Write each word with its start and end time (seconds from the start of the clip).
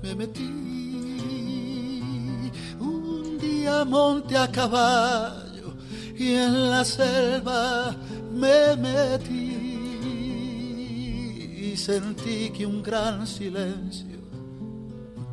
Me 0.00 0.14
metí 0.14 0.48
un 2.78 3.36
día 3.36 3.84
monte 3.84 4.36
a 4.36 4.46
caballo 4.46 5.74
y 6.14 6.34
en 6.34 6.70
la 6.70 6.84
selva 6.84 7.96
me 8.32 8.76
metí 8.76 9.58
y 11.66 11.76
sentí 11.76 12.50
que 12.50 12.64
un 12.64 12.80
gran 12.80 13.26
silencio 13.26 14.20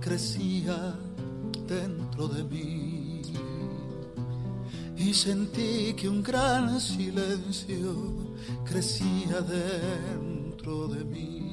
crecía 0.02 0.96
dentro 1.68 2.28
de 2.28 2.44
mí 2.44 3.22
y 4.98 5.14
sentí 5.14 5.94
que 5.94 6.10
un 6.10 6.24
gran 6.24 6.82
silencio 6.82 8.34
crecía 8.66 9.42
dentro 9.42 10.88
de 10.88 11.06
mí. 11.06 11.49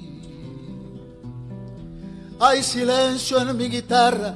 Hay 2.38 2.62
silencio 2.62 3.40
en 3.40 3.56
mi 3.56 3.66
guitarra 3.68 4.34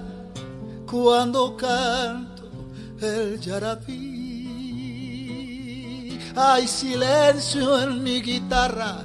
cuando 0.90 1.54
canto 1.54 2.48
el 2.98 3.38
yarabí. 3.38 4.00
Hay 6.34 6.66
silencio 6.66 7.78
en 7.82 8.02
mi 8.02 8.22
guitarra 8.22 9.04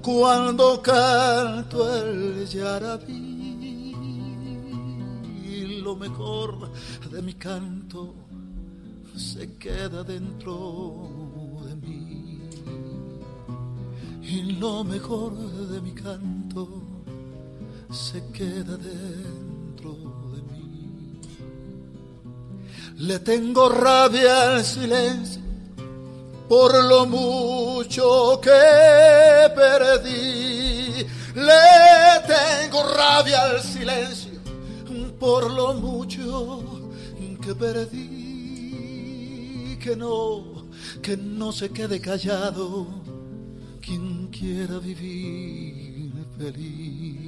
cuando 0.00 0.80
canto 0.80 1.94
el 2.02 2.46
yarabí. 2.46 3.92
Y 5.44 5.82
lo 5.82 5.94
mejor 5.96 6.70
de 7.10 7.20
mi 7.20 7.34
canto 7.34 8.14
se 9.16 9.58
queda 9.58 10.02
dentro 10.02 11.60
de 11.66 11.76
mí. 11.76 12.40
Y 14.22 14.52
lo 14.52 14.82
mejor 14.82 15.36
de 15.36 15.78
mi 15.82 15.92
canto 15.92 16.89
se 17.90 18.22
queda 18.32 18.76
dentro 18.76 19.92
de 20.32 20.42
mí. 20.42 21.20
Le 22.98 23.18
tengo 23.20 23.68
rabia 23.68 24.54
al 24.54 24.64
silencio 24.64 25.42
por 26.48 26.72
lo 26.84 27.06
mucho 27.06 28.40
que 28.40 29.50
perdí. 29.54 31.06
Le 31.34 32.20
tengo 32.26 32.82
rabia 32.94 33.42
al 33.42 33.60
silencio 33.62 34.40
por 35.18 35.50
lo 35.50 35.74
mucho 35.74 36.62
que 37.42 37.54
perdí. 37.54 38.06
Que 39.80 39.96
no, 39.96 40.66
que 41.02 41.16
no 41.16 41.52
se 41.52 41.70
quede 41.70 42.00
callado 42.00 42.86
quien 43.80 44.28
quiera 44.28 44.78
vivir 44.78 46.12
feliz 46.40 47.19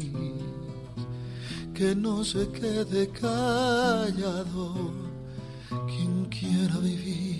que 1.74 1.94
no 1.94 2.24
se 2.24 2.48
quede 2.52 3.08
callado 3.10 4.92
quien 5.86 6.26
quiera 6.26 6.76
vivir 6.78 7.32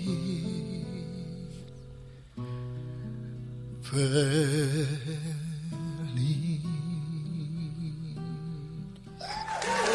feliz. 3.81 4.23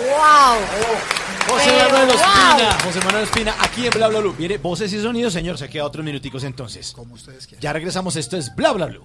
¡Wow! 0.09 0.59
José 1.49 1.71
Manuel 1.83 2.07
wow. 2.07 2.15
Espina, 2.15 2.79
José 2.85 3.01
Manuel 3.05 3.25
Espina, 3.25 3.55
aquí 3.61 3.87
en 3.87 3.91
Bla 3.91 4.09
Bla 4.09 4.21
Blue. 4.21 4.35
Mire, 4.39 4.59
voces 4.59 4.93
y 4.93 5.01
sonidos, 5.01 5.33
señor, 5.33 5.59
se 5.59 5.69
queda 5.69 5.85
otros 5.85 6.05
minuticos 6.05 6.45
entonces. 6.45 6.93
Como 6.93 7.15
ustedes 7.15 7.47
quieran. 7.47 7.63
Ya 7.63 7.73
regresamos, 7.73 8.15
esto 8.17 8.37
es 8.37 8.55
Bla 8.55 8.73
Bla 8.73 8.87
Blue. 8.87 9.05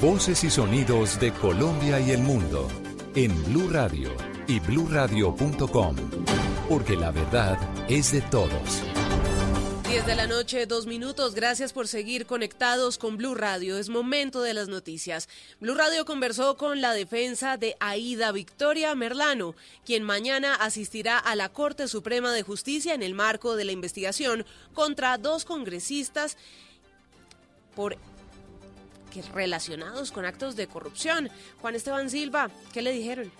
Voces 0.00 0.44
y 0.44 0.50
sonidos 0.50 1.18
de 1.18 1.32
Colombia 1.32 1.98
y 1.98 2.10
el 2.10 2.20
mundo 2.20 2.68
en 3.14 3.34
Blue 3.46 3.70
Radio 3.70 4.14
y 4.46 4.60
bluradio.com. 4.60 5.96
Porque 6.68 6.96
la 6.96 7.10
verdad 7.10 7.58
es 7.88 8.12
de 8.12 8.20
todos. 8.20 8.82
10 9.88 10.04
de 10.04 10.14
la 10.14 10.26
noche, 10.26 10.66
dos 10.66 10.84
minutos. 10.84 11.34
Gracias 11.34 11.72
por 11.72 11.88
seguir 11.88 12.26
conectados 12.26 12.98
con 12.98 13.16
Blue 13.16 13.34
Radio. 13.34 13.78
Es 13.78 13.88
momento 13.88 14.42
de 14.42 14.52
las 14.52 14.68
noticias. 14.68 15.30
Blue 15.60 15.74
Radio 15.74 16.04
conversó 16.04 16.58
con 16.58 16.82
la 16.82 16.92
defensa 16.92 17.56
de 17.56 17.74
Aida 17.80 18.32
Victoria 18.32 18.94
Merlano, 18.94 19.54
quien 19.86 20.02
mañana 20.02 20.56
asistirá 20.56 21.16
a 21.16 21.34
la 21.36 21.48
Corte 21.48 21.88
Suprema 21.88 22.32
de 22.32 22.42
Justicia 22.42 22.92
en 22.92 23.02
el 23.02 23.14
marco 23.14 23.56
de 23.56 23.64
la 23.64 23.72
investigación 23.72 24.44
contra 24.74 25.16
dos 25.16 25.46
congresistas 25.46 26.36
por 27.74 27.96
relacionados 29.32 30.12
con 30.12 30.24
actos 30.24 30.56
de 30.56 30.66
corrupción. 30.66 31.28
Juan 31.60 31.74
Esteban 31.74 32.10
Silva, 32.10 32.50
¿qué 32.72 32.82
le 32.82 32.92
dijeron? 32.92 33.30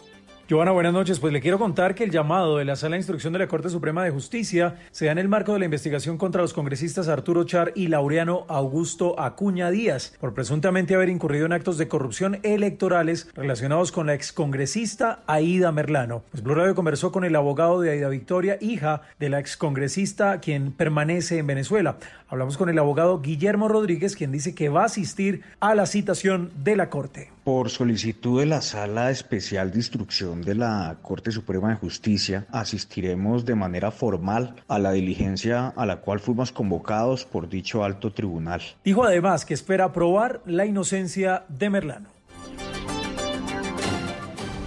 Joana, 0.48 0.70
buenas 0.70 0.92
noches. 0.92 1.18
Pues 1.18 1.32
le 1.32 1.40
quiero 1.40 1.58
contar 1.58 1.96
que 1.96 2.04
el 2.04 2.12
llamado 2.12 2.58
de 2.58 2.64
la 2.64 2.76
Sala 2.76 2.92
de 2.92 2.98
Instrucción 2.98 3.32
de 3.32 3.40
la 3.40 3.48
Corte 3.48 3.68
Suprema 3.68 4.04
de 4.04 4.12
Justicia 4.12 4.76
se 4.92 5.06
da 5.06 5.10
en 5.10 5.18
el 5.18 5.28
marco 5.28 5.52
de 5.52 5.58
la 5.58 5.64
investigación 5.64 6.18
contra 6.18 6.40
los 6.40 6.52
congresistas 6.52 7.08
Arturo 7.08 7.42
Char 7.42 7.72
y 7.74 7.88
Laureano 7.88 8.46
Augusto 8.48 9.18
Acuña 9.18 9.72
Díaz 9.72 10.16
por 10.20 10.34
presuntamente 10.34 10.94
haber 10.94 11.08
incurrido 11.08 11.46
en 11.46 11.52
actos 11.52 11.78
de 11.78 11.88
corrupción 11.88 12.38
electorales 12.44 13.28
relacionados 13.34 13.90
con 13.90 14.06
la 14.06 14.14
excongresista 14.14 15.24
Aida 15.26 15.72
Merlano. 15.72 16.22
Pues 16.30 16.44
conversó 16.76 17.10
con 17.10 17.24
el 17.24 17.34
abogado 17.34 17.80
de 17.80 17.90
Aida 17.90 18.08
Victoria, 18.08 18.56
hija 18.60 19.02
de 19.18 19.30
la 19.30 19.40
excongresista 19.40 20.38
quien 20.38 20.70
permanece 20.70 21.38
en 21.38 21.48
Venezuela. 21.48 21.96
Hablamos 22.28 22.56
con 22.56 22.68
el 22.68 22.78
abogado 22.80 23.20
Guillermo 23.20 23.68
Rodríguez, 23.68 24.16
quien 24.16 24.32
dice 24.32 24.52
que 24.52 24.68
va 24.68 24.82
a 24.82 24.86
asistir 24.86 25.42
a 25.60 25.76
la 25.76 25.86
citación 25.86 26.50
de 26.64 26.74
la 26.74 26.90
Corte. 26.90 27.30
Por 27.44 27.70
solicitud 27.70 28.40
de 28.40 28.46
la 28.46 28.62
Sala 28.62 29.12
Especial 29.12 29.70
de 29.70 29.78
Instrucción 29.78 30.42
de 30.42 30.56
la 30.56 30.96
Corte 31.02 31.30
Suprema 31.30 31.68
de 31.68 31.76
Justicia, 31.76 32.44
asistiremos 32.50 33.44
de 33.44 33.54
manera 33.54 33.92
formal 33.92 34.56
a 34.66 34.80
la 34.80 34.90
diligencia 34.90 35.68
a 35.68 35.86
la 35.86 36.00
cual 36.00 36.18
fuimos 36.18 36.50
convocados 36.50 37.24
por 37.24 37.48
dicho 37.48 37.84
alto 37.84 38.12
tribunal. 38.12 38.60
Dijo 38.84 39.04
además 39.04 39.44
que 39.44 39.54
espera 39.54 39.92
probar 39.92 40.42
la 40.46 40.66
inocencia 40.66 41.44
de 41.48 41.70
Merlano. 41.70 42.15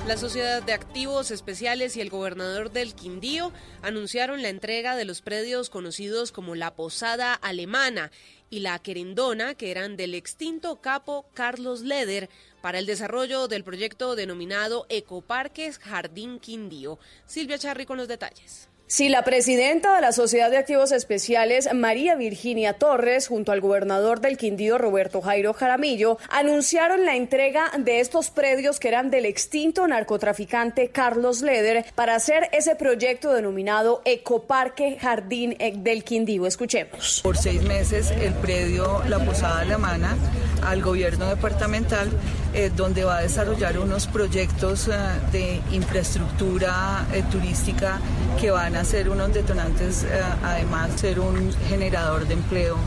La 0.09 0.17
Sociedad 0.17 0.63
de 0.63 0.73
Activos 0.73 1.29
Especiales 1.29 1.95
y 1.95 2.01
el 2.01 2.09
gobernador 2.09 2.71
del 2.71 2.95
Quindío 2.95 3.53
anunciaron 3.83 4.41
la 4.41 4.49
entrega 4.49 4.95
de 4.95 5.05
los 5.05 5.21
predios 5.21 5.69
conocidos 5.69 6.31
como 6.31 6.55
la 6.55 6.73
Posada 6.73 7.35
Alemana 7.35 8.09
y 8.49 8.61
la 8.61 8.79
Querendona, 8.79 9.53
que 9.53 9.69
eran 9.69 9.97
del 9.97 10.15
extinto 10.15 10.81
capo 10.81 11.27
Carlos 11.35 11.81
Leder, 11.81 12.27
para 12.59 12.79
el 12.79 12.87
desarrollo 12.87 13.47
del 13.47 13.63
proyecto 13.63 14.15
denominado 14.15 14.87
Ecoparques 14.89 15.77
Jardín 15.77 16.39
Quindío. 16.39 16.97
Silvia 17.27 17.59
Charri 17.59 17.85
con 17.85 17.97
los 17.97 18.07
detalles. 18.07 18.67
Sí, 18.91 19.07
la 19.07 19.23
presidenta 19.23 19.93
de 19.93 20.01
la 20.01 20.11
Sociedad 20.11 20.49
de 20.49 20.57
Activos 20.57 20.91
Especiales, 20.91 21.69
María 21.75 22.15
Virginia 22.15 22.73
Torres, 22.73 23.27
junto 23.27 23.51
al 23.51 23.61
gobernador 23.61 24.19
del 24.19 24.35
Quindío, 24.35 24.79
Roberto 24.79 25.21
Jairo 25.21 25.53
Jaramillo, 25.53 26.17
anunciaron 26.27 27.05
la 27.05 27.15
entrega 27.15 27.71
de 27.77 27.99
estos 27.99 28.31
predios 28.31 28.79
que 28.79 28.87
eran 28.87 29.11
del 29.11 29.27
extinto 29.27 29.87
narcotraficante 29.87 30.89
Carlos 30.89 31.43
Leder 31.43 31.85
para 31.93 32.15
hacer 32.15 32.49
ese 32.51 32.75
proyecto 32.75 33.31
denominado 33.31 34.01
Ecoparque 34.05 34.97
Jardín 34.99 35.55
eh, 35.59 35.73
del 35.77 36.03
Quindío. 36.03 36.47
Escuchemos. 36.47 37.19
Por 37.21 37.37
seis 37.37 37.61
meses 37.61 38.09
el 38.09 38.33
predio 38.33 39.03
La 39.07 39.23
Posada 39.23 39.59
Alemana 39.59 40.17
al 40.63 40.81
gobierno 40.81 41.29
departamental, 41.29 42.09
eh, 42.53 42.71
donde 42.75 43.03
va 43.03 43.17
a 43.17 43.21
desarrollar 43.21 43.77
unos 43.77 44.07
proyectos 44.07 44.87
eh, 44.87 44.91
de 45.31 45.61
infraestructura 45.71 47.05
eh, 47.13 47.23
turística 47.31 47.99
que 48.41 48.49
van 48.49 48.75
a 48.75 48.83
ser 48.83 49.09
unos 49.09 49.31
detonantes, 49.33 50.05
además 50.43 50.89
ser 50.99 51.19
un 51.19 51.53
generador 51.67 52.27
de 52.27 52.33
empleo 52.33 52.77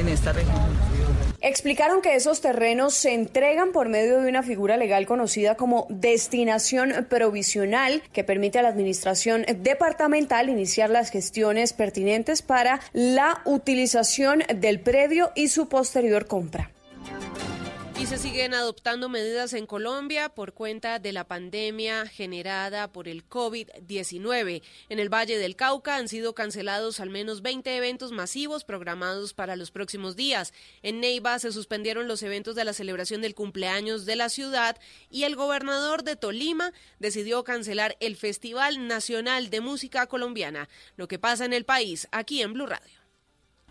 en 0.00 0.08
esta 0.08 0.32
región. 0.32 0.56
Explicaron 1.40 2.02
que 2.02 2.14
esos 2.16 2.40
terrenos 2.40 2.94
se 2.94 3.14
entregan 3.14 3.72
por 3.72 3.88
medio 3.88 4.20
de 4.20 4.28
una 4.28 4.42
figura 4.42 4.76
legal 4.76 5.06
conocida 5.06 5.56
como 5.56 5.86
destinación 5.88 7.06
provisional 7.08 8.02
que 8.12 8.24
permite 8.24 8.58
a 8.58 8.62
la 8.62 8.68
administración 8.68 9.44
departamental 9.58 10.48
iniciar 10.48 10.90
las 10.90 11.10
gestiones 11.10 11.72
pertinentes 11.72 12.42
para 12.42 12.80
la 12.92 13.42
utilización 13.44 14.42
del 14.54 14.80
predio 14.80 15.30
y 15.34 15.48
su 15.48 15.68
posterior 15.68 16.26
compra. 16.26 16.71
Y 18.02 18.06
se 18.06 18.18
siguen 18.18 18.52
adoptando 18.52 19.08
medidas 19.08 19.52
en 19.52 19.64
Colombia 19.64 20.28
por 20.28 20.54
cuenta 20.54 20.98
de 20.98 21.12
la 21.12 21.28
pandemia 21.28 22.04
generada 22.08 22.90
por 22.90 23.06
el 23.06 23.28
COVID-19. 23.28 24.60
En 24.88 24.98
el 24.98 25.08
Valle 25.08 25.38
del 25.38 25.54
Cauca 25.54 25.94
han 25.94 26.08
sido 26.08 26.34
cancelados 26.34 26.98
al 26.98 27.10
menos 27.10 27.42
20 27.42 27.76
eventos 27.76 28.10
masivos 28.10 28.64
programados 28.64 29.34
para 29.34 29.54
los 29.54 29.70
próximos 29.70 30.16
días. 30.16 30.52
En 30.82 30.98
Neiva 30.98 31.38
se 31.38 31.52
suspendieron 31.52 32.08
los 32.08 32.24
eventos 32.24 32.56
de 32.56 32.64
la 32.64 32.72
celebración 32.72 33.22
del 33.22 33.36
cumpleaños 33.36 34.04
de 34.04 34.16
la 34.16 34.30
ciudad 34.30 34.76
y 35.08 35.22
el 35.22 35.36
gobernador 35.36 36.02
de 36.02 36.16
Tolima 36.16 36.72
decidió 36.98 37.44
cancelar 37.44 37.96
el 38.00 38.16
Festival 38.16 38.88
Nacional 38.88 39.48
de 39.48 39.60
Música 39.60 40.08
Colombiana. 40.08 40.68
Lo 40.96 41.06
que 41.06 41.20
pasa 41.20 41.44
en 41.44 41.52
el 41.52 41.64
país, 41.64 42.08
aquí 42.10 42.42
en 42.42 42.52
Blue 42.52 42.66
Radio. 42.66 43.01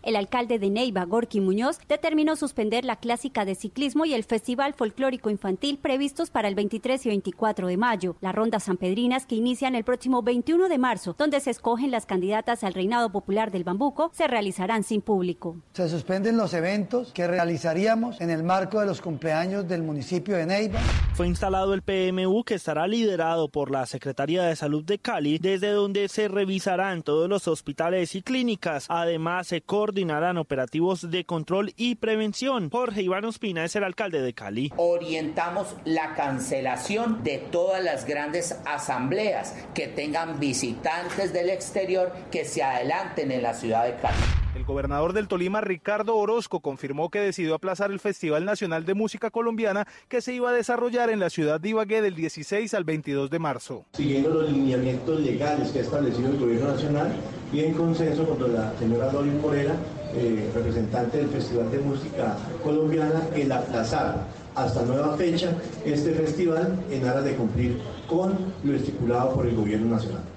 El 0.02 0.16
alcalde 0.16 0.58
de 0.58 0.68
Neiva, 0.68 1.04
Gorky 1.04 1.40
Muñoz, 1.40 1.78
determinó 1.88 2.34
suspender 2.34 2.84
la 2.84 2.96
clásica 2.96 3.44
de 3.44 3.54
ciclismo 3.54 4.04
y 4.04 4.14
el 4.14 4.24
Festival 4.24 4.74
Folclórico 4.74 5.30
Infantil 5.30 5.78
previstos 5.78 6.30
para 6.30 6.48
el 6.48 6.56
23 6.56 7.06
y 7.06 7.08
24 7.10 7.68
de 7.68 7.76
mayo, 7.76 8.16
las 8.20 8.34
rondas 8.34 8.64
sanpedrinas 8.64 9.26
que 9.26 9.36
inician 9.36 9.76
el 9.76 9.84
próximo 9.84 10.22
21 10.22 10.68
de 10.68 10.78
marzo, 10.78 11.14
donde 11.16 11.38
se 11.38 11.50
escogen 11.50 11.92
las 11.92 12.04
candidatas 12.04 12.64
al 12.64 12.74
reinado 12.74 13.12
popular 13.12 13.52
del 13.52 13.62
bambuco, 13.62 14.10
se 14.12 14.26
realizarán 14.26 14.82
sin 14.82 15.02
público. 15.02 15.56
Se 15.72 15.88
suspenden 15.88 16.36
los 16.36 16.52
eventos 16.52 17.12
que 17.12 17.28
realizaríamos 17.28 18.20
en 18.20 18.30
el 18.30 18.42
marco 18.42 18.80
de 18.80 18.86
los 18.86 19.00
cumpleaños 19.00 19.68
del 19.68 19.84
municipio 19.84 20.36
de 20.36 20.46
Neiva. 20.46 20.80
Fue 21.14 21.28
instalado 21.28 21.74
el 21.74 21.82
PMU 21.82 22.42
que 22.42 22.54
estará 22.54 22.88
liderado 22.88 23.48
por 23.48 23.70
la 23.70 23.86
Secretaría 23.86 24.42
de 24.42 24.56
Salud 24.56 24.82
de 24.82 24.98
Cali, 24.98 25.38
desde 25.38 25.70
donde 25.70 26.08
se 26.08 26.26
revisarán 26.26 27.02
todos 27.02 27.28
los 27.28 27.46
hospitales 27.46 28.16
y 28.16 28.22
clínicas. 28.22 28.86
Además, 28.88 29.46
se 29.46 29.62
coordinarán 29.92 30.38
operativos 30.38 31.10
de 31.10 31.26
control 31.26 31.74
y 31.76 31.96
prevención. 31.96 32.70
Jorge 32.70 33.02
Iván 33.02 33.26
Ospina 33.26 33.66
es 33.66 33.76
el 33.76 33.84
alcalde 33.84 34.22
de 34.22 34.32
Cali. 34.32 34.72
Orientamos 34.78 35.76
la 35.84 36.14
cancelación 36.14 37.22
de 37.22 37.36
todas 37.36 37.84
las 37.84 38.06
grandes 38.06 38.58
asambleas 38.64 39.54
que 39.74 39.88
tengan 39.88 40.40
visitantes 40.40 41.34
del 41.34 41.50
exterior 41.50 42.10
que 42.30 42.46
se 42.46 42.62
adelanten 42.62 43.32
en 43.32 43.42
la 43.42 43.52
ciudad 43.52 43.84
de 43.84 43.96
Cali. 43.96 44.16
El 44.54 44.64
gobernador 44.64 45.12
del 45.12 45.28
Tolima, 45.28 45.60
Ricardo 45.60 46.16
Orozco, 46.16 46.60
confirmó 46.60 47.10
que 47.10 47.20
decidió 47.20 47.54
aplazar 47.54 47.90
el 47.90 48.00
Festival 48.00 48.44
Nacional 48.44 48.84
de 48.84 48.94
Música 48.94 49.30
Colombiana 49.30 49.86
que 50.08 50.20
se 50.20 50.34
iba 50.34 50.50
a 50.50 50.52
desarrollar 50.52 51.10
en 51.10 51.20
la 51.20 51.30
ciudad 51.30 51.58
de 51.58 51.70
Ibagué 51.70 52.00
del 52.00 52.14
16 52.14 52.72
al 52.74 52.84
22 52.84 53.30
de 53.30 53.38
marzo. 53.38 53.86
Siguiendo 53.92 54.28
los 54.30 54.52
lineamientos 54.52 55.20
legales 55.20 55.70
que 55.70 55.80
ha 55.80 55.82
establecido 55.82 56.30
el 56.30 56.38
gobierno 56.38 56.68
nacional 56.68 57.12
y 57.52 57.60
en 57.60 57.74
consenso 57.74 58.26
con 58.26 58.54
la 58.54 58.72
señora 58.78 59.08
Doris 59.10 59.32
Morera, 59.34 59.74
eh, 60.14 60.50
representante 60.54 61.18
del 61.18 61.28
Festival 61.28 61.70
de 61.70 61.78
Música 61.78 62.36
Colombiana, 62.62 63.22
el 63.34 63.50
aplazar 63.50 64.26
hasta 64.54 64.82
nueva 64.82 65.16
fecha 65.16 65.52
este 65.84 66.12
festival 66.12 66.78
en 66.90 67.06
aras 67.06 67.24
de 67.24 67.34
cumplir 67.34 67.78
con 68.06 68.36
lo 68.62 68.76
estipulado 68.76 69.34
por 69.34 69.46
el 69.46 69.56
gobierno 69.56 69.94
nacional. 69.94 70.31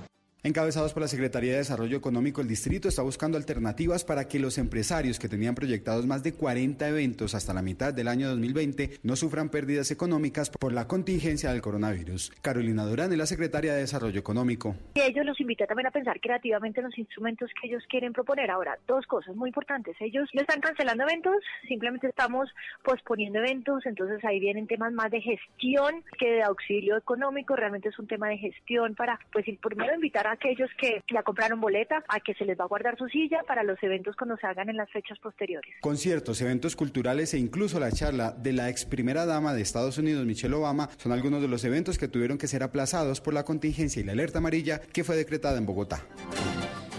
Encabezados 0.45 0.93
por 0.93 1.01
la 1.01 1.07
Secretaría 1.07 1.53
de 1.53 1.57
Desarrollo 1.57 1.97
Económico, 1.97 2.39
el 2.39 2.47
distrito 2.47 2.87
está 2.87 3.01
buscando 3.01 3.35
alternativas 3.35 4.05
para 4.05 4.27
que 4.27 4.37
los 4.37 4.59
empresarios 4.59 5.17
que 5.17 5.27
tenían 5.27 5.55
proyectados 5.55 6.05
más 6.05 6.21
de 6.21 6.35
40 6.35 6.87
eventos 6.87 7.33
hasta 7.33 7.51
la 7.51 7.63
mitad 7.63 7.95
del 7.95 8.07
año 8.07 8.27
2020 8.29 8.99
no 9.01 9.15
sufran 9.15 9.49
pérdidas 9.49 9.89
económicas 9.89 10.51
por 10.51 10.71
la 10.71 10.87
contingencia 10.87 11.51
del 11.51 11.63
coronavirus. 11.63 12.31
Carolina 12.43 12.85
Durán 12.85 13.11
es 13.11 13.17
la 13.17 13.25
secretaria 13.25 13.73
de 13.73 13.79
Desarrollo 13.79 14.19
Económico. 14.19 14.75
Ellos 14.93 15.25
los 15.25 15.41
invita 15.41 15.65
también 15.65 15.87
a 15.87 15.89
pensar 15.89 16.19
creativamente 16.21 16.79
en 16.79 16.85
los 16.85 16.97
instrumentos 16.99 17.49
que 17.59 17.67
ellos 17.67 17.83
quieren 17.89 18.13
proponer. 18.13 18.51
Ahora, 18.51 18.77
dos 18.85 19.07
cosas 19.07 19.35
muy 19.35 19.49
importantes. 19.49 19.95
Ellos 19.99 20.29
no 20.35 20.41
están 20.41 20.61
cancelando 20.61 21.05
eventos, 21.05 21.37
simplemente 21.67 22.05
estamos 22.05 22.53
posponiendo 22.83 23.39
eventos, 23.39 23.83
entonces 23.87 24.23
ahí 24.23 24.39
vienen 24.39 24.67
temas 24.67 24.93
más 24.93 25.09
de 25.09 25.21
gestión 25.21 26.03
que 26.19 26.33
de 26.33 26.43
auxilio 26.43 26.97
económico. 26.97 27.55
Realmente 27.55 27.89
es 27.89 27.97
un 27.97 28.05
tema 28.05 28.29
de 28.29 28.37
gestión 28.37 28.93
para, 28.93 29.19
pues, 29.33 29.43
primero 29.59 29.95
invitar 29.95 30.27
a 30.27 30.34
aquellos 30.35 30.69
que 30.77 31.03
ya 31.11 31.23
compraron 31.23 31.59
boleta 31.59 32.03
a 32.07 32.19
que 32.19 32.33
se 32.35 32.45
les 32.45 32.59
va 32.59 32.65
a 32.65 32.67
guardar 32.67 32.97
su 32.97 33.07
silla 33.07 33.41
para 33.47 33.63
los 33.63 33.81
eventos 33.81 34.15
cuando 34.15 34.37
se 34.37 34.47
hagan 34.47 34.69
en 34.69 34.77
las 34.77 34.89
fechas 34.91 35.17
posteriores. 35.19 35.73
Conciertos, 35.81 36.41
eventos 36.41 36.75
culturales 36.75 37.33
e 37.33 37.39
incluso 37.39 37.79
la 37.79 37.91
charla 37.91 38.31
de 38.31 38.53
la 38.53 38.69
ex 38.69 38.85
primera 38.85 39.25
dama 39.25 39.53
de 39.53 39.61
Estados 39.61 39.97
Unidos, 39.97 40.25
Michelle 40.25 40.55
Obama, 40.55 40.89
son 40.97 41.11
algunos 41.11 41.41
de 41.41 41.47
los 41.47 41.63
eventos 41.63 41.97
que 41.97 42.07
tuvieron 42.07 42.37
que 42.37 42.47
ser 42.47 42.63
aplazados 42.63 43.21
por 43.21 43.33
la 43.33 43.43
contingencia 43.43 44.01
y 44.01 44.05
la 44.05 44.11
alerta 44.11 44.39
amarilla 44.39 44.79
que 44.79 45.03
fue 45.03 45.15
decretada 45.15 45.57
en 45.57 45.65
Bogotá. 45.65 46.05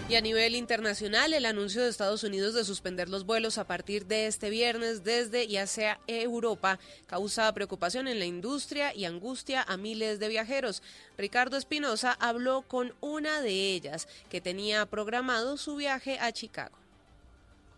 Y 0.09 0.15
a 0.15 0.21
nivel 0.21 0.55
internacional, 0.55 1.33
el 1.35 1.45
anuncio 1.47 1.83
de 1.83 1.89
Estados 1.89 2.23
Unidos 2.23 2.55
de 2.55 2.65
suspender 2.65 3.09
los 3.09 3.27
vuelos 3.27 3.59
a 3.59 3.67
partir 3.67 4.07
de 4.07 4.29
este 4.29 4.51
viernes 4.51 5.03
desde 5.03 5.43
y 5.43 5.57
hacia 5.57 5.99
Europa 6.07 6.79
causa 7.09 7.53
preocupación 7.53 8.07
en 8.07 8.21
la 8.21 8.25
industria 8.25 8.95
y 8.95 9.05
angustia 9.05 9.65
a 9.67 9.77
miles 9.77 10.21
de 10.21 10.29
viajeros. 10.29 10.81
Ricardo 11.19 11.57
Espinosa 11.57 12.13
habló 12.21 12.63
con 12.63 12.95
una 13.01 13.41
de 13.41 13.73
ellas 13.73 14.07
que 14.31 14.41
tenía 14.41 14.87
programado 14.87 15.57
su 15.57 15.75
viaje 15.75 16.21
a 16.21 16.31
Chicago. 16.31 16.86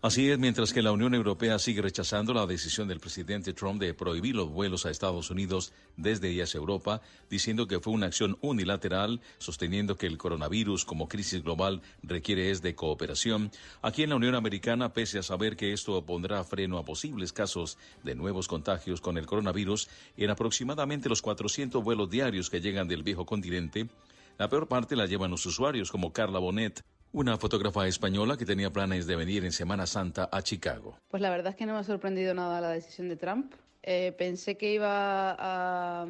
Así 0.01 0.29
es, 0.29 0.39
mientras 0.39 0.71
que 0.71 0.81
la 0.81 0.93
Unión 0.93 1.13
Europea 1.13 1.59
sigue 1.59 1.81
rechazando 1.81 2.33
la 2.33 2.45
decisión 2.45 2.87
del 2.87 3.01
presidente 3.01 3.51
Trump 3.51 3.81
de 3.81 3.93
prohibir 3.93 4.33
los 4.33 4.49
vuelos 4.49 4.85
a 4.85 4.91
Estados 4.91 5.29
Unidos 5.29 5.73
desde 5.97 6.41
hacia 6.41 6.57
Europa, 6.57 7.01
diciendo 7.29 7.67
que 7.67 7.81
fue 7.81 7.91
una 7.91 8.05
acción 8.05 8.37
unilateral, 8.39 9.19
sosteniendo 9.39 9.97
que 9.97 10.07
el 10.07 10.17
coronavirus 10.17 10.85
como 10.85 11.09
crisis 11.09 11.43
global 11.43 11.81
requiere 12.01 12.49
es 12.49 12.61
de 12.61 12.75
cooperación. 12.75 13.51
Aquí 13.81 14.03
en 14.03 14.11
la 14.11 14.15
Unión 14.15 14.35
Americana, 14.35 14.93
pese 14.93 15.19
a 15.19 15.23
saber 15.23 15.57
que 15.57 15.73
esto 15.73 16.01
pondrá 16.05 16.45
freno 16.45 16.77
a 16.77 16.85
posibles 16.85 17.33
casos 17.33 17.77
de 18.01 18.15
nuevos 18.15 18.47
contagios 18.47 19.01
con 19.01 19.17
el 19.17 19.25
coronavirus, 19.25 19.89
en 20.15 20.29
aproximadamente 20.29 21.09
los 21.09 21.21
400 21.21 21.83
vuelos 21.83 22.09
diarios 22.09 22.49
que 22.49 22.61
llegan 22.61 22.87
del 22.87 23.03
viejo 23.03 23.25
continente, 23.25 23.89
la 24.37 24.47
peor 24.47 24.69
parte 24.69 24.95
la 24.95 25.07
llevan 25.07 25.31
los 25.31 25.45
usuarios 25.45 25.91
como 25.91 26.13
Carla 26.13 26.39
Bonet, 26.39 26.85
una 27.11 27.37
fotógrafa 27.37 27.87
española 27.87 28.37
que 28.37 28.45
tenía 28.45 28.71
planes 28.71 29.07
de 29.07 29.15
venir 29.15 29.43
en 29.45 29.51
Semana 29.51 29.87
Santa 29.87 30.29
a 30.31 30.41
Chicago. 30.41 30.97
Pues 31.09 31.21
la 31.21 31.29
verdad 31.29 31.51
es 31.51 31.55
que 31.55 31.65
no 31.65 31.73
me 31.73 31.79
ha 31.79 31.83
sorprendido 31.83 32.33
nada 32.33 32.61
la 32.61 32.69
decisión 32.69 33.09
de 33.09 33.15
Trump. 33.15 33.53
Eh, 33.83 34.13
pensé 34.17 34.57
que 34.57 34.73
iba 34.73 35.31
a, 35.31 36.05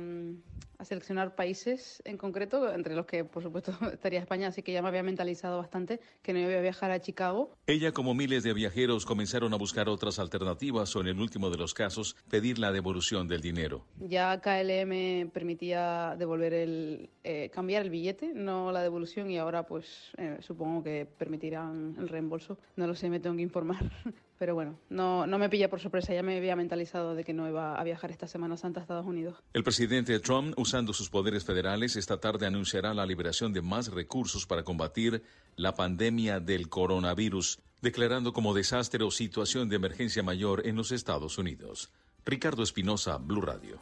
a, 0.79 0.85
seleccionar 0.85 1.35
países 1.35 2.01
en 2.03 2.17
concreto, 2.17 2.73
entre 2.73 2.95
los 2.95 3.05
que 3.05 3.23
por 3.23 3.43
supuesto 3.43 3.71
estaría 3.93 4.19
España, 4.19 4.47
así 4.47 4.63
que 4.63 4.71
ya 4.71 4.81
me 4.81 4.87
había 4.87 5.03
mentalizado 5.03 5.57
bastante 5.59 5.99
que 6.23 6.33
no 6.33 6.39
iba 6.39 6.57
a 6.57 6.61
viajar 6.61 6.89
a 6.89 6.99
Chicago. 6.99 7.53
Ella, 7.67 7.91
como 7.91 8.15
miles 8.15 8.43
de 8.43 8.53
viajeros, 8.53 9.05
comenzaron 9.05 9.53
a 9.53 9.57
buscar 9.57 9.87
otras 9.87 10.17
alternativas 10.17 10.95
o, 10.95 11.01
en 11.01 11.07
el 11.07 11.19
último 11.19 11.49
de 11.51 11.57
los 11.57 11.73
casos, 11.73 12.15
pedir 12.29 12.57
la 12.57 12.71
devolución 12.71 13.27
del 13.27 13.41
dinero. 13.41 13.85
Ya 13.99 14.41
KLM 14.41 15.29
permitía 15.29 16.15
devolver 16.17 16.53
el, 16.53 17.09
eh, 17.23 17.51
cambiar 17.53 17.83
el 17.83 17.91
billete, 17.91 18.33
no 18.33 18.71
la 18.71 18.81
devolución, 18.81 19.29
y 19.29 19.37
ahora 19.37 19.67
pues 19.67 20.11
eh, 20.17 20.37
supongo 20.39 20.83
que 20.83 21.05
permitirán 21.05 21.95
el 21.99 22.07
reembolso. 22.07 22.57
No 22.75 22.87
lo 22.87 22.95
sé, 22.95 23.09
me 23.09 23.19
tengo 23.19 23.35
que 23.35 23.43
informar. 23.43 23.91
Pero 24.39 24.55
bueno, 24.55 24.79
no, 24.89 25.27
no 25.27 25.37
me 25.37 25.49
pilla 25.49 25.69
por 25.69 25.81
sorpresa, 25.81 26.13
ya 26.13 26.23
me 26.23 26.37
había 26.37 26.55
mentalizado 26.55 27.13
de 27.13 27.25
que 27.25 27.33
no 27.33 27.49
iba 27.49 27.75
a 27.75 27.83
viajar 27.83 28.09
esta 28.09 28.25
Semana 28.25 28.55
Santa 28.55 28.79
a 28.79 28.83
Estados 28.83 29.05
Unidos. 29.05 29.35
El 29.51 29.65
presidente 29.65 30.17
Trump, 30.21 30.57
usando 30.57 30.93
sus 30.93 31.09
poderes 31.09 31.43
federales, 31.43 31.97
esta 31.97 32.21
tarde 32.21 32.45
anunciará 32.45 32.93
la 32.93 33.05
liberación 33.05 33.51
de 33.51 33.61
más 33.61 33.91
recursos 33.91 34.47
para 34.47 34.63
combatir 34.63 35.23
la 35.57 35.75
pandemia 35.75 36.39
del 36.39 36.69
coronavirus, 36.69 37.59
declarando 37.81 38.31
como 38.31 38.53
desastre 38.53 39.03
o 39.03 39.11
situación 39.11 39.67
de 39.67 39.75
emergencia 39.75 40.23
mayor 40.23 40.65
en 40.65 40.77
los 40.77 40.93
Estados 40.93 41.37
Unidos. 41.37 41.91
Ricardo 42.25 42.63
Espinosa, 42.63 43.17
Blue 43.17 43.41
Radio. 43.41 43.77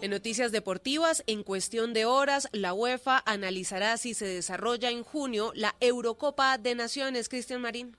En 0.00 0.12
noticias 0.12 0.52
deportivas, 0.52 1.24
en 1.26 1.42
cuestión 1.42 1.92
de 1.92 2.04
horas, 2.04 2.48
la 2.52 2.72
UEFA 2.72 3.20
analizará 3.26 3.96
si 3.96 4.14
se 4.14 4.26
desarrolla 4.26 4.90
en 4.90 5.02
junio 5.02 5.50
la 5.56 5.74
Eurocopa 5.80 6.56
de 6.56 6.76
Naciones. 6.76 7.28
Cristian 7.28 7.62
Marín. 7.62 7.96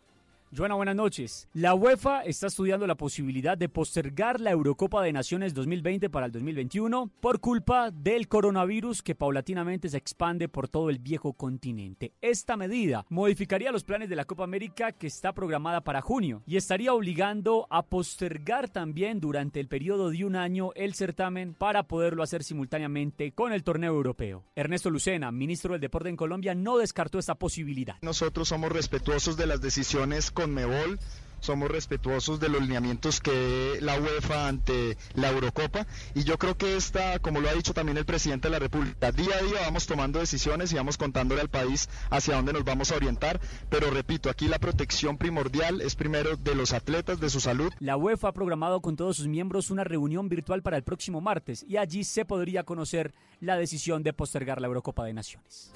Joana, 0.55 0.75
buenas 0.75 0.95
noches. 0.95 1.49
La 1.53 1.73
UEFA 1.73 2.21
está 2.21 2.47
estudiando 2.47 2.87
la 2.87 2.95
posibilidad 2.95 3.57
de 3.57 3.67
postergar 3.67 4.39
la 4.39 4.51
Eurocopa 4.51 5.03
de 5.03 5.11
Naciones 5.11 5.53
2020 5.53 6.09
para 6.09 6.27
el 6.27 6.31
2021 6.31 7.11
por 7.19 7.41
culpa 7.41 7.91
del 7.91 8.29
coronavirus 8.29 9.03
que 9.03 9.13
paulatinamente 9.13 9.89
se 9.89 9.97
expande 9.97 10.47
por 10.47 10.69
todo 10.69 10.89
el 10.89 10.99
viejo 10.99 11.33
continente. 11.33 12.13
Esta 12.21 12.55
medida 12.55 13.05
modificaría 13.09 13.73
los 13.73 13.83
planes 13.83 14.07
de 14.07 14.15
la 14.15 14.23
Copa 14.23 14.45
América 14.45 14.93
que 14.93 15.07
está 15.07 15.33
programada 15.33 15.81
para 15.81 15.99
junio 15.99 16.43
y 16.47 16.55
estaría 16.55 16.93
obligando 16.93 17.67
a 17.69 17.83
postergar 17.83 18.69
también 18.69 19.19
durante 19.19 19.59
el 19.59 19.67
periodo 19.67 20.11
de 20.11 20.23
un 20.23 20.37
año 20.37 20.71
el 20.75 20.93
certamen 20.93 21.55
para 21.55 21.83
poderlo 21.83 22.23
hacer 22.23 22.45
simultáneamente 22.45 23.33
con 23.33 23.51
el 23.51 23.65
torneo 23.65 23.93
europeo. 23.93 24.45
Ernesto 24.55 24.89
Lucena, 24.89 25.29
ministro 25.29 25.73
del 25.73 25.81
Deporte 25.81 26.07
en 26.07 26.15
Colombia, 26.15 26.55
no 26.55 26.77
descartó 26.77 27.19
esta 27.19 27.35
posibilidad. 27.35 27.97
Nosotros 28.01 28.47
somos 28.47 28.71
respetuosos 28.71 29.35
de 29.35 29.45
las 29.45 29.59
decisiones 29.59 30.31
Conmebol 30.37 30.99
somos 31.39 31.71
respetuosos 31.71 32.39
de 32.39 32.47
los 32.47 32.61
lineamientos 32.61 33.21
que 33.21 33.79
la 33.81 33.99
UEFA 33.99 34.47
ante 34.47 34.97
la 35.15 35.31
Eurocopa 35.31 35.87
y 36.13 36.23
yo 36.23 36.37
creo 36.37 36.55
que 36.55 36.75
esta, 36.75 37.17
como 37.17 37.39
lo 37.39 37.49
ha 37.49 37.53
dicho 37.53 37.73
también 37.73 37.97
el 37.97 38.05
presidente 38.05 38.47
de 38.47 38.51
la 38.51 38.59
República, 38.59 39.11
día 39.11 39.35
a 39.35 39.41
día 39.41 39.61
vamos 39.61 39.87
tomando 39.87 40.19
decisiones 40.19 40.71
y 40.71 40.75
vamos 40.75 40.97
contándole 40.97 41.41
al 41.41 41.49
país 41.49 41.89
hacia 42.11 42.35
dónde 42.35 42.53
nos 42.53 42.63
vamos 42.65 42.91
a 42.91 42.97
orientar, 42.97 43.41
pero 43.69 43.89
repito, 43.89 44.29
aquí 44.29 44.47
la 44.47 44.59
protección 44.59 45.17
primordial 45.17 45.81
es 45.81 45.95
primero 45.95 46.37
de 46.37 46.53
los 46.53 46.71
atletas, 46.71 47.19
de 47.19 47.31
su 47.31 47.39
salud. 47.39 47.73
La 47.79 47.97
UEFA 47.97 48.27
ha 48.27 48.33
programado 48.33 48.79
con 48.81 48.95
todos 48.95 49.17
sus 49.17 49.27
miembros 49.27 49.71
una 49.71 49.83
reunión 49.83 50.29
virtual 50.29 50.61
para 50.61 50.77
el 50.77 50.83
próximo 50.83 51.19
martes 51.19 51.65
y 51.67 51.77
allí 51.77 52.03
se 52.03 52.25
podría 52.25 52.63
conocer 52.63 53.15
la 53.39 53.57
decisión 53.57 54.03
de 54.03 54.13
postergar 54.13 54.61
la 54.61 54.67
Eurocopa 54.67 55.03
de 55.03 55.13
Naciones. 55.13 55.73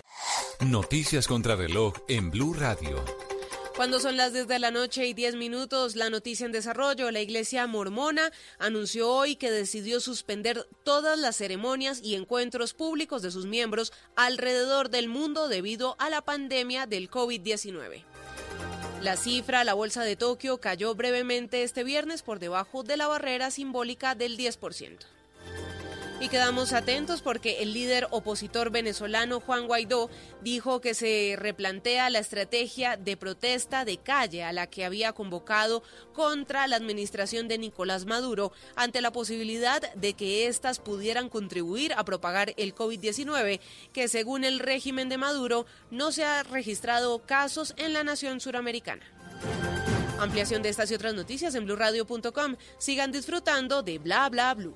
Noticias 0.60 1.28
contra 1.28 1.56
reloj 1.56 1.96
en 2.08 2.30
Blue 2.30 2.54
Radio. 2.54 3.04
Cuando 3.82 4.00
son 4.00 4.16
las 4.16 4.32
10 4.32 4.48
de 4.48 4.60
la 4.60 4.70
noche 4.70 5.08
y 5.08 5.16
10 5.16 5.38
minutos, 5.38 5.96
la 5.96 6.12
noticia 6.12 6.46
en 6.46 6.52
desarrollo, 6.52 7.10
la 7.10 7.20
Iglesia 7.20 7.66
Mormona 7.66 8.32
anunció 8.60 9.12
hoy 9.12 9.36
que 9.36 9.50
decidió 9.50 10.00
suspender 10.00 10.68
todas 10.84 11.18
las 11.18 11.38
ceremonias 11.38 12.00
y 12.04 12.14
encuentros 12.14 12.76
públicos 12.76 13.24
de 13.24 13.32
sus 13.32 13.48
miembros 13.48 13.92
alrededor 14.16 14.92
del 14.92 15.08
mundo 15.08 15.48
debido 15.48 15.96
a 15.98 16.12
la 16.12 16.22
pandemia 16.22 16.86
del 16.86 17.10
COVID-19. 17.10 18.04
La 19.02 19.18
cifra, 19.18 19.64
la 19.64 19.74
bolsa 19.74 20.04
de 20.04 20.16
Tokio, 20.16 20.60
cayó 20.60 20.94
brevemente 20.94 21.64
este 21.64 21.84
viernes 21.84 22.22
por 22.22 22.38
debajo 22.38 22.84
de 22.84 22.98
la 22.98 23.08
barrera 23.08 23.50
simbólica 23.50 24.14
del 24.14 24.38
10%. 24.38 25.00
Y 26.22 26.30
quedamos 26.30 26.72
atentos 26.72 27.24
porque 27.24 27.64
el 27.64 27.74
líder 27.74 28.08
opositor 28.12 28.70
venezolano 28.70 29.40
Juan 29.40 29.66
Guaidó 29.66 30.08
dijo 30.44 30.80
que 30.80 30.94
se 30.94 31.36
replantea 31.36 32.12
la 32.12 32.20
estrategia 32.20 32.96
de 32.96 33.18
protesta 33.18 33.86
de 33.86 33.98
calle 33.98 34.44
a 34.44 34.54
la 34.54 34.68
que 34.68 34.86
había 34.86 35.14
convocado 35.14 35.82
contra 36.14 36.68
la 36.68 36.76
administración 36.76 37.48
de 37.48 37.58
Nicolás 37.58 38.06
Maduro 38.06 38.52
ante 38.76 39.02
la 39.02 39.12
posibilidad 39.12 39.82
de 39.96 40.14
que 40.14 40.46
éstas 40.46 40.78
pudieran 40.78 41.28
contribuir 41.28 41.92
a 41.94 42.06
propagar 42.06 42.54
el 42.56 42.76
COVID-19, 42.76 43.60
que 43.92 44.08
según 44.08 44.44
el 44.44 44.60
régimen 44.60 45.10
de 45.10 45.18
Maduro 45.18 45.66
no 45.90 46.12
se 46.12 46.24
ha 46.24 46.44
registrado 46.44 47.18
casos 47.26 47.74
en 47.78 47.94
la 47.94 48.04
nación 48.04 48.42
suramericana. 48.42 49.04
Ampliación 50.20 50.62
de 50.62 50.70
estas 50.70 50.92
y 50.92 50.94
otras 50.94 51.16
noticias 51.16 51.56
en 51.56 51.66
blurradio.com. 51.66 52.58
Sigan 52.78 53.12
disfrutando 53.12 53.82
de 53.82 53.98
Bla 53.98 54.30
Bla 54.30 54.54
Blue. 54.54 54.76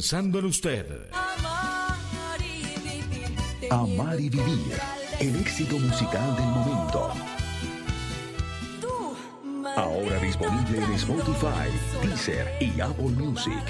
en 0.00 0.44
usted. 0.44 0.86
Amar 3.70 4.20
y 4.20 4.28
vivir, 4.28 4.78
el 5.18 5.36
éxito 5.36 5.78
musical 5.78 6.36
del 6.36 6.46
momento. 6.46 7.12
Ahora 9.76 10.18
disponible 10.20 10.78
en 10.78 10.92
Spotify, 10.92 11.68
Deezer 12.02 12.46
y 12.60 12.80
Apple 12.80 13.10
Music. 13.10 13.62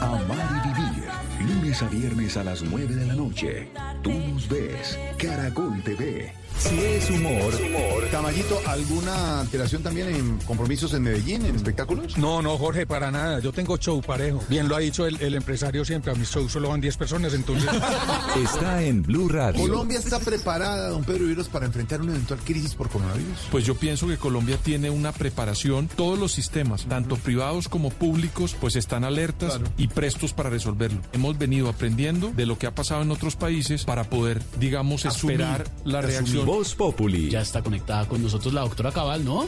Amar 0.00 0.62
y 0.64 0.68
vivir, 0.68 1.54
lunes 1.54 1.82
a 1.82 1.88
viernes 1.88 2.36
a 2.36 2.44
las 2.44 2.62
9 2.62 2.94
de 2.94 3.06
la 3.06 3.14
noche. 3.14 3.68
Tú 4.02 4.10
nos 4.10 4.48
ves, 4.48 4.98
Caracol 5.18 5.82
TV. 5.82 6.32
Si 6.60 6.78
es 6.78 7.10
humor. 7.10 8.08
Caballito, 8.10 8.60
¿alguna 8.66 9.40
alteración 9.40 9.82
también 9.82 10.08
en 10.14 10.38
compromisos 10.40 10.92
en 10.94 11.02
Medellín, 11.02 11.44
en 11.46 11.56
espectáculos? 11.56 12.18
No, 12.18 12.42
no, 12.42 12.58
Jorge, 12.58 12.86
para 12.86 13.10
nada. 13.10 13.40
Yo 13.40 13.50
tengo 13.52 13.76
show 13.78 14.00
parejo. 14.02 14.42
Bien 14.48 14.68
lo 14.68 14.76
ha 14.76 14.80
dicho 14.80 15.06
el, 15.06 15.20
el 15.22 15.34
empresario 15.34 15.84
siempre. 15.84 16.12
A 16.12 16.14
mis 16.14 16.28
shows 16.30 16.52
solo 16.52 16.68
van 16.68 16.80
10 16.80 16.96
personas, 16.98 17.32
entonces. 17.34 17.68
Está 18.44 18.82
en 18.82 19.02
Blue 19.02 19.28
Radio. 19.28 19.60
¿Colombia 19.62 19.98
está 19.98 20.18
preparada, 20.20 20.90
don 20.90 21.02
Pedro 21.04 21.20
Viveros, 21.24 21.48
para 21.48 21.66
enfrentar 21.66 22.00
una 22.02 22.12
eventual 22.12 22.38
crisis 22.40 22.74
por 22.74 22.88
coronavirus? 22.88 23.38
Pues 23.50 23.64
yo 23.64 23.74
pienso 23.74 24.06
que 24.06 24.16
Colombia 24.18 24.56
tiene 24.62 24.90
una 24.90 25.12
preparación. 25.12 25.88
Todos 25.88 26.18
los 26.18 26.32
sistemas, 26.32 26.84
tanto 26.86 27.16
privados 27.16 27.68
como 27.68 27.90
públicos, 27.90 28.54
pues 28.60 28.76
están 28.76 29.04
alertas 29.04 29.56
Claro. 29.56 29.72
y 29.78 29.88
prestos 29.88 30.32
para 30.32 30.50
resolverlo. 30.50 31.00
Hemos 31.12 31.38
venido 31.38 31.68
aprendiendo 31.68 32.30
de 32.36 32.46
lo 32.46 32.58
que 32.58 32.66
ha 32.66 32.74
pasado 32.74 33.02
en 33.02 33.10
otros 33.10 33.34
países 33.36 33.84
para 33.84 34.04
poder, 34.04 34.42
digamos, 34.58 35.06
Asumir, 35.06 35.40
esperar 35.40 35.70
la 35.84 36.00
reacción. 36.02 36.49
Voz 36.50 36.74
Populi. 36.74 37.30
Ya 37.30 37.42
está 37.42 37.62
conectada 37.62 38.08
con 38.08 38.20
nosotros 38.20 38.52
la 38.52 38.62
doctora 38.62 38.90
Cabal, 38.90 39.24
¿no? 39.24 39.44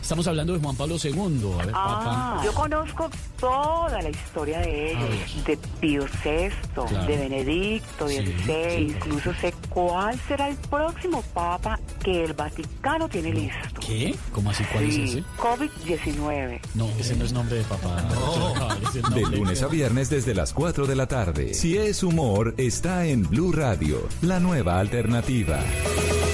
Estamos 0.00 0.26
hablando 0.28 0.54
de 0.54 0.60
Juan 0.60 0.74
Pablo 0.76 0.96
II. 1.02 1.12
A 1.60 1.66
ver, 1.66 1.74
Ah, 1.74 2.36
papá. 2.38 2.42
yo 2.42 2.54
conozco 2.54 3.10
toda 3.38 4.00
la 4.00 4.08
historia 4.08 4.60
de 4.60 4.92
ellos, 4.92 5.44
de 5.44 5.58
Pío 5.78 6.06
VI, 6.24 6.48
Claro. 6.88 7.06
de 7.06 7.16
Benedicto 7.18 8.08
Sí, 8.08 8.16
XVI, 8.16 8.64
sí. 8.70 8.94
incluso 8.96 9.34
sé 9.42 9.52
cuál 9.68 10.18
será 10.26 10.48
el 10.48 10.56
próximo 10.56 11.22
papa 11.34 11.78
que 12.02 12.24
el 12.24 12.32
Vaticano 12.32 13.10
tiene 13.10 13.30
listo. 13.34 13.80
¿Qué? 13.86 14.14
¿Cómo 14.32 14.48
así? 14.48 14.64
¿Cuál 14.72 14.90
Sí, 14.90 15.02
es 15.02 15.10
ese? 15.10 15.24
COVID-19. 15.36 16.60
No, 16.74 16.88
ese 16.98 17.14
no 17.14 17.26
es 17.26 17.32
nombre 17.34 17.58
de 17.58 17.64
papá. 17.64 18.02
De 19.14 19.20
lunes 19.36 19.62
a 19.62 19.66
viernes 19.66 20.08
desde 20.08 20.34
las 20.34 20.54
4 20.54 20.86
de 20.86 20.96
la 20.96 21.06
tarde. 21.06 21.52
Si 21.52 21.76
es 21.76 22.02
humor, 22.02 22.54
está 22.56 23.04
en 23.04 23.28
Blue 23.28 23.52
Radio, 23.52 24.08
la 24.22 24.40
nueva 24.40 24.78
alternativa. 24.80 25.58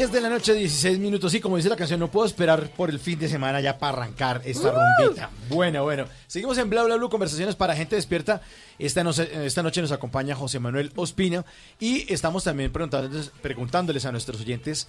10 0.00 0.12
de 0.12 0.20
la 0.22 0.30
noche, 0.30 0.54
16 0.54 0.98
minutos. 0.98 1.30
Sí, 1.30 1.40
como 1.40 1.58
dice 1.58 1.68
la 1.68 1.76
canción, 1.76 2.00
no 2.00 2.10
puedo 2.10 2.24
esperar 2.26 2.70
por 2.70 2.88
el 2.88 2.98
fin 2.98 3.18
de 3.18 3.28
semana 3.28 3.60
ya 3.60 3.76
para 3.78 3.98
arrancar 3.98 4.40
esta 4.46 4.72
rumbita. 4.72 5.28
Bueno, 5.50 5.82
bueno. 5.82 6.06
Seguimos 6.26 6.56
en 6.56 6.70
Bla 6.70 6.84
Bla 6.84 6.96
Blue, 6.96 7.10
conversaciones 7.10 7.54
para 7.54 7.76
gente 7.76 7.96
despierta. 7.96 8.40
Esta, 8.78 9.04
noche- 9.04 9.28
esta 9.44 9.62
noche 9.62 9.82
nos 9.82 9.92
acompaña 9.92 10.34
José 10.34 10.58
Manuel 10.58 10.90
Ospina 10.96 11.44
y 11.78 12.10
estamos 12.10 12.44
también 12.44 12.72
preguntándoles, 12.72 13.30
preguntándoles 13.42 14.06
a 14.06 14.10
nuestros 14.12 14.40
oyentes 14.40 14.88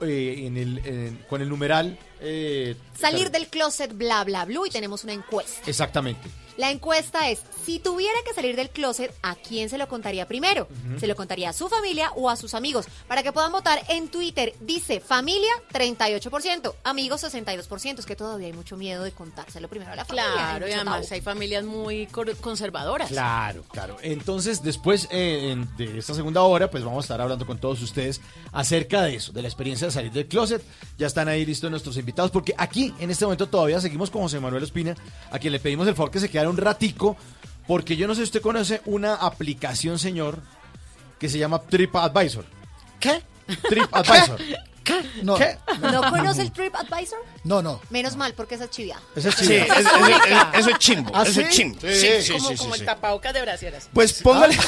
eh, 0.00 0.44
en 0.46 0.56
el, 0.56 0.78
en- 0.84 1.16
con 1.28 1.42
el 1.42 1.48
numeral. 1.48 1.98
eh, 2.20 2.76
Salir 2.96 3.32
del 3.32 3.48
closet, 3.48 3.92
bla, 3.92 4.22
bla, 4.22 4.44
blue, 4.44 4.66
y 4.66 4.70
tenemos 4.70 5.02
una 5.02 5.14
encuesta. 5.14 5.68
Exactamente. 5.68 6.28
La 6.56 6.70
encuesta 6.70 7.28
es, 7.30 7.40
si 7.64 7.78
tuviera 7.78 8.14
que 8.26 8.32
salir 8.34 8.54
del 8.56 8.70
closet, 8.70 9.12
¿a 9.22 9.34
quién 9.34 9.68
se 9.68 9.78
lo 9.78 9.88
contaría 9.88 10.26
primero? 10.28 10.68
¿Se 11.00 11.06
lo 11.06 11.16
contaría 11.16 11.48
a 11.50 11.52
su 11.52 11.68
familia 11.68 12.12
o 12.14 12.30
a 12.30 12.36
sus 12.36 12.54
amigos? 12.54 12.86
Para 13.08 13.22
que 13.22 13.32
puedan 13.32 13.50
votar 13.52 13.80
en 13.88 14.08
Twitter, 14.08 14.54
dice 14.60 15.00
familia 15.00 15.50
38%, 15.72 16.74
amigos 16.84 17.22
62%. 17.24 17.98
Es 17.98 18.06
que 18.06 18.16
todavía 18.16 18.46
hay 18.46 18.52
mucho 18.52 18.76
miedo 18.76 19.02
de 19.04 19.12
contárselo 19.12 19.68
primero 19.68 19.92
a 19.92 19.96
la 19.96 20.04
familia. 20.04 20.30
Claro, 20.32 20.68
y 20.68 20.72
además 20.72 21.02
tabú. 21.02 21.14
hay 21.14 21.20
familias 21.20 21.64
muy 21.64 22.06
conservadoras. 22.40 23.08
Claro, 23.08 23.64
claro. 23.70 23.96
Entonces, 24.02 24.62
después 24.62 25.08
eh, 25.10 25.50
en- 25.52 25.76
de 25.76 25.98
esta 25.98 26.14
segunda 26.14 26.42
hora, 26.42 26.70
pues 26.70 26.84
vamos 26.84 27.04
a 27.04 27.06
estar 27.06 27.20
hablando 27.20 27.46
con 27.46 27.58
todos 27.58 27.80
ustedes 27.82 28.20
acerca 28.52 29.02
de 29.02 29.16
eso, 29.16 29.32
de 29.32 29.42
la 29.42 29.48
experiencia 29.48 29.86
de 29.86 29.92
salir 29.92 30.12
del 30.12 30.26
closet. 30.26 30.62
Ya 30.98 31.06
están 31.06 31.28
ahí 31.28 31.44
listos 31.44 31.70
nuestros 31.70 31.96
invitados, 31.96 32.30
porque 32.30 32.54
aquí, 32.56 32.94
en 32.98 33.10
este 33.10 33.24
momento, 33.24 33.48
todavía 33.48 33.80
seguimos 33.80 34.10
con 34.10 34.22
José 34.22 34.38
Manuel 34.40 34.62
Espina, 34.62 34.94
a 35.30 35.38
quien 35.38 35.52
le 35.52 35.60
pedimos 35.60 35.86
el 35.88 35.94
favor 35.94 36.10
que 36.10 36.20
se 36.20 36.28
un 36.48 36.56
ratico, 36.56 37.16
porque 37.66 37.96
yo 37.96 38.06
no 38.06 38.14
sé 38.14 38.18
si 38.20 38.24
usted 38.24 38.42
conoce 38.42 38.80
una 38.86 39.14
aplicación, 39.14 39.98
señor, 39.98 40.40
que 41.18 41.28
se 41.28 41.38
llama 41.38 41.60
TripAdvisor. 41.62 42.44
¿Qué? 43.00 43.22
TripAdvisor. 43.68 44.38
No, 45.22 45.36
¿Qué? 45.36 45.56
¿No 45.80 46.02
conoce 46.10 46.42
el 46.42 46.52
TripAdvisor? 46.52 47.18
No, 47.44 47.62
no. 47.62 47.80
Menos 47.88 48.16
mal, 48.16 48.34
porque 48.34 48.56
esa 48.56 48.64
es 48.64 48.70
chiviada. 48.70 49.00
Esa 49.16 49.30
es 49.30 49.34
Sí, 49.36 49.54
es- 49.54 49.66
es- 49.78 49.86
eso 50.58 50.68
es 50.68 50.78
chimbo. 50.78 51.10
¿Ah, 51.14 51.22
eso 51.22 51.40
es 51.40 51.46
sí? 51.46 51.52
chimbo. 51.56 51.80
Sí, 51.80 51.94
Sí, 51.94 52.08
sí, 52.20 52.32
como 52.34 52.48
sí, 52.50 52.56
como 52.56 52.68
sí, 52.74 52.74
el 52.74 52.80
sí. 52.80 52.84
tapabocas 52.84 53.32
de 53.32 53.40
brasieras. 53.40 53.88
Pues 53.94 54.12
póngale, 54.22 54.54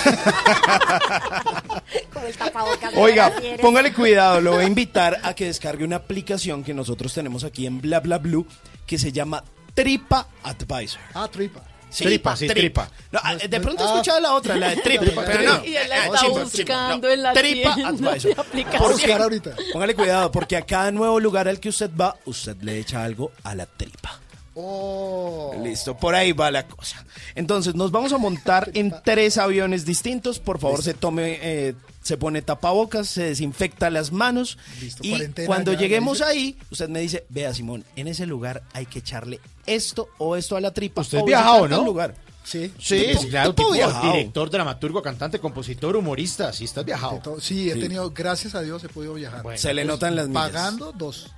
Como 2.13 2.27
el 2.27 2.37
tapabocas 2.37 2.93
de 2.95 3.01
oiga, 3.01 3.33
póngale 3.61 3.93
cuidado. 3.93 4.41
Lo 4.41 4.53
voy 4.53 4.65
a 4.65 4.67
invitar 4.67 5.19
a 5.23 5.35
que 5.35 5.45
descargue 5.47 5.85
una 5.85 5.97
aplicación 5.97 6.65
que 6.65 6.73
nosotros 6.75 7.13
tenemos 7.13 7.45
aquí 7.45 7.67
en 7.67 7.81
Bla 7.83 8.01
Bla 8.01 8.17
Blue 8.19 8.47
que 8.87 8.99
se 8.99 9.13
llama 9.13 9.45
Tripa 9.77 10.27
Advisor. 10.43 11.01
Ah, 11.15 11.29
tripa. 11.29 11.63
Sí, 11.89 12.03
Tripa, 12.05 12.37
sí, 12.37 12.49
tripa. 12.49 12.91
No, 13.13 13.21
de 13.49 13.61
pronto 13.61 13.83
he 13.85 13.87
Ah. 13.87 13.91
escuchado 13.93 14.21
la 14.21 14.35
otra, 14.35 14.57
la 14.57 14.71
de 14.71 14.77
Tripa. 14.79 15.05
Tripa, 15.05 15.23
pero 15.25 15.39
tripa. 15.39 15.59
no. 15.59 15.65
Y 15.65 15.77
él 15.77 15.89
la 15.89 16.03
Ah, 16.03 16.07
está 16.07 16.29
buscando 16.29 17.07
no. 17.09 17.15
en 17.15 17.23
la 17.23 17.33
Tripa 17.33 17.75
tienda 17.75 18.11
Advisor. 18.11 18.37
de 18.53 18.79
buscar 18.79 19.23
ahorita. 19.23 19.57
Póngale 19.73 19.95
cuidado, 19.95 20.33
porque 20.33 20.57
a 20.57 20.63
cada 20.63 20.91
nuevo 20.91 21.21
lugar 21.21 21.47
al 21.49 21.61
que 21.61 21.69
usted 21.69 21.91
va, 21.99 22.17
usted 22.27 22.57
le 22.63 22.79
echa 22.81 23.05
algo 23.05 23.31
a 23.45 23.55
la 23.55 23.67
tripa. 23.67 24.21
Oh. 24.57 25.55
Listo, 25.63 25.97
por 25.97 26.15
ahí 26.15 26.33
va 26.33 26.51
la 26.51 26.67
cosa. 26.67 27.05
Entonces, 27.35 27.75
nos 27.75 27.91
vamos 27.93 28.13
a 28.13 28.19
montar 28.19 28.71
en 28.75 28.93
tres 29.05 29.39
aviones 29.39 29.85
distintos. 29.85 30.39
Por 30.39 30.59
favor, 30.59 30.83
se 30.83 30.93
tome, 30.95 31.39
eh, 31.43 31.75
se 32.03 32.17
pone 32.17 32.43
tapabocas, 32.43 33.07
se 33.09 33.23
desinfecta 33.25 33.91
las 33.91 34.13
manos. 34.13 34.59
Listo, 34.81 35.03
y 35.05 35.11
cuarentena, 35.11 35.47
cuando 35.47 35.73
ya, 35.73 35.79
lleguemos 35.79 36.21
ahí, 36.23 36.59
usted 36.71 36.89
me 36.89 37.01
dice, 37.01 37.27
vea 37.29 37.55
Simón, 37.55 37.85
en 37.97 38.09
ese 38.09 38.27
lugar 38.27 38.63
hay 38.73 38.87
que 38.87 38.99
echarle 39.01 39.41
esto 39.67 40.09
o 40.19 40.37
esto 40.37 40.57
a 40.57 40.61
la 40.61 40.73
tripa. 40.73 41.01
Usted 41.03 41.19
o 41.19 41.21
es 41.21 41.27
viajado, 41.27 41.69
¿no? 41.69 41.85
lugar. 41.85 42.15
Sí. 42.45 42.73
Sí, 42.79 43.07
Tipo- 43.13 43.29
claro, 43.29 43.55
tipo 43.55 43.73
viajado. 43.73 44.13
director, 44.13 44.49
dramaturgo, 44.51 45.03
cantante, 45.03 45.41
compositor, 45.41 45.97
humorista, 45.97 46.53
sí 46.53 46.65
estás 46.65 46.85
viajado. 46.85 47.21
Sí, 47.41 47.69
he 47.71 47.75
tenido, 47.75 48.11
gracias 48.11 48.55
a 48.55 48.61
Dios, 48.61 48.85
he 48.85 48.89
podido 48.89 49.15
viajar. 49.15 49.43
Bueno, 49.43 49.59
Se 49.59 49.75
le 49.75 49.85
notan 49.85 50.15
las 50.15 50.29
millas. 50.29 50.45
Pagando 50.45 50.93
dos. 50.93 51.33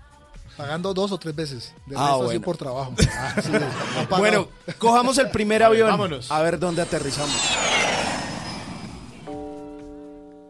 Pagando 0.58 0.92
dos 0.92 1.12
o 1.12 1.18
tres 1.18 1.34
veces. 1.36 1.72
De 1.86 1.96
Ah, 1.96 2.08
resto 2.08 2.24
bueno. 2.24 2.40
por 2.42 2.56
trabajo. 2.58 2.92
Ah, 3.16 3.34
sí, 3.42 3.48
no 3.50 3.58
pagado. 3.60 4.16
Bueno, 4.18 4.48
cojamos 4.76 5.16
el 5.18 5.30
primer 5.30 5.62
avión. 5.62 5.88
vámonos. 5.88 6.30
A 6.30 6.42
ver 6.42 6.58
dónde 6.58 6.82
aterrizamos. 6.82 7.34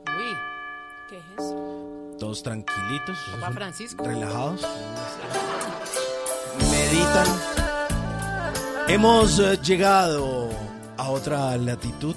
Uy, 0.06 0.34
¿qué 1.10 1.18
es 1.18 1.24
eso? 1.44 2.16
Todos 2.18 2.42
tranquilitos, 2.42 3.16
Papá 3.38 3.52
Francisco. 3.52 4.02
relajados. 4.04 4.62
Meditan. 6.70 7.67
Hemos 8.88 9.38
eh, 9.38 9.58
llegado 9.62 10.48
a 10.96 11.10
otra 11.10 11.56
latitud. 11.58 12.16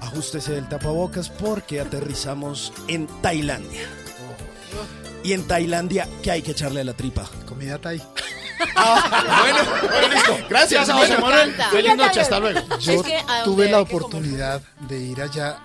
Ajústese 0.00 0.52
del 0.52 0.68
tapabocas 0.68 1.28
porque 1.30 1.80
aterrizamos 1.80 2.72
en 2.86 3.08
Tailandia. 3.22 3.88
Y 5.24 5.32
en 5.32 5.44
Tailandia, 5.48 6.08
¿qué 6.22 6.30
hay 6.30 6.42
que 6.42 6.52
echarle 6.52 6.82
a 6.82 6.84
la 6.84 6.94
tripa? 6.94 7.28
Comida 7.44 7.76
Thai. 7.78 8.00
bueno, 8.76 9.58
bueno, 9.90 10.14
listo. 10.14 10.38
Gracias, 10.48 10.90
José 10.92 11.18
Manuel. 11.18 11.54
Feliz 11.72 11.96
noche, 11.96 12.20
hasta 12.20 12.38
luego. 12.38 12.60
Yo 12.78 12.92
Es 12.92 13.02
que 13.02 13.16
a 13.16 13.20
donde 13.20 13.44
tuve 13.44 13.68
la 13.68 13.80
oportunidad 13.80 14.62
de 14.88 15.00
ir 15.00 15.20
allá. 15.20 15.58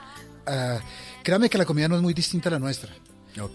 ah, 0.47 0.79
créame 1.21 1.51
que 1.51 1.59
la 1.59 1.65
comida 1.65 1.87
no 1.87 1.95
es 1.95 2.01
muy 2.01 2.15
distinta 2.15 2.49
a 2.49 2.53
la 2.53 2.59
nuestra. 2.59 2.91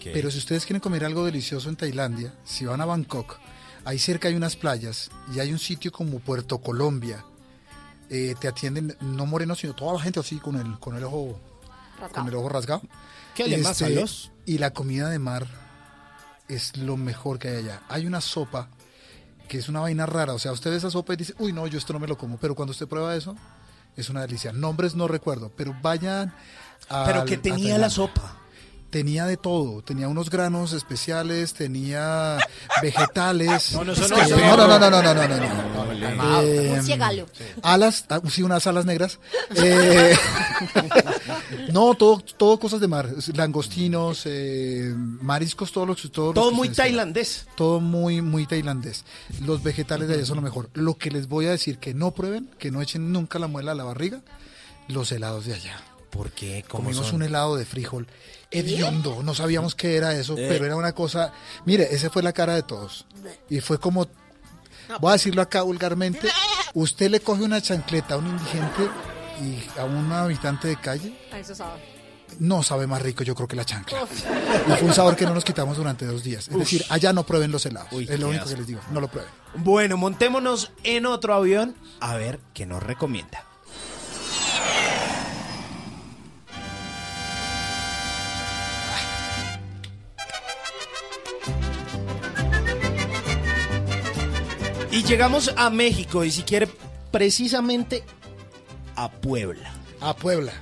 Pero 0.01 0.31
si 0.31 0.37
ustedes 0.37 0.65
quieren 0.65 0.79
comer 0.79 1.03
algo 1.03 1.25
delicioso 1.25 1.67
en 1.67 1.75
Tailandia, 1.75 2.33
si 2.45 2.65
van 2.65 2.79
a 2.79 2.85
Bangkok, 2.85 3.39
ahí 3.87 3.99
cerca 3.99 4.27
hay 4.27 4.35
unas 4.35 4.57
playas 4.57 5.09
y 5.33 5.39
hay 5.39 5.53
un 5.53 5.59
sitio 5.59 5.93
como 5.93 6.19
Puerto 6.19 6.57
Colombia. 6.59 7.23
Eh, 8.09 8.35
te 8.39 8.49
atienden 8.49 8.97
no 8.99 9.25
morenos, 9.25 9.59
sino 9.59 9.73
toda 9.75 9.93
la 9.93 9.99
gente 10.01 10.19
así 10.19 10.39
con 10.39 10.57
el, 10.57 10.77
con 10.79 10.97
el 10.97 11.05
ojo 11.05 11.39
con 12.13 12.27
el 12.27 12.35
ojo 12.35 12.49
rasgado. 12.49 12.81
¿Qué 13.33 13.43
hay 13.43 13.57
más, 13.57 13.81
Este, 13.81 13.95
salos? 13.95 14.31
Y 14.45 14.57
la 14.57 14.71
comida 14.71 15.09
de 15.09 15.19
mar 15.19 15.47
es 16.49 16.75
lo 16.75 16.97
mejor 16.97 17.39
que 17.39 17.47
hay 17.47 17.55
allá. 17.57 17.81
Hay 17.87 18.05
una 18.05 18.19
sopa 18.19 18.69
que 19.47 19.57
es 19.57 19.69
una 19.69 19.79
vaina 19.79 20.05
rara. 20.05 20.33
O 20.33 20.39
sea, 20.39 20.51
usted 20.51 20.69
ve 20.69 20.75
esa 20.75 20.91
sopa 20.91 21.13
y 21.13 21.17
dice, 21.17 21.33
uy, 21.39 21.53
no, 21.53 21.65
yo 21.65 21.77
esto 21.77 21.93
no 21.93 21.99
me 21.99 22.07
lo 22.07 22.17
como. 22.17 22.37
Pero 22.37 22.55
cuando 22.55 22.71
usted 22.71 22.87
prueba 22.87 23.15
eso, 23.15 23.37
es 23.95 24.09
una 24.09 24.21
delicia. 24.21 24.51
Nombres 24.51 24.95
no 24.95 25.07
recuerdo, 25.07 25.49
pero 25.55 25.73
vayan 25.81 26.33
a. 26.89 27.05
Pero 27.05 27.23
que 27.23 27.37
tenía 27.37 27.77
la 27.77 27.89
sopa. 27.89 28.37
Tenía 28.89 29.25
de 29.25 29.35
todo, 29.35 29.81
tenía 29.81 30.07
unos 30.07 30.29
granos 30.29 30.71
especiales, 30.71 31.53
tenía 31.53 32.37
vegetales. 32.81 33.73
No, 33.73 33.83
no, 33.83 33.93
no, 33.93 34.07
no, 34.07 34.17
no. 34.17 34.67
no, 34.67 34.79
no, 34.79 34.79
no, 34.79 34.89
no, 34.89 35.13
no, 35.13 35.27
no, 35.27 36.15
no. 36.15 36.41
Eh, 36.41 36.81
alas, 37.63 38.05
ah, 38.09 38.21
sí, 38.29 38.43
unas 38.43 38.65
alas 38.65 38.85
negras. 38.85 39.19
Eh, 39.55 40.15
no, 41.73 41.95
todo, 41.95 42.19
todo 42.37 42.57
cosas 42.59 42.79
de 42.79 42.87
mar, 42.87 43.09
langostinos, 43.35 44.21
eh, 44.25 44.93
mariscos, 44.95 45.71
todos 45.73 45.87
los, 45.87 46.11
todos 46.11 46.33
los 46.33 46.35
Todo 46.35 46.49
que 46.51 46.55
muy 46.55 46.69
tailandés. 46.69 47.45
Todo 47.55 47.81
muy, 47.81 48.21
muy 48.21 48.45
tailandés. 48.45 49.03
Los 49.45 49.63
vegetales 49.63 50.07
de 50.07 50.15
allá 50.15 50.25
son 50.25 50.37
lo 50.37 50.41
mejor. 50.41 50.69
Lo 50.73 50.97
que 50.97 51.11
les 51.11 51.27
voy 51.27 51.47
a 51.47 51.51
decir 51.51 51.77
que 51.77 51.93
no 51.93 52.11
prueben, 52.11 52.49
que 52.57 52.71
no 52.71 52.81
echen 52.81 53.11
nunca 53.11 53.37
la 53.37 53.47
muela 53.47 53.73
a 53.73 53.75
la 53.75 53.83
barriga, 53.83 54.21
los 54.87 55.11
helados 55.11 55.45
de 55.45 55.55
allá. 55.55 55.81
¿Por 56.09 56.31
qué? 56.31 56.63
¿Cómo 56.67 56.85
Comimos 56.85 57.07
son? 57.07 57.17
un 57.17 57.23
helado 57.23 57.57
de 57.57 57.65
frijol 57.65 58.07
hediondo, 58.51 59.21
no 59.23 59.33
sabíamos 59.33 59.75
qué 59.75 59.95
era 59.97 60.13
eso, 60.13 60.37
Eh. 60.37 60.45
pero 60.49 60.65
era 60.65 60.75
una 60.75 60.93
cosa, 60.93 61.31
mire, 61.65 61.87
esa 61.93 62.09
fue 62.09 62.23
la 62.23 62.33
cara 62.33 62.55
de 62.55 62.63
todos. 62.63 63.05
Y 63.49 63.59
fue 63.59 63.79
como, 63.79 64.07
voy 64.99 65.09
a 65.09 65.13
decirlo 65.13 65.41
acá 65.41 65.61
vulgarmente, 65.63 66.29
usted 66.73 67.09
le 67.09 67.19
coge 67.19 67.43
una 67.43 67.61
chancleta 67.61 68.13
a 68.15 68.17
un 68.17 68.27
indigente 68.27 68.89
y 69.41 69.79
a 69.79 69.83
un 69.85 70.11
habitante 70.11 70.67
de 70.69 70.77
calle, 70.77 71.17
A 71.31 71.39
eso 71.39 71.53
sabe. 71.53 71.81
no 72.39 72.63
sabe 72.63 72.87
más 72.87 73.01
rico 73.01 73.23
yo 73.23 73.35
creo 73.35 73.47
que 73.47 73.55
la 73.55 73.65
chancla. 73.65 73.99
Y 74.67 74.71
fue 74.79 74.87
un 74.87 74.93
sabor 74.93 75.15
que 75.15 75.25
no 75.25 75.33
nos 75.33 75.43
quitamos 75.45 75.77
durante 75.77 76.05
dos 76.05 76.23
días. 76.23 76.47
Es 76.47 76.53
Uf. 76.53 76.59
decir, 76.61 76.85
allá 76.89 77.13
no 77.13 77.23
prueben 77.25 77.51
los 77.51 77.65
helados. 77.65 77.91
Uy, 77.91 78.07
es 78.09 78.19
lo 78.19 78.27
único 78.29 78.43
asco. 78.43 78.53
que 78.55 78.59
les 78.61 78.67
digo, 78.67 78.81
no 78.91 79.01
lo 79.01 79.07
prueben. 79.09 79.31
Bueno, 79.55 79.97
montémonos 79.97 80.71
en 80.83 81.05
otro 81.05 81.33
avión 81.33 81.75
a 81.99 82.15
ver 82.15 82.39
qué 82.53 82.65
nos 82.65 82.81
recomienda. 82.83 83.43
Y 94.97 95.03
llegamos 95.03 95.53
a 95.55 95.69
México 95.69 96.23
y 96.25 96.31
si 96.31 96.41
quiere 96.41 96.67
precisamente 97.11 98.03
a 98.95 99.11
Puebla. 99.11 99.71
A 100.01 100.15
Puebla. 100.15 100.53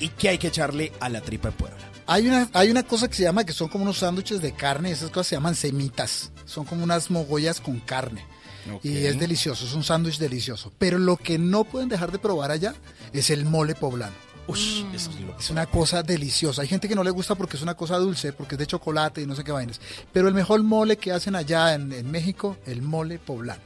¿Y 0.00 0.08
qué 0.08 0.30
hay 0.30 0.38
que 0.38 0.46
echarle 0.46 0.94
a 0.98 1.10
la 1.10 1.20
tripa 1.20 1.50
de 1.50 1.56
Puebla? 1.58 1.76
Hay 2.06 2.26
una, 2.26 2.48
hay 2.54 2.70
una 2.70 2.84
cosa 2.84 3.06
que 3.06 3.14
se 3.14 3.24
llama, 3.24 3.44
que 3.44 3.52
son 3.52 3.68
como 3.68 3.84
unos 3.84 3.98
sándwiches 3.98 4.40
de 4.40 4.52
carne, 4.52 4.92
esas 4.92 5.10
cosas 5.10 5.26
se 5.26 5.36
llaman 5.36 5.54
semitas. 5.54 6.32
Son 6.46 6.64
como 6.64 6.82
unas 6.84 7.10
mogollas 7.10 7.60
con 7.60 7.80
carne. 7.80 8.24
Y 8.82 8.96
es 8.96 9.20
delicioso, 9.20 9.66
es 9.66 9.74
un 9.74 9.84
sándwich 9.84 10.16
delicioso. 10.16 10.72
Pero 10.78 10.98
lo 10.98 11.18
que 11.18 11.36
no 11.36 11.64
pueden 11.64 11.90
dejar 11.90 12.12
de 12.12 12.18
probar 12.18 12.50
allá 12.50 12.74
es 13.12 13.28
el 13.28 13.44
mole 13.44 13.74
poblano. 13.74 14.14
Ush, 14.46 14.84
eso 14.94 15.10
es 15.10 15.20
lo 15.20 15.38
Es 15.38 15.50
una 15.50 15.66
cosa 15.66 16.02
deliciosa. 16.02 16.62
Hay 16.62 16.68
gente 16.68 16.88
que 16.88 16.94
no 16.94 17.04
le 17.04 17.10
gusta 17.10 17.34
porque 17.34 17.58
es 17.58 17.62
una 17.62 17.74
cosa 17.74 17.98
dulce, 17.98 18.32
porque 18.32 18.54
es 18.54 18.58
de 18.58 18.66
chocolate 18.66 19.20
y 19.20 19.26
no 19.26 19.36
sé 19.36 19.44
qué 19.44 19.52
vainas. 19.52 19.82
Pero 20.14 20.28
el 20.28 20.34
mejor 20.34 20.62
mole 20.62 20.96
que 20.96 21.12
hacen 21.12 21.36
allá 21.36 21.74
en, 21.74 21.92
en 21.92 22.10
México, 22.10 22.56
el 22.64 22.80
mole 22.80 23.18
poblano. 23.18 23.60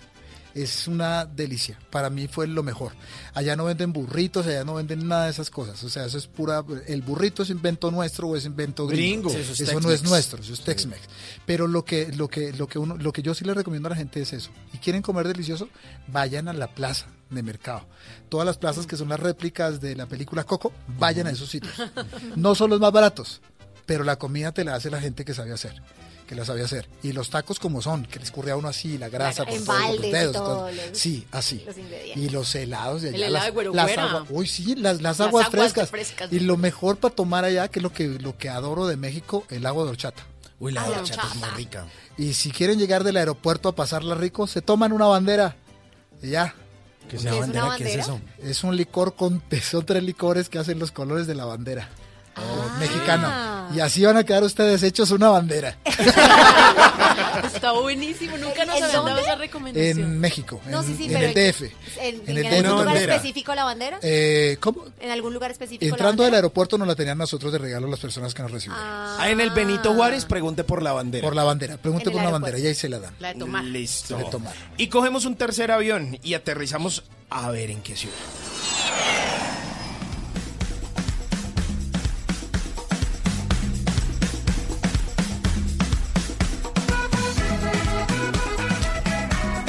Es 0.57 0.89
una 0.89 1.27
delicia. 1.27 1.79
Para 1.91 2.09
mí 2.09 2.29
fue 2.29 2.47
lo 2.47 2.63
mejor. 2.63 2.93
Allá 3.35 3.57
no 3.57 3.67
venden 3.67 3.93
burritos, 3.93 4.47
allá 4.47 4.65
no 4.65 4.75
venden 4.75 5.07
nada 5.07 5.25
de 5.25 5.31
esas 5.31 5.51
cosas. 5.51 5.85
O 5.85 5.91
sea, 5.91 6.07
eso 6.07 6.17
es 6.17 6.27
pura. 6.27 6.65
El 6.87 7.03
burrito 7.03 7.43
es 7.43 7.51
invento 7.51 7.91
nuestro 7.91 8.29
o 8.29 8.37
es 8.37 8.47
invento 8.47 8.87
gringo. 8.87 9.29
Gringo. 9.29 9.31
Eso, 9.31 9.53
Eso 9.53 9.79
es 9.79 9.83
no 9.83 9.91
es 9.91 10.03
nuestro, 10.03 10.41
eso 10.41 10.55
es 10.55 10.63
Tex-Mex. 10.63 11.01
Pero 11.45 11.67
lo 11.67 11.85
que, 11.85 12.11
lo 12.13 12.29
que, 12.29 12.53
lo 12.55 12.67
que 12.67 12.79
uno, 12.79 12.97
lo 12.97 13.13
que 13.13 13.23
yo 13.23 13.35
sí 13.35 13.45
le 13.45 13.53
recomiendo 13.53 13.89
a 13.89 13.91
la 13.91 13.97
gente 13.97 14.23
es 14.23 14.33
eso. 14.33 14.51
Y 14.73 14.79
quieren 14.79 15.03
comer 15.03 15.29
delicioso, 15.29 15.69
vayan 16.09 16.49
a 16.49 16.55
la 16.55 16.75
plaza 16.75 17.07
de 17.29 17.43
mercado. 17.43 17.87
Todas 18.31 18.47
las 18.47 18.57
plazas 18.57 18.87
que 18.87 18.97
son 18.97 19.11
las 19.11 19.21
réplicas 19.21 19.81
de 19.81 19.95
la 19.95 20.07
película 20.07 20.45
Coco, 20.45 20.73
vayan 20.99 21.27
a 21.27 21.31
esos 21.31 21.51
sitios. 21.51 21.75
No 22.37 22.55
son 22.55 22.71
los 22.71 22.81
más 22.81 22.93
baratos, 22.93 23.43
pero 23.85 24.05
la 24.05 24.17
comida 24.17 24.53
te 24.53 24.65
la 24.65 24.75
hace 24.75 24.91
la 24.91 25.01
gente 25.01 25.25
que 25.25 25.35
sabe 25.35 25.53
hacer. 25.53 25.83
Que 26.27 26.35
la 26.35 26.45
sabe 26.45 26.63
hacer. 26.65 26.89
Y 27.05 27.13
los 27.13 27.31
tacos 27.31 27.61
como 27.61 27.81
son, 27.81 28.05
que 28.05 28.19
les 28.19 28.33
corre 28.33 28.51
a 28.51 28.57
uno 28.57 28.67
así, 28.67 28.99
la 28.99 29.09
grasa 29.09 29.45
Claro, 29.45 29.51
por 29.51 29.59
en 29.61 29.65
todos 29.65 30.01
los 30.03 30.13
dedos. 30.13 30.33
todo, 30.33 30.69
entonces- 30.69 30.91
los- 30.91 30.99
sí, 30.99 31.27
así. 31.31 31.65
los. 31.65 31.77
Y 32.17 32.29
los 32.31 32.55
helados 32.57 33.03
de 33.03 33.09
allá. 33.11 33.17
El 33.17 33.23
helado 33.23 33.35
las- 33.35 33.45
de 33.45 33.51
Güero 33.53 33.73
las 33.75 34.31
uy, 34.31 34.47
sí, 34.49 34.75
las, 34.75 34.95
las 35.01 35.03
Las 35.03 35.21
aguas, 35.21 35.47
aguas 35.47 35.51
frescas. 35.73 35.91
frescas. 35.91 36.33
Y 36.33 36.41
lo 36.41 36.57
mejor 36.57 36.97
para 36.97 37.15
tomar 37.15 37.45
allá, 37.45 37.69
que 37.69 37.79
es 37.79 37.83
lo 37.85 37.93
que, 37.93 38.09
lo 38.09 38.37
que 38.37 38.49
adoro 38.49 38.87
de 38.89 38.97
México, 38.97 39.45
el 39.51 39.65
agua 39.67 39.85
de 39.85 39.91
horchata. 39.91 40.25
Uy, 40.59 40.73
la 40.73 40.83
Ah, 40.83 40.89
la 40.89 40.99
horchata 41.01 41.29
es 41.33 41.37
muy 41.37 41.49
rica. 41.51 41.87
Y 42.19 42.33
si 42.33 42.51
quieren 42.51 42.79
llegar 42.79 43.05
del 43.05 43.19
aeropuerto 43.19 43.69
a 43.69 43.75
pasarla 43.77 44.15
rico, 44.17 44.47
se 44.49 44.63
toman 44.63 44.93
una 44.93 45.07
bandera. 45.07 45.55
Y 46.23 46.31
ya. 46.31 46.55
¿Qué 47.09 47.17
es 47.17 47.23
¿Qué 47.23 47.29
una 47.29 47.39
es 47.39 47.49
una 47.51 47.65
bandera? 47.67 47.77
¿Qué 47.77 47.95
es 48.01 48.05
eso? 48.05 48.21
Es 48.43 48.65
un 48.65 48.75
licor 48.77 49.15
con. 49.15 49.43
Son 49.63 49.87
tres 49.87 50.03
licores 50.03 50.49
que 50.49 50.59
hacen 50.59 50.79
los 50.81 50.91
colores 50.91 51.29
de 51.29 51.37
la 51.37 51.45
bandera. 51.45 51.89
Ah. 52.37 52.77
Mexicano. 52.79 53.57
Y 53.75 53.81
así 53.81 54.05
van 54.05 54.17
a 54.17 54.25
quedar 54.25 54.45
ustedes 54.45 54.83
hechos 54.83 55.11
una 55.11 55.29
bandera. 55.29 55.77
Está 57.45 57.73
buenísimo, 57.73 58.37
nunca 58.39 58.65
nos 58.65 58.77
¿En 58.77 58.85
habían 58.85 59.05
dado 59.05 59.19
esa 59.19 59.35
recomendación. 59.37 59.99
En 59.99 60.21
México. 60.21 60.61
No, 60.67 60.81
en, 60.81 60.87
sí, 60.87 60.95
sí, 60.97 61.05
en 61.07 61.13
pero 61.13 61.27
el 61.27 61.35
DF. 61.35 61.63
¿En, 61.99 62.23
En 62.27 62.39
en 62.39 62.47
algún 62.47 62.71
lugar 62.71 62.87
bandera. 62.87 63.15
específico 63.17 63.55
la 63.55 63.65
bandera? 63.65 63.99
Eh, 64.03 64.57
¿Cómo? 64.61 64.85
¿En 65.01 65.11
algún 65.11 65.35
lugar 65.35 65.51
específico 65.51 65.95
Entrando 65.95 66.23
del 66.23 66.35
aeropuerto 66.35 66.79
nos 66.79 66.87
la 66.87 66.95
tenían 66.95 67.19
nosotros 67.19 67.53
de 67.53 67.59
regalo 67.59 67.87
las 67.89 68.01
personas 68.01 68.35
que 68.35 68.43
nos 68.43 68.51
recibieron. 68.53 68.85
Ah, 68.87 69.27
en 69.29 69.41
el 69.41 69.51
Benito 69.51 69.95
Juárez, 69.95 70.25
pregunte 70.27 70.65
por 70.65 70.83
la 70.83 70.93
bandera. 70.93 71.25
Por 71.27 71.35
la 71.35 71.45
bandera. 71.45 71.77
Pregunte 71.77 72.11
por 72.11 72.23
la 72.23 72.31
bandera 72.31 72.59
y 72.59 72.67
ahí 72.67 72.75
se 72.75 72.89
la 72.89 73.01
dan. 73.01 73.15
La 73.19 73.33
de 73.33 73.39
tomar. 73.41 73.65
Listo. 73.65 74.17
De 74.17 74.25
tomar. 74.25 74.55
Y 74.77 74.89
cogemos 74.89 75.25
un 75.25 75.37
tercer 75.37 75.71
avión 75.73 76.19
y 76.23 76.35
aterrizamos 76.35 77.03
a 77.31 77.51
ver 77.51 77.71
en 77.71 77.81
qué 77.83 77.97
ciudad. 77.97 78.15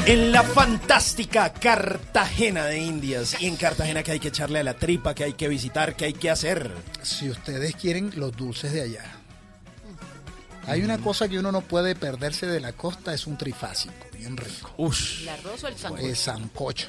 En 0.08 0.32
la 0.32 0.42
fantástica 0.42 1.52
Cartagena 1.52 2.64
de 2.68 2.80
Indias. 2.80 3.36
Y 3.42 3.46
en 3.48 3.58
Cartagena 3.58 4.04
que 4.04 4.14
hay 4.14 4.22
que 4.22 4.30
echarle 4.30 4.60
a 4.60 4.64
la 4.64 4.76
tripa, 4.76 5.14
que 5.14 5.26
hay 5.26 5.34
que 5.34 5.50
visitar, 5.50 5.98
que 5.98 6.06
hay 6.06 6.14
que 6.14 6.30
hacer. 6.30 6.72
Si 7.02 7.30
ustedes 7.30 7.76
quieren 7.76 8.14
los 8.16 8.32
dulces 8.32 8.72
de 8.72 8.84
allá. 8.84 9.04
Hay 10.66 10.82
una 10.82 10.98
cosa 11.00 11.28
que 11.28 11.38
uno 11.38 11.52
no 11.52 11.60
puede 11.60 11.94
perderse 11.94 12.48
de 12.48 12.62
la 12.62 12.72
costa, 12.72 13.14
es 13.14 13.28
un 13.28 13.38
trifásico, 13.38 13.94
bien 14.18 14.38
rico. 14.38 14.74
Ush. 14.78 15.24
¿El 15.24 15.30
arroz 15.30 15.66
o 15.66 15.68
el 15.68 15.76
sancocho? 15.78 16.08
El 16.08 16.16
sancocho. 16.16 16.88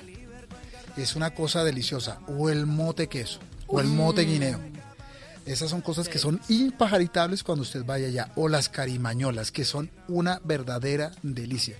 Es 0.96 1.16
una 1.16 1.34
cosa 1.34 1.64
deliciosa. 1.64 2.20
O 2.28 2.50
el 2.50 2.66
mote 2.66 3.08
queso. 3.08 3.40
O 3.66 3.80
el 3.80 3.88
mote 3.88 4.22
guineo. 4.22 4.60
Esas 5.48 5.70
son 5.70 5.80
cosas 5.80 6.08
que 6.08 6.18
son 6.18 6.40
impajaritables 6.48 7.42
cuando 7.42 7.62
usted 7.62 7.84
vaya 7.84 8.06
allá. 8.08 8.30
O 8.36 8.48
las 8.48 8.68
carimañolas, 8.68 9.50
que 9.50 9.64
son 9.64 9.90
una 10.08 10.40
verdadera 10.44 11.12
delicia. 11.22 11.76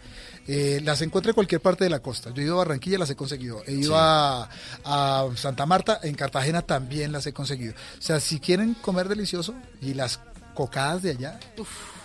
Eh, 0.47 0.81
las 0.83 1.03
encuentra 1.03 1.31
en 1.31 1.35
cualquier 1.35 1.61
parte 1.61 1.85
de 1.85 1.91
la 1.91 2.01
costa. 2.01 2.31
Yo 2.35 2.41
he 2.41 2.45
ido 2.47 2.55
a 2.55 2.59
Barranquilla, 2.65 2.99
las 2.99 3.11
he 3.11 3.17
conseguido. 3.17 3.63
He 3.67 3.73
ido 3.75 3.97
a, 3.99 4.49
a 4.85 5.27
Santa 5.37 5.67
Marta, 5.67 6.01
en 6.03 6.15
Cartagena 6.15 6.63
también 6.63 7.13
las 7.13 7.27
he 7.27 7.33
conseguido. 7.35 7.75
O 7.99 8.03
sea, 8.03 8.19
si 8.21 8.41
quieren 8.41 8.75
comer 8.75 9.09
delicioso 9.09 9.55
y 9.83 9.93
las 9.95 10.21
cocadas 10.55 11.03
de 11.03 11.11
allá 11.11 11.39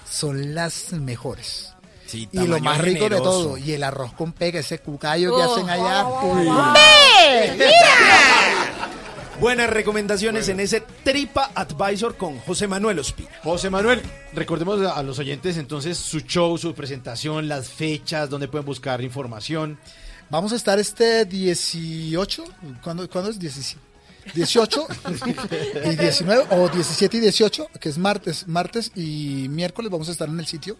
son 0.09 0.53
las 0.53 0.91
mejores. 0.91 1.69
Sí, 2.05 2.27
Y 2.31 2.45
lo 2.45 2.59
más 2.59 2.77
rico 2.79 3.09
de 3.09 3.17
todo, 3.17 3.57
y 3.57 3.71
el 3.71 3.81
arroz 3.81 4.13
con 4.13 4.33
pega, 4.33 4.59
ese 4.59 4.77
cucayo 4.79 5.35
que 5.35 5.41
Oh. 5.41 5.53
hacen 5.55 5.69
allá. 5.69 6.05
uy. 6.05 6.47
Buenas 9.43 9.69
recomendaciones 9.69 10.47
en 10.47 10.61
ese 10.61 10.79
Tripa 11.03 11.51
Advisor 11.53 12.15
con 12.15 12.39
José 12.39 12.65
Manuel 12.65 12.99
Ospina. 12.99 13.29
José 13.43 13.69
Manuel, 13.69 14.01
recordemos 14.31 14.79
a 14.89 15.03
los 15.03 15.19
oyentes 15.19 15.57
entonces 15.57 15.97
su 15.97 16.21
show, 16.21 16.57
su 16.57 16.73
presentación, 16.73 17.49
las 17.49 17.67
fechas, 17.67 18.29
donde 18.29 18.47
pueden 18.47 18.65
buscar 18.65 19.01
información. 19.01 19.77
Vamos 20.29 20.53
a 20.53 20.55
estar 20.55 20.79
este 20.79 21.25
18, 21.25 22.45
¿cuándo, 22.81 23.09
¿cuándo 23.09 23.31
es 23.31 23.37
17? 23.37 23.93
18 24.33 24.87
y 25.91 25.95
19 25.95 26.45
o 26.51 26.69
17 26.69 27.17
y 27.17 27.19
18, 27.19 27.67
que 27.79 27.89
es 27.89 27.97
martes, 27.97 28.47
martes 28.47 28.91
y 28.95 29.47
miércoles 29.49 29.91
vamos 29.91 30.07
a 30.09 30.11
estar 30.11 30.29
en 30.29 30.39
el 30.39 30.45
sitio. 30.45 30.77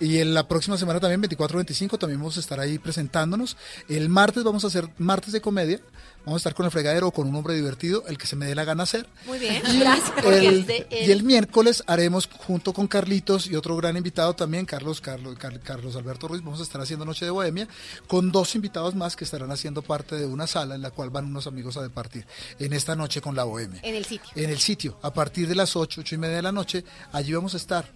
Y 0.00 0.18
en 0.18 0.34
la 0.34 0.48
próxima 0.48 0.76
semana 0.76 1.00
también, 1.00 1.20
24 1.20 1.58
25, 1.58 1.98
también 1.98 2.18
vamos 2.18 2.36
a 2.36 2.40
estar 2.40 2.58
ahí 2.58 2.78
presentándonos. 2.78 3.56
El 3.88 4.08
martes 4.08 4.42
vamos 4.42 4.64
a 4.64 4.66
hacer 4.66 4.88
martes 4.98 5.32
de 5.32 5.40
comedia. 5.40 5.80
Vamos 6.26 6.34
a 6.34 6.40
estar 6.40 6.54
con 6.54 6.66
el 6.66 6.70
fregadero 6.72 7.08
o 7.08 7.10
con 7.12 7.26
un 7.26 7.34
hombre 7.34 7.54
divertido, 7.54 8.04
el 8.06 8.18
que 8.18 8.26
se 8.26 8.36
me 8.36 8.46
dé 8.46 8.54
la 8.54 8.64
gana 8.64 8.82
hacer. 8.82 9.06
Muy 9.26 9.38
bien, 9.38 9.62
Y 9.66 9.78
gracias. 9.80 10.12
El, 10.24 10.86
y 10.90 11.10
el 11.10 11.22
miércoles 11.22 11.82
haremos 11.86 12.28
junto 12.28 12.72
con 12.72 12.86
Carlitos 12.86 13.46
y 13.46 13.56
otro 13.56 13.74
gran 13.76 13.96
invitado 13.96 14.34
también, 14.34 14.66
Carlos, 14.66 15.00
Carlos, 15.00 15.36
Car- 15.38 15.60
Carlos 15.60 15.96
Alberto 15.96 16.28
Ruiz, 16.28 16.42
vamos 16.44 16.60
a 16.60 16.62
estar 16.62 16.80
haciendo 16.80 17.04
Noche 17.06 17.24
de 17.24 17.30
Bohemia 17.30 17.66
con 18.06 18.30
dos 18.30 18.54
invitados 18.54 18.94
más 18.94 19.16
que 19.16 19.24
estarán 19.24 19.50
haciendo 19.50 19.82
parte 19.82 20.16
de 20.16 20.26
una 20.26 20.46
sala 20.46 20.74
en 20.74 20.82
la 20.82 20.90
cual 20.90 21.10
van 21.10 21.24
unos 21.24 21.46
amigos 21.46 21.76
a 21.78 21.82
departir 21.82 22.26
en 22.58 22.72
esta 22.74 22.94
noche 22.94 23.20
con 23.20 23.34
la 23.34 23.44
Bohemia. 23.44 23.80
En 23.82 23.94
el 23.94 24.04
sitio. 24.04 24.30
En 24.34 24.50
el 24.50 24.58
sitio, 24.58 24.98
a 25.02 25.12
partir 25.14 25.48
de 25.48 25.54
las 25.54 25.74
8, 25.74 26.02
8 26.02 26.14
y 26.14 26.18
media 26.18 26.36
de 26.36 26.42
la 26.42 26.52
noche, 26.52 26.84
allí 27.12 27.32
vamos 27.32 27.54
a 27.54 27.56
estar. 27.56 27.86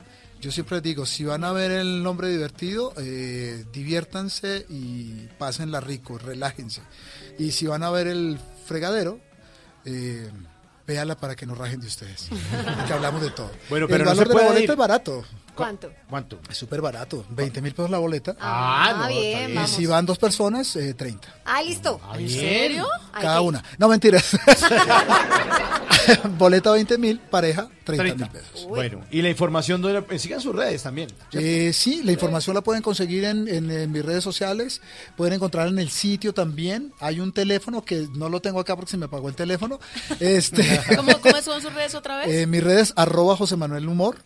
Yo 0.44 0.50
siempre 0.50 0.76
les 0.76 0.83
digo, 0.83 1.07
si 1.07 1.24
van 1.24 1.42
a 1.42 1.52
ver 1.52 1.70
el 1.70 2.02
nombre 2.02 2.28
divertido, 2.28 2.92
eh, 2.98 3.64
diviértanse 3.72 4.66
y 4.68 5.26
pásenla 5.38 5.80
rico, 5.80 6.18
relájense. 6.18 6.83
Y 7.38 7.52
si 7.52 7.66
van 7.66 7.83
a 7.83 7.88
ver 7.88 8.09
el 8.09 8.38
fregadero, 8.66 9.20
eh, 9.87 10.30
véala 10.87 11.16
para 11.16 11.35
que 11.35 11.46
no 11.46 11.54
rajen 11.54 11.80
de 11.80 11.87
ustedes. 11.87 12.28
que 12.87 12.92
hablamos 12.92 13.22
de 13.22 13.30
todo. 13.30 13.50
Bueno, 13.70 13.87
el 13.87 13.90
pero 13.90 14.04
no 14.04 14.11
valor 14.11 14.28
de 14.28 14.35
la 14.35 14.42
boleta 14.42 14.64
ir. 14.64 14.70
es 14.70 14.76
barato. 14.76 15.24
¿Cuánto? 15.54 15.92
¿Cuánto? 16.08 16.40
Es 16.50 16.56
súper 16.56 16.80
barato, 16.80 17.24
20 17.30 17.60
mil 17.62 17.72
pesos 17.74 17.90
la 17.90 17.98
boleta. 17.98 18.36
Ah, 18.40 18.96
no, 19.02 19.08
bien, 19.08 19.34
está 19.38 19.46
bien. 19.46 19.64
y 19.64 19.66
si 19.68 19.86
van 19.86 20.04
dos 20.06 20.18
personas, 20.18 20.74
eh, 20.76 20.94
30. 20.94 21.28
Ah, 21.44 21.62
listo. 21.62 22.00
¿En 22.18 22.28
serio? 22.28 22.86
Cada 23.12 23.40
una. 23.40 23.62
No, 23.78 23.88
mentiras. 23.88 24.36
boleta 26.38 26.70
20 26.72 26.98
mil, 26.98 27.18
pareja 27.18 27.68
30 27.84 28.04
mil 28.04 28.14
30. 28.16 28.32
pesos. 28.32 28.66
Bueno, 28.68 29.00
y 29.10 29.22
la 29.22 29.28
información, 29.30 29.80
donde 29.80 30.00
la- 30.00 30.18
sigan 30.18 30.40
sus 30.40 30.54
redes 30.54 30.82
también. 30.82 31.08
Eh, 31.32 31.72
sí, 31.72 32.02
la 32.02 32.12
información 32.12 32.54
la 32.54 32.60
pueden 32.62 32.82
conseguir 32.82 33.24
en, 33.24 33.48
en- 33.48 33.70
en 33.70 33.92
mis 33.92 34.04
redes 34.04 34.22
sociales, 34.24 34.80
pueden 35.16 35.34
encontrar 35.34 35.68
en 35.68 35.78
el 35.78 35.90
sitio 35.90 36.32
también. 36.34 36.92
Hay 37.00 37.20
un 37.20 37.32
teléfono 37.32 37.84
que 37.84 38.06
no 38.14 38.28
lo 38.28 38.40
tengo 38.40 38.60
acá 38.60 38.76
porque 38.76 38.90
se 38.90 38.96
me 38.96 39.06
apagó 39.06 39.28
el 39.28 39.34
teléfono. 39.34 39.78
Este, 40.20 40.80
¿Cómo, 40.96 41.12
cómo 41.20 41.40
son 41.42 41.60
sus 41.62 41.72
redes 41.72 41.94
otra 41.94 42.18
vez? 42.18 42.28
eh, 42.28 42.46
mis 42.46 42.62
redes 42.62 42.92
arroba 42.96 43.36
José 43.36 43.56
Manuel 43.56 43.88
Humor, 43.88 44.16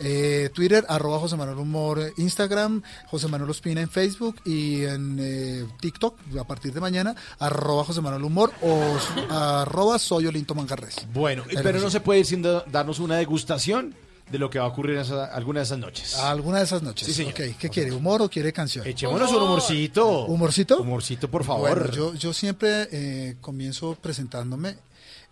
eh, 0.00 0.50
Twitter 0.54 0.84
arroba 0.88 1.18
José 1.20 1.36
Manuel 1.36 1.58
Humor, 1.58 2.12
Instagram 2.16 2.82
José 3.06 3.28
Manuel 3.28 3.50
Ospina 3.50 3.80
en 3.80 3.90
Facebook 3.90 4.36
y 4.44 4.82
en 4.84 5.18
eh, 5.20 5.66
TikTok 5.80 6.18
a 6.38 6.44
partir 6.44 6.72
de 6.72 6.80
mañana 6.80 7.14
arroba 7.38 7.84
José 7.84 8.00
Manuel 8.00 8.24
Humor 8.24 8.52
o 8.62 8.98
arroba 9.30 9.98
soy 9.98 10.26
Olinto 10.26 10.54
Manjarres. 10.54 10.96
Bueno, 11.12 11.44
Pero 11.46 11.62
pero 11.62 11.80
no 11.80 11.90
se 11.90 12.00
puede 12.00 12.20
ir 12.20 12.26
sin 12.26 12.42
da- 12.42 12.64
darnos 12.70 12.98
una 12.98 13.16
degustación 13.16 13.94
de 14.30 14.38
lo 14.38 14.48
que 14.48 14.58
va 14.60 14.66
a 14.66 14.68
ocurrir 14.68 14.94
en 14.94 15.02
esa- 15.02 15.24
alguna 15.26 15.58
de 15.60 15.64
esas 15.64 15.78
noches. 15.78 16.14
Alguna 16.16 16.58
de 16.58 16.64
esas 16.64 16.82
noches. 16.82 17.06
Sí, 17.06 17.12
señor. 17.12 17.32
Ok, 17.32 17.56
¿Qué 17.58 17.68
quiere? 17.68 17.90
¿Humor 17.92 18.22
o 18.22 18.30
quiere 18.30 18.52
canción? 18.52 18.86
Echémonos 18.86 19.30
un 19.32 19.42
humorcito. 19.42 20.26
¿Humorcito? 20.26 20.80
Humorcito, 20.80 21.28
por 21.28 21.42
favor. 21.44 21.68
Bueno, 21.78 21.92
yo, 21.92 22.14
yo 22.14 22.32
siempre 22.32 22.88
eh, 22.92 23.36
comienzo 23.40 23.96
presentándome. 24.00 24.76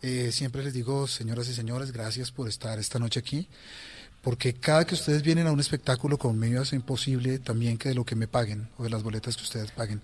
eh, 0.02 0.30
siempre 0.32 0.62
les 0.64 0.72
digo, 0.74 1.06
señoras 1.06 1.48
y 1.48 1.54
señores, 1.54 1.90
gracias 1.92 2.30
por 2.32 2.48
estar 2.48 2.78
esta 2.78 2.98
noche 2.98 3.20
aquí. 3.20 3.48
Porque 4.22 4.54
cada 4.54 4.84
que 4.84 4.94
ustedes 4.94 5.22
vienen 5.22 5.46
a 5.46 5.52
un 5.52 5.60
espectáculo 5.60 6.18
conmigo 6.18 6.62
es 6.62 6.72
imposible 6.72 7.38
también 7.38 7.78
que 7.78 7.90
de 7.90 7.94
lo 7.94 8.04
que 8.04 8.16
me 8.16 8.26
paguen 8.28 8.68
o 8.76 8.82
de 8.82 8.90
las 8.90 9.02
boletas 9.02 9.36
que 9.36 9.44
ustedes 9.44 9.70
paguen 9.70 10.02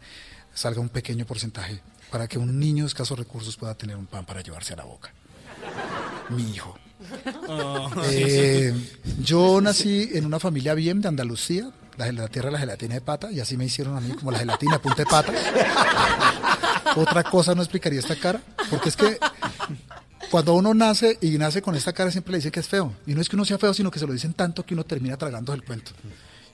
salga 0.54 0.80
un 0.80 0.88
pequeño 0.88 1.26
porcentaje 1.26 1.80
para 2.10 2.28
que 2.28 2.38
un 2.38 2.60
niño 2.60 2.84
de 2.84 2.88
escasos 2.88 3.18
recursos 3.18 3.56
pueda 3.56 3.74
tener 3.74 3.96
un 3.96 4.06
pan 4.06 4.24
para 4.24 4.40
llevarse 4.40 4.72
a 4.72 4.76
la 4.76 4.84
boca. 4.84 5.12
Mi 6.30 6.50
hijo. 6.52 6.78
Eh, 8.12 8.72
yo 9.20 9.60
nací 9.60 10.10
en 10.12 10.24
una 10.24 10.38
familia 10.38 10.74
bien 10.74 11.00
de 11.00 11.08
Andalucía, 11.08 11.70
la, 11.96 12.10
la 12.12 12.28
tierra 12.28 12.48
de 12.48 12.52
la 12.52 12.60
gelatina 12.60 12.94
de 12.94 13.00
pata, 13.00 13.32
y 13.32 13.40
así 13.40 13.56
me 13.56 13.64
hicieron 13.64 13.96
a 13.96 14.00
mí 14.00 14.12
como 14.12 14.30
la 14.30 14.38
gelatina, 14.38 14.78
punta 14.78 14.98
de 15.02 15.06
pata. 15.06 15.32
Otra 16.96 17.24
cosa 17.24 17.54
no 17.54 17.62
explicaría 17.62 17.98
esta 17.98 18.16
cara, 18.16 18.40
porque 18.70 18.88
es 18.88 18.96
que 18.96 19.18
cuando 20.30 20.54
uno 20.54 20.74
nace 20.74 21.18
y 21.20 21.38
nace 21.38 21.62
con 21.62 21.74
esta 21.74 21.92
cara 21.92 22.10
siempre 22.10 22.32
le 22.32 22.38
dicen 22.38 22.52
que 22.52 22.60
es 22.60 22.68
feo. 22.68 22.92
Y 23.06 23.14
no 23.14 23.20
es 23.20 23.28
que 23.28 23.36
uno 23.36 23.44
sea 23.44 23.58
feo, 23.58 23.74
sino 23.74 23.90
que 23.90 23.98
se 23.98 24.06
lo 24.06 24.12
dicen 24.12 24.34
tanto 24.34 24.64
que 24.64 24.74
uno 24.74 24.84
termina 24.84 25.16
tragando 25.16 25.52
el 25.52 25.62
cuento. 25.64 25.92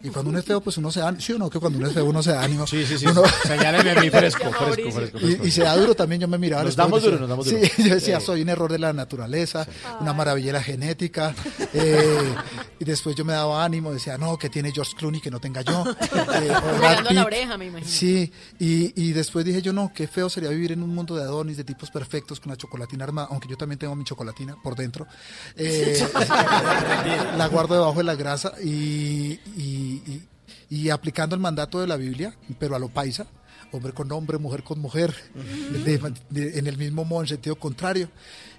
Y 0.02 0.08
cuando 0.08 0.30
uno 0.30 0.38
es 0.38 0.44
feo, 0.44 0.60
pues 0.60 0.78
uno 0.78 0.90
se 0.90 1.00
da, 1.00 1.14
sí 1.20 1.32
o 1.34 1.38
no, 1.38 1.50
que 1.50 1.58
cuando 1.60 1.78
uno 1.78 1.88
es 1.88 1.92
feo 1.94 2.04
uno 2.06 2.22
se 2.22 2.30
da 2.32 2.42
ánimo. 2.42 2.66
Sí, 2.66 2.86
sí, 2.86 2.96
sí. 2.98 3.06
Uno- 3.06 3.22
Señáleme 3.46 3.90
a 3.90 4.00
mí 4.00 4.08
fresco, 4.10 4.50
fresco, 4.50 4.90
fresco. 4.92 5.18
Y, 5.20 5.48
y 5.48 5.50
se 5.50 5.62
da 5.62 5.76
duro 5.76 5.94
también, 5.94 6.20
yo 6.22 6.28
me 6.28 6.38
miraba. 6.38 6.64
Nos 6.64 6.74
damos 6.76 7.02
duro, 7.02 7.18
nos 7.18 7.28
damos 7.28 7.46
Sí, 7.46 7.56
duro. 7.56 7.68
yo 7.88 7.94
decía, 7.96 8.18
Sí. 8.20 8.26
soy 8.26 8.42
un 8.42 8.48
error 8.48 8.72
de 8.72 8.78
la 8.78 8.92
naturaleza, 8.92 9.66
una 10.00 10.12
maravilla 10.12 10.62
genética. 10.62 11.34
eh, 11.74 12.34
y 12.78 12.84
después 12.84 13.14
yo 13.14 13.24
me 13.26 13.34
daba 13.34 13.62
ánimo, 13.64 13.92
decía, 13.92 14.16
no, 14.16 14.38
que 14.38 14.48
tiene 14.48 14.72
George 14.72 14.94
Clooney 14.96 15.20
que 15.20 15.30
no 15.30 15.38
tenga 15.38 15.60
yo. 15.62 15.84
eh, 16.34 16.50
o 17.08 17.12
la 17.12 17.24
oreja, 17.24 17.58
me 17.58 17.66
imagino. 17.66 17.90
Sí, 17.90 18.32
y, 18.58 18.92
y 19.02 19.12
después 19.12 19.44
dije 19.44 19.60
yo, 19.60 19.72
no, 19.74 19.92
qué 19.94 20.08
feo 20.08 20.30
sería 20.30 20.48
vivir 20.50 20.72
en 20.72 20.82
un 20.82 20.94
mundo 20.94 21.14
de 21.14 21.22
Adonis, 21.24 21.58
de 21.58 21.64
tipos 21.64 21.90
perfectos, 21.90 22.40
con 22.40 22.50
la 22.50 22.56
chocolatina 22.56 23.04
armada, 23.04 23.28
aunque 23.30 23.48
yo 23.48 23.56
también 23.56 23.78
tengo 23.78 23.94
mi 23.94 24.04
chocolatina 24.04 24.56
por 24.62 24.76
dentro. 24.76 25.06
Eh, 25.56 26.02
la 27.36 27.46
guardo 27.48 27.74
debajo 27.74 27.98
de 27.98 28.04
la 28.04 28.14
grasa 28.14 28.52
y, 28.64 29.38
y- 29.56 29.89
y- 29.90 30.28
y 30.68 30.90
aplicando 30.90 31.34
el 31.36 31.40
mandato 31.40 31.80
de 31.80 31.86
la 31.86 31.96
Biblia, 31.96 32.34
pero 32.58 32.74
a 32.74 32.78
lo 32.78 32.88
paisa, 32.88 33.26
hombre 33.72 33.92
con 33.92 34.10
hombre, 34.12 34.38
mujer 34.38 34.62
con 34.64 34.80
mujer, 34.80 35.14
de- 35.84 36.14
de- 36.30 36.58
en 36.58 36.66
el 36.66 36.76
mismo 36.76 37.04
modo, 37.04 37.22
en 37.22 37.28
sentido 37.28 37.56
contrario. 37.56 38.08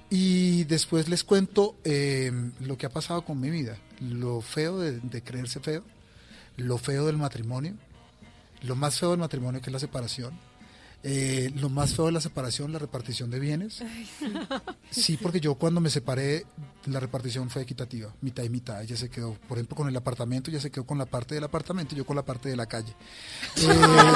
Y 0.09 0.65
después 0.65 1.07
les 1.09 1.23
cuento 1.23 1.75
eh, 1.85 2.31
lo 2.61 2.77
que 2.77 2.85
ha 2.85 2.89
pasado 2.89 3.23
con 3.23 3.39
mi 3.39 3.49
vida, 3.49 3.77
lo 4.01 4.41
feo 4.41 4.79
de, 4.79 4.99
de 4.99 5.21
creerse 5.23 5.59
feo, 5.61 5.83
lo 6.57 6.77
feo 6.77 7.05
del 7.05 7.17
matrimonio, 7.17 7.75
lo 8.63 8.75
más 8.75 8.99
feo 8.99 9.11
del 9.11 9.19
matrimonio 9.19 9.61
que 9.61 9.69
es 9.69 9.73
la 9.73 9.79
separación, 9.79 10.33
eh, 11.03 11.51
lo 11.55 11.69
más 11.69 11.95
feo 11.95 12.05
de 12.05 12.11
la 12.11 12.21
separación, 12.21 12.71
la 12.71 12.79
repartición 12.79 13.31
de 13.31 13.39
bienes. 13.39 13.83
Sí, 14.91 15.17
porque 15.17 15.39
yo 15.39 15.55
cuando 15.55 15.81
me 15.81 15.89
separé, 15.89 16.45
la 16.85 16.99
repartición 16.99 17.49
fue 17.49 17.63
equitativa, 17.63 18.13
mitad 18.21 18.43
y 18.43 18.49
mitad. 18.49 18.81
Ella 18.83 18.95
se 18.95 19.09
quedó, 19.09 19.33
por 19.47 19.57
ejemplo, 19.57 19.75
con 19.75 19.87
el 19.87 19.95
apartamento, 19.95 20.51
ella 20.51 20.59
se 20.59 20.69
quedó 20.69 20.85
con 20.85 20.97
la 20.97 21.05
parte 21.05 21.33
del 21.35 21.43
apartamento 21.43 21.95
y 21.95 21.97
yo 21.97 22.05
con 22.05 22.15
la 22.15 22.23
parte 22.23 22.49
de 22.49 22.55
la 22.55 22.67
calle. 22.67 22.93
Eh, 23.57 24.13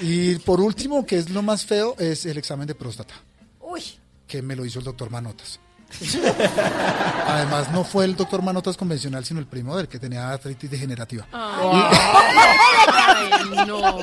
y 0.02 0.34
por 0.36 0.60
último, 0.60 1.04
que 1.04 1.18
es 1.18 1.30
lo 1.30 1.42
más 1.42 1.64
feo, 1.66 1.96
es 1.98 2.26
el 2.26 2.38
examen 2.38 2.66
de 2.66 2.74
próstata, 2.74 3.14
Uy. 3.60 3.82
que 4.26 4.42
me 4.42 4.54
lo 4.54 4.64
hizo 4.64 4.78
el 4.78 4.84
doctor 4.84 5.10
Manotas. 5.10 5.58
Además, 7.26 7.70
no 7.72 7.84
fue 7.84 8.04
el 8.04 8.14
doctor 8.14 8.42
Manotas 8.42 8.76
convencional, 8.76 9.24
sino 9.24 9.40
el 9.40 9.46
primo 9.46 9.76
del 9.76 9.88
que 9.88 9.98
tenía 9.98 10.30
artritis 10.30 10.70
degenerativa. 10.70 11.26
Ay, 11.32 11.82
no. 13.66 13.78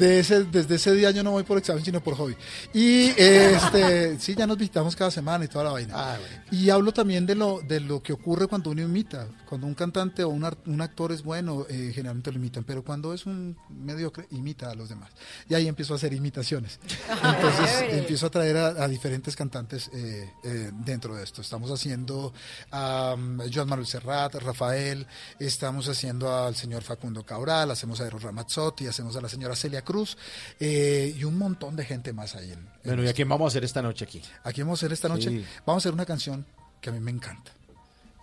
De 0.00 0.20
ese, 0.20 0.44
desde 0.44 0.76
ese 0.76 0.92
día 0.94 1.10
yo 1.10 1.22
no 1.22 1.32
voy 1.32 1.42
por 1.42 1.58
examen, 1.58 1.84
sino 1.84 2.02
por 2.02 2.14
hobby. 2.16 2.36
Y 2.72 3.08
este, 3.16 4.18
sí, 4.18 4.34
ya 4.34 4.46
nos 4.46 4.56
visitamos 4.56 4.96
cada 4.96 5.10
semana 5.10 5.44
y 5.44 5.48
toda 5.48 5.64
la 5.64 5.72
vaina. 5.72 5.94
Ah, 5.96 6.16
Y 6.50 6.70
hablo 6.70 6.92
también 6.92 7.26
de 7.26 7.34
lo, 7.34 7.60
de 7.60 7.80
lo 7.80 8.02
que 8.02 8.12
ocurre 8.12 8.46
cuando 8.46 8.70
uno 8.70 8.82
imita. 8.82 9.26
Cuando 9.48 9.66
un 9.66 9.74
cantante 9.74 10.24
o 10.24 10.28
un, 10.30 10.44
actor 10.80 11.12
es 11.12 11.22
bueno, 11.22 11.66
eh, 11.68 11.92
generalmente 11.94 12.30
lo 12.30 12.38
imitan, 12.38 12.64
pero 12.64 12.82
cuando 12.82 13.12
es 13.12 13.26
un 13.26 13.56
mediocre, 13.68 14.26
imita 14.30 14.70
a 14.70 14.74
los 14.74 14.88
demás. 14.88 15.10
Y 15.48 15.54
ahí 15.54 15.68
empiezo 15.68 15.92
a 15.94 15.96
hacer 15.96 16.12
imitaciones. 16.12 16.78
Entonces 17.10 17.70
Chévere. 17.78 17.98
empiezo 17.98 18.26
a 18.26 18.30
traer 18.30 18.56
a, 18.56 18.66
a 18.84 18.88
diferentes 18.88 19.36
cantantes 19.36 19.90
eh, 19.92 20.30
eh, 20.44 20.70
dentro 20.84 21.14
de 21.14 21.22
esto. 21.24 21.40
Estamos 21.42 21.70
haciendo 21.70 22.32
a 22.70 23.14
um, 23.16 23.38
Joan 23.52 23.68
Manuel 23.68 23.86
Serrat, 23.86 24.34
Rafael, 24.36 25.06
estamos 25.38 25.88
haciendo 25.88 26.34
al 26.34 26.56
señor 26.56 26.82
Facundo 26.82 27.24
Cabral, 27.24 27.70
hacemos 27.70 28.00
a 28.00 28.06
Eros 28.06 28.22
Ramazzotti, 28.22 28.86
hacemos 28.86 29.16
a 29.16 29.20
la 29.20 29.28
señora 29.28 29.54
Celia 29.56 29.82
Cruz 29.82 30.16
eh, 30.60 31.14
y 31.16 31.24
un 31.24 31.38
montón 31.38 31.76
de 31.76 31.84
gente 31.84 32.12
más 32.12 32.34
ahí. 32.34 32.50
En, 32.52 32.58
en 32.58 32.68
Bueno, 32.84 33.04
¿y 33.04 33.08
a 33.08 33.12
quién 33.12 33.28
vamos 33.28 33.46
a 33.46 33.48
hacer 33.48 33.64
esta 33.64 33.82
noche 33.82 34.04
aquí? 34.04 34.22
Aquí 34.42 34.62
vamos 34.62 34.78
a 34.78 34.86
hacer 34.86 34.92
esta 34.92 35.08
noche, 35.08 35.30
Sí. 35.30 35.44
vamos 35.66 35.82
a 35.82 35.88
hacer 35.88 35.94
una 35.94 36.06
canción 36.06 36.44
que 36.80 36.90
a 36.90 36.92
mí 36.92 37.00
me 37.00 37.10
encanta. 37.10 37.52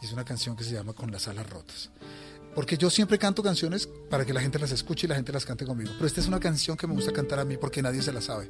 Es 0.02 0.12
una 0.12 0.26
canción 0.26 0.56
que 0.56 0.64
se 0.64 0.72
llama 0.74 0.94
Con 0.94 1.12
las 1.12 1.28
alas 1.28 1.48
rotas. 1.50 1.90
Porque 2.56 2.76
yo 2.78 2.90
siempre 2.90 3.18
canto 3.18 3.42
canciones 3.42 3.88
para 4.10 4.26
que 4.26 4.34
la 4.34 4.42
gente 4.42 4.60
las 4.60 4.72
escuche 4.72 5.08
y 5.08 5.10
la 5.10 5.16
gente 5.16 5.32
las 5.32 5.46
cante 5.46 5.66
conmigo. 5.66 5.92
Pero 5.94 6.06
esta 6.06 6.20
es 6.20 6.28
una 6.28 6.40
canción 6.40 6.76
que 6.76 6.86
me 6.86 6.94
gusta 6.94 7.14
cantar 7.14 7.40
a 7.40 7.46
mí 7.46 7.56
porque 7.56 7.82
nadie 7.82 8.02
se 8.02 8.12
la 8.12 8.20
sabe. 8.20 8.50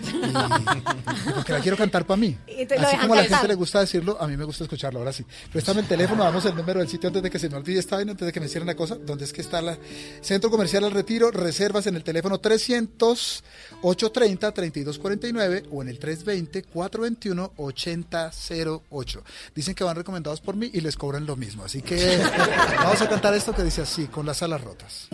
Y, 0.00 1.30
porque 1.32 1.52
la 1.52 1.60
quiero 1.60 1.76
cantar 1.76 2.06
para 2.06 2.16
mí. 2.16 2.36
Así 2.78 2.96
como 2.98 3.14
a 3.14 3.16
la 3.16 3.24
gente 3.24 3.48
le 3.48 3.54
gusta 3.54 3.80
decirlo, 3.80 4.16
a 4.20 4.26
mí 4.26 4.36
me 4.36 4.44
gusta 4.44 4.64
escucharlo. 4.64 5.00
Ahora 5.00 5.12
sí. 5.12 5.24
Préstame 5.52 5.80
el 5.80 5.86
teléfono, 5.86 6.24
damos 6.24 6.44
el 6.44 6.54
número 6.54 6.80
del 6.80 6.88
sitio 6.88 7.08
antes 7.08 7.22
de 7.22 7.30
que 7.30 7.38
se 7.38 7.48
me 7.48 7.56
olvide 7.56 7.80
esta 7.80 7.96
vaina, 7.96 8.12
antes 8.12 8.26
de 8.26 8.32
que 8.32 8.40
me 8.40 8.48
cierren 8.48 8.66
la 8.66 8.76
cosa. 8.76 8.96
¿Dónde 8.96 9.24
es 9.24 9.32
que 9.32 9.40
está 9.40 9.60
la 9.60 9.76
Centro 10.20 10.50
Comercial 10.50 10.84
al 10.84 10.92
Retiro? 10.92 11.30
Reservas 11.30 11.86
en 11.86 11.96
el 11.96 12.04
teléfono 12.04 12.38
300 12.38 13.44
830 13.82 14.52
3249 14.52 15.64
o 15.70 15.82
en 15.82 15.88
el 15.88 15.98
320 15.98 16.62
421 16.64 17.52
8008. 17.56 19.24
Dicen 19.54 19.74
que 19.74 19.84
van 19.84 19.96
recomendados 19.96 20.40
por 20.40 20.56
mí 20.56 20.70
y 20.72 20.80
les 20.80 20.96
cobran 20.96 21.26
lo 21.26 21.36
mismo. 21.36 21.64
Así 21.64 21.82
que 21.82 22.18
vamos 22.78 23.00
a 23.02 23.08
cantar 23.08 23.34
esto 23.34 23.54
que 23.54 23.62
dice 23.62 23.82
así, 23.82 24.06
con 24.06 24.26
las 24.26 24.42
alas 24.42 24.62
rotas. 24.62 25.08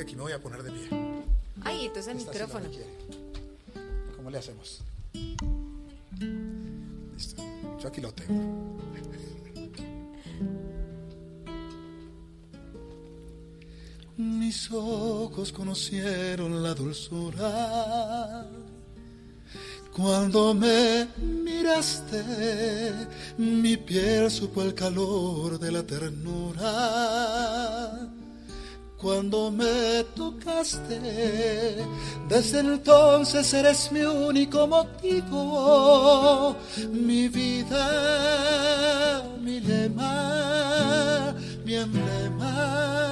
Que 0.00 0.04
aquí 0.04 0.16
me 0.16 0.22
voy 0.22 0.32
a 0.32 0.40
poner 0.40 0.62
de 0.62 0.70
pie. 0.70 0.88
Ay, 1.62 1.84
entonces 1.84 2.12
el 2.12 2.18
Esta 2.18 2.32
sí 2.32 2.38
la 2.38 2.46
micrófono. 2.46 2.70
¿Cómo 4.16 4.30
le 4.30 4.38
hacemos? 4.38 4.80
Listo. 7.14 7.42
Yo 7.78 7.88
aquí 7.88 8.00
lo 8.00 8.10
tengo. 8.12 8.78
Mis 14.16 14.70
ojos 14.70 15.52
conocieron 15.52 16.62
la 16.62 16.72
dulzura 16.74 18.46
cuando 19.94 20.54
me 20.54 21.08
miraste, 21.18 22.22
mi 23.36 23.76
piel 23.76 24.30
supo 24.30 24.62
el 24.62 24.72
calor 24.72 25.58
de 25.58 25.72
la 25.72 25.82
ternura. 25.82 26.70
Cuando 29.00 29.50
me 29.50 30.04
tocaste, 30.14 31.00
desde 32.28 32.60
entonces 32.60 33.54
eres 33.54 33.90
mi 33.90 34.02
único 34.02 34.66
motivo, 34.66 36.54
mi 36.92 37.26
vida, 37.28 39.22
mi 39.40 39.58
lema, 39.58 41.34
mi 41.64 41.76
emblema. 41.76 43.10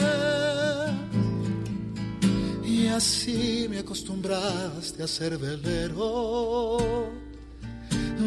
Y 2.63 2.89
así 2.89 3.67
me 3.71 3.79
acostumbraste 3.79 5.03
a 5.03 5.07
ser 5.07 5.39
velero, 5.39 6.77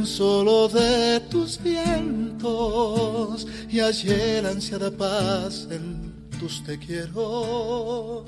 solo 0.03 0.67
de 0.67 1.19
tus 1.29 1.61
vientos, 1.61 3.45
y 3.69 3.77
la 4.41 4.49
ansiada 4.49 4.89
paz 4.89 5.67
en 5.69 6.10
tus 6.41 6.63
te 6.63 6.79
quiero 6.79 8.25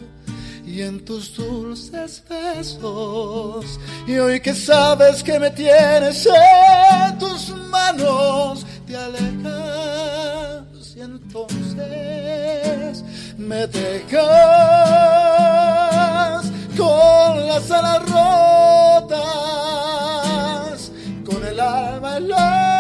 y 0.64 0.84
en 0.84 1.04
tus 1.04 1.36
dulces 1.36 2.24
besos. 2.30 3.80
Y 4.06 4.18
hoy 4.18 4.40
que 4.40 4.54
sabes 4.54 5.24
que 5.24 5.40
me 5.40 5.50
tienes 5.50 6.28
en 6.28 7.18
tus 7.18 7.50
manos, 7.72 8.68
te 8.86 8.96
alejas 8.96 10.96
y 10.96 11.02
entonces 11.02 13.04
me 13.36 13.66
dejas 13.66 14.22
con 16.78 17.48
las 17.48 17.72
alas 17.72 18.04
rotas, 19.10 20.92
con 21.26 21.44
el 21.48 21.60
alma 21.60 22.18
helada, 22.18 22.73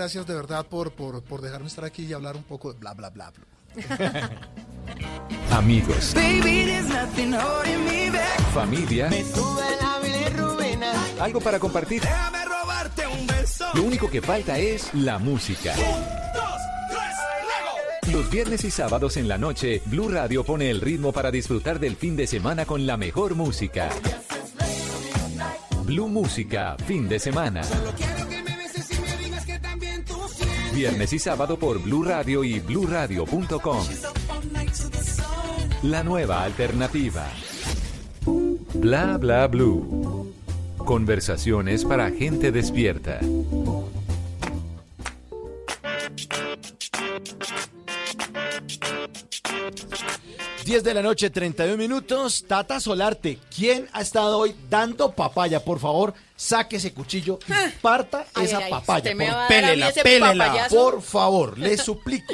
Gracias 0.00 0.26
de 0.26 0.32
verdad 0.32 0.64
por, 0.64 0.92
por, 0.92 1.22
por 1.22 1.42
dejarme 1.42 1.66
estar 1.66 1.84
aquí 1.84 2.06
y 2.06 2.14
hablar 2.14 2.34
un 2.34 2.42
poco 2.42 2.72
de 2.72 2.78
bla, 2.78 2.94
bla, 2.94 3.10
bla. 3.10 3.30
bla. 3.30 4.30
Amigos, 5.58 6.14
Baby, 6.14 6.64
me 7.84 8.10
back. 8.10 8.40
familia, 8.54 9.10
Me 9.10 9.22
sube 9.22 9.62
la 9.78 9.98
bilirrubina. 9.98 10.90
algo 11.20 11.38
para 11.42 11.58
compartir. 11.58 12.00
Déjame 12.00 12.46
robarte 12.46 13.06
un 13.08 13.26
beso. 13.26 13.66
Lo 13.74 13.82
único 13.82 14.08
que 14.08 14.22
falta 14.22 14.56
es 14.58 14.88
la 14.94 15.18
música. 15.18 15.74
Los 18.10 18.30
viernes 18.30 18.64
y 18.64 18.70
sábados 18.70 19.18
en 19.18 19.28
la 19.28 19.36
noche, 19.36 19.82
Blue 19.84 20.08
Radio 20.08 20.44
pone 20.44 20.70
el 20.70 20.80
ritmo 20.80 21.12
para 21.12 21.30
disfrutar 21.30 21.78
del 21.78 21.96
fin 21.96 22.16
de 22.16 22.26
semana 22.26 22.64
con 22.64 22.86
la 22.86 22.96
mejor 22.96 23.34
música. 23.34 23.90
Blue 25.84 26.08
Música, 26.08 26.76
fin 26.86 27.06
de 27.06 27.18
semana. 27.18 27.60
Viernes 30.80 31.12
y 31.12 31.18
sábado 31.18 31.58
por 31.58 31.78
Blue 31.78 32.02
Radio 32.02 32.42
y 32.42 32.58
bluradio.com. 32.58 33.84
La 35.82 36.02
nueva 36.02 36.42
alternativa. 36.42 37.26
Bla 38.72 39.18
bla 39.18 39.46
blue. 39.46 40.32
Conversaciones 40.78 41.84
para 41.84 42.10
gente 42.10 42.50
despierta. 42.50 43.20
10 50.70 50.84
de 50.84 50.94
la 50.94 51.02
noche, 51.02 51.30
31 51.30 51.76
minutos. 51.76 52.44
Tata 52.46 52.78
Solarte, 52.78 53.40
¿quién 53.52 53.88
ha 53.92 54.02
estado 54.02 54.38
hoy 54.38 54.54
dando 54.68 55.10
papaya? 55.10 55.64
Por 55.64 55.80
favor, 55.80 56.14
saque 56.36 56.76
ese 56.76 56.92
cuchillo 56.94 57.40
y 57.48 57.70
parta 57.80 58.24
Ay, 58.34 58.44
esa 58.44 58.58
ay, 58.58 58.64
ay, 58.66 58.70
papaya. 58.70 59.10
Por- 59.10 59.48
Pélela, 59.48 59.90
pélela. 60.00 60.44
papayazo. 60.46 60.76
Por 60.76 61.02
favor, 61.02 61.58
le 61.58 61.76
suplico. 61.84 62.32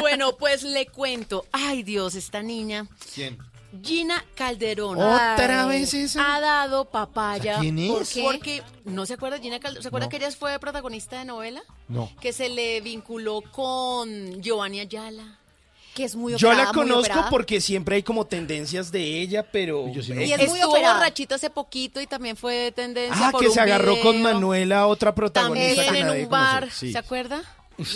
Bueno, 0.00 0.36
pues 0.36 0.62
le 0.62 0.86
cuento. 0.86 1.44
Ay, 1.50 1.82
Dios, 1.82 2.14
esta 2.14 2.40
niña. 2.40 2.86
¿Quién? 3.12 3.36
Gina 3.82 4.24
Calderón. 4.36 4.98
¿Otra 5.00 5.64
Ay, 5.64 5.80
vez 5.80 5.92
esa? 5.92 6.36
Ha 6.36 6.40
dado 6.40 6.84
papaya. 6.84 7.58
¿Quién 7.58 7.80
es? 7.80 7.90
¿Por 7.90 7.98
¿Por 8.04 8.06
qué? 8.06 8.12
qué? 8.12 8.62
Porque, 8.62 8.62
¿no 8.84 9.06
se 9.06 9.14
acuerda 9.14 9.40
Gina 9.40 9.58
Calderón? 9.58 9.82
¿Se 9.82 9.88
acuerda 9.88 10.06
No. 10.06 10.10
que 10.10 10.16
ella 10.18 10.30
fue 10.30 10.56
protagonista 10.60 11.18
de 11.18 11.24
novela? 11.24 11.62
No. 11.88 12.08
Que 12.20 12.32
se 12.32 12.48
le 12.48 12.80
vinculó 12.80 13.40
con 13.50 14.40
Giovanni 14.40 14.78
Ayala. 14.78 15.40
Que 15.94 16.04
es 16.04 16.16
muy 16.16 16.34
Yo 16.36 16.52
la 16.54 16.72
conozco 16.72 17.26
porque 17.28 17.60
siempre 17.60 17.96
hay 17.96 18.02
como 18.02 18.26
tendencias 18.26 18.90
de 18.90 19.20
ella, 19.20 19.42
pero... 19.42 19.88
Y 19.88 19.98
es 19.98 20.08
muy 20.08 20.24
Estuvo 20.24 20.70
operada. 20.70 20.94
borrachito 20.94 21.34
hace 21.34 21.50
poquito 21.50 22.00
y 22.00 22.06
también 22.06 22.36
fue 22.36 22.72
tendencia 22.74 23.28
Ah, 23.28 23.30
por 23.30 23.40
que 23.42 23.48
un 23.48 23.54
se 23.54 23.60
agarró 23.60 24.00
con. 24.00 24.22
Manuela, 24.22 24.86
otra 24.86 25.14
protagonista 25.14 25.84
También 25.84 25.92
que 25.94 26.00
en 26.00 26.06
nadie 26.06 26.24
un 26.24 26.30
bar. 26.30 26.70
Sí. 26.70 26.92
¿se 26.92 26.98
acuerda? 26.98 27.42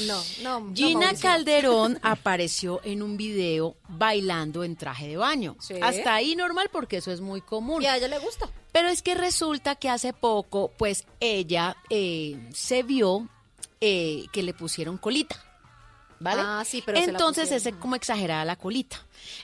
No, 0.07 0.23
no. 0.43 0.61
no, 0.61 0.75
Gina 0.75 1.01
Mauricio. 1.01 1.23
Calderón 1.31 1.99
apareció 2.03 2.81
en 2.85 3.03
un 3.03 3.17
video 3.17 3.77
bailando 3.89 4.65
en 4.65 4.77
traje 4.77 5.09
de 5.09 5.17
baño. 5.17 5.57
Sí. 5.61 5.75
Hasta 5.81 6.15
ahí 6.15 6.35
normal 6.37 6.69
porque 6.73 6.97
eso 6.99 7.13
es 7.13 7.21
muy 7.21 7.41
común. 7.41 7.83
Y 7.83 7.87
a 7.87 7.97
ella 7.97 8.09
le 8.09 8.19
gusta. 8.19 8.49
Pero 8.73 8.89
es 8.89 9.03
que 9.03 9.15
resulta 9.15 9.77
que 9.77 9.89
hace 9.89 10.13
poco, 10.13 10.73
pues 10.77 11.07
ella 11.21 11.77
eh, 11.91 12.37
se 12.53 12.83
vio 12.83 13.29
eh, 13.81 14.25
que 14.33 14.43
le 14.43 14.53
pusieron 14.55 14.99
colita. 14.99 15.43
¿Vale? 16.19 16.41
Ah, 16.45 16.63
sí, 16.67 16.83
pero 16.85 16.99
Entonces 16.99 17.51
es 17.53 17.69
como 17.77 17.95
exagerada 17.97 18.45
la 18.45 18.57
colita. 18.57 18.97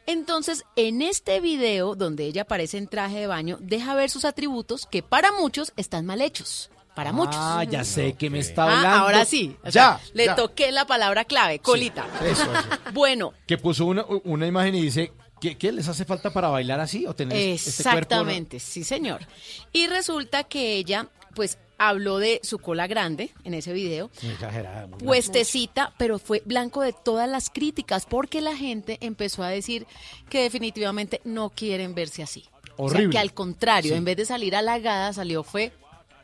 Entonces, 0.07 0.65
en 0.77 1.03
este 1.03 1.41
video 1.41 1.95
donde 1.95 2.25
ella 2.25 2.43
aparece 2.43 2.79
en 2.79 2.89
traje 2.89 3.21
de 3.21 3.27
baño, 3.27 3.59
deja 3.61 3.95
ver 3.95 4.11
sus 4.11 4.25
atributos 4.25 4.87
que 4.87 5.03
para 5.03 5.33
muchos 5.33 5.73
están 5.77 6.07
mal 6.07 6.21
hechos. 6.23 6.71
Para 6.95 7.13
muchos. 7.13 7.37
Ah, 7.39 7.65
ya 7.65 7.85
sé 7.85 8.15
que 8.15 8.29
me 8.29 8.39
está 8.39 8.65
Ah, 8.65 8.77
hablando. 8.77 8.99
ahora 9.05 9.25
sí. 9.25 9.57
O 9.63 9.67
Ya. 9.67 9.71
sea, 9.73 10.01
le 10.13 10.27
ya. 10.27 10.35
toqué 10.37 10.71
la 10.73 10.87
palabra 10.87 11.25
clave, 11.25 11.59
colita. 11.59 12.07
Eso, 12.23 12.43
eso. 12.43 12.53
Bueno, 12.93 13.33
Que 13.47 13.57
puso 13.57 13.87
una, 13.87 14.05
una 14.25 14.47
imagen 14.47 14.75
y 14.75 14.83
dice, 14.83 15.11
¿qué, 15.41 15.57
qué 15.57 15.73
les 15.73 15.89
hace 15.89 16.05
falta 16.05 16.31
para 16.35 16.49
bailar 16.49 16.81
así 16.81 17.07
o 17.07 17.15
tener 17.15 17.37
este 17.39 17.83
cuerpo? 17.83 17.99
Exactamente, 17.99 18.61
sí 18.61 18.85
señor. 18.85 19.27
Y 19.73 19.87
resulta 19.87 20.45
que 20.45 20.75
ella, 20.77 21.09
pues, 21.35 21.57
habló 21.89 22.19
de 22.19 22.41
su 22.43 22.59
cola 22.59 22.87
grande 22.87 23.31
en 23.45 23.55
ese 23.55 23.73
video, 23.73 24.11
exagerada. 24.23 24.87
muy 24.87 24.99
puestecita, 24.99 25.93
pero 25.99 26.19
fue 26.19 26.43
blanco 26.45 26.81
de 26.83 26.93
todas 26.93 27.29
las 27.29 27.51
críticas, 27.51 28.07
porque 28.07 28.41
la 28.41 28.57
gente 28.57 28.99
empezó 29.01 29.43
a 29.43 29.49
decir 29.49 29.87
que 30.29 30.43
definitivamente 30.43 31.21
no 31.25 31.51
quieren 31.51 31.95
verse 31.95 32.23
así. 32.23 32.45
O 32.77 32.89
sea, 32.89 32.97
Horrible. 32.99 33.13
que 33.13 33.19
al 33.19 33.35
contrario, 33.35 33.93
Sí. 33.93 33.99
en 33.99 34.05
vez 34.05 34.17
de 34.17 34.25
salir 34.25 34.57
halagada, 34.57 35.13
salió 35.13 35.43
fue 35.43 35.73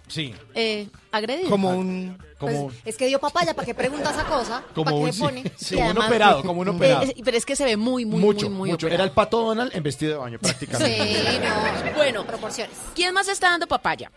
Sí. 0.08 0.32
eh, 0.54 0.88
agredida. 1.12 1.48
Como 1.50 1.70
un... 1.70 2.16
Como, 2.38 2.68
Pues, 2.68 2.76
es 2.84 2.96
que 2.96 3.06
dio 3.08 3.18
papaya, 3.18 3.52
¿para 3.52 3.66
qué 3.66 3.74
pregunta 3.74 4.10
esa 4.12 4.24
cosa? 4.24 4.62
Como 4.72 4.84
¿Para 4.84 4.96
un- 4.96 5.06
qué 5.06 5.12
sí. 5.12 5.20
pone? 5.20 5.52
Sí, 5.56 5.74
como 5.76 5.90
un 5.90 5.98
operado, 5.98 6.42
como 6.44 6.60
un 6.62 6.68
operado. 6.68 7.02
Eh, 7.02 7.16
pero 7.24 7.36
es 7.36 7.44
que 7.44 7.56
se 7.56 7.64
ve 7.64 7.76
muy, 7.76 8.04
muy, 8.06 8.20
mucho, 8.20 8.46
muy, 8.48 8.56
muy 8.58 8.70
mucho. 8.70 8.86
operado. 8.86 8.94
Era 8.94 9.04
el 9.04 9.10
pato 9.10 9.42
Donald 9.44 9.72
en 9.74 9.82
vestido 9.82 10.12
de 10.12 10.18
baño, 10.18 10.38
Sí, 10.40 10.46
prácticamente. 10.46 11.40
no. 11.42 11.92
Bueno, 11.96 12.24
proporciones. 12.26 12.74
¿Quién 12.94 13.12
más 13.12 13.26
está 13.28 13.50
dando 13.50 13.66
papaya? 13.66 14.10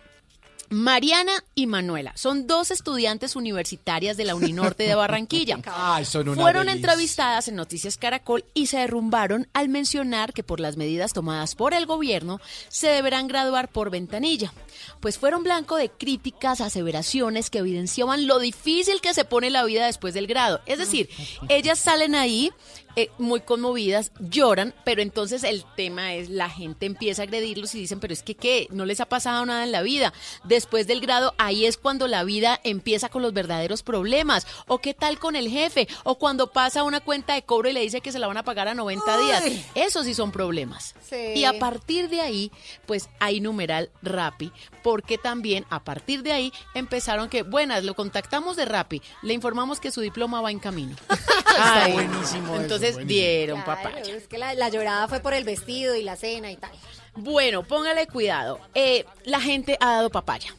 Mariana 0.72 1.34
y 1.54 1.68
Manuela 1.68 2.14
son 2.16 2.48
dos 2.48 2.72
estudiantes 2.72 3.36
universitarias 3.36 4.16
de 4.16 4.24
la 4.24 4.36
Uninorte 4.36 4.84
de 4.84 4.96
Barranquilla. 4.96 5.60
Ay, 5.66 6.06
son 6.06 6.30
una 6.30 6.42
Fueron 6.42 6.68
delicia. 6.68 6.78
entrevistadas 6.90 7.48
en 7.50 7.56
Noticias 7.56 7.98
Caracol 7.98 8.46
y 8.54 8.68
se 8.68 8.78
derrumbaron 8.78 9.50
al 9.54 9.68
mencionar 9.68 10.32
que 10.32 10.44
por 10.44 10.62
las 10.62 10.78
medidas 10.78 11.12
tomadas 11.12 11.56
por 11.56 11.74
el 11.74 11.86
gobierno 11.86 12.40
se 12.70 12.88
deberán 12.88 13.28
graduar 13.28 13.68
por 13.68 13.90
ventanilla. 13.90 14.54
Pues 15.02 15.18
fueron 15.18 15.44
blanco 15.44 15.76
de 15.76 15.90
críticas, 15.90 16.62
aseveraciones 16.62 17.50
que 17.50 17.60
evidenciaban 17.60 18.26
lo 18.26 18.40
difícil 18.40 19.02
que 19.02 19.14
se 19.14 19.26
pone 19.26 19.50
la 19.50 19.66
vida 19.66 19.86
después 19.86 20.14
del 20.14 20.26
grado. 20.26 20.62
Es 20.66 20.80
decir, 20.80 21.10
ellas 21.50 21.80
salen 21.80 22.16
ahí 22.16 22.52
eh, 22.96 23.10
muy 23.18 23.42
conmovidas, 23.42 24.12
lloran, 24.20 24.74
pero 24.84 25.02
entonces 25.02 25.44
el 25.44 25.64
tema 25.76 26.14
es 26.14 26.30
la 26.30 26.50
gente 26.50 26.86
empieza 26.86 27.22
a 27.22 27.26
agredirlos 27.26 27.74
y 27.76 27.80
dicen, 27.80 28.00
pero 28.00 28.14
es 28.14 28.24
que 28.24 28.36
qué, 28.36 28.68
no 28.72 28.86
les 28.86 29.00
ha 29.00 29.06
pasado 29.06 29.46
nada 29.46 29.64
en 29.64 29.72
la 29.72 29.82
vida. 29.82 30.14
Después 30.44 30.88
del 30.88 31.02
grado, 31.02 31.34
ahí 31.38 31.66
es 31.66 31.78
cuando 31.78 32.08
la 32.08 32.24
vida 32.24 32.60
empieza 32.64 33.10
con 33.10 33.22
los 33.22 33.34
verdaderos 33.34 33.84
problemas. 33.84 34.46
O 34.68 34.80
qué 34.80 34.94
tal 34.94 35.20
con 35.20 35.36
el 35.36 35.50
jefe, 35.50 35.88
o 36.04 36.18
cuando 36.18 36.52
pasa 36.52 36.84
una 36.84 37.00
cuenta 37.00 37.34
de 37.34 37.44
cobro 37.44 37.70
y 37.70 37.74
le 37.74 37.82
dice 37.82 38.02
que 38.02 38.12
se 38.12 38.20
la 38.20 38.28
van 38.28 38.38
a 38.38 38.44
pagar 38.44 38.68
a 38.68 38.74
90 38.74 39.18
días. 39.20 39.44
Esos 39.76 40.06
sí 40.06 40.14
son 40.14 40.32
problemas. 40.32 40.96
Sí. 41.08 41.34
Y 41.36 41.46
a 41.46 41.58
partir 41.60 42.10
de 42.10 42.22
ahí, 42.22 42.52
pues 42.86 43.10
hay 43.20 43.40
numeral 43.42 43.90
Rappi, 44.02 44.52
porque 44.84 45.18
también 45.18 45.66
a 45.70 45.84
partir 45.84 46.24
de 46.24 46.32
ahí 46.32 46.54
empezaron 46.74 47.30
que, 47.30 47.44
buenas, 47.44 47.84
lo 47.84 47.96
contactamos 47.96 48.56
de 48.56 48.66
Rappi, 48.66 49.02
le 49.22 49.34
informamos 49.34 49.80
que 49.80 49.92
su 49.92 50.02
diploma 50.02 50.42
va 50.42 50.52
en 50.52 50.60
camino. 50.60 50.96
Ay, 51.60 51.94
buenísimo 51.94 52.56
eso, 52.56 52.81
Entonces 52.84 52.96
buenísimo. 52.96 53.22
dieron 53.22 53.62
Claro, 53.62 53.84
papaya. 53.84 54.16
es 54.16 54.28
que 54.28 54.38
la, 54.38 54.54
la 54.54 54.70
llorada 54.70 55.08
fue 55.08 55.20
por 55.20 55.34
el 55.34 55.44
vestido 55.44 55.96
y 55.96 56.04
la 56.04 56.16
cena 56.16 56.52
y 56.52 56.56
tal. 56.58 56.72
Bueno, 57.16 57.64
póngale 57.64 58.08
cuidado. 58.08 58.60
Eh, 58.74 59.06
la 59.26 59.42
gente 59.42 59.78
ha 59.80 59.94
dado 59.96 60.10
papaya. 60.10 60.54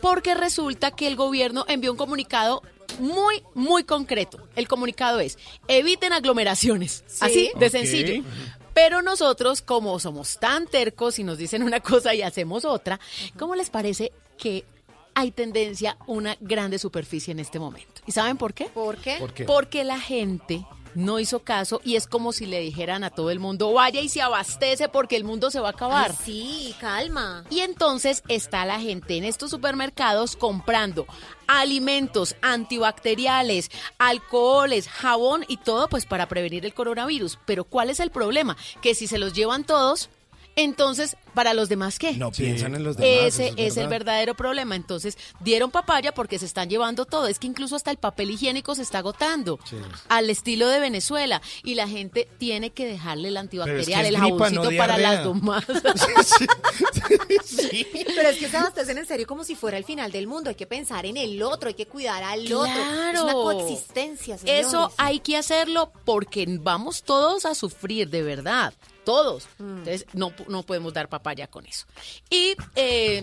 Porque 0.00 0.34
resulta 0.34 0.90
que 0.90 1.06
el 1.06 1.16
gobierno 1.16 1.64
envió 1.68 1.92
un 1.92 1.96
comunicado 1.96 2.62
muy, 2.98 3.42
muy 3.54 3.84
concreto. 3.84 4.48
El 4.56 4.68
comunicado 4.68 5.20
es, 5.20 5.38
eviten 5.68 6.12
aglomeraciones. 6.12 7.04
Así 7.20 7.50
de 7.58 7.70
sencillo. 7.70 8.24
Pero 8.74 9.00
nosotros, 9.00 9.62
como 9.62 9.98
somos 10.00 10.38
tan 10.38 10.66
tercos 10.66 11.18
y 11.18 11.24
nos 11.24 11.38
dicen 11.38 11.62
una 11.62 11.80
cosa 11.80 12.14
y 12.14 12.22
hacemos 12.22 12.64
otra, 12.64 13.00
¿cómo 13.38 13.54
les 13.54 13.70
parece 13.70 14.12
que 14.36 14.64
hay 15.14 15.30
tendencia 15.30 15.96
a 15.98 16.04
una 16.06 16.36
grande 16.40 16.78
superficie 16.78 17.32
en 17.32 17.40
este 17.40 17.58
momento? 17.58 18.02
¿Y 18.06 18.12
saben 18.12 18.36
por 18.36 18.52
qué? 18.52 18.66
¿Por 18.66 18.98
qué? 18.98 19.16
¿Por 19.18 19.32
qué? 19.32 19.44
Porque 19.44 19.82
la 19.84 19.98
gente 19.98 20.66
no 20.96 21.20
hizo 21.20 21.40
caso 21.40 21.80
y 21.84 21.96
es 21.96 22.06
como 22.06 22.32
si 22.32 22.46
le 22.46 22.60
dijeran 22.60 23.04
a 23.04 23.10
todo 23.10 23.30
el 23.30 23.38
mundo, 23.38 23.72
vaya 23.72 24.00
y 24.00 24.08
se 24.08 24.22
abastece 24.22 24.88
porque 24.88 25.16
el 25.16 25.24
mundo 25.24 25.50
se 25.50 25.60
va 25.60 25.68
a 25.68 25.72
acabar. 25.72 26.10
Ay, 26.10 26.16
sí, 26.24 26.74
calma. 26.80 27.44
Y 27.50 27.60
entonces 27.60 28.22
está 28.28 28.64
la 28.64 28.80
gente 28.80 29.16
en 29.16 29.24
estos 29.24 29.50
supermercados 29.50 30.36
comprando 30.36 31.06
alimentos 31.46 32.34
antibacteriales, 32.42 33.70
alcoholes, 33.98 34.88
jabón 34.88 35.44
y 35.48 35.58
todo 35.58 35.88
pues 35.88 36.06
para 36.06 36.26
prevenir 36.28 36.64
el 36.64 36.74
coronavirus. 36.74 37.38
Pero 37.46 37.64
¿cuál 37.64 37.90
es 37.90 38.00
el 38.00 38.10
problema? 38.10 38.56
Que 38.80 38.94
si 38.94 39.06
se 39.06 39.18
los 39.18 39.32
llevan 39.32 39.64
todos, 39.64 40.10
entonces 40.56 41.16
para 41.34 41.52
los 41.54 41.68
demás 41.68 41.98
qué? 41.98 42.12
No 42.14 42.32
piensan 42.32 42.74
en 42.74 42.82
los 42.82 42.96
demás. 42.96 43.26
Ese 43.34 43.52
es, 43.58 43.76
el 43.76 43.84
verdad. 43.84 43.90
verdadero 43.90 44.34
problema. 44.34 44.74
Entonces, 44.74 45.18
dieron 45.40 45.70
papaya 45.70 46.12
porque 46.14 46.38
se 46.38 46.46
están 46.46 46.70
llevando 46.70 47.04
todo. 47.04 47.26
Es 47.28 47.38
que 47.38 47.46
incluso 47.46 47.76
hasta 47.76 47.90
el 47.90 47.98
papel 47.98 48.30
higiénico 48.30 48.74
se 48.74 48.80
está 48.82 48.98
agotando. 48.98 49.58
Al 50.08 50.30
estilo 50.30 50.66
de 50.68 50.80
Venezuela. 50.80 51.42
Y 51.62 51.74
la 51.74 51.86
gente 51.86 52.26
tiene 52.38 52.70
que 52.70 52.86
dejarle 52.86 53.28
el 53.28 53.36
antibacterial, 53.36 54.06
es 54.06 54.08
el 54.08 54.16
gripa, 54.16 54.28
jaboncito 54.46 54.70
no 54.70 54.76
para 54.78 54.96
las 54.98 55.22
domas. 55.24 55.64
Pero 58.14 58.28
es 58.28 58.38
que 58.38 58.48
se 58.48 58.56
abastecen 58.56 58.98
en 58.98 59.06
serio 59.06 59.26
como 59.26 59.44
si 59.44 59.54
fuera 59.56 59.76
el 59.76 59.84
final 59.84 60.10
del 60.10 60.26
mundo. 60.26 60.48
Hay 60.50 60.56
que 60.56 60.66
pensar 60.66 61.06
en 61.06 61.16
el 61.16 61.42
otro, 61.42 61.68
hay 61.68 61.74
que 61.74 61.86
cuidar 61.86 62.22
al 62.22 62.44
otro. 62.52 62.64
Es 62.66 62.72
Claro. 62.72 63.24
una 63.24 63.32
coexistencia, 63.34 64.38
señores. 64.38 64.66
Eso 64.66 64.90
hay 64.96 65.20
que 65.20 65.36
hacerlo 65.36 65.92
porque 66.04 66.46
vamos 66.60 67.02
todos 67.02 67.44
a 67.44 67.54
sufrir, 67.54 68.08
de 68.10 68.22
verdad. 68.22 68.72
Todos. 69.06 69.44
Mm. 69.58 69.78
Entonces, 69.78 70.06
no, 70.14 70.32
no 70.48 70.64
podemos 70.64 70.92
dar 70.92 71.08
papaya 71.08 71.46
con 71.46 71.64
eso. 71.64 71.86
Y 72.28 72.56
eh, 72.74 73.22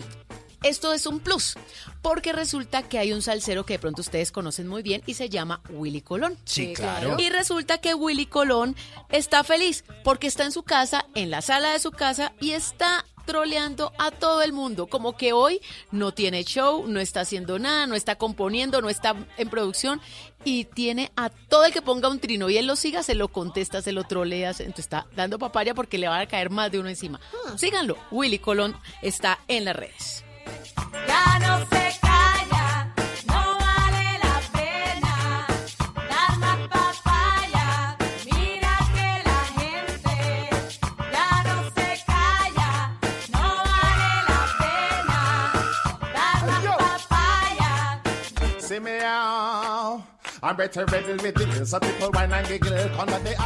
esto 0.64 0.94
es 0.94 1.06
un 1.06 1.20
plus, 1.20 1.56
porque 2.02 2.32
resulta 2.32 2.84
que 2.84 2.98
hay 2.98 3.12
un 3.12 3.22
salsero 3.22 3.66
que 3.66 3.74
de 3.74 3.80
pronto 3.80 4.02
ustedes 4.02 4.32
conocen 4.32 4.70
muy 4.70 4.82
bien 4.82 5.04
y 5.06 5.16
se 5.16 5.28
llama 5.28 5.62
Willy 5.70 6.00
Colón. 6.00 6.38
Sí, 6.46 6.74
claro. 6.74 7.18
Y 7.20 7.30
resulta 7.30 7.80
que 7.80 7.94
Willy 7.94 8.28
Colón 8.28 8.78
está 9.10 9.44
feliz 9.44 9.84
porque 10.06 10.28
está 10.28 10.46
en 10.46 10.54
su 10.54 10.64
casa, 10.64 11.06
en 11.16 11.30
la 11.30 11.42
sala 11.42 11.74
de 11.74 11.80
su 11.80 11.92
casa 11.92 12.32
y 12.40 12.52
está 12.52 13.06
troleando 13.26 13.92
a 13.98 14.12
todo 14.12 14.42
el 14.42 14.54
mundo, 14.54 14.88
como 14.88 15.16
que 15.18 15.34
hoy 15.34 15.62
no 15.92 16.14
tiene 16.14 16.44
show, 16.44 16.86
no 16.88 17.00
está 17.00 17.22
haciendo 17.22 17.60
nada, 17.60 17.88
no 17.88 17.96
está 17.96 18.16
componiendo, 18.16 18.82
no 18.82 18.90
está 18.90 19.16
en 19.38 19.50
producción 19.50 20.02
y 20.44 20.66
tiene 20.66 21.12
a 21.16 21.30
todo 21.30 21.66
el 21.66 21.74
que 21.74 21.82
ponga 21.82 22.10
un 22.10 22.20
trino 22.20 22.50
y 22.50 22.58
él 22.58 22.68
lo 22.68 22.76
siga, 22.76 23.04
se 23.04 23.16
lo 23.16 23.30
contesta, 23.30 23.82
se 23.82 23.92
lo 23.92 24.04
trolea, 24.04 24.50
entonces 24.50 24.80
está 24.80 25.08
dando 25.16 25.40
papaya 25.40 25.74
porque 25.74 25.98
le 25.98 26.08
va 26.08 26.20
a 26.20 26.28
caer 26.28 26.50
más 26.50 26.72
de 26.72 26.80
uno 26.80 26.90
encima. 26.90 27.20
Síganlo, 27.58 27.98
Willy 28.12 28.40
Colón 28.40 28.76
está 29.02 29.40
en 29.48 29.66
las 29.66 29.76
redes. 29.76 30.24
Ya 31.08 31.40
no 31.40 31.66
se 31.70 32.03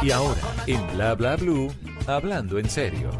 Y 0.02 0.10
ahora, 0.10 0.40
en 0.66 0.86
Bla 0.96 1.14
Bla 1.14 1.36
Blue, 1.36 1.72
hablando 2.06 2.58
en 2.58 2.68
serio. 2.68 3.10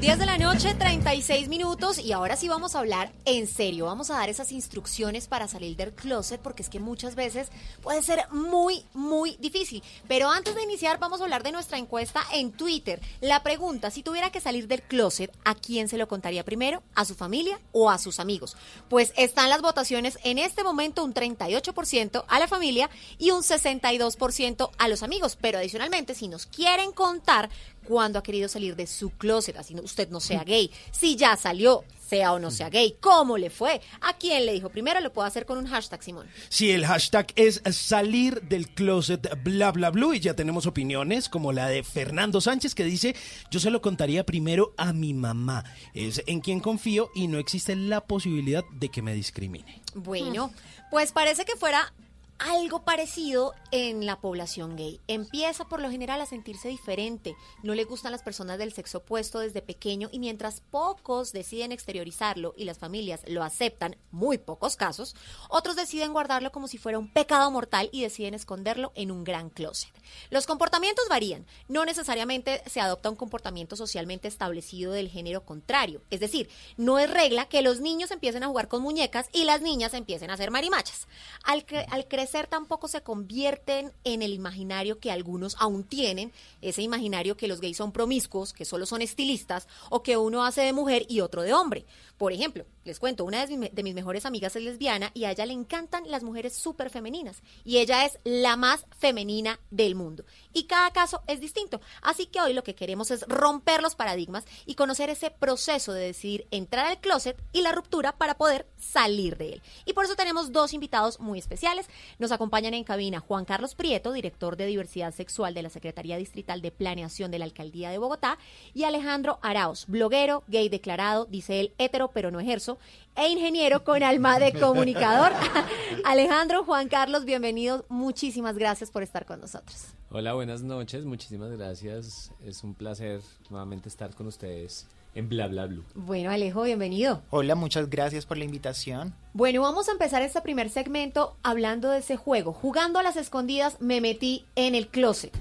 10 0.00 0.18
de 0.18 0.24
la 0.24 0.38
noche, 0.38 0.72
36 0.72 1.48
minutos 1.48 1.98
y 1.98 2.12
ahora 2.12 2.34
sí 2.34 2.48
vamos 2.48 2.74
a 2.74 2.78
hablar 2.78 3.12
en 3.26 3.46
serio. 3.46 3.84
Vamos 3.84 4.10
a 4.10 4.14
dar 4.14 4.30
esas 4.30 4.50
instrucciones 4.50 5.28
para 5.28 5.46
salir 5.46 5.76
del 5.76 5.92
closet 5.92 6.40
porque 6.40 6.62
es 6.62 6.70
que 6.70 6.80
muchas 6.80 7.16
veces 7.16 7.48
puede 7.82 8.02
ser 8.02 8.20
muy, 8.30 8.86
muy 8.94 9.36
difícil. 9.40 9.82
Pero 10.08 10.30
antes 10.30 10.54
de 10.54 10.62
iniciar 10.62 10.98
vamos 10.98 11.20
a 11.20 11.24
hablar 11.24 11.42
de 11.42 11.52
nuestra 11.52 11.76
encuesta 11.76 12.22
en 12.32 12.50
Twitter. 12.50 12.98
La 13.20 13.42
pregunta, 13.42 13.90
si 13.90 14.02
tuviera 14.02 14.32
que 14.32 14.40
salir 14.40 14.68
del 14.68 14.80
closet, 14.80 15.36
¿a 15.44 15.54
quién 15.54 15.86
se 15.86 15.98
lo 15.98 16.08
contaría 16.08 16.46
primero? 16.46 16.82
¿A 16.94 17.04
su 17.04 17.14
familia 17.14 17.60
o 17.72 17.90
a 17.90 17.98
sus 17.98 18.20
amigos? 18.20 18.56
Pues 18.88 19.12
están 19.18 19.50
las 19.50 19.60
votaciones 19.60 20.18
en 20.24 20.38
este 20.38 20.64
momento 20.64 21.04
un 21.04 21.12
38% 21.12 22.24
a 22.26 22.38
la 22.38 22.48
familia 22.48 22.88
y 23.18 23.32
un 23.32 23.42
62% 23.42 24.70
a 24.78 24.88
los 24.88 25.02
amigos. 25.02 25.36
Pero 25.38 25.58
adicionalmente, 25.58 26.14
si 26.14 26.26
nos 26.26 26.46
quieren 26.46 26.92
contar 26.92 27.50
cuándo 27.90 28.20
ha 28.20 28.22
querido 28.22 28.48
salir 28.48 28.76
de 28.76 28.86
su 28.86 29.10
closet, 29.10 29.56
así 29.56 29.74
no- 29.74 29.82
usted 29.82 30.08
no 30.10 30.20
sea 30.20 30.44
gay, 30.44 30.70
si 30.92 31.16
ya 31.16 31.36
salió, 31.36 31.82
sea 32.08 32.32
o 32.32 32.38
no 32.38 32.52
sea 32.52 32.70
gay, 32.70 32.94
cómo 33.00 33.36
le 33.36 33.50
fue, 33.50 33.80
a 34.00 34.12
quién 34.16 34.46
le 34.46 34.52
dijo 34.52 34.68
primero, 34.68 35.00
lo 35.00 35.12
puedo 35.12 35.26
hacer 35.26 35.44
con 35.44 35.58
un 35.58 35.66
hashtag, 35.66 36.00
Simón. 36.04 36.28
Sí, 36.48 36.70
el 36.70 36.86
hashtag 36.86 37.26
es 37.34 37.60
salir 37.72 38.42
del 38.42 38.68
closet 38.68 39.28
bla 39.42 39.72
bla 39.72 39.90
blue 39.90 40.14
y 40.14 40.20
ya 40.20 40.34
tenemos 40.34 40.66
opiniones 40.66 41.28
como 41.28 41.50
la 41.52 41.66
de 41.66 41.82
Fernando 41.82 42.40
Sánchez 42.40 42.76
que 42.76 42.84
dice 42.84 43.16
yo 43.50 43.58
se 43.58 43.70
lo 43.72 43.82
contaría 43.82 44.24
primero 44.24 44.72
a 44.76 44.92
mi 44.92 45.12
mamá, 45.12 45.64
es 45.92 46.22
en 46.28 46.40
quien 46.40 46.60
confío 46.60 47.10
y 47.16 47.26
no 47.26 47.38
existe 47.38 47.74
la 47.74 48.02
posibilidad 48.06 48.62
de 48.72 48.88
que 48.88 49.02
me 49.02 49.14
discrimine. 49.14 49.82
Bueno, 49.96 50.52
pues 50.92 51.10
parece 51.10 51.44
que 51.44 51.56
fuera 51.56 51.92
algo 52.40 52.84
parecido 52.84 53.54
en 53.70 54.06
la 54.06 54.18
población 54.20 54.74
gay. 54.74 54.98
Empieza 55.08 55.66
por 55.66 55.80
lo 55.80 55.90
general 55.90 56.20
a 56.22 56.26
sentirse 56.26 56.68
diferente, 56.68 57.36
no 57.62 57.74
le 57.74 57.84
gustan 57.84 58.12
las 58.12 58.22
personas 58.22 58.58
del 58.58 58.72
sexo 58.72 58.98
opuesto 58.98 59.40
desde 59.40 59.60
pequeño 59.60 60.08
y 60.10 60.18
mientras 60.18 60.62
pocos 60.62 61.32
deciden 61.32 61.70
exteriorizarlo 61.70 62.54
y 62.56 62.64
las 62.64 62.78
familias 62.78 63.20
lo 63.26 63.42
aceptan, 63.42 63.96
muy 64.10 64.38
pocos 64.38 64.76
casos, 64.76 65.14
otros 65.50 65.76
deciden 65.76 66.14
guardarlo 66.14 66.50
como 66.50 66.66
si 66.66 66.78
fuera 66.78 66.98
un 66.98 67.12
pecado 67.12 67.50
mortal 67.50 67.90
y 67.92 68.02
deciden 68.02 68.32
esconderlo 68.32 68.92
en 68.94 69.10
un 69.10 69.22
gran 69.22 69.50
closet. 69.50 69.90
Los 70.30 70.46
comportamientos 70.46 71.04
varían, 71.10 71.46
no 71.68 71.84
necesariamente 71.84 72.62
se 72.66 72.80
adopta 72.80 73.10
un 73.10 73.16
comportamiento 73.16 73.76
socialmente 73.76 74.28
establecido 74.28 74.92
del 74.92 75.10
género 75.10 75.44
contrario, 75.44 76.00
es 76.08 76.20
decir, 76.20 76.48
no 76.78 76.98
es 76.98 77.10
regla 77.10 77.48
que 77.48 77.60
los 77.60 77.80
niños 77.80 78.10
empiecen 78.10 78.44
a 78.44 78.48
jugar 78.48 78.68
con 78.68 78.82
muñecas 78.82 79.28
y 79.32 79.44
las 79.44 79.60
niñas 79.60 79.92
empiecen 79.92 80.30
a 80.30 80.34
hacer 80.34 80.50
marimachas. 80.50 81.06
Al, 81.44 81.66
cre- 81.66 81.86
al 81.90 82.08
crecer 82.08 82.29
tampoco 82.48 82.88
se 82.88 83.02
convierten 83.02 83.92
en 84.04 84.22
el 84.22 84.32
imaginario 84.32 84.98
que 84.98 85.10
algunos 85.10 85.56
aún 85.58 85.84
tienen, 85.84 86.32
ese 86.62 86.82
imaginario 86.82 87.36
que 87.36 87.48
los 87.48 87.60
gays 87.60 87.76
son 87.76 87.92
promiscuos, 87.92 88.52
que 88.52 88.64
solo 88.64 88.86
son 88.86 89.02
estilistas 89.02 89.68
o 89.90 90.02
que 90.02 90.16
uno 90.16 90.44
hace 90.44 90.62
de 90.62 90.72
mujer 90.72 91.06
y 91.08 91.20
otro 91.20 91.42
de 91.42 91.52
hombre. 91.52 91.84
Por 92.18 92.32
ejemplo, 92.32 92.64
les 92.84 92.98
cuento, 92.98 93.24
una 93.24 93.44
de 93.44 93.56
mis, 93.56 93.74
de 93.74 93.82
mis 93.82 93.94
mejores 93.94 94.24
amigas 94.24 94.56
es 94.56 94.62
lesbiana 94.62 95.10
y 95.14 95.24
a 95.24 95.30
ella 95.30 95.46
le 95.46 95.52
encantan 95.52 96.10
las 96.10 96.22
mujeres 96.22 96.54
súper 96.54 96.90
femeninas 96.90 97.42
y 97.64 97.78
ella 97.78 98.04
es 98.04 98.18
la 98.24 98.56
más 98.56 98.86
femenina 98.98 99.60
del 99.70 99.94
mundo. 99.94 100.24
Y 100.52 100.64
cada 100.64 100.90
caso 100.90 101.22
es 101.26 101.40
distinto. 101.40 101.80
Así 102.02 102.26
que 102.26 102.40
hoy 102.40 102.52
lo 102.52 102.64
que 102.64 102.74
queremos 102.74 103.10
es 103.10 103.22
romper 103.28 103.82
los 103.82 103.94
paradigmas 103.94 104.44
y 104.66 104.74
conocer 104.74 105.10
ese 105.10 105.30
proceso 105.30 105.92
de 105.92 106.06
decidir 106.06 106.46
entrar 106.50 106.86
al 106.86 107.00
closet 107.00 107.40
y 107.52 107.62
la 107.62 107.72
ruptura 107.72 108.16
para 108.16 108.36
poder 108.36 108.66
salir 108.78 109.36
de 109.36 109.54
él. 109.54 109.62
Y 109.84 109.92
por 109.92 110.04
eso 110.04 110.16
tenemos 110.16 110.52
dos 110.52 110.72
invitados 110.72 111.20
muy 111.20 111.38
especiales. 111.38 111.86
Nos 112.18 112.32
acompañan 112.32 112.74
en 112.74 112.84
cabina 112.84 113.20
Juan 113.20 113.44
Carlos 113.44 113.74
Prieto, 113.74 114.12
director 114.12 114.56
de 114.56 114.66
diversidad 114.66 115.14
sexual 115.14 115.54
de 115.54 115.62
la 115.62 115.70
Secretaría 115.70 116.16
Distrital 116.16 116.62
de 116.62 116.70
Planeación 116.70 117.30
de 117.30 117.38
la 117.38 117.44
Alcaldía 117.44 117.90
de 117.90 117.98
Bogotá, 117.98 118.38
y 118.74 118.84
Alejandro 118.84 119.38
Arauz, 119.42 119.86
bloguero, 119.86 120.44
gay 120.48 120.68
declarado, 120.68 121.26
dice 121.26 121.60
él, 121.60 121.72
hetero 121.78 122.10
pero 122.12 122.30
no 122.30 122.40
ejerzo, 122.40 122.69
e 123.16 123.28
ingeniero 123.28 123.84
con 123.84 124.02
alma 124.02 124.38
de 124.38 124.52
comunicador. 124.52 125.32
Alejandro, 126.04 126.64
Juan 126.64 126.88
Carlos, 126.88 127.24
bienvenidos. 127.24 127.84
Muchísimas 127.88 128.56
gracias 128.56 128.90
por 128.90 129.02
estar 129.02 129.26
con 129.26 129.40
nosotros. 129.40 129.88
Hola, 130.10 130.34
buenas 130.34 130.62
noches, 130.62 131.04
muchísimas 131.04 131.50
gracias. 131.52 132.32
Es 132.44 132.64
un 132.64 132.74
placer 132.74 133.20
nuevamente 133.48 133.88
estar 133.88 134.14
con 134.14 134.26
ustedes 134.26 134.86
en 135.14 135.28
Bla 135.28 135.48
Bla 135.48 135.66
Blue. 135.66 135.84
Bueno, 135.94 136.30
Alejo, 136.30 136.62
bienvenido. 136.62 137.22
Hola, 137.30 137.54
muchas 137.54 137.90
gracias 137.90 138.26
por 138.26 138.38
la 138.38 138.44
invitación. 138.44 139.14
Bueno, 139.32 139.62
vamos 139.62 139.88
a 139.88 139.92
empezar 139.92 140.22
este 140.22 140.40
primer 140.40 140.70
segmento 140.70 141.36
hablando 141.42 141.90
de 141.90 141.98
ese 141.98 142.16
juego. 142.16 142.52
Jugando 142.52 142.98
a 142.98 143.02
las 143.02 143.16
escondidas 143.16 143.80
me 143.80 144.00
metí 144.00 144.46
en 144.56 144.74
el 144.74 144.88
closet. 144.88 145.36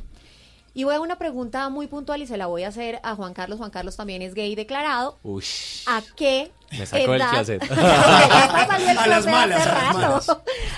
Y 0.80 0.86
voy 0.86 0.96
a 0.96 1.02
una 1.02 1.18
pregunta 1.18 1.68
muy 1.68 1.88
puntual 1.88 2.22
y 2.22 2.26
se 2.26 2.38
la 2.38 2.46
voy 2.46 2.64
a 2.64 2.70
hacer 2.70 3.02
a 3.04 3.14
Juan 3.14 3.34
Carlos. 3.34 3.58
Juan 3.58 3.70
Carlos 3.70 3.98
también 3.98 4.22
es 4.22 4.34
gay 4.34 4.56
declarado. 4.56 5.20
Uy, 5.24 5.44
¿A 5.88 6.02
qué 6.16 6.52
me 6.72 6.86
sacó 6.86 7.16
edad- 7.16 7.50
el 7.50 7.60
A 7.70 9.08
las 9.08 9.26
malas, 9.26 9.68
a 9.68 9.74
las 9.74 9.84
rato. 9.84 9.98
malas. 9.98 10.30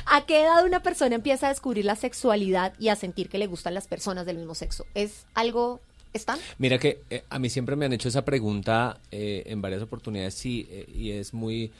¿A 0.07 0.25
qué 0.25 0.41
edad 0.41 0.65
una 0.65 0.81
persona 0.81 1.13
empieza 1.13 1.45
a 1.45 1.49
descubrir 1.49 1.85
la 1.85 1.95
sexualidad 1.95 2.73
y 2.79 2.87
a 2.89 2.95
sentir 2.95 3.29
que 3.29 3.37
le 3.37 3.45
gustan 3.45 3.75
las 3.75 3.87
personas 3.87 4.25
del 4.25 4.37
mismo 4.37 4.55
sexo? 4.55 4.87
¿Es 4.95 5.27
algo 5.35 5.79
están? 6.13 6.39
Mira 6.57 6.79
que 6.79 7.03
eh, 7.11 7.23
a 7.29 7.37
mí 7.37 7.51
siempre 7.51 7.75
me 7.75 7.85
han 7.85 7.93
hecho 7.93 8.09
esa 8.09 8.25
pregunta 8.25 8.97
eh, 9.11 9.43
en 9.45 9.61
varias 9.61 9.83
oportunidades 9.83 10.33
sí, 10.33 10.67
eh, 10.71 10.87
y 10.91 11.11
es 11.11 11.31
muy, 11.31 11.71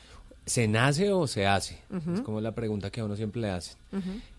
¿se 0.45 0.67
nace 0.67 1.11
o 1.11 1.25
se 1.25 1.47
hace? 1.47 1.79
Es 2.13 2.21
como 2.21 2.39
la 2.39 2.51
pregunta 2.51 2.91
que 2.91 3.01
a 3.01 3.05
uno 3.05 3.15
siempre 3.15 3.41
le 3.41 3.49
hacen. 3.49 3.77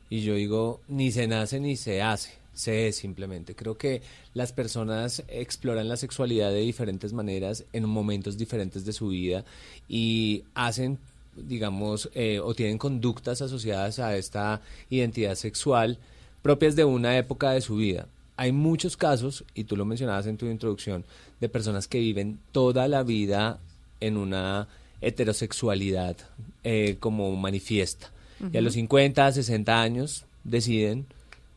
Y 0.09 0.23
yo 0.23 0.35
digo, 0.35 0.81
ni 0.87 1.11
se 1.11 1.27
nace 1.27 1.59
ni 1.59 1.75
se 1.75 2.01
hace, 2.01 2.39
se 2.55 2.89
es 2.89 2.97
simplemente. 2.97 3.55
Creo 3.55 3.77
que 3.77 4.03
las 4.35 4.53
personas 4.53 5.23
exploran 5.29 5.89
la 5.89 5.97
sexualidad 5.97 6.51
de 6.51 6.61
diferentes 6.61 7.13
maneras 7.13 7.65
en 7.73 7.89
momentos 7.89 8.39
diferentes 8.39 8.85
de 8.85 8.93
su 8.93 9.09
vida 9.09 9.45
y 9.89 10.45
hacen, 10.55 10.99
digamos, 11.37 12.11
eh, 12.15 12.41
o 12.41 12.55
tienen 12.55 12.79
conductas 12.79 13.43
asociadas 13.43 13.99
a 13.99 14.17
esta 14.17 14.61
identidad 14.91 15.35
sexual 15.35 15.99
propias 16.43 16.77
de 16.77 16.85
una 16.85 17.17
época 17.17 17.53
de 17.53 17.61
su 17.61 17.77
vida. 17.77 18.07
Hay 18.37 18.53
muchos 18.53 18.97
casos, 18.97 19.45
y 19.55 19.65
tú 19.65 19.77
lo 19.77 19.85
mencionabas 19.85 20.27
en 20.27 20.37
tu 20.37 20.47
introducción, 20.47 21.05
de 21.41 21.49
personas 21.49 21.87
que 21.87 22.01
viven 22.01 22.39
toda 22.51 22.89
la 22.89 23.03
vida 23.03 23.61
en 24.01 24.17
una 24.17 24.69
heterosexualidad 25.01 26.17
eh, 26.65 26.97
como 26.99 27.35
manifiesta. 27.37 28.11
Y 28.53 28.57
a 28.57 28.61
los 28.61 28.73
50, 28.73 29.31
60 29.31 29.81
años 29.81 30.25
deciden 30.43 31.07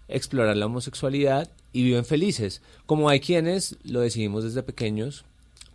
explorar 0.08 0.56
la 0.58 0.66
homosexualidad 0.68 1.50
y 1.74 1.84
viven 1.84 2.06
felices. 2.06 2.62
Como 2.86 3.10
hay 3.10 3.20
quienes 3.20 3.76
lo 3.84 4.02
decidimos 4.02 4.44
desde 4.44 4.64
pequeños, 4.64 5.26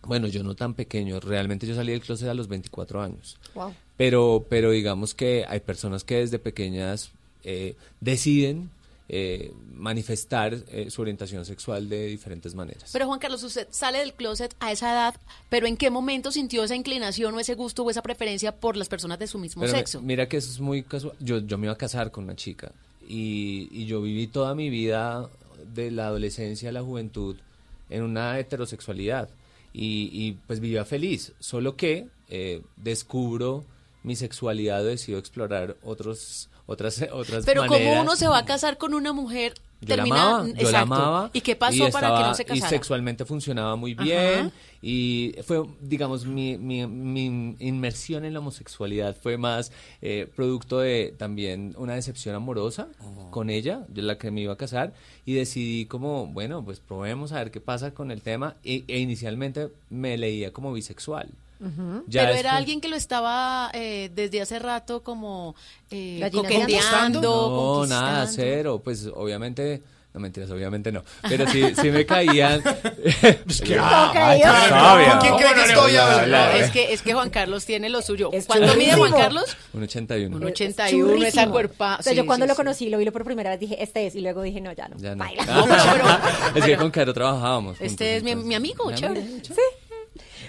bueno, 0.03 0.27
yo 0.29 0.43
no 0.43 0.55
tan 0.55 0.75
pequeño, 0.75 1.21
realmente 1.21 1.67
yo 1.67 1.75
salí 1.75 1.93
del 1.93 2.01
closet 2.01 2.29
a 2.29 2.35
los 2.35 2.49
24 2.49 3.03
años. 3.03 3.37
Wow. 3.55 3.75
Pero, 3.97 4.47
pero 4.49 4.71
digamos 4.71 5.15
que 5.15 5.45
hay 5.47 5.61
personas 5.61 6.05
que 6.05 6.17
desde 6.17 6.39
pequeñas 6.39 7.11
eh, 7.45 7.75
deciden 8.01 8.71
eh, 9.13 9.53
manifestar 9.75 10.55
eh, 10.71 10.89
su 10.89 11.03
orientación 11.03 11.45
sexual 11.45 11.89
de 11.89 12.07
diferentes 12.07 12.55
maneras. 12.55 12.89
Pero 12.93 13.07
Juan 13.09 13.19
Carlos, 13.19 13.43
usted 13.43 13.67
sale 13.71 13.99
del 13.99 14.15
closet 14.15 14.55
a 14.61 14.71
esa 14.73 14.93
edad, 14.93 15.15
pero 15.51 15.67
¿en 15.67 15.77
qué 15.77 15.91
momento 15.91 16.31
sintió 16.33 16.63
esa 16.65 16.77
inclinación 16.77 17.35
o 17.35 17.41
ese 17.41 17.55
gusto 17.57 17.83
o 17.83 17.91
esa 17.91 18.01
preferencia 18.03 18.53
por 18.57 18.77
las 18.77 18.89
personas 18.89 19.19
de 19.19 19.27
su 19.27 19.39
mismo 19.39 19.61
Pero 19.63 19.73
me- 19.73 19.79
sexo? 19.81 20.01
mira 20.01 20.29
que 20.29 20.37
eso 20.39 20.51
es 20.51 20.61
muy 20.61 20.83
casual. 20.85 21.15
Yo, 21.21 21.41
yo 21.41 21.59
me 21.59 21.67
iba 21.67 21.73
a 21.75 21.77
casar 21.77 22.11
con 22.11 22.25
una 22.25 22.37
chica 22.37 22.73
y, 23.07 23.69
y 23.71 23.87
yo 23.87 24.01
viví 24.03 24.27
toda 24.27 24.55
mi 24.55 24.71
vida 24.71 25.29
de 25.75 25.91
la 25.91 26.07
adolescencia 26.07 26.69
a 26.69 26.73
la 26.73 26.83
juventud 26.83 27.37
en 27.89 28.03
una 28.03 28.39
heterosexualidad 28.39 29.29
y, 29.73 30.11
y, 30.13 30.33
pues 30.47 30.61
vivía 30.61 30.85
feliz, 30.85 31.33
solo 31.39 31.77
que 31.77 32.09
eh, 32.29 32.63
descubro 32.77 33.65
mi 34.03 34.17
sexualidad 34.17 34.85
decido 34.85 35.19
explorar 35.19 35.77
otros, 35.83 36.49
otras, 36.67 37.05
otras 37.13 37.45
Pero 37.45 37.63
maneras. 37.63 37.89
como 37.89 38.03
uno 38.03 38.17
se 38.17 38.27
va 38.29 38.39
a 38.39 38.45
casar 38.45 38.79
con 38.79 38.95
una 38.95 39.13
mujer 39.13 39.55
Yo 39.83 39.97
termina- 39.97 40.15
la 40.17 40.23
amaba, 40.37 40.49
yo 40.53 40.71
la 40.71 40.81
amaba. 40.81 41.31
¿Y 41.33 41.41
qué 41.41 41.57
pasó 41.57 41.89
para 41.91 42.09
que 42.17 42.23
no 42.23 42.35
se 42.35 42.43
Y 42.43 42.47
casara? 42.47 42.69
sexualmente 42.69 43.25
funcionaba 43.25 43.77
muy 43.77 43.93
Ajá. 43.93 44.03
bien. 44.05 44.53
Y 44.83 45.35
fue, 45.45 45.63
digamos, 45.81 46.27
mi, 46.27 46.59
mi, 46.59 46.87
mi 46.87 47.57
inmersión 47.61 48.25
en 48.25 48.33
la 48.35 48.41
homosexualidad 48.41 49.17
fue 49.23 49.37
más 49.39 49.73
eh, 50.03 50.29
producto 50.37 50.81
de 50.81 51.15
también 51.17 51.75
una 51.79 51.95
decepción 51.95 52.35
amorosa 52.35 52.89
con 53.31 53.49
ella, 53.51 53.85
de 53.89 54.03
la 54.03 54.19
que 54.19 54.31
me 54.31 54.43
iba 54.43 54.53
a 54.53 54.57
casar. 54.57 54.93
Y 55.25 55.33
decidí 55.35 55.87
como, 55.87 56.27
bueno, 56.27 56.65
pues 56.65 56.81
probemos 56.81 57.33
a 57.33 57.37
ver 57.39 57.51
qué 57.51 57.61
pasa 57.61 57.93
con 57.93 58.11
el 58.11 58.21
tema. 58.23 58.57
E, 58.65 58.85
e 58.87 58.99
inicialmente 58.99 59.71
me 59.89 60.17
leía 60.19 60.53
como 60.53 60.73
bisexual. 60.73 61.31
Ya 61.61 61.67
Pero 61.67 62.05
después- 62.07 62.41
era 62.41 62.57
alguien 62.57 62.81
que 62.81 62.89
lo 62.89 62.97
estaba 62.97 63.71
eh, 63.75 64.11
desde 64.15 64.41
hace 64.41 64.59
rato 64.59 65.03
como 65.03 65.55
eh, 65.91 66.19
coqueteando, 66.33 67.21
No, 67.21 67.83
conquistando. 67.83 67.87
nada, 67.87 68.27
cero. 68.27 68.81
Pues 68.83 69.07
obviamente, 69.15 69.83
no 70.15 70.21
mentiras, 70.21 70.51
obviamente 70.51 70.91
no. 70.91 71.03
Pero 71.29 71.47
sí, 71.49 71.63
sí 71.81 71.91
me 71.91 72.07
caían. 72.07 72.63
es 73.47 73.61
que- 73.61 73.77
Ah, 73.79 74.11
sabia. 74.69 75.11
¿con 75.11 75.21
quién 75.21 75.37
cree 75.37 75.55
que 75.55 75.63
estoy 75.71 75.97
hablando? 75.97 76.59
Es 76.59 76.71
que, 76.71 76.93
es 76.95 77.03
que 77.03 77.13
Juan 77.13 77.29
Carlos 77.31 77.67
tiene 77.67 77.91
lo 77.91 78.01
suyo. 78.01 78.31
¿Cuánto 78.47 78.75
mide 78.77 78.95
Juan 78.95 79.13
Carlos? 79.13 79.57
Un 79.75 79.83
81. 79.83 80.37
Un 80.37 80.45
81, 80.45 81.25
esa 81.27 81.47
cuerpa. 81.49 81.97
O 82.01 82.03
sea, 82.03 82.13
yo 82.15 82.23
sí, 82.23 82.27
cuando 82.27 82.47
sí, 82.47 82.49
lo 82.49 82.55
sí. 82.55 82.57
conocí, 82.57 82.89
lo 82.89 82.97
vi 82.99 83.11
por 83.11 83.25
primera 83.25 83.51
vez, 83.51 83.61
dije, 83.61 83.83
este 83.83 84.07
es, 84.07 84.15
y 84.15 84.21
luego 84.23 84.41
dije, 84.43 84.61
no, 84.63 84.73
ya 84.73 84.89
no. 84.89 84.97
Ya 84.99 85.15
no. 85.15 85.25
Baila. 85.25 85.45
Es 86.55 86.65
que 86.65 86.77
con 86.77 86.91
Caro 86.91 87.13
trabajábamos. 87.13 87.79
Este 87.81 88.17
es 88.17 88.23
mi, 88.23 88.35
mi 88.35 88.55
amigo, 88.55 88.87
Mi 88.87 88.95
chévere. 88.95 89.21
amigo, 89.21 89.41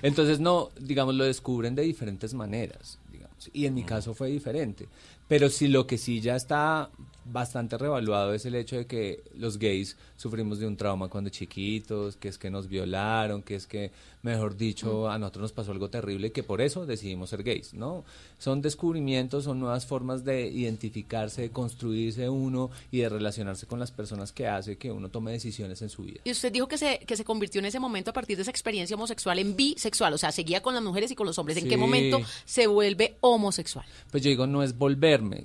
Entonces, 0.02 0.40
no, 0.40 0.70
digamos, 0.80 1.16
lo 1.16 1.24
descubren 1.24 1.76
de 1.76 1.84
diferentes 1.84 2.34
maneras, 2.34 3.00
digamos. 3.12 3.50
Y 3.54 3.66
en 3.66 3.74
mi 3.74 3.84
caso 3.84 4.14
fue 4.14 4.30
diferente. 4.30 4.88
Pero 5.32 5.50
sí, 5.50 5.70
lo 5.70 5.88
que 5.88 5.98
sí 5.98 6.20
ya 6.20 6.36
está 6.36 6.92
bastante 7.24 7.78
revaluado 7.78 8.34
es 8.34 8.46
el 8.46 8.56
hecho 8.56 8.78
de 8.78 8.86
que 8.86 9.24
los 9.36 9.58
gays 9.58 9.96
sufrimos 10.18 10.60
de 10.60 10.68
un 10.68 10.76
trauma 10.76 11.08
cuando 11.08 11.30
chiquitos, 11.30 12.18
que 12.18 12.28
es 12.28 12.38
que 12.38 12.50
nos 12.50 12.68
violaron, 12.68 13.44
que 13.44 13.56
es 13.56 13.68
que, 13.68 13.92
mejor 14.24 14.58
dicho, 14.58 15.10
a 15.10 15.18
nosotros 15.18 15.42
nos 15.44 15.54
pasó 15.54 15.72
algo 15.72 15.90
terrible 15.90 16.28
y 16.28 16.32
que 16.32 16.44
por 16.44 16.62
eso 16.62 16.86
decidimos 16.86 17.30
ser 17.30 17.44
gays, 17.44 17.74
¿no? 17.74 18.04
Son 18.38 18.62
descubrimientos, 18.62 19.46
son 19.46 19.60
nuevas 19.60 19.86
formas 19.86 20.24
de 20.26 20.48
identificarse, 20.48 21.44
de 21.44 21.50
construirse 21.52 22.28
uno 22.28 22.70
y 22.92 23.00
de 23.00 23.10
relacionarse 23.10 23.68
con 23.68 23.80
las 23.80 23.92
personas 23.92 24.32
que 24.32 24.48
hace 24.48 24.78
que 24.78 24.92
uno 24.92 25.10
tome 25.10 25.32
decisiones 25.32 25.82
en 25.82 25.90
su 25.90 26.04
vida. 26.04 26.22
Y 26.24 26.32
usted 26.32 26.52
dijo 26.52 26.68
que 26.68 26.78
se, 26.78 27.00
que 27.00 27.16
se 27.16 27.24
convirtió 27.24 27.60
en 27.60 27.66
ese 27.66 27.80
momento 27.80 28.12
a 28.12 28.14
partir 28.14 28.36
de 28.38 28.44
esa 28.44 28.52
experiencia 28.52 28.96
homosexual 28.96 29.40
en 29.40 29.56
bisexual, 29.56 30.14
o 30.14 30.18
sea, 30.18 30.32
seguía 30.32 30.62
con 30.62 30.74
las 30.74 30.84
mujeres 30.84 31.12
y 31.12 31.16
con 31.16 31.28
los 31.28 31.38
hombres. 31.38 31.58
¿En 31.58 31.70
qué 31.70 31.78
momento 31.78 32.20
se 32.46 32.68
vuelve 32.68 33.18
homosexual? 33.22 33.86
Pues 34.10 34.24
yo 34.24 34.30
digo, 34.30 34.48
no 34.48 34.64
es 34.64 34.78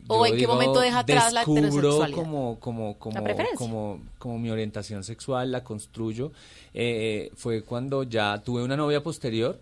¿O 0.09 0.18
Yo 0.20 0.27
en 0.27 0.33
qué 0.33 0.39
digo, 0.39 0.55
momento 0.55 0.81
deja 0.81 1.01
atrás 1.01 1.33
la 1.33 1.43
heterosexualidad? 1.43 2.11
como, 2.14 2.59
como, 2.61 2.99
como, 2.99 3.20
La 3.20 3.47
como, 3.55 4.01
como 4.18 4.39
mi 4.39 4.51
orientación 4.51 5.05
sexual, 5.05 5.53
la 5.53 5.62
construyo. 5.64 6.33
Eh, 6.74 7.31
fue 7.37 7.62
cuando 7.62 8.03
ya 8.03 8.43
tuve 8.43 8.62
una 8.62 8.77
novia 8.77 9.03
posterior 9.03 9.59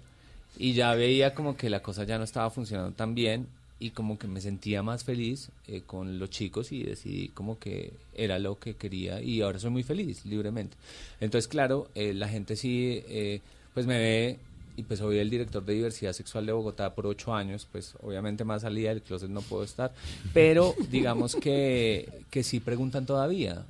y 0.58 0.72
ya 0.72 0.94
veía 0.94 1.34
como 1.34 1.56
que 1.56 1.70
la 1.70 1.80
cosa 1.82 2.04
ya 2.04 2.18
no 2.18 2.24
estaba 2.24 2.50
funcionando 2.50 2.92
tan 2.92 3.14
bien 3.14 3.46
y 3.78 3.90
como 3.90 4.18
que 4.18 4.28
me 4.28 4.40
sentía 4.40 4.82
más 4.82 5.04
feliz 5.04 5.50
eh, 5.66 5.82
con 5.86 6.18
los 6.18 6.30
chicos 6.30 6.72
y 6.72 6.82
decidí 6.84 7.28
como 7.28 7.58
que 7.58 7.92
era 8.14 8.38
lo 8.38 8.58
que 8.58 8.76
quería 8.76 9.20
y 9.20 9.42
ahora 9.42 9.58
soy 9.58 9.70
muy 9.70 9.82
feliz 9.82 10.24
libremente. 10.24 10.76
Entonces, 11.20 11.48
claro, 11.48 11.88
eh, 11.94 12.14
la 12.14 12.28
gente 12.28 12.56
sí, 12.56 13.02
eh, 13.08 13.40
pues 13.74 13.86
me 13.86 13.98
ve 13.98 14.38
y 14.76 14.82
pues 14.82 14.98
soy 15.00 15.18
el 15.18 15.30
director 15.30 15.64
de 15.64 15.74
diversidad 15.74 16.12
sexual 16.12 16.46
de 16.46 16.52
Bogotá 16.52 16.94
por 16.94 17.06
ocho 17.06 17.32
años, 17.34 17.66
pues 17.70 17.94
obviamente 18.02 18.44
más 18.44 18.62
salida 18.62 18.88
del 18.90 19.02
closet 19.02 19.28
no 19.30 19.40
puedo 19.42 19.62
estar, 19.64 19.92
pero 20.32 20.74
digamos 20.90 21.36
que, 21.36 22.08
que 22.30 22.42
sí 22.42 22.60
preguntan 22.60 23.06
todavía, 23.06 23.64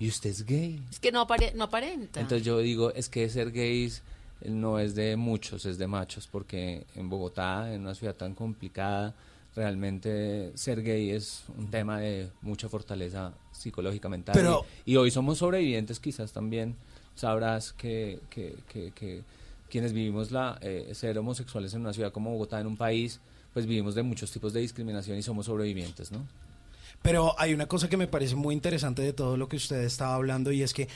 ¿y 0.00 0.08
usted 0.08 0.30
es 0.30 0.44
gay? 0.44 0.82
Es 0.90 0.98
que 0.98 1.12
no, 1.12 1.26
apare- 1.26 1.52
no 1.54 1.64
aparenta. 1.64 2.20
Entonces 2.20 2.44
yo 2.44 2.58
digo, 2.58 2.92
es 2.92 3.08
que 3.08 3.28
ser 3.28 3.52
gays 3.52 4.02
no 4.44 4.80
es 4.80 4.96
de 4.96 5.14
muchos, 5.16 5.64
es 5.66 5.78
de 5.78 5.86
machos, 5.86 6.26
porque 6.30 6.84
en 6.96 7.08
Bogotá, 7.08 7.72
en 7.72 7.82
una 7.82 7.94
ciudad 7.94 8.16
tan 8.16 8.34
complicada, 8.34 9.14
realmente 9.54 10.50
ser 10.56 10.82
gay 10.82 11.10
es 11.10 11.44
un 11.56 11.70
tema 11.70 12.00
de 12.00 12.28
mucha 12.40 12.68
fortaleza 12.68 13.32
psicológica, 13.52 14.08
mental. 14.08 14.34
Pero- 14.34 14.64
y, 14.84 14.92
y 14.92 14.96
hoy 14.96 15.10
somos 15.12 15.38
sobrevivientes, 15.38 16.00
quizás 16.00 16.32
también 16.32 16.74
sabrás 17.14 17.72
que, 17.72 18.18
que, 18.30 18.56
que, 18.72 18.90
que 18.92 19.22
quienes 19.72 19.94
vivimos 19.94 20.30
la 20.30 20.58
eh, 20.60 20.92
ser 20.94 21.16
homosexuales 21.18 21.72
en 21.72 21.80
una 21.80 21.94
ciudad 21.94 22.12
como 22.12 22.30
Bogotá, 22.30 22.60
en 22.60 22.66
un 22.66 22.76
país, 22.76 23.20
pues 23.54 23.64
vivimos 23.64 23.94
de 23.94 24.02
muchos 24.02 24.30
tipos 24.30 24.52
de 24.52 24.60
discriminación 24.60 25.16
y 25.16 25.22
somos 25.22 25.46
sobrevivientes, 25.46 26.12
¿no? 26.12 26.26
Pero 27.00 27.34
hay 27.40 27.54
una 27.54 27.66
cosa 27.66 27.88
que 27.88 27.96
me 27.96 28.06
parece 28.06 28.36
muy 28.36 28.54
interesante 28.54 29.00
de 29.00 29.14
todo 29.14 29.38
lo 29.38 29.48
que 29.48 29.56
usted 29.56 29.80
estaba 29.82 30.14
hablando 30.14 30.52
y 30.52 30.62
es 30.62 30.74
que 30.74 30.88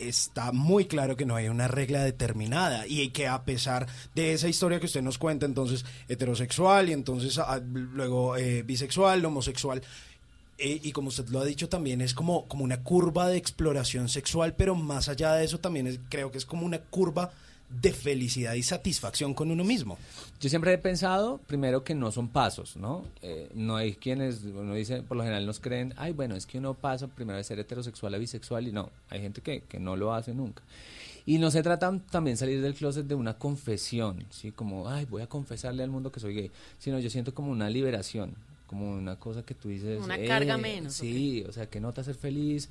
está 0.00 0.50
muy 0.50 0.86
claro 0.86 1.16
que 1.16 1.24
no 1.24 1.36
hay 1.36 1.48
una 1.48 1.68
regla 1.68 2.02
determinada 2.02 2.84
y 2.86 3.08
que 3.10 3.28
a 3.28 3.44
pesar 3.44 3.86
de 4.14 4.32
esa 4.32 4.48
historia 4.48 4.80
que 4.80 4.86
usted 4.86 5.02
nos 5.02 5.16
cuenta, 5.18 5.46
entonces 5.46 5.84
heterosexual 6.08 6.88
y 6.88 6.92
entonces 6.92 7.38
ah, 7.38 7.60
luego 7.64 8.36
eh, 8.36 8.62
bisexual, 8.64 9.24
homosexual, 9.24 9.82
eh, 10.58 10.80
y 10.82 10.92
como 10.92 11.08
usted 11.08 11.28
lo 11.28 11.40
ha 11.40 11.44
dicho 11.44 11.68
también 11.68 12.00
es 12.00 12.12
como, 12.12 12.46
como 12.48 12.64
una 12.64 12.82
curva 12.82 13.28
de 13.28 13.36
exploración 13.36 14.08
sexual, 14.08 14.54
pero 14.56 14.74
más 14.74 15.08
allá 15.08 15.34
de 15.34 15.44
eso 15.44 15.58
también 15.58 15.86
es- 15.86 16.00
creo 16.08 16.30
que 16.32 16.38
es 16.38 16.44
como 16.46 16.66
una 16.66 16.80
curva 16.80 17.30
de 17.70 17.92
felicidad 17.92 18.54
y 18.54 18.62
satisfacción 18.62 19.32
con 19.32 19.50
uno 19.50 19.62
mismo. 19.62 19.96
Yo 20.40 20.48
siempre 20.48 20.72
he 20.72 20.78
pensado, 20.78 21.38
primero, 21.46 21.84
que 21.84 21.94
no 21.94 22.10
son 22.10 22.28
pasos, 22.28 22.76
¿no? 22.76 23.04
Eh, 23.22 23.48
no 23.54 23.76
hay 23.76 23.94
quienes, 23.94 24.42
uno 24.42 24.74
dice, 24.74 25.02
por 25.02 25.16
lo 25.16 25.22
general 25.22 25.46
nos 25.46 25.60
creen, 25.60 25.94
ay, 25.96 26.12
bueno, 26.12 26.34
es 26.34 26.46
que 26.46 26.58
uno 26.58 26.74
pasa 26.74 27.06
primero 27.06 27.36
de 27.36 27.44
ser 27.44 27.60
heterosexual 27.60 28.14
a 28.14 28.18
bisexual 28.18 28.66
y 28.66 28.72
no, 28.72 28.90
hay 29.08 29.20
gente 29.20 29.40
que, 29.40 29.62
que 29.62 29.78
no 29.78 29.96
lo 29.96 30.12
hace 30.12 30.34
nunca. 30.34 30.62
Y 31.26 31.38
no 31.38 31.50
se 31.50 31.62
trata 31.62 31.96
también 32.10 32.36
salir 32.36 32.60
del 32.60 32.74
closet 32.74 33.06
de 33.06 33.14
una 33.14 33.34
confesión, 33.34 34.24
¿sí? 34.30 34.50
Como, 34.50 34.88
ay, 34.88 35.06
voy 35.08 35.22
a 35.22 35.28
confesarle 35.28 35.84
al 35.84 35.90
mundo 35.90 36.10
que 36.10 36.18
soy 36.18 36.34
gay, 36.34 36.50
sino 36.78 36.98
yo 36.98 37.08
siento 37.08 37.34
como 37.34 37.52
una 37.52 37.70
liberación, 37.70 38.34
como 38.66 38.90
una 38.90 39.16
cosa 39.16 39.44
que 39.44 39.54
tú 39.54 39.68
dices... 39.68 40.02
Una 40.02 40.16
eh, 40.16 40.26
carga 40.26 40.56
menos, 40.58 40.94
Sí, 40.94 41.44
o 41.48 41.52
sea, 41.52 41.66
que 41.66 41.78
nota 41.78 42.02
ser 42.02 42.16
feliz, 42.16 42.68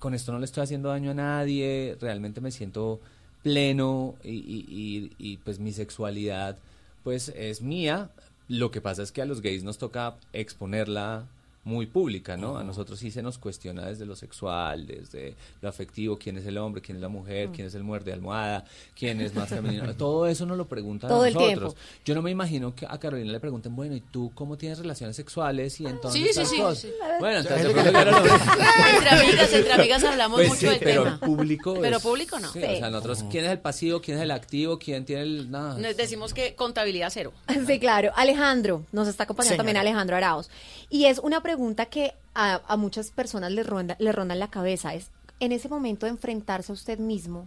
con 0.00 0.14
esto 0.14 0.32
no 0.32 0.40
le 0.40 0.46
estoy 0.46 0.64
haciendo 0.64 0.88
daño 0.88 1.12
a 1.12 1.14
nadie, 1.14 1.96
realmente 2.00 2.40
me 2.40 2.50
siento 2.50 3.00
pleno 3.42 4.14
y, 4.22 5.38
pues 5.44 5.58
mi 5.58 5.72
sexualidad 5.72 6.56
pues 7.04 7.28
es 7.30 7.62
mía. 7.62 8.10
Lo 8.48 8.70
que 8.70 8.80
pasa 8.80 9.02
es 9.02 9.12
que 9.12 9.22
a 9.22 9.26
los 9.26 9.40
gays 9.40 9.62
nos 9.62 9.78
toca 9.78 10.16
exponerla 10.32 11.26
muy 11.62 11.84
pública, 11.86 12.38
¿no? 12.38 12.56
A 12.56 12.64
nosotros 12.64 12.98
sí 12.98 13.10
se 13.10 13.22
nos 13.22 13.36
cuestiona 13.36 13.84
desde 13.86 14.06
lo 14.06 14.16
sexual, 14.16 14.86
desde 14.86 15.34
lo 15.60 15.68
afectivo, 15.68 16.16
quién 16.18 16.38
es 16.38 16.46
el 16.46 16.56
hombre, 16.56 16.80
quién 16.80 16.96
es 16.96 17.02
la 17.02 17.08
mujer, 17.10 17.48
Mm. 17.48 17.52
quién 17.52 17.66
es 17.66 17.74
el 17.74 17.82
muerde 17.84 18.12
almohada, 18.14 18.64
quién 18.98 19.20
es 19.20 19.34
más 19.34 19.50
femenino. 19.50 19.94
Todo 19.96 20.26
eso 20.26 20.46
nos 20.46 20.56
lo 20.56 20.66
preguntan 20.66 21.08
Todo 21.10 21.24
a 21.24 21.28
el 21.28 21.34
nosotros. 21.34 21.74
tiempo. 21.74 22.00
Yo 22.04 22.14
no 22.14 22.22
me 22.22 22.30
imagino 22.30 22.74
que 22.74 22.86
a 22.88 22.98
Carolina 22.98 23.30
le 23.30 23.40
pregunten, 23.40 23.76
bueno, 23.76 23.94
¿y 23.94 24.00
tú 24.00 24.32
cómo 24.34 24.56
tienes 24.56 24.78
relaciones 24.78 25.16
sexuales? 25.16 25.78
Y 25.80 25.86
entonces 25.86 26.34
Sí, 26.34 26.44
sí, 26.46 26.56
sí. 26.76 26.88
Bueno, 27.18 27.40
entonces 27.40 27.66
que 27.74 27.80
entre 27.80 29.10
amigas, 29.10 29.52
entre 29.52 29.72
amigas 29.74 30.04
hablamos 30.04 30.38
Pues 30.38 30.48
mucho 30.48 30.60
sí, 30.60 30.66
del 30.66 30.78
pero 30.78 31.04
tema. 31.04 31.20
público 31.20 31.76
Pero 31.80 31.96
es- 31.98 32.02
público 32.02 32.38
no. 32.40 32.50
Sí, 32.52 32.58
O 32.62 32.76
sea, 32.78 32.90
nosotros, 32.90 33.24
¿quién 33.30 33.44
es 33.44 33.50
el 33.50 33.58
pasivo, 33.60 34.00
quién 34.00 34.16
es 34.16 34.22
el 34.22 34.30
activo, 34.30 34.78
quién 34.78 35.04
tiene 35.04 35.22
el... 35.22 35.50
Nada. 35.50 35.76
Nos 35.78 35.96
decimos 35.96 36.32
que 36.34 36.54
contabilidad 36.54 37.08
cero. 37.12 37.32
Sí, 37.66 37.78
claro. 37.78 38.12
Alejandro, 38.16 38.86
nos 38.92 39.08
está 39.08 39.24
acompañando 39.24 39.50
Señora. 39.50 39.58
también 39.58 39.76
Alejandro 39.76 40.16
Araos. 40.16 40.48
Y 40.90 41.04
es 41.04 41.20
una 41.20 41.40
pregunta 41.40 41.86
que 41.86 42.14
a, 42.34 42.60
a 42.66 42.76
muchas 42.76 43.12
personas 43.12 43.52
les 43.52 43.66
ronda, 43.66 43.96
les 44.00 44.14
ronda 44.14 44.34
en 44.34 44.40
la 44.40 44.50
cabeza. 44.50 44.94
Es, 44.94 45.10
en 45.38 45.52
ese 45.52 45.68
momento 45.68 46.06
de 46.06 46.10
enfrentarse 46.10 46.72
a 46.72 46.74
usted 46.74 46.98
mismo, 46.98 47.46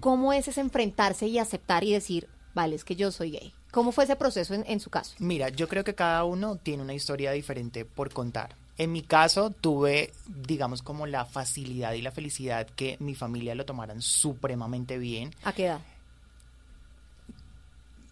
¿cómo 0.00 0.32
es 0.32 0.48
ese 0.48 0.60
enfrentarse 0.60 1.26
y 1.28 1.38
aceptar 1.38 1.84
y 1.84 1.92
decir, 1.92 2.28
vale, 2.54 2.74
es 2.74 2.84
que 2.84 2.96
yo 2.96 3.12
soy 3.12 3.30
gay? 3.30 3.54
¿Cómo 3.70 3.92
fue 3.92 4.04
ese 4.04 4.16
proceso 4.16 4.52
en, 4.52 4.64
en 4.66 4.80
su 4.80 4.90
caso? 4.90 5.14
Mira, 5.18 5.48
yo 5.48 5.68
creo 5.68 5.84
que 5.84 5.94
cada 5.94 6.24
uno 6.24 6.56
tiene 6.56 6.82
una 6.82 6.92
historia 6.92 7.32
diferente 7.32 7.84
por 7.84 8.12
contar. 8.12 8.56
En 8.76 8.90
mi 8.90 9.02
caso 9.02 9.50
tuve, 9.50 10.12
digamos, 10.26 10.82
como 10.82 11.06
la 11.06 11.24
facilidad 11.24 11.92
y 11.92 12.02
la 12.02 12.10
felicidad 12.10 12.66
que 12.66 12.96
mi 13.00 13.14
familia 13.14 13.54
lo 13.54 13.64
tomaran 13.64 14.02
supremamente 14.02 14.98
bien. 14.98 15.30
¿A 15.44 15.52
qué 15.52 15.66
edad? 15.66 15.80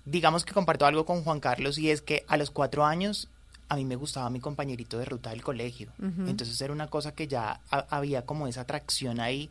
Digamos 0.05 0.45
que 0.45 0.55
comparto 0.55 0.87
algo 0.87 1.05
con 1.05 1.25
Juan 1.25 1.41
Carlos 1.41 1.77
y 1.79 1.91
es 1.91 2.03
que 2.03 2.25
a 2.29 2.37
los 2.37 2.51
cuatro 2.51 2.85
años 2.85 3.29
a 3.71 3.77
mí 3.77 3.85
me 3.87 3.97
gustaba 3.97 4.29
mi 4.31 4.41
compañerito 4.41 4.99
de 4.99 5.05
ruta 5.07 5.31
del 5.31 5.43
colegio. 5.43 5.91
Entonces 6.27 6.61
era 6.61 6.73
una 6.73 6.89
cosa 6.89 7.13
que 7.15 7.27
ya 7.29 7.61
ha- 7.71 7.87
había 7.89 8.27
como 8.27 8.47
esa 8.47 8.63
atracción 8.63 9.21
ahí. 9.21 9.49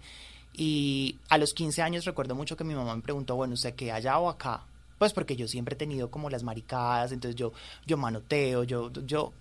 Y 0.53 1.15
a 1.30 1.38
los 1.38 1.53
15 1.53 1.82
años 1.82 2.05
recuerdo 2.05 2.36
mucho 2.36 2.57
que 2.57 2.63
mi 2.63 2.76
mamá 2.76 2.95
me 2.95 3.01
preguntó, 3.01 3.36
bueno, 3.36 3.53
¿usted 3.53 3.74
qué 3.76 3.91
allá 3.91 4.20
o 4.20 4.30
acá? 4.30 4.63
Pues 4.97 5.13
porque 5.13 5.36
yo 5.38 5.47
siempre 5.47 5.76
he 5.76 5.78
tenido 5.78 6.11
como 6.11 6.30
las 6.30 6.43
maricadas, 6.43 7.11
entonces 7.13 7.36
yo, 7.38 7.53
yo 7.88 7.95
manoteo, 7.97 8.63
yo, 8.65 8.91
yo 9.05 9.32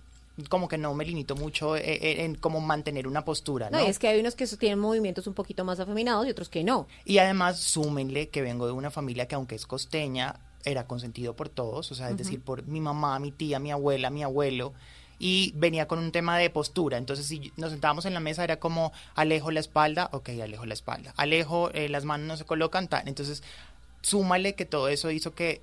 como 0.47 0.69
que 0.69 0.77
no 0.77 0.93
me 0.93 1.03
limito 1.03 1.35
mucho 1.35 1.75
en, 1.75 1.83
en- 1.85 2.19
en 2.21 2.35
como 2.35 2.61
mantener 2.61 3.05
una 3.07 3.25
postura, 3.25 3.69
No, 3.69 3.79
¿no? 3.79 3.85
y 3.85 3.89
es 3.89 3.99
que 3.99 4.07
hay 4.07 4.21
unos 4.21 4.35
que 4.35 4.47
tienen 4.47 4.79
movimientos 4.79 5.27
un 5.27 5.33
poquito 5.33 5.65
más 5.65 5.81
afeminados 5.81 6.25
y 6.25 6.29
otros 6.29 6.47
que 6.47 6.63
no. 6.63 6.87
Y 7.03 7.17
además, 7.17 7.59
súmenle 7.59 8.29
que 8.29 8.41
vengo 8.41 8.65
de 8.65 8.71
una 8.71 8.89
familia 8.89 9.27
que 9.27 9.35
aunque 9.35 9.55
es 9.55 9.65
costeña, 9.65 10.35
era 10.65 10.87
consentido 10.87 11.35
por 11.35 11.49
todos, 11.49 11.91
o 11.91 11.95
sea, 11.95 12.09
es 12.09 12.17
decir, 12.17 12.41
por 12.41 12.65
mi 12.67 12.79
mamá, 12.81 13.17
mi 13.19 13.31
tía, 13.31 13.59
mi 13.59 13.71
abuela, 13.71 14.09
mi 14.09 14.23
abuelo. 14.23 14.73
y 15.21 15.51
venía 15.57 15.85
con 15.85 15.99
un 15.99 16.13
tema 16.13 16.37
de 16.37 16.49
postura. 16.49 16.97
Entonces, 16.97 17.25
si 17.25 17.51
nos 17.57 17.71
sentábamos 17.71 18.05
en 18.05 18.13
la 18.13 18.21
mesa, 18.21 18.43
era 18.43 18.57
como 18.59 18.93
alejo 19.15 19.51
la 19.51 19.59
espalda, 19.59 20.09
ok, 20.13 20.29
alejo 20.41 20.65
la 20.65 20.73
espalda, 20.73 21.13
alejo, 21.17 21.71
eh, 21.73 21.89
las 21.89 22.05
manos 22.05 22.25
no 22.25 22.37
se 22.37 22.45
colocan, 22.45 22.87
tal. 22.87 23.05
Entonces, 23.07 23.43
súmale 24.01 24.55
que 24.55 24.65
todo 24.65 24.87
eso 24.87 25.11
hizo 25.11 25.33
que 25.35 25.61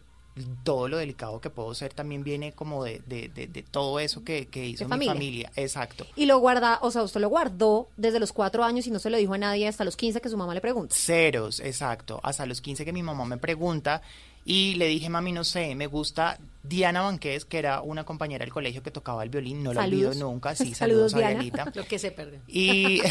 todo 0.64 0.88
lo 0.88 0.98
delicado 0.98 1.40
que 1.40 1.48
puedo 1.48 1.74
ser 1.74 1.94
también 1.94 2.22
viene 2.22 2.52
como 2.52 2.84
de, 2.84 3.00
de, 3.06 3.28
de, 3.28 3.46
de 3.46 3.62
todo 3.62 3.98
eso 4.00 4.22
que, 4.22 4.48
que 4.48 4.66
hizo 4.66 4.84
mi 4.84 4.90
familia. 4.90 5.12
familia. 5.14 5.52
Exacto. 5.56 6.06
Y 6.14 6.26
lo 6.26 6.38
guarda, 6.38 6.78
o 6.82 6.90
sea, 6.90 7.02
usted 7.02 7.20
lo 7.20 7.30
guardó 7.30 7.88
desde 7.96 8.20
los 8.20 8.34
cuatro 8.34 8.62
años 8.62 8.86
y 8.86 8.90
no 8.90 8.98
se 8.98 9.08
lo 9.08 9.16
dijo 9.16 9.32
a 9.32 9.38
nadie 9.38 9.66
hasta 9.66 9.84
los 9.84 9.96
15 9.96 10.20
que 10.20 10.28
su 10.28 10.36
mamá 10.36 10.52
le 10.52 10.60
pregunta. 10.60 10.94
Ceros, 10.94 11.60
exacto. 11.60 12.20
Hasta 12.22 12.44
los 12.44 12.60
15 12.60 12.84
que 12.84 12.92
mi 12.92 13.02
mamá 13.02 13.24
me 13.24 13.38
pregunta 13.38 14.02
y 14.48 14.74
le 14.76 14.86
dije, 14.86 15.10
mami, 15.10 15.32
no 15.32 15.42
sé, 15.42 15.74
me 15.74 15.88
gusta 15.88 16.38
Diana 16.62 17.02
Banqués, 17.02 17.44
que 17.44 17.58
era 17.58 17.82
una 17.82 18.04
compañera 18.04 18.44
del 18.44 18.52
colegio 18.52 18.80
que 18.80 18.92
tocaba 18.92 19.24
el 19.24 19.28
violín, 19.28 19.64
no 19.64 19.74
la 19.74 19.82
olvido 19.82 20.14
nunca. 20.14 20.54
Sí, 20.54 20.72
Saludos, 20.74 21.10
saludos, 21.10 21.36
a 21.36 21.40
Diana. 21.40 21.70
Lo 21.74 21.84
que 21.84 21.98
se 21.98 22.12
pierde. 22.12 22.40
Y, 22.46 23.02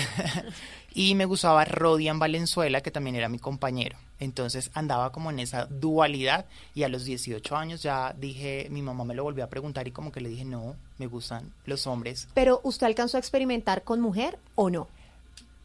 y 0.93 1.13
me 1.15 1.25
gustaba 1.25 1.65
Rodian 1.65 2.19
Valenzuela, 2.19 2.79
que 2.79 2.89
también 2.89 3.17
era 3.17 3.27
mi 3.27 3.37
compañero. 3.37 3.97
Entonces 4.17 4.71
andaba 4.73 5.11
como 5.11 5.29
en 5.29 5.39
esa 5.39 5.65
dualidad 5.65 6.45
y 6.73 6.83
a 6.83 6.87
los 6.87 7.03
18 7.03 7.53
años 7.57 7.83
ya 7.83 8.13
dije, 8.17 8.67
mi 8.71 8.81
mamá 8.81 9.03
me 9.03 9.13
lo 9.13 9.23
volvió 9.23 9.43
a 9.43 9.49
preguntar 9.49 9.89
y 9.89 9.91
como 9.91 10.13
que 10.13 10.21
le 10.21 10.29
dije, 10.29 10.45
no, 10.45 10.77
me 10.97 11.07
gustan 11.07 11.51
los 11.65 11.85
hombres. 11.85 12.29
Pero 12.33 12.61
¿usted 12.63 12.87
alcanzó 12.87 13.17
a 13.17 13.19
experimentar 13.19 13.83
con 13.83 13.99
mujer 13.99 14.39
o 14.55 14.69
no? 14.69 14.87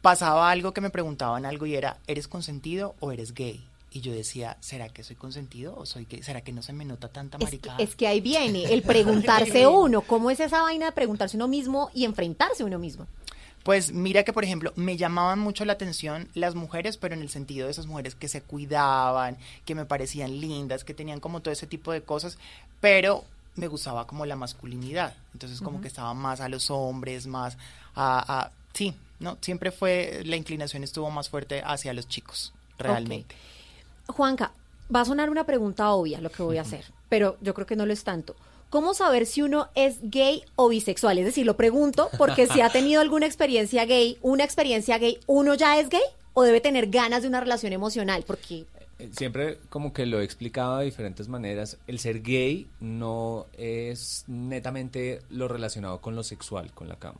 Pasaba 0.01 0.51
algo 0.51 0.73
que 0.73 0.81
me 0.81 0.89
preguntaban 0.89 1.45
algo 1.45 1.65
y 1.65 1.75
era, 1.75 1.97
¿eres 2.07 2.27
consentido 2.27 2.95
o 2.99 3.13
eres 3.13 3.33
gay? 3.33 3.63
Y 3.93 3.99
yo 4.01 4.13
decía, 4.13 4.55
¿será 4.61 4.87
que 4.89 5.03
soy 5.03 5.17
consentido 5.17 5.75
o 5.75 5.85
soy 5.85 6.05
gay? 6.09 6.23
¿Será 6.23 6.41
que 6.41 6.53
no 6.53 6.61
se 6.63 6.71
me 6.71 6.85
nota 6.85 7.09
tanta 7.09 7.37
Es 7.37 7.39
que, 7.41 7.45
maricada? 7.45 7.77
es 7.79 7.95
que 7.95 8.07
ahí 8.07 8.21
viene 8.21 8.73
el 8.73 8.81
preguntarse 8.83 9.67
uno. 9.67 10.01
¿Cómo 10.01 10.31
es 10.31 10.39
esa 10.39 10.61
vaina 10.61 10.85
de 10.87 10.91
preguntarse 10.93 11.35
uno 11.35 11.47
mismo 11.49 11.91
y 11.93 12.05
enfrentarse 12.05 12.63
uno 12.63 12.79
mismo? 12.79 13.05
Pues 13.63 13.91
mira 13.91 14.23
que, 14.23 14.33
por 14.33 14.43
ejemplo, 14.43 14.71
me 14.75 14.97
llamaban 14.97 15.39
mucho 15.39 15.65
la 15.65 15.73
atención 15.73 16.29
las 16.33 16.55
mujeres, 16.55 16.97
pero 16.97 17.13
en 17.15 17.21
el 17.21 17.29
sentido 17.29 17.65
de 17.67 17.71
esas 17.71 17.85
mujeres 17.85 18.15
que 18.15 18.27
se 18.29 18.41
cuidaban, 18.41 19.37
que 19.65 19.75
me 19.75 19.85
parecían 19.85 20.39
lindas, 20.39 20.83
que 20.83 20.93
tenían 20.93 21.19
como 21.19 21.41
todo 21.41 21.51
ese 21.51 21.67
tipo 21.67 21.91
de 21.91 22.01
cosas, 22.01 22.37
pero 22.79 23.23
me 23.57 23.67
gustaba 23.67 24.07
como 24.07 24.25
la 24.25 24.35
masculinidad. 24.37 25.13
Entonces 25.33 25.61
como 25.61 25.81
que 25.81 25.89
estaba 25.89 26.13
más 26.13 26.39
a 26.39 26.47
los 26.49 26.71
hombres, 26.71 27.27
más 27.27 27.57
a... 27.93 28.41
a- 28.45 28.51
sí, 28.73 28.95
¿no? 29.19 29.37
Siempre 29.41 29.71
fue, 29.71 30.21
la 30.25 30.37
inclinación 30.37 30.83
estuvo 30.85 31.11
más 31.11 31.27
fuerte 31.29 31.61
hacia 31.63 31.91
los 31.93 32.07
chicos, 32.07 32.53
realmente. 32.79 33.35
Juanca, 34.11 34.51
va 34.93 35.01
a 35.01 35.05
sonar 35.05 35.29
una 35.29 35.45
pregunta 35.45 35.91
obvia 35.91 36.21
lo 36.21 36.31
que 36.31 36.43
voy 36.43 36.57
a 36.57 36.61
hacer, 36.61 36.85
pero 37.09 37.37
yo 37.41 37.53
creo 37.53 37.67
que 37.67 37.75
no 37.75 37.85
lo 37.85 37.93
es 37.93 38.03
tanto. 38.03 38.35
¿Cómo 38.69 38.93
saber 38.93 39.25
si 39.25 39.41
uno 39.41 39.67
es 39.75 39.97
gay 40.01 40.43
o 40.55 40.69
bisexual? 40.69 41.17
Es 41.17 41.25
decir, 41.25 41.45
lo 41.45 41.57
pregunto 41.57 42.09
porque 42.17 42.47
si 42.47 42.61
ha 42.61 42.69
tenido 42.71 43.01
alguna 43.01 43.25
experiencia 43.25 43.85
gay, 43.85 44.17
una 44.21 44.45
experiencia 44.45 44.97
gay, 44.97 45.19
¿uno 45.27 45.55
ya 45.55 45.77
es 45.77 45.89
gay 45.89 46.01
o 46.33 46.43
debe 46.43 46.61
tener 46.61 46.87
ganas 46.87 47.23
de 47.23 47.27
una 47.27 47.41
relación 47.41 47.73
emocional? 47.73 48.23
Porque 48.25 48.65
Siempre 49.11 49.59
como 49.69 49.93
que 49.93 50.05
lo 50.05 50.19
he 50.19 50.23
explicado 50.23 50.77
de 50.77 50.85
diferentes 50.85 51.27
maneras. 51.27 51.77
El 51.87 51.99
ser 51.99 52.21
gay 52.21 52.67
no 52.79 53.47
es 53.57 54.25
netamente 54.27 55.21
lo 55.29 55.47
relacionado 55.47 55.99
con 56.01 56.15
lo 56.15 56.23
sexual, 56.23 56.71
con 56.73 56.87
la 56.87 56.95
cama. 56.95 57.19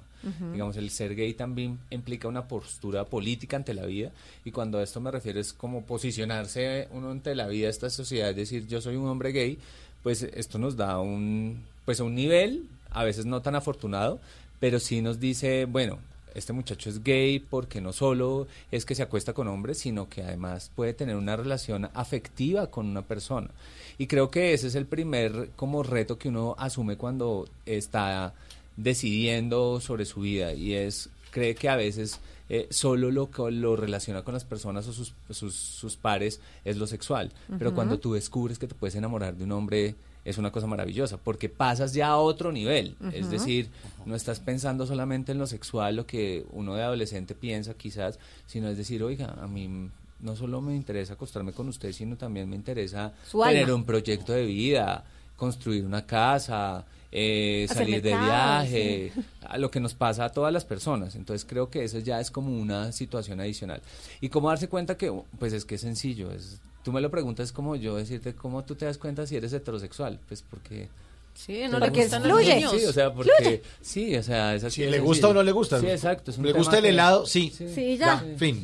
Digamos, 0.54 0.78
el 0.78 0.92
ser 0.92 1.16
gay 1.16 1.34
también 1.34 1.80
implica 1.90 2.28
una 2.28 2.48
postura 2.48 3.06
política 3.06 3.58
ante 3.58 3.74
la 3.74 3.88
vida 3.88 4.12
y 4.46 4.52
cuando 4.52 4.78
a 4.78 4.84
esto 4.84 5.02
me 5.02 5.10
refiero 5.10 5.40
es 5.40 5.52
como 5.52 5.84
posicionarse 5.84 6.88
uno 6.92 7.10
ante 7.10 7.34
la 7.34 7.48
vida, 7.48 7.70
esta 7.70 7.90
sociedad, 7.90 8.30
es 8.30 8.36
decir, 8.36 8.68
yo 8.68 8.82
soy 8.82 8.98
un 8.98 9.08
hombre 9.08 9.32
gay, 9.32 9.58
pues 10.04 10.22
esto 10.22 10.60
nos 10.60 10.78
da 10.78 11.00
un, 11.00 11.64
pues 11.86 12.00
un 12.02 12.14
nivel, 12.14 12.68
a 12.92 13.04
veces 13.04 13.26
no 13.26 13.42
tan 13.42 13.56
afortunado, 13.56 14.20
pero 14.60 14.80
sí 14.80 15.02
nos 15.02 15.20
dice, 15.20 15.66
bueno, 15.66 15.98
este 16.36 16.54
muchacho 16.54 16.90
es 16.90 17.04
gay 17.04 17.40
porque 17.40 17.82
no 17.82 17.94
solo 17.94 18.48
es 18.72 18.86
que 18.86 18.96
se 18.96 19.04
acuesta 19.04 19.34
con 19.34 19.48
hombres, 19.48 19.80
sino 19.80 20.10
que 20.10 20.24
además 20.24 20.72
puede 20.76 20.94
tener 20.94 21.16
una 21.16 21.36
relación 21.36 21.90
afectiva 21.94 22.68
con 22.68 22.88
una 22.88 23.02
persona. 23.02 23.50
Y 23.98 24.08
creo 24.08 24.30
que 24.30 24.54
ese 24.54 24.68
es 24.68 24.76
el 24.76 24.86
primer 24.86 25.50
como 25.56 25.84
reto 25.84 26.18
que 26.18 26.30
uno 26.30 26.56
asume 26.58 26.98
cuando 26.98 27.48
está 27.66 28.34
decidiendo 28.78 29.80
sobre 29.80 30.06
su 30.06 30.22
vida 30.22 30.54
y 30.54 30.74
es 30.74 31.10
cree 31.32 31.56
que 31.56 31.70
a 31.70 31.76
veces 31.76 32.20
eh, 32.50 32.68
solo 32.70 33.12
lo 33.12 33.32
que 33.32 33.50
lo 33.52 33.76
relaciona 33.76 34.24
con 34.24 34.34
las 34.34 34.44
personas 34.44 34.88
o 34.88 34.94
sus, 34.94 35.14
sus, 35.30 35.56
sus 35.56 35.96
pares 35.96 36.42
es 36.66 36.78
lo 36.78 36.88
sexual. 36.88 37.32
Pero 37.58 37.74
cuando 37.74 38.00
tú 38.00 38.14
descubres 38.14 38.60
que 38.60 38.68
te 38.68 38.76
puedes 38.76 38.96
enamorar 38.96 39.36
de 39.36 39.46
un 39.46 39.54
hombre 39.54 39.96
es 40.24 40.38
una 40.38 40.52
cosa 40.52 40.68
maravillosa 40.68 41.18
porque 41.18 41.50
pasas 41.50 41.94
ya 41.94 42.08
a 42.10 42.18
otro 42.18 42.52
nivel. 42.52 42.96
Es 43.14 43.30
decir, 43.30 43.70
no 44.06 44.16
estás 44.16 44.40
pensando 44.40 44.86
solamente 44.86 45.32
en 45.32 45.40
lo 45.40 45.48
sexual, 45.48 45.96
lo 45.96 46.06
que 46.06 46.46
uno 46.52 46.76
de 46.76 46.84
adolescente 46.84 47.36
piensa 47.36 47.74
quizás, 47.74 48.20
sino 48.46 48.70
es 48.70 48.78
decir, 48.78 49.04
oiga, 49.04 49.36
a 49.42 49.48
mí 49.48 49.90
no 50.20 50.36
solo 50.36 50.62
me 50.62 50.76
interesa 50.76 51.14
acostarme 51.14 51.54
con 51.54 51.68
usted, 51.68 51.92
sino 51.92 52.16
también 52.16 52.50
me 52.50 52.56
interesa 52.56 53.14
Su 53.28 53.42
tener 53.42 53.64
alma. 53.64 53.76
un 53.76 53.86
proyecto 53.86 54.34
de 54.34 54.46
vida, 54.46 55.04
construir 55.36 55.84
una 55.86 56.06
casa, 56.06 56.86
eh, 57.12 57.66
salir 57.68 58.02
de 58.02 58.12
viaje, 58.12 59.12
sí. 59.14 59.22
a 59.42 59.58
lo 59.58 59.72
que 59.72 59.80
nos 59.80 59.96
pasa 59.96 60.26
a 60.26 60.30
todas 60.30 60.54
las 60.54 60.66
personas. 60.66 61.16
Entonces 61.16 61.46
creo 61.50 61.70
que 61.70 61.84
eso 61.84 61.98
ya 62.00 62.20
es 62.20 62.30
como 62.30 62.56
una 62.58 62.92
situación 62.92 63.40
adicional. 63.40 63.82
Y 64.22 64.30
cómo 64.30 64.50
darse 64.50 64.70
cuenta 64.70 64.98
que, 64.98 65.12
pues 65.40 65.54
es 65.54 65.66
que 65.66 65.76
es 65.76 65.82
sencillo. 65.82 66.32
Es, 66.32 66.62
tú 66.84 66.92
me 66.92 67.02
lo 67.02 67.10
preguntas 67.12 67.52
como 67.52 67.76
yo 67.76 67.96
decirte 67.96 68.34
cómo 68.34 68.64
tú 68.64 68.76
te 68.76 68.86
das 68.86 68.98
cuenta 68.98 69.26
si 69.28 69.36
eres 69.36 69.54
heterosexual. 69.54 70.20
Pues 70.28 70.42
porque... 70.42 70.90
Sí, 71.34 71.64
no 71.70 71.80
le 71.80 71.90
gustan 71.90 72.22
los 72.28 72.32
fluye. 72.40 72.56
niños. 72.56 72.72
Sí, 72.78 72.86
o 72.86 72.92
sea, 72.94 73.14
porque... 73.14 73.32
Fluye. 73.38 73.62
Sí, 73.82 74.16
o 74.18 74.24
sea, 74.24 74.54
es 74.54 74.64
así. 74.66 74.84
Si 74.84 74.90
le 74.90 75.00
gusta 75.00 75.30
o 75.30 75.34
no 75.34 75.44
le 75.44 75.52
gusta. 75.54 75.80
Sí, 75.80 75.88
exacto. 75.88 76.30
es 76.32 76.38
un 76.38 76.44
¿Le 76.44 76.50
tema 76.52 76.60
gusta 76.60 76.78
el 76.78 76.84
que- 76.84 76.90
helado? 76.90 77.26
Sí. 77.26 77.54
Sí, 77.74 77.98
ya. 77.98 78.24
fin. 78.38 78.62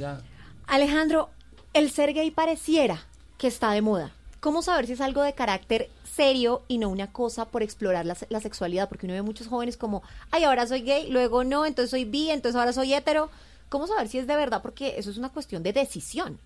Alejandro, 0.68 1.30
el 1.74 1.90
ser 1.92 2.14
gay 2.14 2.32
pareciera 2.32 3.06
que 3.38 3.48
está 3.48 3.72
de 3.72 3.82
moda. 3.82 4.12
¿Cómo 4.40 4.62
saber 4.62 4.86
si 4.88 4.94
es 4.94 5.02
algo 5.02 5.22
de 5.24 5.34
carácter 5.34 5.90
serio 6.16 6.62
y 6.68 6.78
no 6.78 6.90
una 6.90 7.12
cosa 7.12 7.46
por 7.46 7.64
explorar 7.64 8.06
la, 8.06 8.18
la 8.30 8.40
sexualidad? 8.42 8.90
Porque 8.90 9.06
uno 9.06 9.14
ve 9.16 9.22
muchos 9.22 9.48
jóvenes 9.48 9.78
como, 9.78 10.04
ay, 10.32 10.44
ahora 10.44 10.68
soy 10.68 10.82
gay, 10.82 11.10
luego 11.10 11.44
no, 11.44 11.66
entonces 11.66 11.90
soy 11.90 12.06
bi, 12.06 12.30
entonces 12.30 12.58
ahora 12.60 12.74
soy 12.74 12.94
hetero. 12.94 13.30
¿Cómo 13.70 13.88
saber 13.88 14.08
si 14.08 14.18
es 14.18 14.28
de 14.28 14.36
verdad? 14.36 14.62
Porque 14.62 14.96
eso 14.98 15.10
es 15.10 15.18
una 15.18 15.30
cuestión 15.30 15.64
de 15.64 15.74
decisión. 15.74 16.38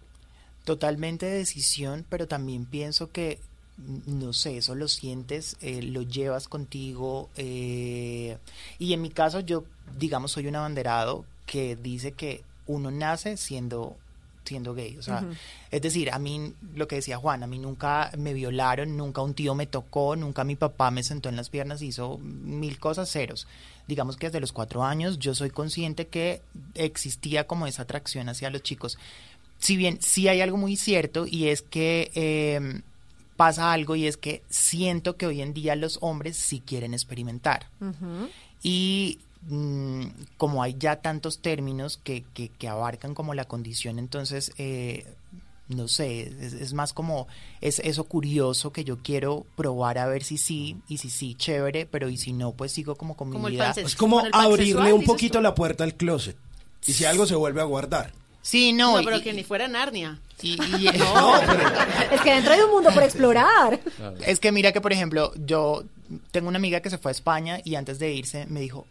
Totalmente 0.64 1.26
de 1.26 1.38
decisión, 1.38 2.06
pero 2.10 2.28
también 2.28 2.66
pienso 2.66 3.12
que, 3.12 3.40
mm, 3.78 4.20
no 4.20 4.34
sé, 4.34 4.58
eso 4.58 4.76
lo 4.76 4.88
sientes, 4.88 5.58
eh, 5.62 5.82
lo 5.82 6.02
llevas 6.04 6.48
contigo. 6.48 7.30
eh, 7.36 8.38
y 8.80 8.94
en 8.94 9.02
mi 9.02 9.10
caso, 9.10 9.40
yo, 9.40 9.64
digamos, 9.98 10.32
soy 10.32 10.48
un 10.48 10.56
abanderado 10.56 11.26
que 11.46 11.76
dice 11.76 12.14
que 12.14 12.44
uno 12.68 12.92
nace 12.92 13.38
siendo 13.38 13.98
siendo 14.44 14.74
gay, 14.74 14.98
o 14.98 15.04
sea, 15.04 15.24
es 15.70 15.82
decir, 15.82 16.12
a 16.12 16.20
mí, 16.20 16.54
lo 16.74 16.88
que 16.88 16.96
decía 16.96 17.18
Juan, 17.18 17.44
a 17.44 17.48
mí 17.48 17.60
nunca 17.60 18.12
me 18.18 18.34
violaron, 18.34 18.98
nunca 18.98 19.22
un 19.22 19.34
tío 19.34 19.54
me 19.56 19.68
tocó, 19.68 20.16
nunca 20.16 20.44
mi 20.44 20.56
papá 20.56 20.90
me 20.92 21.04
sentó 21.04 21.30
en 21.30 21.36
las 21.36 21.50
piernas 21.50 21.82
y 21.82 21.88
hizo 21.88 22.18
mil 22.18 22.80
cosas 22.80 23.12
ceros. 23.12 23.48
Digamos 23.88 24.18
que 24.18 24.28
desde 24.28 24.40
los 24.40 24.52
cuatro 24.52 24.84
años 24.84 25.20
yo 25.20 25.36
soy 25.36 25.52
consciente 25.52 26.08
que 26.08 26.42
existía 26.74 27.46
como 27.46 27.68
esa 27.68 27.84
atracción 27.84 28.30
hacia 28.30 28.50
los 28.50 28.64
chicos 28.64 28.98
si 29.62 29.78
bien 29.78 30.00
sí 30.02 30.28
hay 30.28 30.42
algo 30.42 30.58
muy 30.58 30.76
cierto 30.76 31.26
y 31.28 31.48
es 31.48 31.62
que 31.62 32.12
eh, 32.16 32.82
pasa 33.38 33.72
algo 33.72 33.96
y 33.96 34.08
es 34.08 34.18
que 34.18 34.44
siento 34.50 35.18
que 35.18 35.28
hoy 35.28 35.42
en 35.42 35.54
día 35.54 35.76
los 35.76 36.00
hombres 36.02 36.36
sí 36.36 36.62
quieren 36.66 36.94
experimentar. 36.94 37.68
Y 38.64 39.20
mm, 39.48 40.04
como 40.38 40.64
hay 40.64 40.76
ya 40.78 40.98
tantos 40.98 41.40
términos 41.40 42.00
que, 42.04 42.24
que, 42.34 42.50
que 42.50 42.68
abarcan 42.68 43.14
como 43.14 43.34
la 43.34 43.46
condición, 43.46 44.00
entonces, 44.00 44.52
eh, 44.58 45.06
no 45.68 45.88
sé, 45.88 46.22
es, 46.40 46.54
es 46.54 46.74
más 46.74 46.92
como 46.92 47.28
es 47.62 47.80
eso 47.80 48.04
curioso 48.04 48.72
que 48.72 48.84
yo 48.84 48.98
quiero 48.98 49.46
probar 49.56 50.00
a 50.00 50.08
ver 50.08 50.24
si 50.24 50.38
sí, 50.38 50.78
y 50.88 50.98
si 50.98 51.10
sí, 51.10 51.36
chévere, 51.36 51.86
pero 51.86 52.10
y 52.10 52.18
si 52.18 52.34
no, 52.34 52.52
pues 52.52 52.72
sigo 52.72 52.96
como 52.96 53.16
con 53.16 53.30
mi 53.30 53.34
Como 53.34 53.48
vida. 53.48 53.74
Es 53.76 53.96
como 53.96 54.24
abrirle 54.34 54.92
un 54.92 55.04
poquito 55.04 55.40
la 55.40 55.54
puerta 55.54 55.84
al 55.84 55.96
closet. 55.96 56.36
Y 56.86 56.94
si 56.94 57.06
algo 57.06 57.28
se 57.28 57.36
vuelve 57.36 57.62
a 57.62 57.66
guardar. 57.66 58.21
Sí, 58.42 58.74
No, 58.74 58.98
no. 58.98 59.04
pero 59.04 59.18
y- 59.18 59.22
que 59.22 59.34
ni 59.34 59.44
fuera 59.44 59.68
Narnia. 59.68 60.20
y- 60.42 60.56
No, 60.98 61.38
Es 62.12 62.22
que 62.22 62.34
dentro 62.34 62.54
hay 62.54 62.62
un 62.62 62.72
mundo 62.72 62.90
por 62.94 63.04
explorar. 63.04 63.80
Es 64.26 64.40
que 64.40 64.52
mira 64.52 64.72
que, 64.72 64.82
por 64.82 64.92
ejemplo, 64.94 65.32
yo 65.46 65.84
tengo 66.32 66.48
una 66.50 66.58
amiga 66.58 66.80
que 66.82 66.90
se 66.90 66.98
fue 66.98 67.12
a 67.12 67.14
España 67.14 67.60
y 67.64 67.76
antes 67.76 68.00
de 68.00 68.12
irse 68.14 68.46
me 68.48 68.60
dijo, 68.62 68.86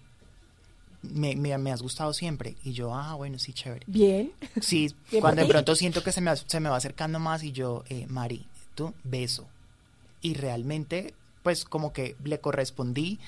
me, 1.03 1.35
me- 1.35 1.57
me 1.59 1.73
has 1.73 1.83
gustado 1.83 2.13
siempre. 2.13 2.57
Y 2.63 2.73
yo, 2.73 2.95
ah, 2.95 3.15
bueno, 3.15 3.39
sí, 3.39 3.53
chévere. 3.53 3.85
Bien. 3.87 4.33
Sí, 4.61 4.95
Bien 5.11 5.21
cuando 5.21 5.43
de 5.43 5.49
pronto 5.49 5.75
siento 5.75 6.03
que 6.03 6.13
se 6.13 6.21
me, 6.21 6.35
se 6.37 6.61
me 6.61 6.69
va 6.69 6.77
acercando 6.77 7.19
más 7.19 7.43
y 7.43 7.53
yo, 7.53 7.85
eh, 7.89 8.07
Mari, 8.09 8.47
tú, 8.75 8.95
beso. 9.05 9.47
Y 10.23 10.35
realmente, 10.35 11.15
pues 11.43 11.65
como 11.65 11.93
que 11.95 12.17
le 12.23 12.39
correspondí, 12.41 13.19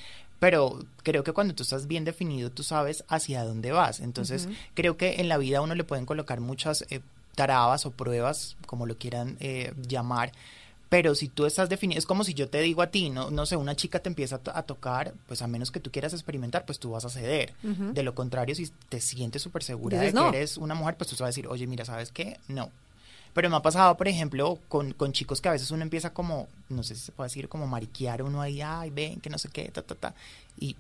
pero 0.43 0.81
creo 1.05 1.23
que 1.23 1.33
cuando 1.33 1.55
tú 1.55 1.63
estás 1.63 1.87
bien 1.87 2.05
definido, 2.05 2.51
tú 2.51 2.65
sabes 2.65 3.05
hacia 3.07 3.45
dónde 3.45 3.71
vas. 3.71 4.01
Entonces, 4.01 4.49
creo 4.75 4.97
que 4.97 5.21
en 5.21 5.29
la 5.29 5.39
vida 5.39 5.59
a 5.59 5.61
uno 5.61 5.77
le 5.77 5.85
pueden 5.85 6.05
colocar 6.05 6.41
muchas 6.41 6.85
eh, 6.91 6.99
tarabas 7.37 7.87
o 7.87 7.93
pruebas, 7.93 8.57
como 8.67 8.87
lo 8.87 8.99
quieran 8.99 9.37
eh, 9.39 9.73
llamar, 9.87 10.33
Pero 10.89 11.15
si 11.15 11.29
tú 11.29 11.47
estás 11.47 11.69
definido, 11.71 11.99
es 11.99 12.07
como 12.07 12.23
si 12.25 12.35
yo 12.35 12.51
te 12.51 12.61
digo 12.61 12.83
a 12.83 12.89
ti, 12.89 13.09
no, 13.09 13.31
no 13.31 13.47
sé, 13.47 13.57
una 13.57 13.75
chica 13.77 14.01
te 14.01 14.09
empieza 14.11 14.37
a, 14.37 14.39
to- 14.41 14.55
a 14.55 14.63
tocar, 14.65 15.15
pues 15.29 15.41
a 15.41 15.47
menos 15.47 15.71
que 15.71 15.81
tú 15.81 15.91
quieras 15.93 16.13
experimentar, 16.13 16.67
pues 16.67 16.79
tú 16.81 16.91
vas 16.91 17.05
a 17.07 17.09
ceder. 17.09 17.55
De 17.95 18.03
lo 18.03 18.15
contrario, 18.15 18.55
si 18.57 18.69
te 18.91 19.01
sientes 19.01 19.41
súper 19.41 19.63
segura 19.63 19.97
Dices 20.01 20.13
de 20.13 20.19
que 20.19 20.25
no. 20.25 20.29
eres 20.37 20.59
una 20.59 20.75
mujer, 20.75 20.97
pues 20.97 21.09
tú 21.09 21.15
vas 21.15 21.23
a 21.23 21.27
decir, 21.29 21.47
oye, 21.47 21.67
mira, 21.67 21.85
¿sabes 21.87 22.11
qué? 22.13 22.37
No. 22.49 22.69
Pero 23.35 23.49
me 23.49 23.57
ha 23.57 23.61
pasado, 23.63 23.97
por 23.97 24.09
ejemplo, 24.09 24.59
con, 24.69 24.93
con 24.93 25.13
chicos 25.13 25.41
que 25.41 25.49
a 25.49 25.53
veces 25.53 25.71
uno 25.71 25.83
empieza 25.83 26.13
como, 26.13 26.49
no 26.69 26.83
sé 26.83 26.95
si 26.95 27.01
se 27.01 27.13
puede 27.13 27.29
decir, 27.29 27.49
como 27.49 27.67
mariquear 27.67 28.23
uno 28.23 28.43
ahí, 28.43 28.61
ay, 28.61 28.91
ven, 28.91 29.21
que 29.21 29.31
no 29.31 29.39
sé 29.39 29.49
qué, 29.49 29.71
ta, 29.71 29.81
ta, 29.83 29.95
ta. 29.95 30.15
Y 30.61 30.77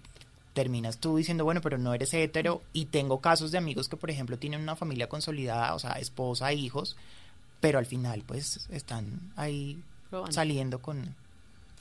terminas 0.53 0.99
tú 0.99 1.17
diciendo, 1.17 1.45
bueno, 1.45 1.63
pero 1.63 1.79
no 1.79 1.95
eres 1.95 2.13
hetero. 2.13 2.61
Y 2.75 2.85
tengo 2.87 3.21
casos 3.21 3.53
de 3.53 3.59
amigos 3.59 3.89
que, 3.89 3.97
por 3.97 4.11
ejemplo, 4.11 4.37
tienen 4.39 4.61
una 4.61 4.77
familia 4.77 5.09
consolidada, 5.09 5.75
o 5.75 5.79
sea, 5.79 5.93
esposa, 5.93 6.53
hijos, 6.53 6.97
pero 7.61 7.79
al 7.79 7.87
final, 7.87 8.23
pues, 8.27 8.67
están 8.71 9.19
ahí 9.37 9.83
Probando. 10.11 10.33
saliendo 10.35 10.81
con... 10.83 11.15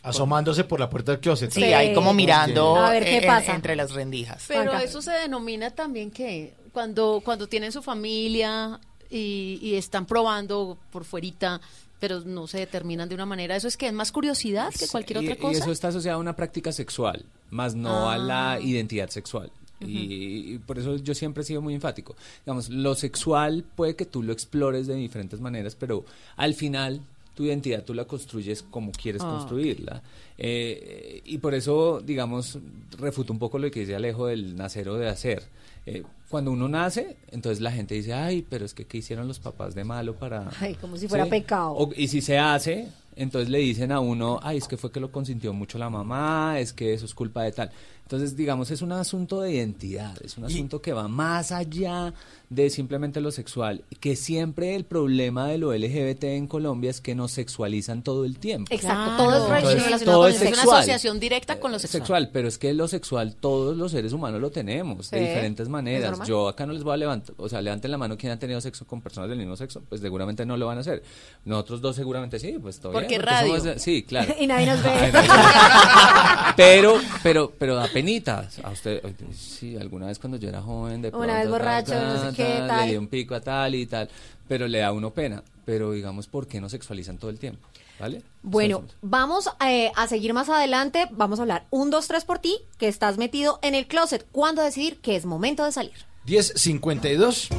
Asomándose 0.04 0.64
por 0.64 0.80
la 0.80 0.90
puerta 0.90 1.12
del 1.12 1.22
closet. 1.22 1.52
Sí, 1.52 1.64
ahí 1.74 1.94
como 1.94 2.12
mirando 2.14 2.76
A 2.78 2.90
ver 2.90 3.04
qué 3.04 3.18
en- 3.18 3.28
pasa. 3.28 3.54
entre 3.54 3.76
las 3.76 3.92
rendijas. 3.92 4.46
Pero 4.48 4.74
eso 4.78 5.00
se 5.02 5.12
denomina 5.12 5.70
también 5.70 6.10
que 6.10 6.54
cuando, 6.72 7.22
cuando 7.24 7.48
tienen 7.48 7.72
su 7.72 7.84
familia 7.84 8.80
y, 9.12 9.59
y 9.62 9.76
están 9.76 10.05
probando 10.05 10.78
por 10.91 11.03
fuerita, 11.05 11.62
pero 11.99 12.22
no 12.22 12.47
se 12.47 12.57
determinan 12.59 13.07
de 13.09 13.16
una 13.16 13.26
manera, 13.28 13.55
eso 13.55 13.68
es 13.68 13.78
que 13.78 13.86
es 13.88 13.93
más 13.93 14.12
curiosidad 14.12 14.74
que 14.74 14.88
cualquier 14.88 15.22
y, 15.22 15.26
otra 15.28 15.36
y 15.36 15.38
cosa. 15.38 15.59
eso 15.59 15.72
está 15.72 15.89
asociado 15.89 16.18
a 16.18 16.22
una 16.22 16.36
práctica 16.36 16.72
sexual, 16.72 17.24
más 17.51 17.76
no 17.76 18.09
a 18.09 18.18
la 18.18 18.53
Ah. 18.53 18.59
identidad 18.62 19.09
sexual. 19.09 19.51
y, 19.84 20.53
y 20.53 20.57
por 20.59 20.78
eso 20.80 20.95
yo 20.97 21.14
siempre 21.16 21.41
he 21.41 21.45
sido 21.45 21.59
muy 21.62 21.74
enfático. 21.74 22.16
Digamos, 22.45 22.70
lo 22.70 22.93
sexual 22.95 23.64
puede 23.76 23.95
que 23.95 24.05
tú 24.05 24.22
lo 24.24 24.32
explores 24.32 24.86
de 24.88 24.93
diferentes 24.95 25.39
maneras, 25.41 25.76
pero 25.76 26.05
al 26.38 26.53
final 26.53 27.01
tu 27.36 27.45
identidad 27.45 27.84
tú 27.84 27.93
la 27.95 28.05
construyes 28.05 28.62
como 28.64 28.91
quieres 28.91 29.24
Ah, 29.26 29.30
construirla. 29.38 30.03
Eh, 30.38 31.22
y 31.26 31.38
por 31.39 31.53
eso, 31.55 31.99
digamos, 32.05 32.59
refuto 32.99 33.32
un 33.34 33.39
poco 33.39 33.57
lo 33.57 33.72
que 33.72 33.80
dice 33.82 33.95
Alejo 33.95 34.28
del 34.28 34.55
nacer 34.55 34.88
o 34.89 34.97
de 34.97 35.07
hacer. 35.07 35.43
Eh, 35.86 36.04
cuando 36.30 36.52
uno 36.52 36.68
nace, 36.70 37.18
entonces 37.32 37.60
la 37.62 37.72
gente 37.72 37.96
dice, 37.96 38.14
ay, 38.14 38.46
pero 38.50 38.64
es 38.66 38.74
que 38.74 38.86
¿qué 38.86 39.00
hicieron 39.00 39.28
los 39.28 39.40
papás 39.40 39.76
de 39.76 39.84
malo 39.84 40.16
para...? 40.16 40.50
Ay, 40.60 40.76
como 40.76 40.96
si 40.98 41.08
fuera 41.08 41.26
Sí. 41.26 41.30
pecado. 41.30 41.74
O- 41.74 41.90
y 41.96 42.08
si 42.08 42.22
se 42.22 42.38
hace, 42.38 42.88
entonces 43.16 43.50
le 43.50 43.58
dicen 43.58 43.92
a 43.92 44.00
uno, 44.00 44.40
ay, 44.44 44.58
es 44.58 44.68
que 44.68 44.78
fue 44.78 44.92
que 44.92 45.00
lo 45.00 45.12
consintió 45.12 45.52
mucho 45.54 45.78
la 45.78 45.90
mamá, 45.90 46.60
es 46.60 46.72
que 46.72 46.94
eso 46.94 47.06
es 47.06 47.14
culpa 47.14 47.44
de 47.44 47.52
tal. 47.52 47.72
Entonces, 48.12 48.36
digamos, 48.36 48.70
es 48.72 48.82
un 48.82 48.91
asunto 48.91 49.39
de 49.39 49.53
identidad, 49.53 50.22
es 50.22 50.38
un 50.38 50.43
asunto 50.43 50.82
que 50.82 50.91
va 50.91 51.07
más 51.07 51.53
allá 51.53 52.14
de 52.49 52.70
simplemente 52.70 53.22
lo 53.22 53.32
sexual, 53.32 53.86
que 54.01 54.18
siempre 54.18 54.76
el 54.76 54.84
problema 54.84 55.47
de 55.47 55.57
lo 55.57 55.74
LGBT 55.74 56.26
en 56.26 56.47
Colombia 56.47 56.89
es 56.89 56.99
que 56.99 57.16
nos 57.16 57.32
sexualizan 57.32 58.03
todo 58.03 58.26
el 58.26 58.38
tiempo. 58.38 58.74
Exacto, 58.74 59.16
todo 59.16 59.55
es 59.55 59.64
Entonces, 59.64 60.03
todo 60.03 60.24
con 60.24 60.32
es 60.32 60.41
una 60.41 60.64
asociación 60.64 61.22
directa 61.22 61.62
con 61.62 61.72
lo 61.72 61.80
sexual. 61.80 62.01
Sexual, 62.01 62.30
pero 62.34 62.49
es 62.49 62.57
que 62.57 62.74
lo 62.74 62.89
sexual 62.89 63.38
todos 63.38 63.78
los 63.78 63.93
seres 63.93 64.12
humanos 64.12 64.41
lo 64.41 64.51
tenemos 64.51 65.07
Sí, 65.07 65.16
de 65.16 65.30
diferentes 65.30 65.68
es 65.68 65.70
maneras. 65.70 66.28
Yo 66.28 66.49
acá 66.49 66.66
no 66.66 66.74
les 66.74 66.84
voy 66.84 66.95
a 66.95 66.97
levantar, 66.97 67.34
o 67.38 67.47
sea, 67.47 67.62
levanten 67.62 67.91
la 67.91 67.97
mano 67.97 68.18
quien 68.18 68.34
ha 68.34 68.38
tenido 68.39 68.59
sexo 68.59 68.86
con 68.86 68.99
personas 68.99 69.30
del 69.30 69.39
mismo 69.39 69.55
sexo, 69.55 69.82
pues 69.88 70.01
seguramente 70.01 70.45
no 70.45 70.57
lo 70.57 70.68
van 70.68 70.80
a 70.80 70.82
hacer. 70.82 71.01
Nosotros 71.45 71.80
dos 71.80 71.95
seguramente 71.95 72.38
sí, 72.38 72.57
pues 72.62 72.82
todo 72.82 72.91
Porque 72.91 73.07
bien, 73.07 73.22
radio. 73.22 73.57
somos 73.57 73.82
sí, 73.82 74.03
claro. 74.03 74.36
Y 74.41 74.47
nadie 74.47 74.66
nos 74.66 74.84
ve. 74.84 74.89
Ay, 74.89 75.12
nadie 75.14 75.28
nos 75.30 75.38
ve. 75.38 76.53
pero, 76.57 76.99
pero, 77.24 77.53
pero 77.57 77.76
da 77.76 77.88
penita. 78.02 78.49
A 78.64 78.72
usted, 78.72 79.02
sí, 79.36 79.78
alguna 79.78 80.08
vez 80.08 80.20
cuando 80.20 80.38
yo 80.38 80.49
era 80.49 80.62
joven, 80.62 81.02
de 81.02 81.10
Una 81.10 81.39
vez 81.39 81.49
borracho, 81.49 81.93
no 81.93 82.30
sé 82.32 82.36
qué, 82.36 82.56
ta, 82.60 82.68
tal. 82.68 82.86
le 82.86 82.91
di 82.91 82.97
un 82.97 83.08
pico 83.08 83.36
a 83.36 83.41
tal 83.41 83.76
y 83.76 83.86
tal, 83.86 84.10
pero 84.47 84.68
le 84.68 84.80
da 84.80 84.91
uno 84.91 85.12
pena. 85.12 85.43
Pero 85.66 85.91
digamos, 85.91 86.28
¿por 86.28 86.47
qué 86.47 86.60
no 86.60 86.70
sexualizan 86.70 87.18
todo 87.18 87.30
el 87.30 87.39
tiempo? 87.39 87.68
¿Vale? 87.99 88.24
Bueno, 88.41 88.84
vamos 89.02 89.49
eh, 89.66 89.91
a 89.95 90.08
seguir 90.08 90.34
más 90.34 90.49
adelante. 90.49 91.08
Vamos 91.12 91.38
a 91.39 91.43
hablar 91.43 91.66
un, 91.70 91.91
dos, 91.91 92.08
tres 92.08 92.26
por 92.26 92.39
ti, 92.39 92.58
que 92.80 92.88
estás 92.88 93.18
metido 93.18 93.60
en 93.62 93.76
el 93.76 93.86
closet. 93.86 94.26
¿Cuándo 94.32 94.64
decidir 94.64 94.97
que 94.97 95.16
es 95.16 95.26
momento 95.26 95.64
de 95.64 95.72
salir? 95.72 95.93
10.52. 96.26 97.49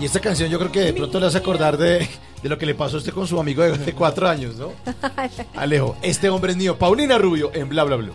Y 0.00 0.04
esta 0.04 0.20
canción 0.20 0.50
yo 0.50 0.58
creo 0.58 0.72
que 0.72 0.80
de 0.80 0.92
pronto 0.92 1.20
le 1.20 1.26
hace 1.26 1.38
acordar 1.38 1.76
de, 1.76 2.08
de 2.42 2.48
lo 2.48 2.58
que 2.58 2.66
le 2.66 2.74
pasó 2.74 2.96
a 2.96 2.98
usted 2.98 3.12
con 3.12 3.26
su 3.26 3.38
amigo 3.38 3.62
de, 3.62 3.78
de 3.78 3.92
cuatro 3.94 4.28
años, 4.28 4.56
¿no? 4.56 4.72
Alejo, 5.54 5.96
este 6.02 6.28
hombre 6.28 6.52
es 6.52 6.56
mío. 6.56 6.78
Paulina 6.78 7.18
Rubio 7.18 7.50
en 7.54 7.68
Bla 7.68 7.84
Bla 7.84 7.96
Blue. 7.96 8.14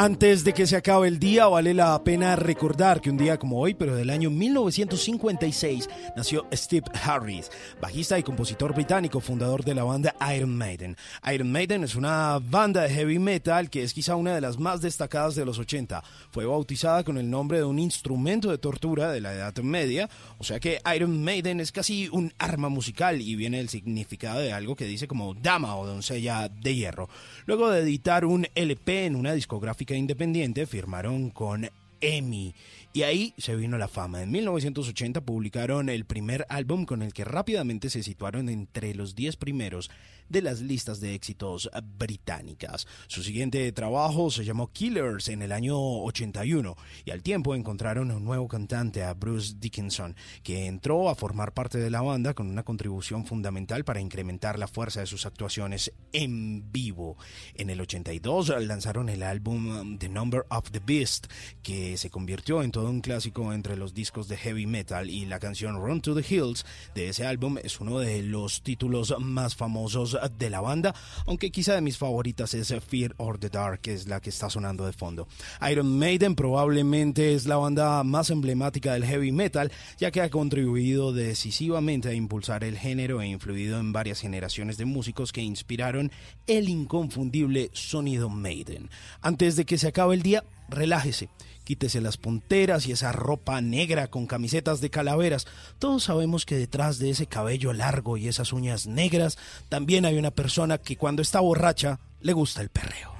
Antes 0.00 0.44
de 0.44 0.52
que 0.52 0.68
se 0.68 0.76
acabe 0.76 1.08
el 1.08 1.18
día, 1.18 1.48
vale 1.48 1.74
la 1.74 2.04
pena 2.04 2.36
recordar 2.36 3.00
que 3.00 3.10
un 3.10 3.16
día 3.16 3.36
como 3.36 3.58
hoy, 3.58 3.74
pero 3.74 3.96
del 3.96 4.10
año 4.10 4.30
1956, 4.30 5.90
nació 6.14 6.46
Steve 6.52 6.86
Harris, 7.02 7.50
bajista 7.80 8.16
y 8.16 8.22
compositor 8.22 8.72
británico, 8.76 9.18
fundador 9.18 9.64
de 9.64 9.74
la 9.74 9.82
banda 9.82 10.14
Iron 10.36 10.56
Maiden. 10.56 10.96
Iron 11.34 11.50
Maiden 11.50 11.82
es 11.82 11.96
una 11.96 12.38
banda 12.38 12.82
de 12.82 12.90
heavy 12.90 13.18
metal 13.18 13.70
que 13.70 13.82
es 13.82 13.92
quizá 13.92 14.14
una 14.14 14.36
de 14.36 14.40
las 14.40 14.60
más 14.60 14.80
destacadas 14.82 15.34
de 15.34 15.44
los 15.44 15.58
80. 15.58 16.04
Fue 16.30 16.46
bautizada 16.46 17.02
con 17.02 17.18
el 17.18 17.28
nombre 17.28 17.58
de 17.58 17.64
un 17.64 17.80
instrumento 17.80 18.52
de 18.52 18.58
tortura 18.58 19.10
de 19.10 19.20
la 19.20 19.34
Edad 19.34 19.56
Media, 19.64 20.08
o 20.38 20.44
sea 20.44 20.60
que 20.60 20.80
Iron 20.94 21.24
Maiden 21.24 21.58
es 21.58 21.72
casi 21.72 22.08
un 22.12 22.32
arma 22.38 22.68
musical 22.68 23.20
y 23.20 23.34
viene 23.34 23.56
del 23.56 23.68
significado 23.68 24.38
de 24.38 24.52
algo 24.52 24.76
que 24.76 24.84
dice 24.84 25.08
como 25.08 25.34
dama 25.34 25.74
o 25.74 25.88
doncella 25.88 26.48
de 26.48 26.76
hierro. 26.76 27.08
Luego 27.48 27.70
de 27.70 27.80
editar 27.80 28.26
un 28.26 28.46
LP 28.54 29.06
en 29.06 29.16
una 29.16 29.32
discográfica 29.32 29.94
independiente, 29.94 30.66
firmaron 30.66 31.30
con 31.30 31.66
Emmy. 32.02 32.54
Y 32.92 33.04
ahí 33.04 33.32
se 33.38 33.56
vino 33.56 33.78
la 33.78 33.88
fama. 33.88 34.22
En 34.22 34.30
1980 34.30 35.22
publicaron 35.22 35.88
el 35.88 36.04
primer 36.04 36.44
álbum 36.50 36.84
con 36.84 37.00
el 37.00 37.14
que 37.14 37.24
rápidamente 37.24 37.88
se 37.88 38.02
situaron 38.02 38.50
entre 38.50 38.94
los 38.94 39.14
10 39.14 39.36
primeros 39.36 39.90
de 40.28 40.42
las 40.42 40.60
listas 40.60 41.00
de 41.00 41.14
éxitos 41.14 41.70
británicas. 41.98 42.86
Su 43.06 43.22
siguiente 43.22 43.70
trabajo 43.72 44.30
se 44.30 44.44
llamó 44.44 44.72
Killers 44.72 45.28
en 45.28 45.42
el 45.42 45.52
año 45.52 45.78
81 45.78 46.76
y 47.04 47.10
al 47.10 47.22
tiempo 47.22 47.54
encontraron 47.54 48.10
un 48.10 48.24
nuevo 48.24 48.48
cantante, 48.48 49.02
a 49.02 49.14
Bruce 49.14 49.54
Dickinson, 49.58 50.16
que 50.42 50.66
entró 50.66 51.08
a 51.08 51.14
formar 51.14 51.52
parte 51.52 51.78
de 51.78 51.90
la 51.90 52.02
banda 52.02 52.34
con 52.34 52.48
una 52.48 52.62
contribución 52.62 53.26
fundamental 53.26 53.84
para 53.84 54.00
incrementar 54.00 54.58
la 54.58 54.68
fuerza 54.68 55.00
de 55.00 55.06
sus 55.06 55.26
actuaciones 55.26 55.92
en 56.12 56.70
vivo. 56.72 57.16
En 57.54 57.70
el 57.70 57.80
82 57.80 58.48
lanzaron 58.60 59.08
el 59.08 59.22
álbum 59.22 59.68
um, 59.68 59.98
The 59.98 60.08
Number 60.08 60.44
of 60.50 60.70
the 60.70 60.80
Beast, 60.84 61.26
que 61.62 61.96
se 61.96 62.10
convirtió 62.10 62.62
en 62.62 62.70
todo 62.70 62.90
un 62.90 63.00
clásico 63.00 63.52
entre 63.52 63.76
los 63.76 63.94
discos 63.94 64.28
de 64.28 64.36
heavy 64.36 64.66
metal 64.66 65.10
y 65.10 65.26
la 65.26 65.38
canción 65.38 65.76
Run 65.76 66.00
to 66.00 66.14
the 66.14 66.34
Hills 66.34 66.64
de 66.94 67.08
ese 67.08 67.26
álbum 67.26 67.58
es 67.62 67.80
uno 67.80 67.98
de 67.98 68.22
los 68.22 68.62
títulos 68.62 69.14
más 69.18 69.56
famosos 69.56 70.17
de 70.38 70.50
la 70.50 70.60
banda, 70.60 70.94
aunque 71.26 71.50
quizá 71.50 71.74
de 71.74 71.80
mis 71.80 71.98
favoritas 71.98 72.54
es 72.54 72.74
Fear 72.86 73.14
or 73.18 73.38
the 73.38 73.48
Dark, 73.48 73.80
que 73.80 73.94
es 73.94 74.08
la 74.08 74.20
que 74.20 74.30
está 74.30 74.50
sonando 74.50 74.84
de 74.86 74.92
fondo. 74.92 75.28
Iron 75.70 75.98
Maiden 75.98 76.34
probablemente 76.34 77.34
es 77.34 77.46
la 77.46 77.56
banda 77.56 78.02
más 78.04 78.30
emblemática 78.30 78.92
del 78.92 79.04
heavy 79.04 79.32
metal, 79.32 79.72
ya 79.98 80.10
que 80.10 80.20
ha 80.20 80.30
contribuido 80.30 81.12
decisivamente 81.12 82.08
a 82.08 82.14
impulsar 82.14 82.64
el 82.64 82.78
género 82.78 83.20
e 83.20 83.26
influido 83.28 83.78
en 83.78 83.92
varias 83.92 84.20
generaciones 84.20 84.76
de 84.76 84.84
músicos 84.84 85.32
que 85.32 85.42
inspiraron 85.42 86.10
el 86.46 86.68
inconfundible 86.68 87.70
sonido 87.72 88.28
Maiden. 88.28 88.90
Antes 89.20 89.56
de 89.56 89.64
que 89.64 89.78
se 89.78 89.88
acabe 89.88 90.14
el 90.14 90.22
día, 90.22 90.44
relájese. 90.68 91.28
Quítese 91.68 92.00
las 92.00 92.16
punteras 92.16 92.86
y 92.86 92.92
esa 92.92 93.12
ropa 93.12 93.60
negra 93.60 94.06
con 94.06 94.26
camisetas 94.26 94.80
de 94.80 94.88
calaveras. 94.88 95.46
Todos 95.78 96.04
sabemos 96.04 96.46
que 96.46 96.56
detrás 96.56 96.98
de 96.98 97.10
ese 97.10 97.26
cabello 97.26 97.74
largo 97.74 98.16
y 98.16 98.26
esas 98.26 98.54
uñas 98.54 98.86
negras 98.86 99.36
también 99.68 100.06
hay 100.06 100.16
una 100.16 100.30
persona 100.30 100.78
que 100.78 100.96
cuando 100.96 101.20
está 101.20 101.40
borracha 101.40 101.98
le 102.22 102.32
gusta 102.32 102.62
el 102.62 102.70
perreo. 102.70 103.12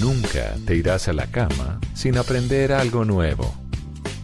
Nunca 0.00 0.54
te 0.66 0.74
irás 0.74 1.08
a 1.08 1.12
la 1.12 1.26
cama 1.26 1.80
sin 1.92 2.16
aprender 2.16 2.72
algo 2.72 3.04
nuevo. 3.04 3.61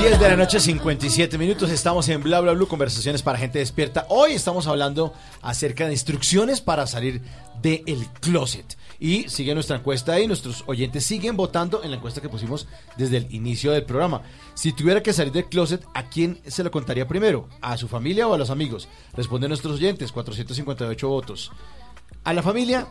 10 0.00 0.18
de 0.18 0.28
la 0.30 0.36
noche, 0.36 0.58
57 0.58 1.36
minutos. 1.36 1.70
Estamos 1.70 2.08
en 2.08 2.22
Bla 2.22 2.40
Bla 2.40 2.52
Blue, 2.52 2.66
conversaciones 2.66 3.20
para 3.20 3.36
gente 3.36 3.58
despierta. 3.58 4.06
Hoy 4.08 4.32
estamos 4.32 4.66
hablando 4.66 5.12
acerca 5.42 5.84
de 5.84 5.92
instrucciones 5.92 6.62
para 6.62 6.86
salir 6.86 7.20
del 7.60 8.08
closet. 8.22 8.78
Y 8.98 9.28
sigue 9.28 9.52
nuestra 9.52 9.76
encuesta 9.76 10.14
ahí. 10.14 10.26
Nuestros 10.26 10.64
oyentes 10.66 11.04
siguen 11.04 11.36
votando 11.36 11.82
en 11.84 11.90
la 11.90 11.98
encuesta 11.98 12.22
que 12.22 12.30
pusimos 12.30 12.66
desde 12.96 13.18
el 13.18 13.34
inicio 13.34 13.72
del 13.72 13.84
programa. 13.84 14.22
Si 14.54 14.72
tuviera 14.72 15.02
que 15.02 15.12
salir 15.12 15.34
del 15.34 15.50
closet, 15.50 15.84
¿a 15.92 16.08
quién 16.08 16.40
se 16.46 16.64
lo 16.64 16.70
contaría 16.70 17.06
primero? 17.06 17.50
¿A 17.60 17.76
su 17.76 17.86
familia 17.86 18.26
o 18.26 18.32
a 18.32 18.38
los 18.38 18.48
amigos? 18.48 18.88
Responden 19.12 19.50
nuestros 19.50 19.74
oyentes, 19.74 20.12
458 20.12 21.08
votos. 21.08 21.52
A 22.24 22.32
la 22.32 22.42
familia, 22.42 22.88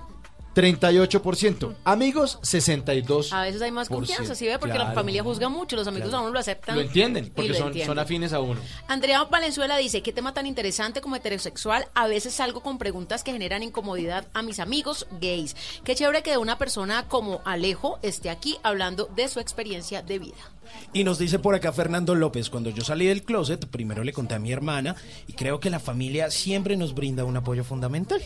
38%. 0.60 1.76
Amigos, 1.86 2.39
62%. 2.41 3.32
A 3.34 3.43
veces 3.43 3.62
hay 3.62 3.72
más 3.72 3.88
confianza, 3.89 4.36
¿sí 4.36 4.45
ve? 4.45 4.60
Porque 4.60 4.78
la 4.78 4.91
familia 4.91 5.24
juzga 5.24 5.49
mucho, 5.49 5.76
los 5.76 5.88
amigos 5.88 6.10
Claro. 6.10 6.24
a 6.24 6.26
uno 6.28 6.34
lo 6.34 6.39
aceptan. 6.39 6.76
Lo 6.76 6.82
entienden, 6.82 7.32
porque 7.34 7.49
lo 7.49 7.55
son, 7.55 7.68
entienden. 7.68 7.88
son 7.88 7.99
afines 7.99 8.34
a 8.34 8.39
uno. 8.39 8.60
Andrea 8.88 9.24
Valenzuela 9.24 9.78
dice, 9.78 10.01
qué 10.01 10.12
tema 10.14 10.34
tan 10.34 10.45
interesante 10.45 11.01
como 11.01 11.16
heterosexual, 11.16 11.88
a 11.93 12.07
veces 12.07 12.34
salgo 12.34 12.62
con 12.62 12.78
preguntas 12.78 13.24
que 13.24 13.32
generan 13.32 13.64
incomodidad 13.64 14.28
a 14.34 14.41
mis 14.41 14.60
amigos 14.60 15.07
gays. 15.22 15.55
Qué 15.84 15.95
chévere 15.95 16.24
que 16.24 16.38
una 16.38 16.57
persona 16.57 17.07
como 17.07 17.41
Alejo 17.45 17.99
esté 18.01 18.30
aquí 18.30 18.57
hablando 18.64 19.10
de 19.16 19.28
su 19.28 19.39
experiencia 19.39 20.01
de 20.01 20.20
vida. 20.20 20.38
Y 20.93 21.03
nos 21.03 21.18
dice 21.18 21.39
por 21.39 21.55
acá 21.55 21.72
Fernando 21.74 22.14
López, 22.14 22.49
cuando 22.49 22.70
yo 22.70 22.84
salí 22.84 23.07
del 23.07 23.24
closet, 23.24 23.66
primero 23.68 24.03
le 24.03 24.14
conté 24.14 24.36
a 24.36 24.39
mi 24.39 24.51
hermana 24.51 24.95
y 25.28 25.34
creo 25.34 25.60
que 25.60 25.70
la 25.72 25.80
familia 25.80 26.30
siempre 26.30 26.78
nos 26.78 26.93
brinda 26.93 27.26
un 27.26 27.38
apoyo 27.38 27.64
fundamental. 27.64 28.22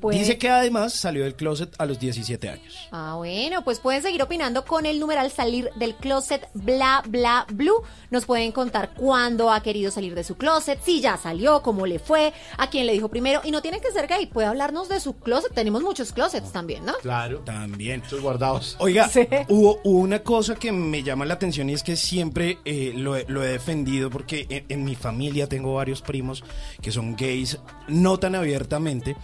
Pues- 0.00 0.18
Dice 0.18 0.38
que 0.38 0.48
además 0.50 0.92
salió 0.92 1.24
del 1.24 1.34
closet 1.34 1.74
a 1.78 1.86
los 1.86 1.98
17 1.98 2.48
años. 2.48 2.88
Ah, 2.92 3.14
bueno, 3.16 3.64
pues 3.64 3.80
pueden 3.80 4.02
seguir 4.02 4.22
opinando 4.22 4.64
con 4.64 4.86
el 4.86 5.00
numeral 5.00 5.30
salir 5.30 5.70
del 5.76 5.94
closet 5.94 6.48
bla 6.54 7.02
bla 7.08 7.46
blue. 7.52 7.82
Nos 8.10 8.26
pueden 8.26 8.52
contar 8.52 8.92
cuándo 8.94 9.50
ha 9.50 9.62
querido 9.62 9.90
salir 9.90 10.14
de 10.14 10.24
su 10.24 10.36
closet, 10.36 10.78
si 10.84 11.00
ya 11.00 11.16
salió, 11.16 11.62
cómo 11.62 11.86
le 11.86 11.98
fue, 11.98 12.32
a 12.58 12.68
quién 12.70 12.86
le 12.86 12.92
dijo 12.92 13.08
primero. 13.08 13.40
Y 13.44 13.50
no 13.50 13.62
tiene 13.62 13.80
que 13.80 13.90
ser 13.92 14.06
gay, 14.06 14.26
puede 14.26 14.46
hablarnos 14.48 14.88
de 14.88 15.00
su 15.00 15.14
closet. 15.16 15.52
Tenemos 15.54 15.82
muchos 15.82 16.12
closets 16.12 16.52
también, 16.52 16.84
¿no? 16.84 16.94
Claro. 17.02 17.40
También. 17.40 18.02
Sus 18.08 18.20
guardados. 18.20 18.76
Oiga, 18.80 19.10
hubo, 19.48 19.80
hubo 19.84 19.98
una 20.00 20.20
cosa 20.22 20.54
que 20.54 20.70
me 20.72 21.02
llama 21.02 21.24
la 21.24 21.34
atención 21.34 21.70
y 21.70 21.74
es 21.74 21.82
que 21.82 21.96
siempre 21.96 22.58
eh, 22.64 22.92
lo, 22.94 23.16
he- 23.16 23.24
lo 23.28 23.42
he 23.42 23.48
defendido 23.48 24.10
porque 24.10 24.46
en, 24.48 24.64
en 24.68 24.84
mi 24.84 24.94
familia 24.94 25.48
tengo 25.48 25.74
varios 25.74 26.02
primos 26.02 26.44
que 26.82 26.92
son 26.92 27.16
gays, 27.16 27.58
no 27.88 28.18
tan 28.18 28.34
abiertamente. 28.34 29.16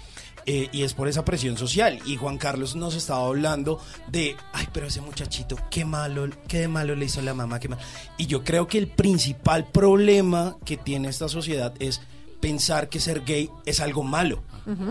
Eh, 0.46 0.68
y 0.72 0.82
es 0.82 0.94
por 0.94 1.08
esa 1.08 1.24
presión 1.24 1.56
social. 1.56 1.98
Y 2.06 2.16
Juan 2.16 2.38
Carlos 2.38 2.76
nos 2.76 2.94
estaba 2.94 3.26
hablando 3.26 3.80
de, 4.08 4.36
ay, 4.52 4.66
pero 4.72 4.86
ese 4.86 5.00
muchachito, 5.00 5.56
qué 5.70 5.84
malo, 5.84 6.28
qué 6.48 6.60
de 6.60 6.68
malo 6.68 6.94
le 6.94 7.06
hizo 7.06 7.22
la 7.22 7.34
mamá, 7.34 7.60
qué 7.60 7.68
mal. 7.68 7.78
Y 8.16 8.26
yo 8.26 8.44
creo 8.44 8.66
que 8.66 8.78
el 8.78 8.88
principal 8.88 9.66
problema 9.68 10.56
que 10.64 10.76
tiene 10.76 11.08
esta 11.08 11.28
sociedad 11.28 11.74
es 11.78 12.00
pensar 12.40 12.88
que 12.88 13.00
ser 13.00 13.24
gay 13.24 13.50
es 13.66 13.80
algo 13.80 14.02
malo. 14.02 14.42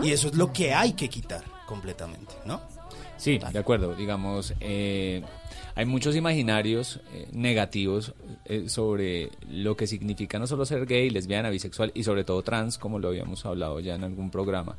Y 0.02 0.10
eso 0.10 0.28
es 0.28 0.34
lo 0.34 0.52
que 0.52 0.74
hay 0.74 0.92
que 0.92 1.08
quitar 1.08 1.42
completamente, 1.66 2.34
¿no? 2.44 2.60
Sí, 3.16 3.38
de 3.38 3.58
acuerdo. 3.58 3.94
Digamos, 3.94 4.52
eh, 4.60 5.22
hay 5.74 5.86
muchos 5.86 6.16
imaginarios 6.16 7.00
eh, 7.12 7.28
negativos 7.32 8.14
eh, 8.44 8.68
sobre 8.68 9.30
lo 9.50 9.76
que 9.76 9.86
significa 9.86 10.38
no 10.38 10.46
solo 10.46 10.66
ser 10.66 10.86
gay, 10.86 11.10
lesbiana, 11.10 11.50
bisexual 11.50 11.92
y 11.94 12.02
sobre 12.02 12.24
todo 12.24 12.42
trans, 12.42 12.76
como 12.76 12.98
lo 12.98 13.08
habíamos 13.08 13.46
hablado 13.46 13.80
ya 13.80 13.94
en 13.94 14.04
algún 14.04 14.30
programa. 14.30 14.76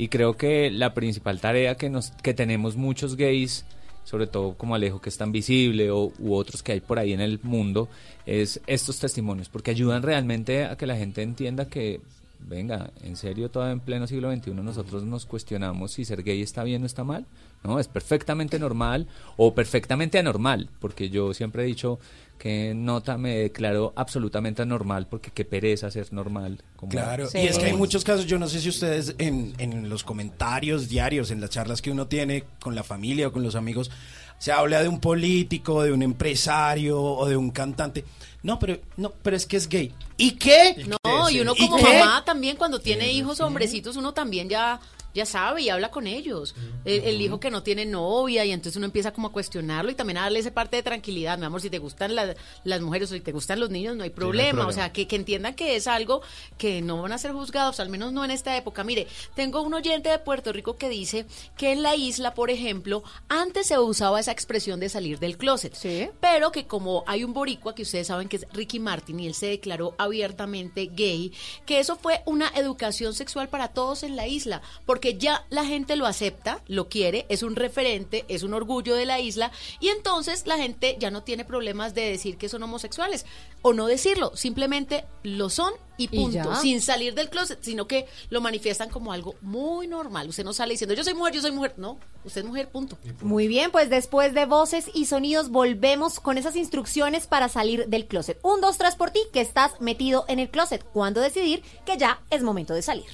Y 0.00 0.08
creo 0.08 0.34
que 0.34 0.70
la 0.70 0.94
principal 0.94 1.42
tarea 1.42 1.74
que, 1.74 1.90
nos, 1.90 2.12
que 2.22 2.32
tenemos 2.32 2.74
muchos 2.74 3.16
gays, 3.16 3.66
sobre 4.02 4.26
todo 4.26 4.54
como 4.54 4.74
Alejo, 4.74 4.98
que 4.98 5.10
es 5.10 5.18
tan 5.18 5.30
visible, 5.30 5.90
o, 5.90 6.10
u 6.18 6.32
otros 6.32 6.62
que 6.62 6.72
hay 6.72 6.80
por 6.80 6.98
ahí 6.98 7.12
en 7.12 7.20
el 7.20 7.38
mundo, 7.42 7.86
es 8.24 8.62
estos 8.66 8.98
testimonios, 8.98 9.50
porque 9.50 9.72
ayudan 9.72 10.02
realmente 10.02 10.64
a 10.64 10.78
que 10.78 10.86
la 10.86 10.96
gente 10.96 11.20
entienda 11.20 11.68
que 11.68 12.00
venga, 12.48 12.92
en 13.02 13.14
serio, 13.14 13.50
todavía 13.50 13.74
en 13.74 13.80
pleno 13.80 14.06
siglo 14.06 14.34
XXI 14.34 14.52
nosotros 14.54 15.04
nos 15.04 15.26
cuestionamos 15.26 15.92
si 15.92 16.06
ser 16.06 16.22
gay 16.22 16.40
está 16.40 16.64
bien 16.64 16.82
o 16.82 16.86
está 16.86 17.04
mal. 17.04 17.26
No, 17.62 17.78
es 17.78 17.88
perfectamente 17.88 18.58
normal 18.58 19.06
o 19.36 19.54
perfectamente 19.54 20.18
anormal, 20.18 20.70
porque 20.80 21.10
yo 21.10 21.34
siempre 21.34 21.64
he 21.64 21.66
dicho 21.66 21.98
que 22.40 22.72
nota 22.74 23.18
me 23.18 23.36
declaro 23.36 23.92
absolutamente 23.96 24.62
anormal 24.62 25.06
porque 25.06 25.30
qué 25.30 25.44
pereza 25.44 25.90
ser 25.90 26.10
normal. 26.10 26.62
como- 26.74 26.90
Claro, 26.90 27.28
y 27.34 27.46
es 27.46 27.58
que 27.58 27.66
hay 27.66 27.74
muchos 27.74 28.02
casos, 28.02 28.24
yo 28.24 28.38
no 28.38 28.48
sé 28.48 28.60
si 28.62 28.70
ustedes 28.70 29.14
en, 29.18 29.52
en 29.58 29.90
los 29.90 30.02
comentarios 30.04 30.88
diarios, 30.88 31.30
en 31.30 31.42
las 31.42 31.50
charlas 31.50 31.82
que 31.82 31.90
uno 31.90 32.06
tiene 32.06 32.44
con 32.58 32.74
la 32.74 32.82
familia 32.82 33.28
o 33.28 33.32
con 33.32 33.42
los 33.42 33.56
amigos, 33.56 33.90
se 34.38 34.52
habla 34.52 34.80
de 34.82 34.88
un 34.88 35.00
político, 35.00 35.82
de 35.82 35.92
un 35.92 36.02
empresario 36.02 36.98
o 37.02 37.28
de 37.28 37.36
un 37.36 37.50
cantante. 37.50 38.06
No, 38.42 38.58
pero 38.58 38.78
no, 38.96 39.10
pero 39.22 39.36
es 39.36 39.44
que 39.44 39.58
es 39.58 39.68
gay. 39.68 39.92
¿Y 40.16 40.30
qué? 40.32 40.82
No, 41.04 41.28
y 41.28 41.40
uno 41.40 41.52
¿Y 41.54 41.68
como 41.68 41.82
mamá 41.82 42.24
también 42.24 42.56
cuando 42.56 42.78
tiene 42.80 43.12
hijos 43.12 43.38
hombrecitos, 43.40 43.96
uno 43.96 44.14
también 44.14 44.48
ya 44.48 44.80
ya 45.14 45.26
sabe 45.26 45.62
y 45.62 45.68
habla 45.68 45.90
con 45.90 46.06
ellos. 46.06 46.54
El, 46.84 47.00
el 47.04 47.20
hijo 47.20 47.40
que 47.40 47.50
no 47.50 47.62
tiene 47.62 47.84
novia 47.86 48.44
y 48.44 48.52
entonces 48.52 48.76
uno 48.76 48.86
empieza 48.86 49.12
como 49.12 49.28
a 49.28 49.32
cuestionarlo 49.32 49.90
y 49.90 49.94
también 49.94 50.18
a 50.18 50.22
darle 50.22 50.38
esa 50.38 50.52
parte 50.52 50.76
de 50.76 50.82
tranquilidad. 50.82 51.38
Mi 51.38 51.46
amor, 51.46 51.60
si 51.60 51.70
te 51.70 51.78
gustan 51.78 52.14
la- 52.14 52.34
las 52.64 52.80
mujeres 52.80 53.10
o 53.10 53.14
si 53.14 53.20
te 53.20 53.32
gustan 53.32 53.60
los 53.60 53.70
niños, 53.70 53.96
no 53.96 54.04
hay 54.04 54.10
problema. 54.10 54.50
problema. 54.50 54.68
O 54.68 54.72
sea, 54.72 54.92
que, 54.92 55.06
que 55.06 55.16
entiendan 55.16 55.54
que 55.54 55.76
es 55.76 55.86
algo 55.86 56.22
que 56.58 56.80
no 56.82 57.02
van 57.02 57.12
a 57.12 57.18
ser 57.18 57.32
juzgados, 57.32 57.80
al 57.80 57.88
menos 57.88 58.12
no 58.12 58.24
en 58.24 58.30
esta 58.30 58.56
época. 58.56 58.84
Mire, 58.84 59.06
tengo 59.34 59.62
un 59.62 59.74
oyente 59.74 60.08
de 60.08 60.18
Puerto 60.18 60.52
Rico 60.52 60.76
que 60.76 60.88
dice 60.88 61.26
que 61.56 61.72
en 61.72 61.82
la 61.82 61.96
isla, 61.96 62.34
por 62.34 62.50
ejemplo, 62.50 63.02
antes 63.28 63.66
se 63.66 63.78
usaba 63.78 64.20
esa 64.20 64.32
expresión 64.32 64.80
de 64.80 64.88
salir 64.88 65.18
del 65.18 65.36
closet. 65.36 65.74
Pero 66.20 66.52
que 66.52 66.66
como 66.66 67.04
hay 67.06 67.24
un 67.24 67.32
boricua 67.32 67.74
que 67.74 67.82
ustedes 67.82 68.06
saben 68.06 68.28
que 68.28 68.36
es 68.36 68.46
Ricky 68.52 68.78
Martin 68.78 69.18
y 69.20 69.26
él 69.26 69.34
se 69.34 69.46
declaró 69.46 69.94
abiertamente 69.98 70.90
gay, 70.94 71.32
que 71.66 71.80
eso 71.80 71.96
fue 71.96 72.22
una 72.26 72.48
educación 72.54 73.14
sexual 73.14 73.48
para 73.48 73.68
todos 73.68 74.02
en 74.02 74.16
la 74.16 74.26
isla, 74.26 74.62
porque 74.86 74.99
ya 75.00 75.44
la 75.50 75.64
gente 75.64 75.96
lo 75.96 76.06
acepta, 76.06 76.62
lo 76.68 76.88
quiere, 76.88 77.26
es 77.28 77.42
un 77.42 77.56
referente, 77.56 78.24
es 78.28 78.42
un 78.42 78.54
orgullo 78.54 78.94
de 78.94 79.06
la 79.06 79.20
isla 79.20 79.50
y 79.80 79.88
entonces 79.88 80.46
la 80.46 80.56
gente 80.56 80.96
ya 80.98 81.10
no 81.10 81.22
tiene 81.22 81.44
problemas 81.44 81.94
de 81.94 82.02
decir 82.02 82.36
que 82.36 82.48
son 82.48 82.62
homosexuales 82.62 83.26
o 83.62 83.72
no 83.72 83.86
decirlo, 83.86 84.36
simplemente 84.36 85.04
lo 85.22 85.50
son 85.50 85.72
y 85.96 86.08
punto, 86.08 86.54
sin 86.56 86.80
salir 86.80 87.14
del 87.14 87.28
closet, 87.28 87.58
sino 87.60 87.86
que 87.86 88.06
lo 88.30 88.40
manifiestan 88.40 88.88
como 88.88 89.12
algo 89.12 89.34
muy 89.42 89.86
normal. 89.86 90.28
Usted 90.28 90.44
no 90.44 90.54
sale 90.54 90.72
diciendo 90.72 90.94
yo 90.94 91.04
soy 91.04 91.12
mujer, 91.12 91.34
yo 91.34 91.42
soy 91.42 91.52
mujer, 91.52 91.74
no, 91.76 91.98
usted 92.24 92.40
es 92.40 92.46
mujer, 92.46 92.70
punto. 92.70 92.96
Muy 93.20 93.48
bien, 93.48 93.70
pues 93.70 93.90
después 93.90 94.32
de 94.32 94.46
voces 94.46 94.90
y 94.94 95.06
sonidos 95.06 95.50
volvemos 95.50 96.18
con 96.18 96.38
esas 96.38 96.56
instrucciones 96.56 97.26
para 97.26 97.48
salir 97.50 97.86
del 97.88 98.06
closet. 98.06 98.38
Un, 98.42 98.62
dos, 98.62 98.78
tres 98.78 98.94
por 98.94 99.10
ti, 99.10 99.20
que 99.32 99.42
estás 99.42 99.78
metido 99.80 100.24
en 100.28 100.38
el 100.38 100.48
closet. 100.48 100.82
Cuando 100.92 101.20
decidir 101.20 101.62
que 101.84 101.98
ya 101.98 102.22
es 102.30 102.42
momento 102.42 102.72
de 102.72 102.80
salir. 102.80 103.04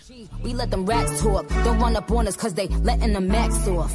We 0.45 0.55
let 0.55 0.69
them 0.69 0.87
rats 0.87 1.21
talk. 1.21 1.49
Don't 1.65 1.81
run 1.81 1.97
up 1.97 2.11
on 2.13 2.29
us 2.29 2.37
cause 2.37 2.55
they 2.55 2.69
letting 2.85 3.15
the 3.15 3.21
max 3.21 3.67
off. 3.67 3.93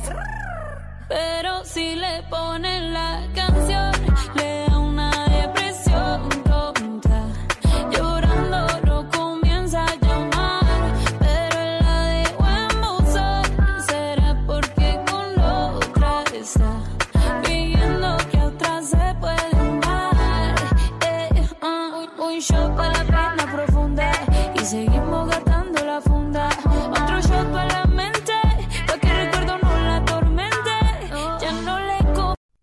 Pero 1.07 1.63
si 1.65 1.95
le 1.95 2.23
ponen 2.29 2.93
la 2.93 3.27
canción, 3.35 3.91
le 4.35 4.65
da 4.67 4.77
una 4.77 5.27
depresión 5.27 6.40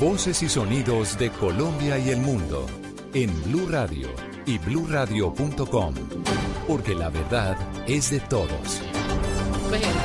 Voces 0.00 0.44
y 0.44 0.48
sonidos 0.48 1.18
de 1.18 1.28
Colombia 1.28 1.98
y 1.98 2.10
el 2.10 2.20
mundo 2.20 2.66
en 3.14 3.30
Blue 3.42 3.66
Radio 3.68 4.08
y 4.46 4.56
bluradio.com. 4.58 5.94
Porque 6.68 6.94
la 6.94 7.08
verdad 7.08 7.56
es 7.88 8.12
de 8.12 8.20
todos. 8.20 8.80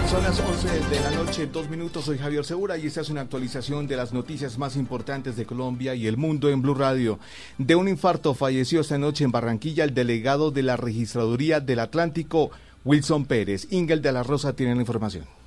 Son 0.09 0.23
las 0.23 0.39
11 0.39 0.67
de 0.89 0.99
la 0.99 1.11
noche, 1.11 1.45
dos 1.45 1.69
minutos. 1.69 2.05
Soy 2.05 2.17
Javier 2.17 2.43
Segura 2.43 2.75
y 2.75 2.87
esta 2.87 3.01
es 3.01 3.09
una 3.11 3.21
actualización 3.21 3.85
de 3.85 3.95
las 3.95 4.13
noticias 4.13 4.57
más 4.57 4.77
importantes 4.77 5.35
de 5.35 5.45
Colombia 5.45 5.93
y 5.93 6.07
el 6.07 6.17
mundo 6.17 6.49
en 6.49 6.63
Blue 6.63 6.73
Radio. 6.73 7.19
De 7.59 7.75
un 7.75 7.87
infarto 7.87 8.33
falleció 8.33 8.81
esta 8.81 8.97
noche 8.97 9.25
en 9.25 9.31
Barranquilla 9.31 9.83
el 9.83 9.93
delegado 9.93 10.49
de 10.49 10.63
la 10.63 10.75
Registraduría 10.75 11.59
del 11.59 11.77
Atlántico, 11.77 12.49
Wilson 12.83 13.25
Pérez. 13.25 13.67
Ingel 13.69 14.01
de 14.01 14.11
la 14.11 14.23
Rosa 14.23 14.55
tiene 14.55 14.73
la 14.73 14.81
información. 14.81 15.42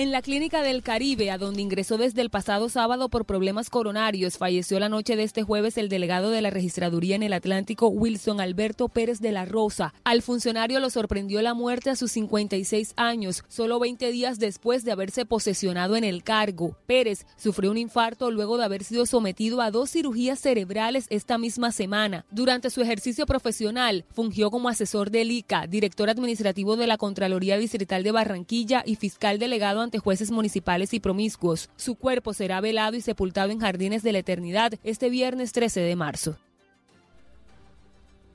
En 0.00 0.12
la 0.12 0.22
clínica 0.22 0.62
del 0.62 0.82
Caribe, 0.82 1.30
a 1.30 1.36
donde 1.36 1.60
ingresó 1.60 1.98
desde 1.98 2.22
el 2.22 2.30
pasado 2.30 2.70
sábado 2.70 3.10
por 3.10 3.26
problemas 3.26 3.68
coronarios, 3.68 4.38
falleció 4.38 4.80
la 4.80 4.88
noche 4.88 5.14
de 5.14 5.24
este 5.24 5.42
jueves 5.42 5.76
el 5.76 5.90
delegado 5.90 6.30
de 6.30 6.40
la 6.40 6.48
registraduría 6.48 7.16
en 7.16 7.22
el 7.22 7.34
Atlántico, 7.34 7.88
Wilson 7.88 8.40
Alberto 8.40 8.88
Pérez 8.88 9.20
de 9.20 9.30
la 9.30 9.44
Rosa. 9.44 9.92
Al 10.02 10.22
funcionario 10.22 10.80
lo 10.80 10.88
sorprendió 10.88 11.42
la 11.42 11.52
muerte 11.52 11.90
a 11.90 11.96
sus 11.96 12.12
56 12.12 12.94
años, 12.96 13.44
solo 13.48 13.78
20 13.78 14.10
días 14.10 14.38
después 14.38 14.86
de 14.86 14.92
haberse 14.92 15.26
posesionado 15.26 15.96
en 15.96 16.04
el 16.04 16.22
cargo. 16.22 16.78
Pérez 16.86 17.26
sufrió 17.36 17.70
un 17.70 17.76
infarto 17.76 18.30
luego 18.30 18.56
de 18.56 18.64
haber 18.64 18.84
sido 18.84 19.04
sometido 19.04 19.60
a 19.60 19.70
dos 19.70 19.90
cirugías 19.90 20.38
cerebrales 20.38 21.08
esta 21.10 21.36
misma 21.36 21.72
semana. 21.72 22.24
Durante 22.30 22.70
su 22.70 22.80
ejercicio 22.80 23.26
profesional, 23.26 24.06
fungió 24.14 24.50
como 24.50 24.70
asesor 24.70 25.10
del 25.10 25.30
ICA, 25.30 25.66
director 25.66 26.08
administrativo 26.08 26.76
de 26.76 26.86
la 26.86 26.96
Contraloría 26.96 27.58
Distrital 27.58 28.02
de 28.02 28.12
Barranquilla 28.12 28.82
y 28.86 28.96
fiscal 28.96 29.38
delegado 29.38 29.89
ante 29.90 29.98
jueces 29.98 30.30
municipales 30.30 30.94
y 30.94 31.00
promiscuos. 31.00 31.68
Su 31.74 31.96
cuerpo 31.96 32.32
será 32.32 32.60
velado 32.60 32.96
y 32.96 33.00
sepultado 33.00 33.50
en 33.50 33.58
Jardines 33.58 34.04
de 34.04 34.12
la 34.12 34.20
Eternidad 34.20 34.74
este 34.84 35.10
viernes 35.10 35.50
13 35.50 35.80
de 35.80 35.96
marzo. 35.96 36.38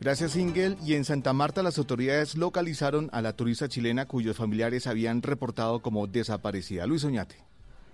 Gracias, 0.02 0.36
Ingel. 0.36 0.76
Y 0.86 0.96
en 0.96 1.06
Santa 1.06 1.32
Marta 1.32 1.64
las 1.64 1.78
autoridades 1.78 2.36
localizaron 2.36 3.10
a 3.14 3.22
la 3.22 3.32
turista 3.32 3.70
chilena 3.70 4.06
cuyos 4.06 4.36
familiares 4.36 4.86
habían 4.86 5.22
reportado 5.22 5.82
como 5.82 6.08
desaparecida. 6.08 6.86
Luis 6.86 7.06
Oñate. 7.06 7.38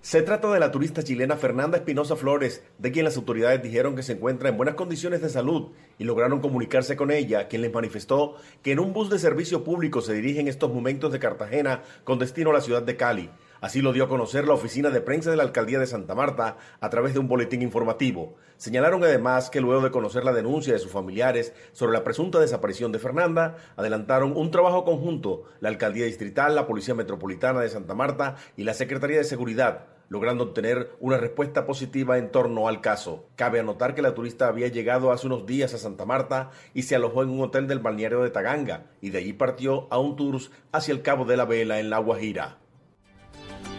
Se 0.02 0.20
trata 0.22 0.52
de 0.52 0.58
la 0.58 0.72
turista 0.72 1.04
chilena 1.04 1.36
Fernanda 1.36 1.76
Espinosa 1.78 2.16
Flores, 2.16 2.64
de 2.78 2.90
quien 2.90 3.04
las 3.04 3.16
autoridades 3.16 3.62
dijeron 3.62 3.94
que 3.94 4.02
se 4.02 4.14
encuentra 4.14 4.48
en 4.48 4.56
buenas 4.56 4.74
condiciones 4.74 5.22
de 5.22 5.28
salud 5.28 5.70
y 5.96 6.02
lograron 6.02 6.40
comunicarse 6.40 6.96
con 6.96 7.12
ella, 7.12 7.46
quien 7.46 7.62
les 7.62 7.72
manifestó 7.72 8.34
que 8.62 8.72
en 8.72 8.80
un 8.80 8.92
bus 8.92 9.10
de 9.10 9.20
servicio 9.20 9.62
público 9.62 10.00
se 10.00 10.14
dirige 10.14 10.40
en 10.40 10.48
estos 10.48 10.74
momentos 10.74 11.12
de 11.12 11.20
Cartagena 11.20 11.84
con 12.02 12.18
destino 12.18 12.50
a 12.50 12.54
la 12.54 12.60
ciudad 12.60 12.82
de 12.82 12.96
Cali. 12.96 13.30
Así 13.62 13.80
lo 13.80 13.92
dio 13.92 14.02
a 14.02 14.08
conocer 14.08 14.48
la 14.48 14.54
oficina 14.54 14.90
de 14.90 15.00
prensa 15.00 15.30
de 15.30 15.36
la 15.36 15.44
alcaldía 15.44 15.78
de 15.78 15.86
Santa 15.86 16.16
Marta 16.16 16.56
a 16.80 16.90
través 16.90 17.14
de 17.14 17.20
un 17.20 17.28
boletín 17.28 17.62
informativo. 17.62 18.34
Señalaron 18.56 19.04
además 19.04 19.50
que 19.50 19.60
luego 19.60 19.84
de 19.84 19.92
conocer 19.92 20.24
la 20.24 20.32
denuncia 20.32 20.72
de 20.72 20.80
sus 20.80 20.90
familiares 20.90 21.54
sobre 21.70 21.92
la 21.92 22.02
presunta 22.02 22.40
desaparición 22.40 22.90
de 22.90 22.98
Fernanda, 22.98 23.56
adelantaron 23.76 24.36
un 24.36 24.50
trabajo 24.50 24.84
conjunto 24.84 25.44
la 25.60 25.68
alcaldía 25.68 26.06
distrital, 26.06 26.56
la 26.56 26.66
Policía 26.66 26.96
Metropolitana 26.96 27.60
de 27.60 27.68
Santa 27.68 27.94
Marta 27.94 28.34
y 28.56 28.64
la 28.64 28.74
Secretaría 28.74 29.18
de 29.18 29.24
Seguridad 29.24 29.86
logrando 30.08 30.44
obtener 30.44 30.90
una 31.00 31.16
respuesta 31.16 31.64
positiva 31.64 32.18
en 32.18 32.30
torno 32.30 32.68
al 32.68 32.82
caso. 32.82 33.28
Cabe 33.34 33.60
anotar 33.60 33.94
que 33.94 34.02
la 34.02 34.12
turista 34.12 34.48
había 34.48 34.68
llegado 34.68 35.10
hace 35.10 35.26
unos 35.28 35.46
días 35.46 35.72
a 35.72 35.78
Santa 35.78 36.04
Marta 36.04 36.50
y 36.74 36.82
se 36.82 36.96
alojó 36.96 37.22
en 37.22 37.30
un 37.30 37.40
hotel 37.40 37.66
del 37.66 37.78
balneario 37.78 38.22
de 38.22 38.28
Taganga 38.28 38.90
y 39.00 39.08
de 39.08 39.18
allí 39.18 39.32
partió 39.32 39.86
a 39.90 39.98
un 39.98 40.16
tour 40.16 40.38
hacia 40.72 40.92
el 40.92 41.00
Cabo 41.00 41.24
de 41.24 41.38
la 41.38 41.46
Vela 41.46 41.80
en 41.80 41.88
La 41.88 41.98
Guajira. 41.98 42.58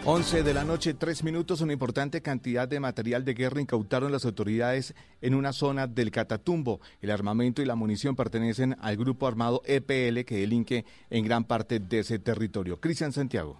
11 0.06 0.42
de 0.42 0.52
la 0.52 0.64
noche, 0.64 0.92
tres 0.92 1.24
minutos, 1.24 1.62
una 1.62 1.72
importante 1.72 2.20
cantidad 2.20 2.68
de 2.68 2.78
material 2.78 3.24
de 3.24 3.32
guerra 3.32 3.62
incautaron 3.62 4.12
las 4.12 4.26
autoridades 4.26 4.94
en 5.22 5.34
una 5.34 5.54
zona 5.54 5.86
del 5.86 6.10
Catatumbo. 6.10 6.82
El 7.00 7.10
armamento 7.10 7.62
y 7.62 7.64
la 7.64 7.74
munición 7.74 8.14
pertenecen 8.14 8.76
al 8.82 8.98
grupo 8.98 9.26
armado 9.26 9.62
EPL 9.64 10.26
que 10.26 10.36
delinque 10.36 10.84
en 11.08 11.24
gran 11.24 11.44
parte 11.44 11.80
de 11.80 12.00
ese 12.00 12.18
territorio. 12.18 12.78
Cristian 12.80 13.12
Santiago. 13.12 13.58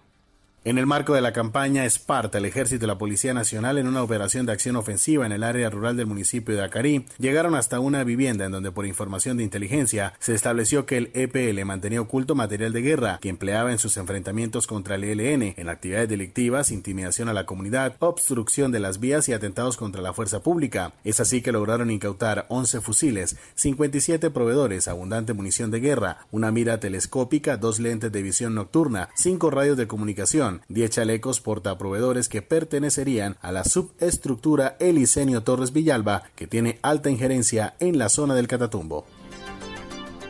En 0.67 0.79
el 0.79 0.87
marco 0.87 1.13
de 1.13 1.21
la 1.21 1.31
campaña 1.31 1.85
Esparta, 1.85 2.39
el 2.39 2.45
Ejército 2.45 2.85
y 2.85 2.87
la 2.87 2.97
Policía 2.97 3.35
Nacional, 3.35 3.77
en 3.77 3.87
una 3.87 4.01
operación 4.01 4.47
de 4.47 4.51
acción 4.51 4.75
ofensiva 4.77 5.23
en 5.23 5.31
el 5.31 5.43
área 5.43 5.69
rural 5.69 5.95
del 5.95 6.07
municipio 6.07 6.55
de 6.55 6.63
Acarí, 6.63 7.05
llegaron 7.19 7.53
hasta 7.53 7.79
una 7.79 8.03
vivienda 8.03 8.45
en 8.45 8.51
donde, 8.51 8.71
por 8.71 8.87
información 8.87 9.37
de 9.37 9.43
inteligencia, 9.43 10.15
se 10.17 10.33
estableció 10.33 10.87
que 10.87 10.97
el 10.97 11.11
EPL 11.13 11.63
mantenía 11.65 12.01
oculto 12.01 12.33
material 12.33 12.73
de 12.73 12.81
guerra 12.81 13.19
que 13.21 13.29
empleaba 13.29 13.71
en 13.71 13.77
sus 13.77 13.95
enfrentamientos 13.97 14.65
contra 14.65 14.95
el 14.95 15.03
ELN 15.03 15.53
en 15.55 15.69
actividades 15.69 16.09
delictivas, 16.09 16.71
intimidación 16.71 17.29
a 17.29 17.33
la 17.33 17.45
comunidad, 17.45 17.95
obstrucción 17.99 18.71
de 18.71 18.79
las 18.79 18.99
vías 18.99 19.29
y 19.29 19.33
atentados 19.33 19.77
contra 19.77 20.01
la 20.01 20.13
fuerza 20.13 20.41
pública. 20.41 20.93
Es 21.03 21.19
así 21.19 21.43
que 21.43 21.51
lograron 21.51 21.91
incautar 21.91 22.47
11 22.49 22.81
fusiles, 22.81 23.37
57 23.53 24.31
proveedores, 24.31 24.87
abundante 24.87 25.33
munición 25.33 25.69
de 25.69 25.79
guerra, 25.79 26.25
una 26.31 26.51
mira 26.51 26.79
telescópica, 26.79 27.57
dos 27.57 27.79
lentes 27.79 28.11
de 28.11 28.23
visión 28.23 28.55
nocturna, 28.55 29.09
cinco 29.13 29.51
radios 29.51 29.77
de 29.77 29.85
comunicación, 29.85 30.54
10 30.69 30.91
chalecos 30.91 31.41
portaproveedores 31.41 32.29
que 32.29 32.41
pertenecerían 32.41 33.37
a 33.41 33.51
la 33.51 33.63
subestructura 33.63 34.77
Elisenio 34.79 35.43
Torres 35.43 35.73
Villalba, 35.73 36.23
que 36.35 36.47
tiene 36.47 36.79
alta 36.81 37.09
injerencia 37.09 37.75
en 37.79 37.97
la 37.97 38.09
zona 38.09 38.35
del 38.35 38.47
Catatumbo. 38.47 39.05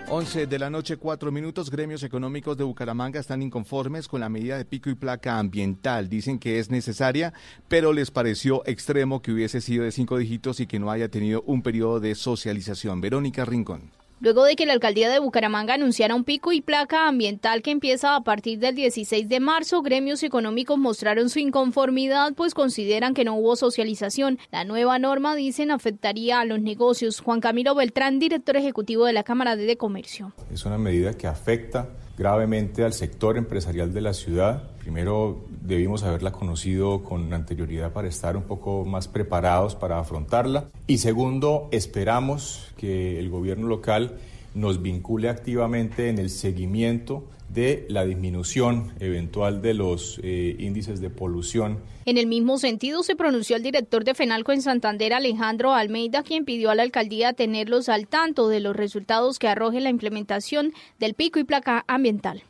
11 0.08 0.46
de 0.46 0.60
la 0.60 0.70
noche, 0.70 0.98
4 0.98 1.32
minutos. 1.32 1.72
Gremios 1.72 2.04
económicos 2.04 2.56
de 2.58 2.64
Bucaramanga 2.64 3.20
están 3.20 3.42
inconformes 3.42 4.08
con 4.08 4.22
la 4.22 4.30
medida 4.30 4.56
de 4.58 4.66
pico 4.66 4.90
y 4.92 4.96
placa 4.96 5.40
ambiental. 5.40 6.10
Dicen 6.10 6.38
que 6.38 6.60
es 6.60 6.70
necesaria, 6.70 7.34
pero 7.68 7.92
les 7.92 8.12
pareció 8.12 8.62
extremo 8.68 9.22
que 9.24 9.32
hubiese 9.32 9.62
sido 9.62 9.84
de 9.84 9.92
cinco 9.92 10.18
dígitos 10.18 10.60
y 10.60 10.68
que 10.68 10.80
no 10.80 10.92
haya 10.92 11.10
tenido 11.10 11.42
un 11.48 11.64
periodo 11.64 12.00
de 12.00 12.14
socialización. 12.14 13.02
Verónica 13.02 13.46
Rincón. 13.46 13.90
Luego 14.22 14.46
de 14.46 14.56
que 14.56 14.66
la 14.66 14.72
alcaldía 14.72 15.10
de 15.10 15.20
Bucaramanga 15.20 15.74
anunciara 15.74 16.16
un 16.16 16.24
pico 16.24 16.54
y 16.54 16.62
placa 16.62 17.08
ambiental 17.08 17.62
que 17.62 17.72
empieza 17.72 18.16
a 18.16 18.24
partir 18.24 18.60
del 18.60 18.74
16 18.74 19.28
de 19.28 19.40
marzo, 19.42 19.82
gremios 19.82 20.24
económicos 20.24 20.78
mostraron 20.78 21.30
su 21.30 21.40
inconformidad 21.40 22.34
pues 22.34 22.54
consideran 22.54 23.14
que 23.14 23.26
no 23.26 23.36
hubo 23.36 23.58
socialización. 23.58 24.40
La 24.52 24.64
nueva 24.64 25.00
norma, 25.00 25.36
dicen, 25.36 25.70
afectaría 25.70 26.40
a 26.40 26.46
los 26.46 26.62
negocios. 26.62 27.20
Juan 27.20 27.42
Camilo 27.42 27.76
Beltrán, 27.76 28.20
director 28.20 28.56
ejecutivo 28.56 29.06
de 29.06 29.14
la 29.14 29.24
Cámara 29.24 29.58
de 29.58 29.76
Comercio. 29.76 30.32
Es 30.52 30.66
una 30.66 30.78
medida 30.78 31.14
que 31.14 31.28
afecta 31.28 31.90
gravemente 32.18 32.84
al 32.84 32.94
sector 32.94 33.38
empresarial 33.38 33.94
de 33.94 34.02
la 34.02 34.14
ciudad. 34.14 34.64
Primero, 34.80 35.46
debimos 35.66 36.04
haberla 36.04 36.32
conocido 36.32 37.04
con 37.04 37.34
anterioridad 37.34 37.92
para 37.92 38.08
estar 38.08 38.38
un 38.38 38.44
poco 38.44 38.86
más 38.86 39.08
preparados 39.08 39.76
para 39.76 40.00
afrontarla. 40.00 40.70
Y 40.88 41.00
segundo, 41.00 41.70
esperamos 41.72 42.72
que 42.78 43.20
el 43.20 43.30
gobierno 43.30 43.68
local 43.68 44.18
nos 44.54 44.82
vincule 44.82 45.30
activamente 45.30 46.10
en 46.10 46.18
el 46.18 46.30
seguimiento 46.30 47.26
de 47.50 47.86
la 47.90 48.06
disminución 48.06 48.94
eventual 49.00 49.62
de 49.62 49.74
los 49.74 50.20
eh, 50.24 50.56
índices 50.60 51.00
de 51.00 51.10
polución 51.10 51.80
En 52.06 52.18
el 52.18 52.26
mismo 52.26 52.58
sentido, 52.58 53.04
se 53.04 53.16
pronunció 53.16 53.56
el 53.56 53.64
director 53.64 54.04
de 54.04 54.16
FENALCO 54.16 54.52
en 54.52 54.62
Santander, 54.62 55.14
Alejandro 55.14 55.74
Almeida, 55.74 56.24
quien 56.24 56.46
pidió 56.46 56.70
a 56.72 56.76
la 56.76 56.84
alcaldía 56.84 57.34
tenerlos 57.34 57.90
al 57.90 58.08
tanto 58.08 58.48
de 58.48 58.60
los 58.62 58.76
resultados 58.76 59.40
que 59.40 59.48
arroje 59.48 59.80
la 59.80 59.90
implementación 59.90 60.74
del 61.00 61.14
pico 61.14 61.40
y 61.40 61.44
placa 61.44 61.84
ambiental. 61.88 62.44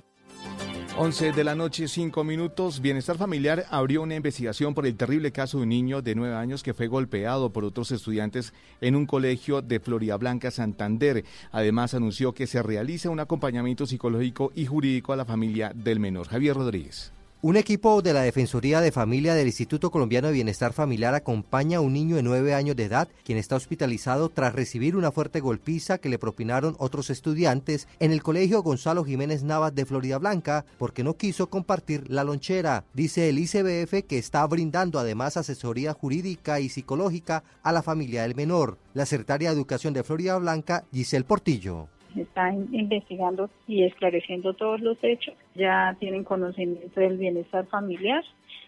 11 0.97 1.33
de 1.33 1.43
la 1.43 1.55
noche, 1.55 1.89
5 1.89 2.23
minutos. 2.23 2.79
Bienestar 2.79 3.17
Familiar 3.17 3.65
abrió 3.69 4.01
una 4.01 4.15
investigación 4.15 4.73
por 4.73 4.87
el 4.87 4.95
terrible 4.95 5.33
caso 5.33 5.57
de 5.57 5.63
un 5.63 5.69
niño 5.69 6.01
de 6.01 6.15
9 6.15 6.33
años 6.33 6.63
que 6.63 6.73
fue 6.73 6.87
golpeado 6.87 7.51
por 7.51 7.65
otros 7.65 7.91
estudiantes 7.91 8.53
en 8.79 8.95
un 8.95 9.05
colegio 9.05 9.61
de 9.61 9.81
Florida 9.81 10.15
Blanca, 10.15 10.51
Santander. 10.51 11.25
Además, 11.51 11.93
anunció 11.93 12.33
que 12.33 12.47
se 12.47 12.63
realiza 12.63 13.09
un 13.09 13.19
acompañamiento 13.19 13.85
psicológico 13.85 14.53
y 14.55 14.67
jurídico 14.67 15.11
a 15.11 15.17
la 15.17 15.25
familia 15.25 15.73
del 15.75 15.99
menor. 15.99 16.29
Javier 16.29 16.55
Rodríguez. 16.55 17.14
Un 17.45 17.57
equipo 17.57 18.01
de 18.01 18.11
la 18.11 18.23
Defensoría 18.23 18.81
de 18.81 18.91
Familia 18.91 19.35
del 19.35 19.45
Instituto 19.45 19.91
Colombiano 19.91 20.29
de 20.29 20.33
Bienestar 20.33 20.73
Familiar 20.73 21.13
acompaña 21.13 21.77
a 21.77 21.81
un 21.81 21.93
niño 21.93 22.15
de 22.15 22.23
9 22.23 22.55
años 22.55 22.75
de 22.75 22.85
edad, 22.85 23.07
quien 23.23 23.37
está 23.37 23.55
hospitalizado 23.55 24.29
tras 24.29 24.55
recibir 24.55 24.95
una 24.95 25.11
fuerte 25.11 25.41
golpiza 25.41 25.99
que 25.99 26.09
le 26.09 26.17
propinaron 26.17 26.75
otros 26.79 27.11
estudiantes 27.11 27.87
en 27.99 28.11
el 28.11 28.23
Colegio 28.23 28.63
Gonzalo 28.63 29.03
Jiménez 29.03 29.43
Navas 29.43 29.75
de 29.75 29.85
Florida 29.85 30.17
Blanca, 30.17 30.65
porque 30.79 31.03
no 31.03 31.17
quiso 31.17 31.51
compartir 31.51 32.09
la 32.09 32.23
lonchera. 32.23 32.83
Dice 32.95 33.29
el 33.29 33.37
ICBF 33.37 34.07
que 34.07 34.17
está 34.17 34.43
brindando 34.47 34.97
además 34.97 35.37
asesoría 35.37 35.93
jurídica 35.93 36.59
y 36.59 36.69
psicológica 36.69 37.43
a 37.61 37.71
la 37.71 37.83
familia 37.83 38.23
del 38.23 38.33
menor. 38.33 38.79
La 38.95 39.05
secretaria 39.05 39.49
de 39.49 39.55
Educación 39.55 39.93
de 39.93 40.03
Florida 40.03 40.35
Blanca, 40.39 40.85
Giselle 40.91 41.25
Portillo. 41.25 41.89
Están 42.21 42.67
investigando 42.73 43.49
y 43.67 43.83
esclareciendo 43.83 44.53
todos 44.53 44.81
los 44.81 44.97
hechos, 45.01 45.35
ya 45.55 45.95
tienen 45.99 46.23
conocimiento 46.23 46.99
del 46.99 47.17
bienestar 47.17 47.65
familiar 47.67 48.23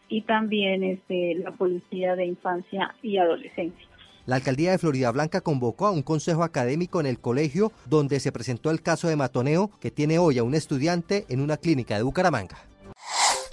y 0.10 0.22
también 0.22 0.84
este, 0.84 1.36
la 1.36 1.52
policía 1.52 2.16
de 2.16 2.26
infancia 2.26 2.96
y 3.02 3.18
adolescencia. 3.18 3.88
La 4.26 4.36
alcaldía 4.36 4.72
de 4.72 4.78
Florida 4.78 5.10
Blanca 5.12 5.40
convocó 5.40 5.86
a 5.86 5.92
un 5.92 6.02
consejo 6.04 6.44
académico 6.44 7.00
en 7.00 7.06
el 7.06 7.20
colegio 7.20 7.72
donde 7.86 8.20
se 8.20 8.34
presentó 8.34 8.72
el 8.72 8.82
caso 8.82 9.08
de 9.08 9.16
matoneo 9.16 9.72
que 9.80 9.90
tiene 9.90 10.20
hoy 10.20 10.38
a 10.38 10.44
un 10.44 10.54
estudiante 10.54 11.26
en 11.30 11.40
una 11.40 11.56
clínica 11.56 11.96
de 11.96 12.04
Bucaramanga. 12.04 12.58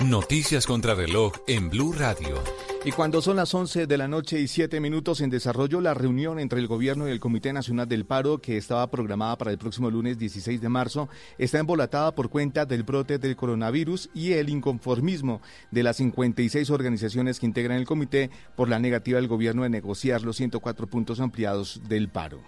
Noticias 0.05 0.67
contra 0.67 0.97
reloj 0.97 1.33
en 1.47 1.71
Blue 1.71 1.93
Radio. 1.93 2.43
Y 2.87 2.93
cuando 2.93 3.23
son 3.23 3.37
las 3.37 3.55
11 3.55 3.87
de 3.87 3.97
la 3.97 4.09
noche 4.09 4.39
y 4.39 4.47
7 4.47 4.79
minutos 4.79 5.23
en 5.23 5.31
desarrollo, 5.31 5.81
la 5.81 5.95
reunión 5.95 6.39
entre 6.39 6.61
el 6.61 6.67
gobierno 6.67 7.09
y 7.09 7.13
el 7.13 7.19
Comité 7.19 7.51
Nacional 7.51 7.89
del 7.89 8.05
Paro, 8.05 8.43
que 8.43 8.59
estaba 8.59 8.91
programada 8.91 9.39
para 9.39 9.53
el 9.53 9.57
próximo 9.57 9.91
lunes 9.91 10.19
16 10.19 10.61
de 10.61 10.69
marzo, 10.69 11.09
está 11.39 11.59
embolatada 11.59 12.15
por 12.15 12.29
cuenta 12.29 12.67
del 12.67 12.83
brote 12.83 13.17
del 13.17 13.37
coronavirus 13.37 14.11
y 14.13 14.33
el 14.33 14.51
inconformismo 14.51 15.41
de 15.71 15.83
las 15.83 15.97
56 15.97 16.69
organizaciones 16.69 17.41
que 17.41 17.47
integran 17.47 17.79
el 17.79 17.87
comité 17.87 18.31
por 18.55 18.69
la 18.69 18.79
negativa 18.79 19.19
del 19.19 19.29
gobierno 19.29 19.63
de 19.63 19.71
negociar 19.71 20.21
los 20.21 20.37
104 20.37 20.87
puntos 20.87 21.21
ampliados 21.21 21.81
del 21.89 22.11
paro. 22.11 22.43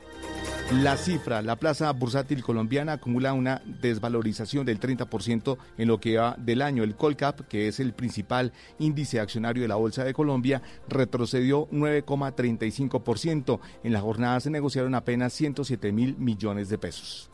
La 0.73 0.97
cifra, 0.97 1.43
la 1.43 1.55
plaza 1.55 1.93
bursátil 1.93 2.43
colombiana 2.43 2.95
acumula 2.95 3.33
una 3.33 3.63
desvalorización 3.65 4.67
del 4.67 4.81
30% 4.81 5.57
en 5.79 5.87
lo 5.87 6.01
que 6.01 6.17
va 6.17 6.35
del 6.39 6.61
año. 6.61 6.83
El 6.83 6.97
Colcap, 6.97 7.43
que 7.43 7.69
es 7.69 7.79
el 7.79 7.93
principal 7.93 8.53
índice 8.81 9.21
accionario 9.21 9.63
de 9.63 9.69
la 9.69 9.77
Bolsa 9.77 10.03
de 10.03 10.13
Colombia, 10.13 10.26
retrocedió 10.89 11.69
9,35%. 11.71 13.61
En 13.85 13.93
la 13.93 14.01
jornada 14.01 14.41
se 14.41 14.51
negociaron 14.51 14.95
apenas 14.95 15.33
107 15.33 15.93
mil 15.93 16.17
millones 16.17 16.69
de 16.69 16.79
pesos. 16.79 17.31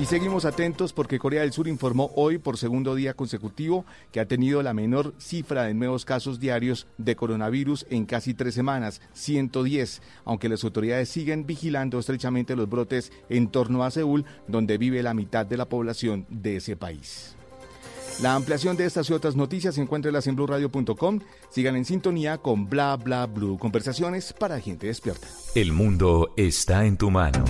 Y 0.00 0.06
seguimos 0.06 0.44
atentos 0.44 0.92
porque 0.92 1.18
Corea 1.18 1.42
del 1.42 1.52
Sur 1.52 1.68
informó 1.68 2.10
hoy 2.14 2.38
por 2.38 2.56
segundo 2.56 2.94
día 2.94 3.14
consecutivo 3.14 3.84
que 4.12 4.20
ha 4.20 4.26
tenido 4.26 4.62
la 4.62 4.72
menor 4.72 5.14
cifra 5.18 5.64
de 5.64 5.74
nuevos 5.74 6.04
casos 6.04 6.40
diarios 6.40 6.86
de 6.96 7.16
coronavirus 7.16 7.86
en 7.90 8.06
casi 8.06 8.32
tres 8.32 8.54
semanas, 8.54 9.02
110, 9.12 10.00
aunque 10.24 10.48
las 10.48 10.64
autoridades 10.64 11.08
siguen 11.08 11.44
vigilando 11.44 11.98
estrechamente 11.98 12.56
los 12.56 12.68
brotes 12.68 13.12
en 13.28 13.48
torno 13.48 13.84
a 13.84 13.90
Seúl, 13.90 14.24
donde 14.46 14.78
vive 14.78 15.02
la 15.02 15.12
mitad 15.12 15.44
de 15.44 15.56
la 15.56 15.68
población 15.68 16.26
de 16.30 16.56
ese 16.56 16.76
país. 16.76 17.36
La 18.20 18.34
ampliación 18.34 18.76
de 18.76 18.84
estas 18.84 19.08
y 19.08 19.12
otras 19.12 19.36
noticias 19.36 19.78
encuéntrelas 19.78 20.26
en 20.26 20.36
blurradio.com. 20.36 21.20
Sigan 21.50 21.76
en 21.76 21.84
sintonía 21.84 22.38
con 22.38 22.68
Bla 22.68 22.96
Bla 22.96 23.26
Blue. 23.26 23.56
Conversaciones 23.58 24.32
para 24.32 24.60
gente 24.60 24.88
despierta. 24.88 25.26
El 25.54 25.72
mundo 25.72 26.34
está 26.36 26.84
en 26.84 26.96
tu 26.96 27.10
mano. 27.10 27.44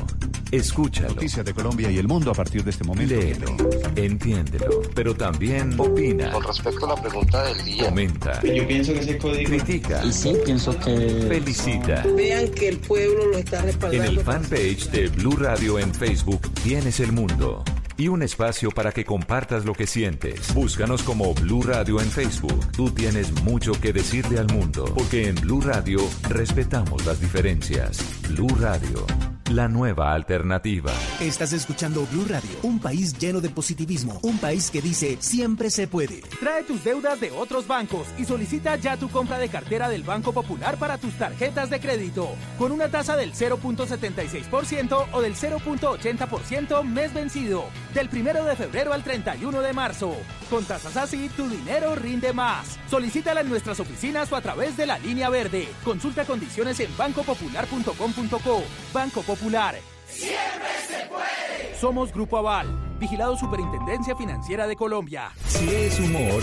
Escúchalo. 0.51 1.11
Noticias 1.11 1.45
de 1.45 1.55
Colombia 1.55 1.91
y 1.91 1.99
el 1.99 2.09
mundo 2.09 2.31
a 2.31 2.35
partir 2.35 2.65
de 2.65 2.71
este 2.71 2.85
momento. 2.85 3.15
Léelo, 3.15 3.57
entiéndelo, 3.97 4.83
pero 4.95 5.15
también 5.15 5.79
opina. 5.79 6.30
Con 6.33 6.45
respecto 6.45 6.87
a 6.87 6.95
la 6.95 7.03
pregunta 7.03 7.45
del 7.45 7.64
día. 7.64 7.84
Comenta. 7.84 8.43
Yo 8.43 8.67
pienso 8.67 8.93
que 8.93 9.01
ese 9.01 9.18
código. 9.18 9.49
Critica. 9.49 10.05
Y 10.05 10.13
sí, 10.13 10.34
pienso 10.45 10.76
que. 10.79 11.26
Felicita. 11.29 12.05
Vean 12.17 12.49
que 12.49 12.68
el 12.68 12.79
pueblo 12.79 13.26
lo 13.26 13.39
está 13.39 13.63
respaldando. 13.63 14.05
En 14.05 14.18
el 14.18 14.21
fanpage 14.21 14.91
de 14.91 15.09
Blue 15.09 15.37
Radio 15.37 15.79
en 15.79 15.95
Facebook 15.95 16.41
tienes 16.63 17.01
el 17.01 17.13
mundo 17.13 17.64
y 18.01 18.09
un 18.09 18.22
espacio 18.22 18.71
para 18.71 18.93
que 18.93 19.05
compartas 19.05 19.67
lo 19.67 19.75
que 19.75 19.87
sientes. 19.87 20.55
Búscanos 20.55 21.03
como 21.03 21.35
Blue 21.35 21.63
Radio 21.63 22.01
en 22.01 22.11
Facebook. 22.11 22.72
Tú 22.72 22.91
tienes 22.91 23.31
mucho 23.43 23.72
que 23.72 23.93
decirle 23.93 24.39
al 24.39 24.47
mundo, 24.47 24.87
porque 24.95 25.29
en 25.29 25.35
Blue 25.35 25.61
Radio 25.61 26.01
respetamos 26.31 27.05
las 27.05 27.21
diferencias. 27.21 28.03
Blue 28.31 28.49
Radio, 28.59 29.05
la 29.51 29.68
nueva 29.68 30.14
alternativa. 30.14 30.93
Estás 31.21 31.53
escuchando 31.53 32.07
Blue 32.11 32.25
Radio, 32.27 32.51
un 32.63 32.79
país 32.79 33.18
lleno 33.18 33.43
de 33.43 33.51
positivismo, 33.51 34.18
un 34.22 34.39
país 34.39 34.71
que 34.71 34.81
dice 34.81 35.18
siempre 35.21 35.68
se 35.68 35.87
puede. 35.87 36.22
Trae 36.41 36.63
tus 36.63 36.83
deudas 36.83 37.21
de 37.21 37.31
otros 37.33 37.67
bancos 37.67 38.07
y 38.17 38.25
solicita 38.25 38.77
ya 38.77 38.97
tu 38.97 39.11
compra 39.11 39.39
de 39.39 39.51
cartera 39.51 39.91
del 39.91 40.05
Banco 40.05 40.33
Popular 40.33 40.79
para 40.79 40.97
tus 40.97 41.13
tarjetas 41.18 41.68
de 41.68 41.81
crédito, 41.81 42.31
con 42.59 42.72
una 42.72 42.89
tasa 42.89 43.17
del 43.17 43.35
0.76% 43.35 45.07
o 45.13 45.21
del 45.21 45.35
0.80% 45.35 46.83
mes 46.85 47.13
vencido, 47.13 47.64
del 47.95 48.08
1 48.12 48.45
de 48.45 48.57
febrero 48.57 48.92
al 48.92 49.03
31 49.03 49.61
de 49.61 49.72
marzo. 49.72 50.17
Con 50.49 50.64
tasas 50.64 50.96
así, 50.96 51.29
tu 51.37 51.49
dinero 51.49 51.95
rinde 51.95 52.33
más. 52.33 52.79
Solicítala 52.88 53.41
en 53.41 53.49
nuestras 53.49 53.80
oficinas 53.80 54.30
o 54.33 54.37
a 54.37 54.41
través 54.41 54.76
de 54.76 54.87
la 54.87 54.99
línea 54.99 55.29
verde. 55.29 55.68
Consulta 55.84 56.25
condiciones 56.25 56.79
en 56.80 56.96
bancopopular.com.co. 56.96 58.64
Banco 58.92 59.22
Popular. 59.22 59.76
Siempre 60.08 60.68
se 60.87 61.07
puede. 61.07 61.79
Somos 61.80 62.12
Grupo 62.12 62.37
Aval, 62.37 62.68
vigilado 63.01 63.37
Superintendencia 63.37 64.14
Financiera 64.14 64.67
de 64.67 64.77
Colombia. 64.77 65.33
Si 65.47 65.68
es 65.68 65.99
humor, 65.99 66.43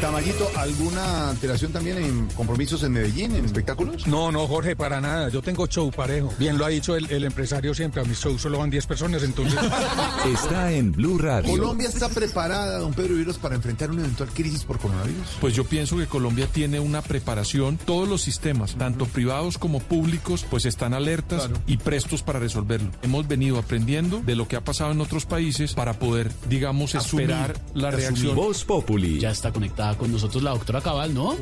Tamayito, 0.00 0.50
¿alguna 0.56 1.30
alteración 1.30 1.72
también 1.72 1.98
en 1.98 2.26
compromisos 2.28 2.82
en 2.82 2.92
Medellín, 2.92 3.36
en 3.36 3.44
espectáculos? 3.44 4.06
No, 4.06 4.32
no, 4.32 4.46
Jorge, 4.48 4.74
para 4.74 5.00
nada. 5.00 5.28
Yo 5.28 5.42
tengo 5.42 5.66
show 5.66 5.90
parejo. 5.90 6.32
Bien 6.38 6.58
lo 6.58 6.64
ha 6.64 6.68
dicho 6.68 6.96
el, 6.96 7.10
el 7.10 7.24
empresario 7.24 7.74
siempre. 7.74 8.00
A 8.00 8.04
mis 8.04 8.18
shows 8.18 8.40
solo 8.40 8.58
van 8.58 8.70
10 8.70 8.86
personas, 8.86 9.22
entonces. 9.22 9.60
Está 10.26 10.72
en 10.72 10.92
Blue 10.92 11.18
Radio. 11.18 11.50
¿Colombia 11.50 11.88
está 11.88 12.08
preparada, 12.08 12.78
don 12.78 12.92
Pedro 12.94 13.14
Viveros, 13.14 13.38
para 13.38 13.54
enfrentar 13.54 13.90
una 13.90 14.00
eventual 14.00 14.30
crisis 14.30 14.64
por 14.64 14.78
coronavirus? 14.78 15.36
Pues 15.40 15.54
yo 15.54 15.64
pienso 15.64 15.96
que 15.96 16.06
Colombia 16.06 16.46
tiene 16.50 16.80
una 16.80 17.02
preparación, 17.02 17.78
todos 17.78 18.08
los 18.08 18.22
sistemas, 18.22 18.74
tanto 18.76 19.06
privados 19.06 19.58
como 19.58 19.80
públicos, 19.80 20.46
pues 20.48 20.64
están 20.64 20.94
alertas 20.94 21.50
y 21.66 21.76
prestos 21.76 22.22
para 22.22 22.38
resolverlo. 22.38 22.90
Hemos 23.02 23.28
venido 23.28 23.58
aprendiendo 23.58 24.20
de 24.20 24.36
lo 24.36 24.48
que 24.48 24.56
ha 24.56 24.64
pasado 24.64 24.92
en 24.92 25.00
otros 25.00 25.26
países 25.26 25.74
para 25.74 25.89
para 25.90 25.98
poder, 25.98 26.30
digamos, 26.48 26.94
esperar 26.94 27.54
la 27.74 27.90
reacción. 27.90 28.36
Voz 28.36 28.64
Populi. 28.64 29.18
Ya 29.18 29.30
está 29.30 29.52
conectada 29.52 29.96
con 29.98 30.12
nosotros 30.12 30.40
la 30.42 30.50
doctora 30.50 30.80
Cabal, 30.80 31.12
¿no? 31.12 31.34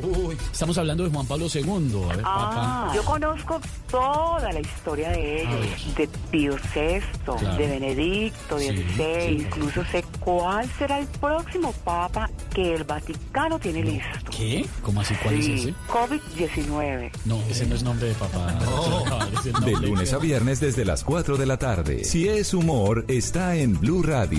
Estamos 0.51 0.77
hablando 0.79 1.03
de 1.03 1.11
Juan 1.11 1.27
Pablo 1.27 1.45
II. 1.53 1.63
A 2.11 2.15
ver, 2.15 2.25
Ah, 2.25 2.49
papá. 2.87 2.91
yo 2.95 3.03
conozco 3.05 3.61
toda 3.91 4.51
la 4.51 4.59
historia 4.59 5.09
de 5.11 5.43
ellos, 5.43 5.95
de 5.95 6.09
Pío 6.31 6.55
VI, 6.73 6.99
Claro. 7.25 7.57
de 7.57 7.67
Benedicto 7.67 8.57
Sí, 8.57 8.67
XVI, 8.69 9.27
sí. 9.27 9.37
incluso 9.45 9.83
sé 9.91 10.03
cuál 10.19 10.67
será 10.79 10.99
el 10.99 11.05
próximo 11.07 11.71
papa 11.83 12.29
que 12.53 12.73
el 12.75 12.83
Vaticano 12.83 13.59
tiene 13.59 13.83
listo. 13.83 14.31
¿Qué? 14.35 14.65
¿Cómo 14.81 15.01
así? 15.01 15.13
¿Cuál 15.21 15.41
Sí, 15.43 15.53
es 15.53 15.59
ese? 15.61 15.73
COVID-19. 15.91 17.11
No, 17.25 17.39
ese 17.49 17.67
no 17.67 17.75
es 17.75 17.83
nombre 17.83 18.07
de 18.09 18.15
papá. 18.15 18.57
De 19.65 19.71
lunes 19.71 20.13
a 20.13 20.17
viernes 20.17 20.59
desde 20.59 20.85
las 20.85 21.03
4 21.03 21.37
de 21.37 21.45
la 21.45 21.57
tarde. 21.57 22.03
Si 22.03 22.27
es 22.27 22.53
humor, 22.53 23.05
está 23.07 23.55
en 23.55 23.79
Blue 23.79 24.01
Radio, 24.03 24.38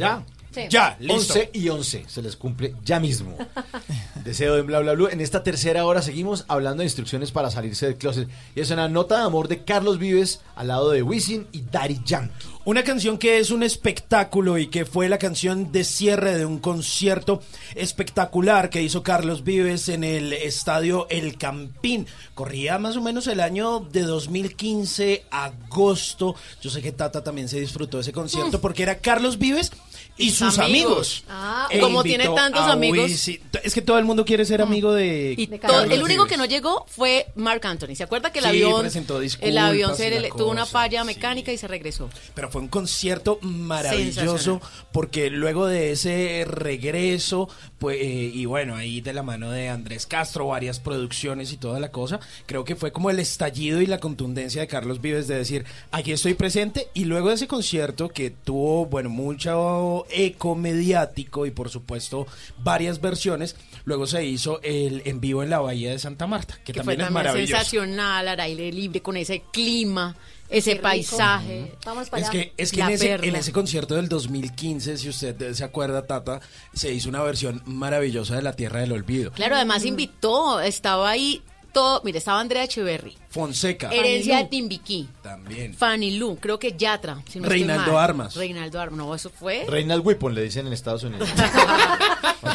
Ya. 0.00 0.24
¿Ya? 0.24 0.24
Sí. 0.52 0.62
Ya, 0.68 0.96
Listo. 0.98 1.34
11 1.34 1.50
y 1.52 1.68
11. 1.68 2.04
Se 2.08 2.22
les 2.22 2.34
cumple 2.34 2.74
ya 2.84 2.98
mismo. 2.98 3.36
Deseo 4.24 4.56
de 4.56 4.62
bla 4.62 4.80
bla 4.80 4.94
bla. 4.94 5.10
En 5.10 5.20
esta 5.20 5.44
tercera 5.44 5.86
hora 5.86 6.02
seguimos 6.02 6.44
hablando 6.48 6.80
de 6.80 6.86
instrucciones 6.86 7.30
para 7.30 7.50
salirse 7.50 7.86
del 7.86 7.96
closet. 7.96 8.28
Y 8.56 8.60
es 8.60 8.70
una 8.70 8.88
nota 8.88 9.18
de 9.18 9.24
amor 9.24 9.46
de 9.46 9.62
Carlos 9.62 9.98
Vives 9.98 10.40
al 10.56 10.68
lado 10.68 10.90
de 10.90 11.02
Wisin 11.02 11.46
y 11.52 11.62
Daddy 11.62 12.00
Yankee. 12.04 12.34
Una 12.64 12.84
canción 12.84 13.16
que 13.16 13.38
es 13.38 13.50
un 13.50 13.62
espectáculo 13.62 14.58
y 14.58 14.66
que 14.66 14.84
fue 14.84 15.08
la 15.08 15.18
canción 15.18 15.72
de 15.72 15.82
cierre 15.82 16.36
de 16.36 16.44
un 16.44 16.58
concierto 16.58 17.40
espectacular 17.74 18.68
que 18.68 18.82
hizo 18.82 19.02
Carlos 19.02 19.44
Vives 19.44 19.88
en 19.88 20.04
el 20.04 20.34
estadio 20.34 21.06
El 21.08 21.38
Campín. 21.38 22.06
Corría 22.34 22.78
más 22.78 22.96
o 22.96 23.00
menos 23.00 23.28
el 23.28 23.40
año 23.40 23.80
de 23.80 24.02
2015, 24.02 25.24
agosto. 25.30 26.34
Yo 26.60 26.68
sé 26.68 26.82
que 26.82 26.92
Tata 26.92 27.24
también 27.24 27.48
se 27.48 27.58
disfrutó 27.58 27.96
de 27.96 28.02
ese 28.02 28.12
concierto 28.12 28.60
porque 28.60 28.82
era 28.82 28.98
Carlos 28.98 29.38
Vives 29.38 29.72
y 30.20 30.30
sus 30.30 30.58
amigos. 30.58 31.24
Ah, 31.28 31.66
E 31.70 31.80
como 31.80 32.02
tiene 32.02 32.28
tantos 32.28 32.62
amigos. 32.62 33.10
Wisin. 33.10 33.40
Es 33.62 33.74
que 33.74 33.82
todo 33.82 33.98
el 33.98 34.04
mundo 34.04 34.24
quiere 34.24 34.44
ser 34.44 34.62
amigo 34.62 34.92
de. 34.92 35.34
Y 35.36 35.46
de 35.46 35.58
todo- 35.58 35.72
Carlos 35.72 35.94
el 35.94 36.02
único 36.02 36.26
que 36.26 36.36
no 36.36 36.44
llegó 36.44 36.86
fue 36.88 37.26
Mark 37.34 37.66
Anthony. 37.66 37.94
¿Se 37.96 38.02
acuerda 38.04 38.30
que 38.32 38.38
el 38.38 38.44
Sí, 38.44 38.50
avión, 38.50 38.80
presentó 38.82 39.20
el 39.20 39.58
avión 39.58 39.96
se 39.96 40.10
le- 40.10 40.28
tuvo 40.30 40.50
una 40.50 40.66
falla 40.66 41.02
mecánica 41.04 41.52
y 41.52 41.58
se 41.58 41.66
regresó? 41.68 42.08
Pero 42.34 42.50
fue 42.50 42.60
un 42.60 42.68
concierto 42.68 43.38
maravilloso 43.42 44.60
porque 44.92 45.30
luego 45.30 45.66
de 45.66 45.92
ese 45.92 46.44
regreso, 46.46 47.48
pues, 47.80 47.96
eh, 47.98 48.30
y 48.34 48.44
bueno, 48.44 48.76
ahí 48.76 49.00
de 49.00 49.14
la 49.14 49.22
mano 49.22 49.50
de 49.50 49.70
Andrés 49.70 50.04
Castro, 50.04 50.48
varias 50.48 50.78
producciones 50.78 51.50
y 51.50 51.56
toda 51.56 51.80
la 51.80 51.90
cosa, 51.90 52.20
creo 52.44 52.62
que 52.62 52.76
fue 52.76 52.92
como 52.92 53.08
el 53.08 53.18
estallido 53.18 53.80
y 53.80 53.86
la 53.86 53.98
contundencia 53.98 54.60
de 54.60 54.66
Carlos 54.66 55.00
Vives 55.00 55.26
de 55.28 55.36
decir, 55.36 55.64
aquí 55.90 56.12
estoy 56.12 56.34
presente, 56.34 56.88
y 56.92 57.06
luego 57.06 57.30
de 57.30 57.36
ese 57.36 57.48
concierto 57.48 58.10
que 58.10 58.28
tuvo, 58.28 58.84
bueno, 58.84 59.08
mucho 59.08 60.04
eco 60.10 60.54
mediático 60.54 61.46
y 61.46 61.52
por 61.52 61.70
supuesto 61.70 62.26
varias 62.58 63.00
versiones, 63.00 63.56
luego 63.86 64.06
se 64.06 64.26
hizo 64.26 64.60
el 64.62 65.00
en 65.06 65.22
vivo 65.22 65.42
en 65.42 65.48
la 65.48 65.60
Bahía 65.60 65.90
de 65.90 65.98
Santa 65.98 66.26
Marta, 66.26 66.58
que, 66.62 66.74
Que 66.74 66.84
fue 66.84 66.92
también 66.92 67.08
es 67.08 67.12
maravilloso. 67.14 67.56
sensacional, 67.56 68.28
al 68.28 68.40
aire 68.40 68.70
libre, 68.70 69.00
con 69.00 69.16
ese 69.16 69.42
clima, 69.50 70.14
ese 70.50 70.76
paisaje. 70.76 71.72
Vamos 71.84 72.10
para 72.10 72.22
Es 72.22 72.28
allá. 72.28 72.40
que, 72.40 72.52
es 72.56 72.72
que 72.72 72.80
en, 72.80 72.88
ese, 72.90 73.12
en 73.14 73.36
ese 73.36 73.52
concierto 73.52 73.94
del 73.94 74.08
2015, 74.08 74.96
si 74.98 75.08
usted 75.08 75.52
se 75.54 75.64
acuerda, 75.64 76.06
Tata, 76.06 76.40
se 76.74 76.92
hizo 76.92 77.08
una 77.08 77.22
versión 77.22 77.62
maravillosa 77.66 78.36
de 78.36 78.42
La 78.42 78.54
Tierra 78.54 78.80
del 78.80 78.92
Olvido. 78.92 79.30
Claro, 79.32 79.56
además 79.56 79.84
invitó, 79.84 80.60
estaba 80.60 81.10
ahí 81.10 81.42
todo, 81.72 82.00
mire, 82.04 82.18
estaba 82.18 82.40
Andrea 82.40 82.64
Echeverry, 82.64 83.16
Fonseca. 83.30 83.90
Herencia 83.90 84.38
de 84.38 84.44
Timbiquí, 84.46 85.08
También. 85.22 85.74
Fanny 85.74 86.16
Lu, 86.18 86.36
creo 86.36 86.58
que 86.58 86.72
Yatra. 86.76 87.22
si 87.28 87.38
no 87.38 87.44
estoy 87.46 87.60
Reinaldo. 87.60 87.98
Armas. 87.98 88.34
Reinaldo 88.36 88.80
Armas, 88.80 88.98
no, 88.98 89.14
eso 89.14 89.30
fue. 89.30 89.64
Reinald 89.68 90.04
Whippon 90.06 90.34
le 90.34 90.42
dicen 90.42 90.66
en 90.66 90.72
Estados 90.72 91.02
Unidos. 91.04 91.28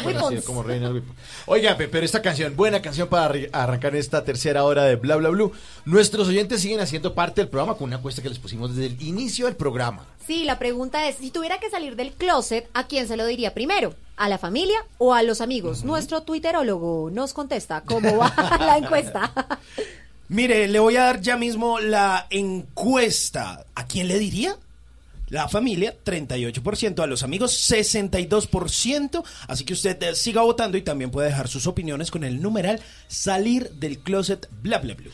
Conocido 0.02 0.42
como 0.44 0.62
Reinald 0.62 0.94
Whippon. 0.96 1.14
Oiga, 1.46 1.76
pe- 1.76 1.88
pero 1.88 2.04
esta 2.04 2.20
canción, 2.22 2.56
buena 2.56 2.82
canción 2.82 3.08
para 3.08 3.32
arrancar 3.52 3.94
esta 3.96 4.24
tercera 4.24 4.64
hora 4.64 4.84
de 4.84 4.96
Bla 4.96 5.16
Bla 5.16 5.28
Blue. 5.30 5.52
Nuestros 5.84 6.28
oyentes 6.28 6.60
siguen 6.60 6.80
haciendo 6.80 7.14
parte 7.14 7.40
del 7.40 7.48
programa 7.48 7.74
con 7.76 7.84
una 7.88 7.96
encuesta 7.96 8.22
que 8.22 8.28
les 8.28 8.38
pusimos 8.38 8.74
desde 8.74 8.94
el 8.94 9.02
inicio 9.02 9.46
del 9.46 9.56
programa. 9.56 10.04
Sí, 10.26 10.44
la 10.44 10.58
pregunta 10.58 11.08
es, 11.08 11.16
si 11.16 11.30
tuviera 11.30 11.58
que 11.58 11.70
salir 11.70 11.94
del 11.96 12.12
closet, 12.12 12.68
¿a 12.74 12.86
quién 12.88 13.06
se 13.06 13.16
lo 13.16 13.26
diría 13.26 13.54
primero? 13.54 13.94
¿A 14.16 14.28
la 14.28 14.38
familia 14.38 14.78
o 14.98 15.12
a 15.12 15.22
los 15.22 15.40
amigos? 15.40 15.84
Nuestro 15.84 16.22
twitterólogo 16.22 17.10
nos 17.10 17.34
contesta 17.34 17.82
cómo 17.82 18.16
va 18.16 18.32
la 18.60 18.78
encuesta. 18.78 19.32
Mire, 20.28 20.66
le 20.68 20.78
voy 20.78 20.96
a 20.96 21.04
dar 21.04 21.20
ya 21.20 21.36
mismo 21.36 21.78
la 21.78 22.26
encuesta. 22.30 23.64
¿A 23.74 23.86
quién 23.86 24.08
le 24.08 24.18
diría? 24.18 24.56
La 25.28 25.48
familia, 25.48 25.94
38%, 26.04 27.02
a 27.02 27.06
los 27.06 27.22
amigos, 27.22 27.70
62%. 27.70 29.24
Así 29.48 29.64
que 29.64 29.74
usted 29.74 30.02
eh, 30.02 30.14
siga 30.14 30.42
votando 30.42 30.78
y 30.78 30.82
también 30.82 31.10
puede 31.10 31.28
dejar 31.28 31.48
sus 31.48 31.66
opiniones 31.66 32.10
con 32.10 32.24
el 32.24 32.40
numeral 32.40 32.80
salir 33.08 33.70
del 33.72 33.98
closet 33.98 34.48
bla 34.62 34.78
bla 34.78 34.94
bla. 34.94 35.10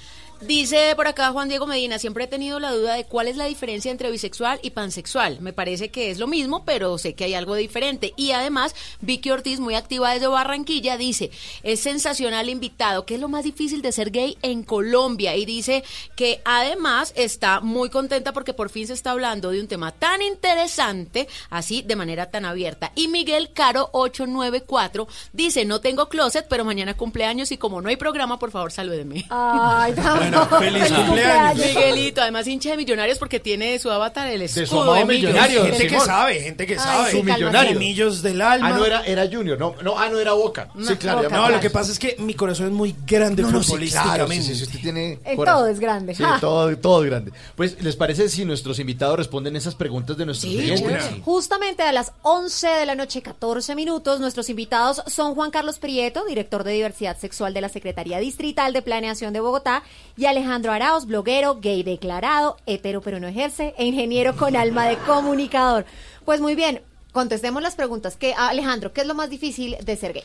Dice 0.46 0.94
por 0.96 1.06
acá 1.06 1.30
Juan 1.30 1.48
Diego 1.48 1.68
Medina, 1.68 2.00
siempre 2.00 2.24
he 2.24 2.26
tenido 2.26 2.58
la 2.58 2.72
duda 2.72 2.94
de 2.94 3.04
cuál 3.04 3.28
es 3.28 3.36
la 3.36 3.44
diferencia 3.44 3.92
entre 3.92 4.10
bisexual 4.10 4.58
y 4.62 4.70
pansexual. 4.70 5.40
Me 5.40 5.52
parece 5.52 5.90
que 5.90 6.10
es 6.10 6.18
lo 6.18 6.26
mismo, 6.26 6.64
pero 6.64 6.98
sé 6.98 7.14
que 7.14 7.24
hay 7.24 7.34
algo 7.34 7.54
diferente. 7.54 8.12
Y 8.16 8.32
además, 8.32 8.74
Vicky 9.00 9.30
Ortiz, 9.30 9.60
muy 9.60 9.76
activa 9.76 10.12
desde 10.12 10.26
Barranquilla, 10.26 10.96
dice, 10.96 11.30
es 11.62 11.78
sensacional 11.78 12.48
invitado, 12.48 13.06
que 13.06 13.14
es 13.14 13.20
lo 13.20 13.28
más 13.28 13.44
difícil 13.44 13.82
de 13.82 13.92
ser 13.92 14.10
gay 14.10 14.36
en 14.42 14.64
Colombia. 14.64 15.36
Y 15.36 15.44
dice 15.44 15.84
que 16.16 16.42
además 16.44 17.12
está 17.14 17.60
muy 17.60 17.88
contenta 17.88 18.32
porque 18.32 18.52
por 18.52 18.68
fin 18.68 18.88
se 18.88 18.94
está 18.94 19.12
hablando 19.12 19.50
de 19.50 19.60
un 19.60 19.68
tema 19.68 19.92
tan 19.92 20.22
interesante, 20.22 21.28
así 21.50 21.82
de 21.82 21.94
manera 21.94 22.30
tan 22.32 22.44
abierta. 22.46 22.90
Y 22.96 23.06
Miguel 23.06 23.52
Caro 23.52 23.90
894 23.92 25.06
dice, 25.32 25.64
no 25.64 25.80
tengo 25.80 26.08
closet, 26.08 26.46
pero 26.48 26.64
mañana 26.64 26.96
cumpleaños 26.96 27.52
y 27.52 27.58
como 27.58 27.80
no 27.80 27.88
hay 27.88 27.96
programa, 27.96 28.40
por 28.40 28.50
favor, 28.50 28.72
salúdeme. 28.72 29.24
Ay, 29.30 29.94
feliz 30.58 30.90
cumpleaños. 30.92 31.66
Miguelito, 31.66 32.20
además 32.22 32.46
hincha 32.46 32.70
de 32.70 32.76
millonarios 32.76 33.18
porque 33.18 33.40
tiene 33.40 33.78
su 33.78 33.90
avatar 33.90 34.28
el 34.28 34.48
su 34.48 34.60
escudo 34.62 34.82
amado 34.82 34.96
de 34.98 35.04
Millos. 35.06 35.30
millonario, 35.30 35.64
Gente 35.66 35.86
que 35.86 36.00
sabe, 36.00 36.40
gente 36.40 36.66
que 36.66 36.72
Ay, 36.74 36.78
sabe. 36.78 37.10
sí, 37.10 37.16
Su 37.18 37.22
millonario. 37.24 37.78
Millos 37.78 38.22
del 38.22 38.40
alma. 38.42 38.68
Ah, 38.68 38.72
no 38.72 38.84
era, 38.84 39.02
era 39.04 39.26
Junior, 39.30 39.58
no, 39.58 39.74
no, 39.82 39.98
ah, 39.98 40.08
no 40.08 40.18
era 40.18 40.32
Boca. 40.32 40.68
sí, 40.86 40.96
claro. 40.96 41.28
No, 41.30 41.48
lo 41.50 41.60
que 41.60 41.70
pasa 41.70 41.92
es 41.92 41.98
que 41.98 42.16
mi 42.18 42.34
corazón 42.34 42.66
es 42.66 42.72
muy 42.72 42.94
grande 43.06 43.42
No, 43.42 43.50
no, 43.50 43.62
sí, 43.62 43.66
futbolísticamente. 43.68 44.16
claro, 44.16 44.32
sí, 44.32 44.42
sí, 44.42 44.54
sí, 44.56 44.62
usted 44.64 44.80
tiene 44.80 45.18
En 45.24 45.36
corazón. 45.36 45.60
todo 45.62 45.68
es 45.70 45.80
grande. 45.80 46.14
Sí, 46.14 46.24
todo, 46.40 46.76
todo 46.78 47.04
es 47.04 47.10
grande. 47.10 47.32
Pues, 47.56 47.82
¿les 47.82 47.96
parece 47.96 48.28
si 48.28 48.44
nuestros 48.44 48.78
invitados 48.78 49.16
responden 49.16 49.56
esas 49.56 49.74
preguntas 49.74 50.16
de 50.16 50.26
nuestros 50.26 50.52
oyentes? 50.54 51.04
Justamente 51.24 51.82
a 51.82 51.92
las 51.92 52.12
11 52.22 52.66
de 52.68 52.86
la 52.86 52.94
noche, 52.94 53.22
14 53.22 53.74
minutos, 53.74 54.20
nuestros 54.20 54.48
invitados 54.50 55.02
son 55.06 55.34
Juan 55.34 55.50
Carlos 55.50 55.78
Prieto, 55.78 56.24
director 56.24 56.64
de 56.64 56.72
diversidad 56.72 57.16
sexual 57.18 57.54
de 57.54 57.60
la 57.60 57.68
Secretaría 57.68 58.18
Distrital 58.18 58.72
de 58.72 58.82
Planeación 58.82 59.32
de 59.32 59.40
Bogotá, 59.40 59.82
y 60.16 60.21
Alejandro 60.26 60.72
Arauz, 60.72 61.06
bloguero, 61.06 61.60
gay 61.60 61.82
declarado, 61.82 62.56
hetero 62.66 63.00
pero 63.00 63.20
no 63.20 63.28
ejerce, 63.28 63.74
e 63.78 63.84
ingeniero 63.84 64.36
con 64.36 64.56
alma 64.56 64.86
de 64.86 64.96
comunicador. 64.98 65.84
Pues 66.24 66.40
muy 66.40 66.54
bien, 66.54 66.82
contestemos 67.12 67.62
las 67.62 67.74
preguntas. 67.74 68.16
¿Qué, 68.16 68.34
Alejandro, 68.34 68.92
¿qué 68.92 69.02
es 69.02 69.06
lo 69.06 69.14
más 69.14 69.30
difícil 69.30 69.76
de 69.82 69.96
ser 69.96 70.12
gay? 70.12 70.24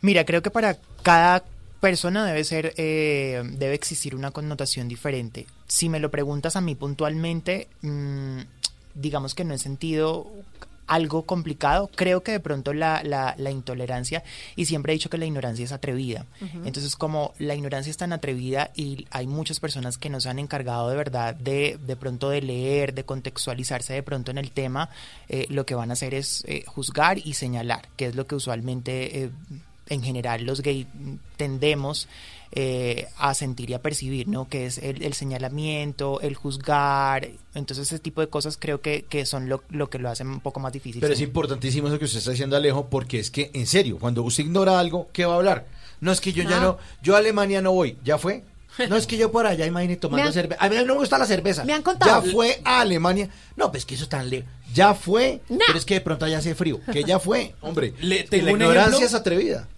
Mira, 0.00 0.24
creo 0.24 0.42
que 0.42 0.50
para 0.50 0.78
cada 1.02 1.44
persona 1.80 2.24
debe 2.24 2.44
ser, 2.44 2.72
eh, 2.76 3.42
debe 3.44 3.74
existir 3.74 4.14
una 4.14 4.30
connotación 4.30 4.88
diferente. 4.88 5.46
Si 5.66 5.88
me 5.88 6.00
lo 6.00 6.10
preguntas 6.10 6.56
a 6.56 6.60
mí 6.60 6.74
puntualmente, 6.74 7.68
mm, 7.82 8.40
digamos 8.94 9.34
que 9.34 9.44
no 9.44 9.54
he 9.54 9.58
sentido 9.58 10.26
algo 10.86 11.24
complicado. 11.24 11.90
Creo 11.94 12.22
que 12.22 12.32
de 12.32 12.40
pronto 12.40 12.72
la, 12.72 13.02
la, 13.02 13.34
la 13.38 13.50
intolerancia, 13.50 14.22
y 14.56 14.66
siempre 14.66 14.92
he 14.92 14.96
dicho 14.96 15.10
que 15.10 15.18
la 15.18 15.26
ignorancia 15.26 15.64
es 15.64 15.72
atrevida. 15.72 16.26
Entonces, 16.64 16.96
como 16.96 17.34
la 17.38 17.54
ignorancia 17.54 17.90
es 17.90 17.96
tan 17.96 18.12
atrevida 18.12 18.70
y 18.74 19.06
hay 19.10 19.26
muchas 19.26 19.60
personas 19.60 19.98
que 19.98 20.10
nos 20.10 20.26
han 20.26 20.38
encargado 20.38 20.88
de 20.90 20.96
verdad 20.96 21.34
de, 21.34 21.78
de 21.84 21.96
pronto 21.96 22.30
de 22.30 22.42
leer, 22.42 22.94
de 22.94 23.04
contextualizarse 23.04 23.92
de 23.92 24.02
pronto 24.02 24.30
en 24.30 24.38
el 24.38 24.50
tema, 24.50 24.90
eh, 25.28 25.46
lo 25.48 25.66
que 25.66 25.74
van 25.74 25.90
a 25.90 25.94
hacer 25.94 26.14
es 26.14 26.44
eh, 26.46 26.64
juzgar 26.66 27.18
y 27.18 27.34
señalar, 27.34 27.88
que 27.96 28.06
es 28.06 28.14
lo 28.14 28.26
que 28.26 28.34
usualmente 28.34 29.24
eh, 29.24 29.30
en 29.88 30.02
general 30.02 30.44
los 30.44 30.62
gays 30.62 30.86
tendemos 31.36 32.08
eh, 32.56 33.08
a 33.18 33.34
sentir 33.34 33.70
y 33.70 33.74
a 33.74 33.82
percibir, 33.82 34.28
¿no? 34.28 34.48
Que 34.48 34.66
es 34.66 34.78
el, 34.78 35.02
el 35.02 35.14
señalamiento, 35.14 36.20
el 36.20 36.34
juzgar. 36.36 37.28
Entonces, 37.54 37.88
ese 37.88 37.98
tipo 37.98 38.20
de 38.20 38.28
cosas 38.28 38.56
creo 38.58 38.80
que, 38.80 39.04
que 39.08 39.26
son 39.26 39.48
lo, 39.48 39.64
lo 39.70 39.90
que 39.90 39.98
lo 39.98 40.08
hacen 40.08 40.28
un 40.28 40.40
poco 40.40 40.60
más 40.60 40.72
difícil. 40.72 41.00
Pero 41.00 41.12
es 41.14 41.20
importantísimo 41.20 41.88
eso 41.88 41.98
que 41.98 42.04
usted 42.04 42.18
está 42.18 42.30
diciendo, 42.30 42.56
Alejo, 42.56 42.88
porque 42.88 43.18
es 43.18 43.30
que, 43.30 43.50
en 43.54 43.66
serio, 43.66 43.98
cuando 43.98 44.22
usted 44.22 44.44
ignora 44.44 44.78
algo, 44.78 45.08
¿qué 45.12 45.24
va 45.26 45.34
a 45.34 45.36
hablar? 45.36 45.66
No 46.00 46.12
es 46.12 46.20
que 46.20 46.32
yo 46.32 46.42
ya 46.44 46.58
Ah. 46.58 46.60
no, 46.60 46.78
yo 47.02 47.14
a 47.14 47.18
Alemania 47.18 47.60
no 47.62 47.72
voy, 47.72 47.98
¿ya 48.04 48.18
fue? 48.18 48.44
No 48.88 48.96
es 48.96 49.06
que 49.06 49.16
yo 49.16 49.30
por 49.30 49.46
allá, 49.46 49.66
imagínate, 49.66 50.00
tomando 50.00 50.26
han- 50.26 50.32
cerveza. 50.32 50.64
A 50.64 50.68
mí 50.68 50.74
no 50.76 50.84
me 50.84 50.92
gusta 50.94 51.16
la 51.16 51.26
cerveza. 51.26 51.64
Me 51.64 51.72
han 51.72 51.82
contado. 51.82 52.24
Ya 52.24 52.32
fue 52.32 52.60
a 52.64 52.80
Alemania. 52.80 53.30
No, 53.56 53.70
pues 53.70 53.86
que 53.86 53.94
eso 53.94 54.02
es 54.02 54.08
tan 54.10 54.28
lejos. 54.28 54.48
Ya 54.74 54.94
fue, 54.94 55.40
pero 55.48 55.78
es 55.78 55.84
que 55.84 55.94
de 55.94 56.00
pronto 56.00 56.24
allá 56.24 56.38
hace 56.38 56.56
frío. 56.56 56.80
Que 56.92 57.04
ya 57.04 57.20
fue, 57.20 57.54
hombre. 57.60 57.94
Le 58.00 58.26
la 58.30 58.50
ignorancia 58.50 58.82
ejemplo. 58.88 59.06
es 59.06 59.14
atrevida. 59.14 59.68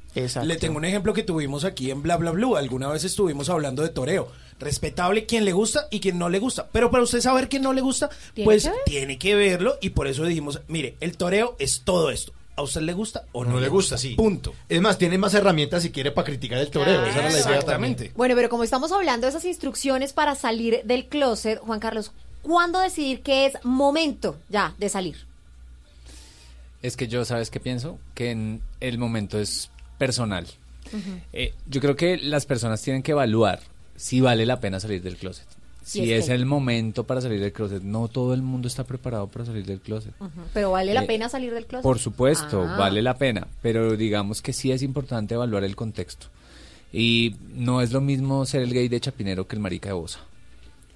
Le 0.45 0.57
tengo 0.57 0.79
un 0.79 0.85
ejemplo 0.85 1.13
que 1.13 1.23
tuvimos 1.23 1.65
aquí 1.65 1.91
en 1.91 2.03
Bla 2.03 2.17
Bla 2.17 2.31
Blue. 2.31 2.57
Alguna 2.57 2.89
vez 2.89 3.05
estuvimos 3.05 3.51
hablando 3.51 3.83
de 3.83 3.91
toreo. 3.91 4.29
Respetable 4.59 5.27
quien 5.27 5.45
le 5.45 5.53
gusta 5.53 5.89
y 5.91 6.01
quien 6.01 6.19
no 6.19 6.31
le 6.31 6.39
gusta. 6.39 6.69
Pero 6.73 6.91
para 6.91 7.05
usted 7.05 7.21
saber 7.21 7.51
quién 7.51 7.63
no 7.63 7.75
le 7.75 7.83
gusta, 7.83 8.09
¿Tiene 8.33 8.47
pues 8.47 8.65
que 8.65 8.73
tiene 8.87 9.19
que 9.19 9.35
verlo. 9.35 9.77
Y 9.83 9.91
por 9.91 10.07
eso 10.07 10.25
dijimos, 10.25 10.61
mire, 10.69 10.97
el 11.01 11.19
toreo 11.19 11.55
es 11.59 11.83
todo 11.85 12.11
esto. 12.11 12.33
¿A 12.59 12.63
usted 12.63 12.81
le 12.81 12.95
gusta 12.95 13.27
o 13.33 13.45
no, 13.45 13.51
No 13.51 13.61
le 13.61 13.69
gusta, 13.69 13.99
sí. 13.99 14.15
Punto. 14.15 14.55
Es 14.71 14.81
más, 14.81 14.97
tiene 14.97 15.19
más 15.19 15.35
herramientas 15.35 15.83
si 15.83 15.91
quiere 15.91 16.11
para 16.11 16.25
criticar 16.25 16.59
el 16.59 16.71
toreo. 16.71 17.05
Esa 17.05 17.19
era 17.19 17.25
la 17.25 17.31
idea 17.33 17.39
Exactamente. 17.39 17.97
también. 17.97 18.17
Bueno, 18.17 18.35
pero 18.35 18.49
como 18.49 18.65
estamos 18.65 18.93
hablando 18.93 19.27
de 19.27 19.31
esas 19.31 19.45
instrucciones 19.45 20.15
para 20.15 20.35
salir 20.35 20.81
del 20.85 21.07
closet, 21.07 21.59
Juan 21.59 21.81
Carlos, 21.81 22.13
¿cuándo 22.41 22.81
decidir 22.81 23.21
que 23.21 23.45
es 23.45 23.63
momento 23.63 24.39
ya 24.49 24.75
de 24.79 24.89
salir? 24.89 25.27
Es 26.81 26.97
que 26.97 27.09
yo, 27.09 27.27
¿sabes 27.27 27.51
qué 27.51 27.61
pienso? 27.61 27.99
Que 28.15 28.31
en 28.31 28.63
el 28.81 28.97
momento 28.97 29.39
es 29.39 29.71
personal. 29.99 30.47
Eh, 31.33 31.53
yo 31.69 31.81
creo 31.81 31.97
que 31.97 32.17
las 32.17 32.47
personas 32.47 32.81
tienen 32.83 33.03
que 33.03 33.13
evaluar 33.13 33.61
si 33.97 34.21
vale 34.21 34.47
la 34.47 34.61
pena 34.61 34.79
salir 34.81 35.03
del 35.03 35.17
closet. 35.17 35.47
Si 35.83 36.13
es 36.13 36.21
es 36.21 36.27
que- 36.27 36.35
el 36.35 36.47
momento 36.47 37.05
para 37.05 37.21
salir 37.21 37.41
del 37.41 37.53
closet. 37.53 37.83
No 37.83 38.09
todo 38.09 38.35
el 38.35 38.43
mundo 38.43 38.67
está 38.69 38.83
preparado 38.85 39.29
para 39.29 39.45
salir 39.47 39.65
del 39.65 39.81
closet. 39.81 40.13
Pero 40.53 40.73
¿vale 40.73 40.93
la 40.95 41.05
Eh, 41.05 41.07
pena 41.07 41.29
salir 41.29 41.53
del 41.55 41.67
closet? 41.67 41.83
Por 41.85 41.99
supuesto, 41.99 42.63
Ah. 42.69 42.77
vale 42.77 43.03
la 43.03 43.17
pena, 43.17 43.47
pero 43.63 43.97
digamos 43.97 44.43
que 44.43 44.53
sí 44.53 44.73
es 44.73 44.83
importante 44.83 45.35
evaluar 45.35 45.63
el 45.65 45.77
contexto. 45.77 46.27
Y 46.93 47.37
no 47.55 47.83
es 47.83 47.93
lo 47.93 48.01
mismo 48.01 48.45
ser 48.47 48.63
el 48.63 48.73
gay 48.73 48.89
de 48.89 49.01
Chapinero 49.01 49.47
que 49.47 49.57
el 49.57 49.61
marica 49.63 49.89
de 49.91 49.95
Bosa. 49.95 50.21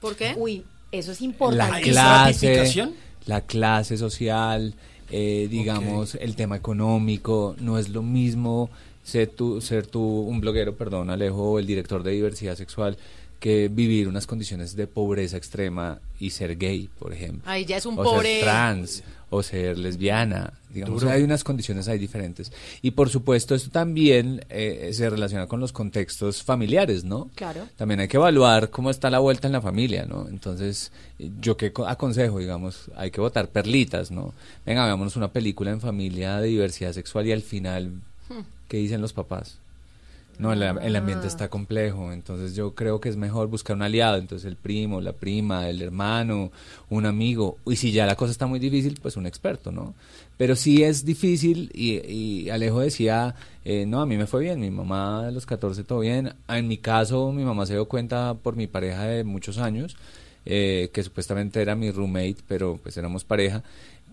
¿Por 0.00 0.16
qué? 0.16 0.34
Uy, 0.36 0.64
eso 0.92 1.12
es 1.12 1.20
La 1.20 1.26
importante. 1.26 1.82
clase, 1.82 2.88
la 3.26 3.40
clase 3.42 3.96
social, 3.96 4.74
eh, 5.10 5.46
digamos, 5.50 6.14
el 6.16 6.34
tema 6.36 6.56
económico, 6.56 7.54
no 7.60 7.78
es 7.78 7.90
lo 7.90 8.02
mismo 8.02 8.70
ser 9.02 9.28
tú, 9.28 9.60
ser 9.60 9.86
tú 9.86 10.00
un 10.02 10.40
bloguero, 10.40 10.76
perdón, 10.76 11.10
Alejo, 11.10 11.52
o 11.52 11.58
el 11.58 11.66
director 11.66 12.02
de 12.02 12.12
diversidad 12.12 12.56
sexual, 12.56 12.96
que 13.38 13.68
vivir 13.72 14.06
unas 14.06 14.26
condiciones 14.26 14.76
de 14.76 14.86
pobreza 14.86 15.36
extrema 15.38 15.98
y 16.18 16.30
ser 16.30 16.58
gay, 16.58 16.90
por 16.98 17.12
ejemplo. 17.14 17.42
Ahí 17.50 17.64
ya 17.64 17.78
es 17.78 17.86
un 17.86 17.98
o 17.98 18.02
pobre- 18.02 18.34
ser 18.34 18.40
trans, 18.42 19.02
o 19.30 19.42
ser 19.42 19.78
lesbiana, 19.78 20.52
digamos, 20.74 21.04
hay 21.04 21.22
unas 21.22 21.42
condiciones 21.42 21.88
ahí 21.88 21.98
diferentes. 21.98 22.52
Y 22.82 22.90
por 22.90 23.08
supuesto 23.08 23.54
esto 23.54 23.70
también 23.70 24.44
eh, 24.50 24.90
se 24.92 25.08
relaciona 25.08 25.46
con 25.46 25.58
los 25.60 25.72
contextos 25.72 26.42
familiares, 26.42 27.04
¿no? 27.04 27.30
Claro. 27.36 27.66
También 27.76 28.00
hay 28.00 28.08
que 28.08 28.18
evaluar 28.18 28.68
cómo 28.70 28.90
está 28.90 29.08
la 29.08 29.20
vuelta 29.20 29.46
en 29.46 29.52
la 29.54 29.62
familia, 29.62 30.04
¿no? 30.04 30.28
Entonces, 30.28 30.92
yo 31.40 31.56
que 31.56 31.72
co- 31.72 31.86
aconsejo, 31.86 32.40
digamos, 32.40 32.90
hay 32.96 33.10
que 33.10 33.20
votar 33.22 33.48
perlitas, 33.48 34.10
¿no? 34.10 34.34
Venga, 34.66 34.84
veámonos 34.84 35.16
una 35.16 35.32
película 35.32 35.70
en 35.70 35.80
familia 35.80 36.38
de 36.40 36.48
diversidad 36.48 36.92
sexual 36.92 37.26
y 37.28 37.32
al 37.32 37.42
final, 37.42 37.92
¿qué 38.68 38.76
dicen 38.78 39.00
los 39.00 39.12
papás? 39.12 39.58
No, 40.38 40.54
el, 40.54 40.62
el 40.62 40.96
ambiente 40.96 41.26
está 41.26 41.50
complejo, 41.50 42.14
entonces 42.14 42.56
yo 42.56 42.74
creo 42.74 42.98
que 42.98 43.10
es 43.10 43.16
mejor 43.16 43.48
buscar 43.48 43.76
un 43.76 43.82
aliado, 43.82 44.16
entonces 44.16 44.48
el 44.48 44.56
primo, 44.56 45.02
la 45.02 45.12
prima, 45.12 45.68
el 45.68 45.82
hermano, 45.82 46.50
un 46.88 47.04
amigo, 47.04 47.58
y 47.66 47.76
si 47.76 47.92
ya 47.92 48.06
la 48.06 48.16
cosa 48.16 48.32
está 48.32 48.46
muy 48.46 48.58
difícil, 48.58 48.98
pues 49.02 49.18
un 49.18 49.26
experto, 49.26 49.70
¿no? 49.70 49.92
Pero 50.38 50.56
sí 50.56 50.82
es 50.82 51.04
difícil, 51.04 51.70
y, 51.74 51.98
y 52.10 52.48
Alejo 52.48 52.80
decía, 52.80 53.34
eh, 53.66 53.84
no, 53.86 54.00
a 54.00 54.06
mí 54.06 54.16
me 54.16 54.26
fue 54.26 54.40
bien, 54.40 54.60
mi 54.60 54.70
mamá 54.70 55.26
a 55.26 55.30
los 55.30 55.44
14 55.44 55.84
todo 55.84 55.98
bien, 56.00 56.32
en 56.48 56.68
mi 56.68 56.78
caso 56.78 57.32
mi 57.32 57.44
mamá 57.44 57.66
se 57.66 57.74
dio 57.74 57.84
cuenta 57.86 58.32
por 58.32 58.56
mi 58.56 58.66
pareja 58.66 59.02
de 59.02 59.24
muchos 59.24 59.58
años, 59.58 59.98
eh, 60.46 60.88
que 60.94 61.02
supuestamente 61.02 61.60
era 61.60 61.74
mi 61.74 61.90
roommate, 61.90 62.38
pero 62.48 62.80
pues 62.82 62.96
éramos 62.96 63.24
pareja, 63.24 63.62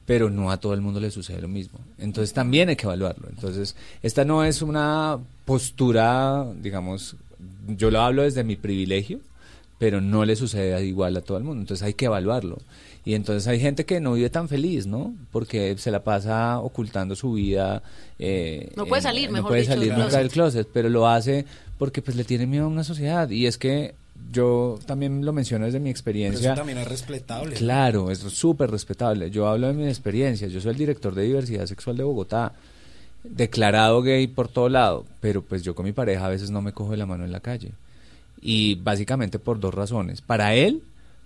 pero 0.08 0.30
no 0.30 0.50
a 0.52 0.58
todo 0.58 0.74
el 0.74 0.80
mundo 0.82 1.02
le 1.02 1.12
sucede 1.12 1.42
lo 1.42 1.50
mismo. 1.50 1.80
Entonces 2.00 2.34
también 2.34 2.70
hay 2.70 2.78
que 2.78 2.86
evaluarlo. 2.88 3.28
Entonces, 3.30 3.76
esta 4.02 4.24
no 4.24 4.46
es 4.46 4.62
una 4.62 5.20
postura, 5.44 6.48
digamos, 6.62 7.18
yo 7.68 7.92
lo 7.92 8.00
hablo 8.02 8.24
desde 8.24 8.46
mi 8.46 8.56
privilegio, 8.56 9.20
pero 9.78 10.00
no 10.00 10.24
le 10.24 10.38
sucede 10.38 10.84
igual 10.86 11.18
a 11.18 11.22
todo 11.22 11.38
el 11.38 11.44
mundo. 11.44 11.62
Entonces 11.62 11.86
hay 11.86 11.94
que 11.94 12.06
evaluarlo. 12.06 12.58
Y 13.04 13.16
entonces 13.16 13.48
hay 13.48 13.60
gente 13.60 13.86
que 13.86 14.00
no 14.00 14.14
vive 14.14 14.30
tan 14.30 14.48
feliz, 14.48 14.88
¿no? 14.88 15.14
Porque 15.32 15.78
se 15.78 15.92
la 15.92 16.04
pasa 16.04 16.60
ocultando 16.60 17.16
su 17.16 17.34
vida. 17.34 17.84
eh, 18.18 18.72
No 18.78 18.86
puede 18.86 19.02
salir, 19.02 19.28
no 19.30 19.34
mejor 19.34 19.50
puede 19.50 19.62
dicho, 19.62 19.74
salir 19.74 19.94
nunca 19.98 20.18
del 20.20 20.30
closet, 20.30 20.68
pero 20.74 20.90
lo 20.90 21.08
hace 21.08 21.46
porque 21.78 22.02
pues 22.02 22.16
le 22.16 22.24
tiene 22.24 22.48
miedo 22.48 22.64
a 22.66 22.70
una 22.70 22.86
sociedad. 22.86 23.30
Y 23.30 23.46
es 23.46 23.58
que 23.58 23.94
yo 24.32 24.78
también 24.86 25.26
lo 25.26 25.34
menciono 25.34 25.66
desde 25.66 25.80
mi 25.80 25.86
Pero 25.86 25.92
experiencia. 25.92 26.52
eso 26.52 26.58
también 26.58 26.78
es 26.80 26.88
respetable. 26.88 27.56
Claro, 27.56 28.12
es 28.12 28.20
súper 28.20 28.70
respetable. 28.70 29.32
Yo 29.32 29.48
hablo 29.48 29.68
de 29.68 29.74
mi 29.74 29.88
experiencia. 29.88 30.48
Yo 30.48 30.62
soy 30.62 30.72
el 30.72 30.78
director 30.78 31.16
de 31.16 31.24
diversidad 31.24 31.66
sexual 31.66 31.98
de 31.98 32.04
Bogotá, 32.04 32.54
declarado 33.24 34.02
gay 34.02 34.28
por 34.28 34.48
todo 34.48 34.70
lado, 34.70 35.06
pero 35.20 35.42
pues 35.42 35.64
yo 35.64 35.76
con 35.76 35.86
mi 35.86 35.92
pareja 35.92 36.26
a 36.26 36.30
veces 36.30 36.50
no 36.52 36.62
me 36.62 36.74
cojo 36.74 36.92
de 36.92 36.98
la 36.98 37.06
mano 37.06 37.26
en 37.26 37.32
la 37.32 37.40
calle. 37.40 37.72
Y 38.42 38.76
básicamente 38.76 39.40
por 39.40 39.60
dos 39.60 39.74
razones. 39.74 40.22
Para 40.22 40.54
él, 40.54 40.84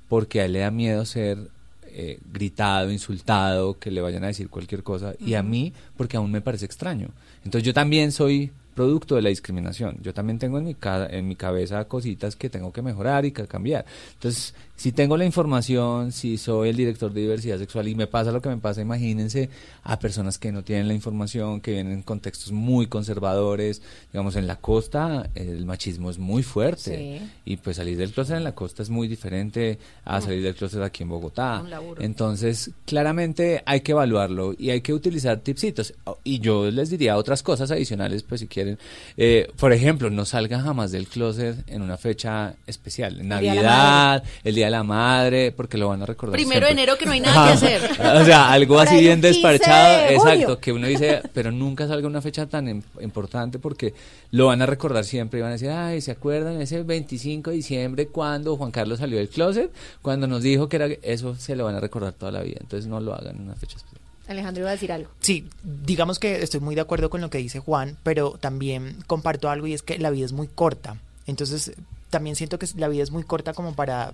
porque 0.08 0.42
a 0.42 0.46
él 0.46 0.54
le 0.54 0.60
da 0.60 0.72
miedo 0.72 1.06
ser 1.06 1.50
eh, 1.88 2.20
gritado, 2.32 2.92
insultado, 2.92 3.78
que 3.78 3.92
le 3.92 4.02
vayan 4.02 4.24
a 4.24 4.28
decir 4.28 4.50
cualquier 4.50 4.84
cosa. 4.84 5.14
Y 5.20 5.34
a 5.34 5.44
mí, 5.44 5.74
porque 5.98 6.18
aún 6.18 6.32
me 6.32 6.42
parece 6.42 6.66
extraño. 6.66 7.10
Entonces 7.44 7.66
yo 7.66 7.74
también 7.74 8.12
soy 8.12 8.52
producto 8.82 9.16
de 9.16 9.22
la 9.22 9.30
discriminación. 9.30 9.98
Yo 10.02 10.12
también 10.14 10.40
tengo 10.40 10.58
en 10.58 10.64
mi, 10.66 10.74
ca- 10.74 11.06
en 11.08 11.28
mi 11.28 11.36
cabeza 11.36 11.86
cositas 11.86 12.36
que 12.36 12.50
tengo 12.50 12.72
que 12.74 12.82
mejorar 12.82 13.26
y 13.26 13.32
que 13.32 13.46
cambiar. 13.48 13.86
Entonces, 14.14 14.56
si 14.82 14.92
tengo 14.92 15.16
la 15.16 15.26
información, 15.26 16.12
si 16.12 16.40
soy 16.40 16.70
el 16.70 16.76
director 16.76 17.14
de 17.14 17.22
diversidad 17.22 17.60
sexual 17.60 17.88
y 17.88 17.94
me 17.94 18.08
pasa 18.08 18.32
lo 18.32 18.42
que 18.42 18.50
me 18.50 18.58
pasa, 18.58 18.82
imagínense 18.82 19.48
a 19.84 20.00
personas 20.00 20.40
que 20.40 20.52
no 20.52 20.64
tienen 20.64 20.88
la 20.88 20.96
información, 20.96 21.62
que 21.62 21.74
vienen 21.74 21.94
en 21.94 22.02
contextos 22.02 22.52
muy 22.52 22.88
conservadores. 22.88 23.84
Digamos, 24.12 24.36
en 24.38 24.48
la 24.48 24.56
costa 24.56 25.30
el 25.36 25.68
machismo 25.68 26.10
es 26.10 26.18
muy 26.18 26.42
fuerte. 26.42 27.20
Sí. 27.20 27.30
Y 27.46 27.58
pues 27.58 27.78
salir 27.78 27.96
del 27.96 28.10
closet 28.12 28.38
en 28.38 28.44
la 28.44 28.56
costa 28.56 28.82
es 28.82 28.90
muy 28.90 29.08
diferente 29.08 29.78
a 30.04 30.18
Mm. 30.18 30.24
salir 30.24 30.42
del 30.42 30.56
closet 30.56 30.82
aquí 30.82 31.04
en 31.04 31.10
Bogotá. 31.10 31.64
Entonces, 32.00 32.72
claramente 32.86 33.62
hay 33.68 33.82
que 33.82 33.92
evaluarlo 33.92 34.56
y 34.58 34.72
hay 34.72 34.82
que 34.82 34.94
utilizar 34.94 35.42
tipsitos. 35.42 35.94
Y 36.24 36.40
yo 36.40 36.72
les 36.72 36.90
diría 36.90 37.18
otras 37.18 37.44
cosas 37.44 37.70
adicionales, 37.70 38.24
pues 38.24 38.42
si 38.42 38.48
quieren. 38.48 38.80
Eh, 39.16 39.48
por 39.60 39.74
ejemplo, 39.74 40.10
no 40.10 40.26
salgan 40.26 40.64
jamás 40.64 40.92
del 40.92 41.08
closet 41.08 41.70
en 41.70 41.84
una 41.84 41.98
fecha 41.98 42.56
especial, 42.66 43.20
en 43.22 43.32
El 43.32 43.40
Día 43.42 43.52
de 43.54 43.62
la 43.62 43.62
Navidad, 43.70 44.24
el 44.44 44.56
Día 44.56 44.71
de 44.72 44.78
la 44.78 44.84
Madre, 44.84 45.52
porque 45.52 45.78
lo 45.78 45.90
van 45.90 46.02
a 46.02 46.06
recordar. 46.06 46.36
Primero 46.36 46.66
de 46.66 46.72
enero 46.72 46.98
que 46.98 47.06
no 47.06 47.12
hay 47.12 47.20
nada 47.20 47.48
que 47.48 47.54
hacer. 47.66 47.82
o 47.92 48.26
sea, 48.26 48.52
algo 48.52 48.80
así 48.80 49.00
bien 49.00 49.16
un 49.20 49.22
15 49.22 49.28
desparchado, 49.28 49.98
de 50.08 50.16
exacto, 50.16 50.60
que 50.60 50.72
uno 50.72 50.88
dice, 50.88 51.22
pero 51.34 51.52
nunca 51.52 51.88
salga 51.88 52.08
una 52.08 52.22
fecha 52.22 52.46
tan 52.48 52.68
im- 52.68 52.84
importante 53.02 53.60
porque 53.60 53.94
lo 54.32 54.48
van 54.48 54.62
a 54.62 54.66
recordar 54.66 55.04
siempre 55.06 55.40
y 55.40 55.42
van 55.44 55.50
a 55.50 55.54
decir, 55.54 55.70
ay, 55.70 56.02
¿se 56.02 56.12
acuerdan 56.12 56.62
ese 56.62 56.82
25 56.84 57.50
de 57.50 57.56
diciembre 57.58 58.08
cuando 58.08 58.56
Juan 58.58 58.72
Carlos 58.72 59.00
salió 59.00 59.18
del 59.18 59.30
closet? 59.30 59.72
Cuando 60.02 60.28
nos 60.28 60.42
dijo 60.42 60.70
que 60.70 60.78
era 60.78 60.88
eso 61.02 61.36
se 61.36 61.56
lo 61.56 61.66
van 61.66 61.76
a 61.76 61.80
recordar 61.80 62.14
toda 62.14 62.32
la 62.32 62.42
vida, 62.42 62.58
entonces 62.62 62.88
no 62.88 63.00
lo 63.00 63.14
hagan 63.14 63.36
en 63.36 63.42
una 63.44 63.56
fecha 63.56 63.78
especial. 63.78 64.02
Alejandro 64.28 64.62
iba 64.62 64.70
a 64.70 64.74
decir 64.74 64.92
algo. 64.94 65.10
Sí, 65.20 65.46
digamos 65.64 66.18
que 66.18 66.42
estoy 66.42 66.62
muy 66.62 66.74
de 66.76 66.82
acuerdo 66.82 67.10
con 67.10 67.20
lo 67.20 67.30
que 67.30 67.38
dice 67.40 67.60
Juan, 67.60 67.98
pero 68.04 68.38
también 68.40 68.96
comparto 69.06 69.50
algo 69.50 69.68
y 69.68 69.74
es 69.74 69.82
que 69.82 70.00
la 70.00 70.10
vida 70.10 70.26
es 70.26 70.32
muy 70.32 70.48
corta. 70.48 70.96
Entonces, 71.28 71.74
también 72.10 72.36
siento 72.38 72.58
que 72.58 72.66
la 72.78 72.88
vida 72.88 73.04
es 73.04 73.12
muy 73.12 73.24
corta 73.24 73.54
como 73.54 73.74
para 73.76 74.14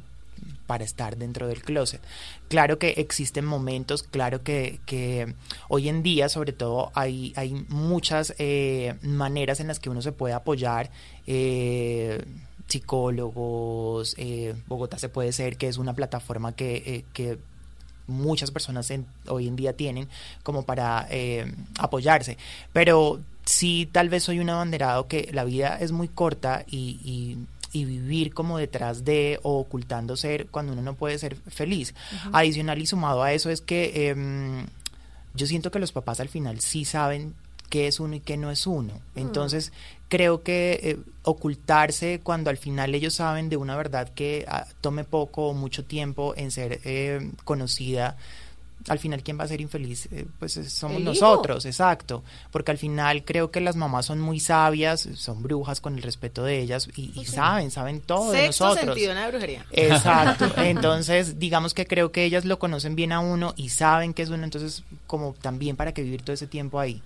para 0.68 0.84
estar 0.84 1.18
dentro 1.18 1.48
del 1.48 1.62
closet. 1.64 2.02
Claro 2.50 2.78
que 2.78 2.90
existen 2.98 3.46
momentos, 3.46 4.04
claro 4.04 4.44
que, 4.44 5.34
hoy 5.70 5.90
en 5.90 6.04
día 6.04 6.30
sobre 6.30 6.52
todo 6.54 6.92
hay, 6.94 7.34
hay 7.36 7.66
muchas 7.70 8.34
eh, 8.38 8.96
maneras 9.02 9.60
en 9.60 9.68
las 9.68 9.80
que 9.80 9.90
uno 9.90 10.02
se 10.02 10.12
puede 10.12 10.34
apoyar. 10.34 10.90
eh, 11.26 12.24
psicólogos, 12.68 14.14
eh, 14.18 14.54
Bogotá 14.68 15.00
se 15.00 15.08
puede 15.08 15.32
ser, 15.32 15.56
que 15.58 15.70
es 15.70 15.78
una 15.78 15.94
plataforma 15.94 16.52
que, 16.54 17.06
que 17.14 17.38
muchas 18.08 18.52
personas 18.52 18.92
hoy 19.30 19.48
en 19.48 19.56
día 19.56 19.72
tienen 19.72 20.10
como 20.44 20.64
para 20.64 21.08
apoyarse. 21.80 22.38
Pero 22.74 23.22
sí, 23.46 23.88
tal 23.90 24.10
vez 24.10 24.24
soy 24.24 24.40
un 24.40 24.50
abanderado 24.50 25.08
que 25.08 25.30
la 25.32 25.46
vida 25.46 25.78
es 25.80 25.94
muy 25.94 26.10
corta 26.10 26.66
y- 26.70 27.38
y 27.72 27.86
vivir 27.86 28.34
como 28.34 28.58
detrás 28.58 29.06
de 29.06 29.40
o 29.44 29.60
ocultando 29.60 30.16
ser 30.18 30.48
cuando 30.48 30.74
uno 30.74 30.82
no 30.82 30.96
puede 30.96 31.18
ser 31.18 31.36
feliz. 31.36 31.94
Adicional 32.32 32.82
y 32.82 32.88
sumado 32.88 33.24
a 33.24 33.34
eso 33.34 33.50
es 33.50 33.62
que 33.62 34.10
em, 34.10 34.66
yo 35.34 35.48
siento 35.48 35.72
que 35.72 35.80
los 35.80 35.92
papás 35.92 36.20
al 36.20 36.30
final 36.30 36.60
sí 36.60 36.86
saben 36.86 37.34
qué 37.70 37.88
es 37.88 38.00
uno 38.00 38.16
y 38.16 38.20
qué 38.20 38.38
no 38.38 38.52
es 38.52 38.66
uno. 38.66 38.94
Entonces, 39.16 39.72
creo 40.08 40.42
que 40.42 40.80
eh, 40.84 40.98
ocultarse 41.24 42.22
cuando 42.24 42.50
al 42.50 42.58
final 42.58 42.96
ellos 42.96 43.16
saben 43.16 43.50
de 43.50 43.58
una 43.58 43.76
verdad 43.76 44.10
que 44.10 44.46
ah, 44.48 44.66
tome 44.82 45.04
poco 45.04 45.50
o 45.50 45.54
mucho 45.54 45.84
tiempo 45.84 46.34
en 46.38 46.52
ser 46.52 46.80
eh, 46.86 47.32
conocida, 47.44 48.18
al 48.88 49.00
final 49.00 49.24
quien 49.24 49.40
va 49.40 49.44
a 49.44 49.48
ser 49.48 49.62
infeliz 49.62 50.08
Eh, 50.12 50.26
pues 50.40 50.58
eh, 50.58 50.70
somos 50.70 51.02
nosotros, 51.02 51.66
exacto, 51.66 52.24
porque 52.52 52.72
al 52.72 52.78
final 52.78 53.24
creo 53.26 53.52
que 53.52 53.60
las 53.62 53.76
mamás 53.76 54.06
son 54.06 54.20
muy 54.20 54.40
sabias, 54.40 55.08
son 55.16 55.44
brujas 55.44 55.82
con 55.82 55.96
el 55.96 56.02
respeto 56.02 56.44
de 56.44 56.60
ellas 56.62 56.88
y, 56.96 57.12
y 57.20 57.26
saben, 57.26 57.72
saben 57.72 58.02
todo 58.02 58.32
de 58.32 58.40
Sexto 58.46 58.66
nosotros. 58.66 58.86
sentido 58.96 59.12
en 59.12 59.18
la 59.18 59.28
brujería. 59.28 59.66
Exacto. 59.72 60.52
Entonces, 60.58 61.40
digamos 61.40 61.74
que 61.74 61.86
creo 61.86 62.12
que 62.12 62.24
ellas 62.24 62.46
lo 62.46 62.60
conocen 62.60 62.96
bien 62.96 63.12
a 63.12 63.20
uno 63.20 63.54
y 63.58 63.70
saben 63.70 64.14
que 64.14 64.24
es 64.24 64.30
uno, 64.30 64.44
entonces 64.44 64.84
como 65.06 65.34
también 65.34 65.76
para 65.76 65.94
que 65.94 66.04
vivir 66.04 66.22
todo 66.22 66.34
ese 66.34 66.48
tiempo 66.48 66.80
ahí. 66.80 67.02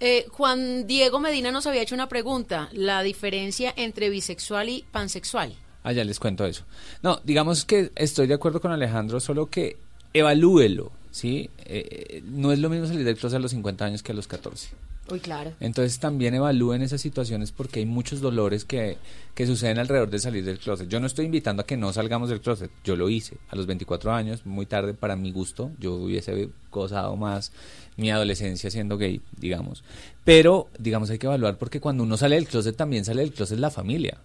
Eh, 0.00 0.26
Juan 0.30 0.86
Diego 0.86 1.20
Medina 1.20 1.50
nos 1.50 1.66
había 1.66 1.82
hecho 1.82 1.94
una 1.94 2.08
pregunta, 2.08 2.68
la 2.72 3.02
diferencia 3.02 3.72
entre 3.76 4.10
bisexual 4.10 4.68
y 4.68 4.84
pansexual. 4.92 5.54
Ah, 5.84 5.92
ya 5.92 6.04
les 6.04 6.18
cuento 6.18 6.44
eso. 6.44 6.64
No, 7.02 7.20
digamos 7.24 7.64
que 7.64 7.92
estoy 7.94 8.26
de 8.26 8.34
acuerdo 8.34 8.60
con 8.60 8.72
Alejandro, 8.72 9.20
solo 9.20 9.46
que 9.46 9.78
evalúelo, 10.12 10.90
¿sí? 11.16 11.48
Eh, 11.64 12.22
no 12.26 12.52
es 12.52 12.58
lo 12.58 12.68
mismo 12.68 12.86
salir 12.86 13.02
del 13.02 13.16
closet 13.16 13.38
a 13.38 13.40
los 13.40 13.50
50 13.52 13.86
años 13.86 14.02
que 14.02 14.12
a 14.12 14.14
los 14.14 14.28
14. 14.28 14.68
Uy, 15.10 15.20
claro. 15.20 15.52
Entonces 15.60 15.98
también 15.98 16.34
evalúen 16.34 16.82
esas 16.82 17.00
situaciones 17.00 17.52
porque 17.52 17.80
hay 17.80 17.86
muchos 17.86 18.20
dolores 18.20 18.66
que, 18.66 18.98
que 19.34 19.46
suceden 19.46 19.78
alrededor 19.78 20.10
de 20.10 20.18
salir 20.18 20.44
del 20.44 20.58
closet. 20.58 20.88
Yo 20.88 21.00
no 21.00 21.06
estoy 21.06 21.24
invitando 21.24 21.62
a 21.62 21.66
que 21.66 21.78
no 21.78 21.90
salgamos 21.92 22.28
del 22.28 22.42
closet, 22.42 22.70
yo 22.84 22.96
lo 22.96 23.08
hice 23.08 23.38
a 23.48 23.56
los 23.56 23.66
24 23.66 24.12
años, 24.12 24.44
muy 24.44 24.66
tarde 24.66 24.92
para 24.92 25.16
mi 25.16 25.32
gusto, 25.32 25.70
yo 25.78 25.94
hubiese 25.94 26.50
gozado 26.70 27.16
más 27.16 27.50
mi 27.96 28.10
adolescencia 28.10 28.70
siendo 28.70 28.98
gay, 28.98 29.22
digamos. 29.38 29.84
Pero, 30.22 30.68
digamos, 30.78 31.08
hay 31.08 31.18
que 31.18 31.26
evaluar 31.26 31.56
porque 31.56 31.80
cuando 31.80 32.02
uno 32.02 32.18
sale 32.18 32.34
del 32.34 32.46
closet 32.46 32.76
también 32.76 33.06
sale 33.06 33.22
del 33.22 33.32
closet 33.32 33.58
la 33.58 33.70
familia. 33.70 34.18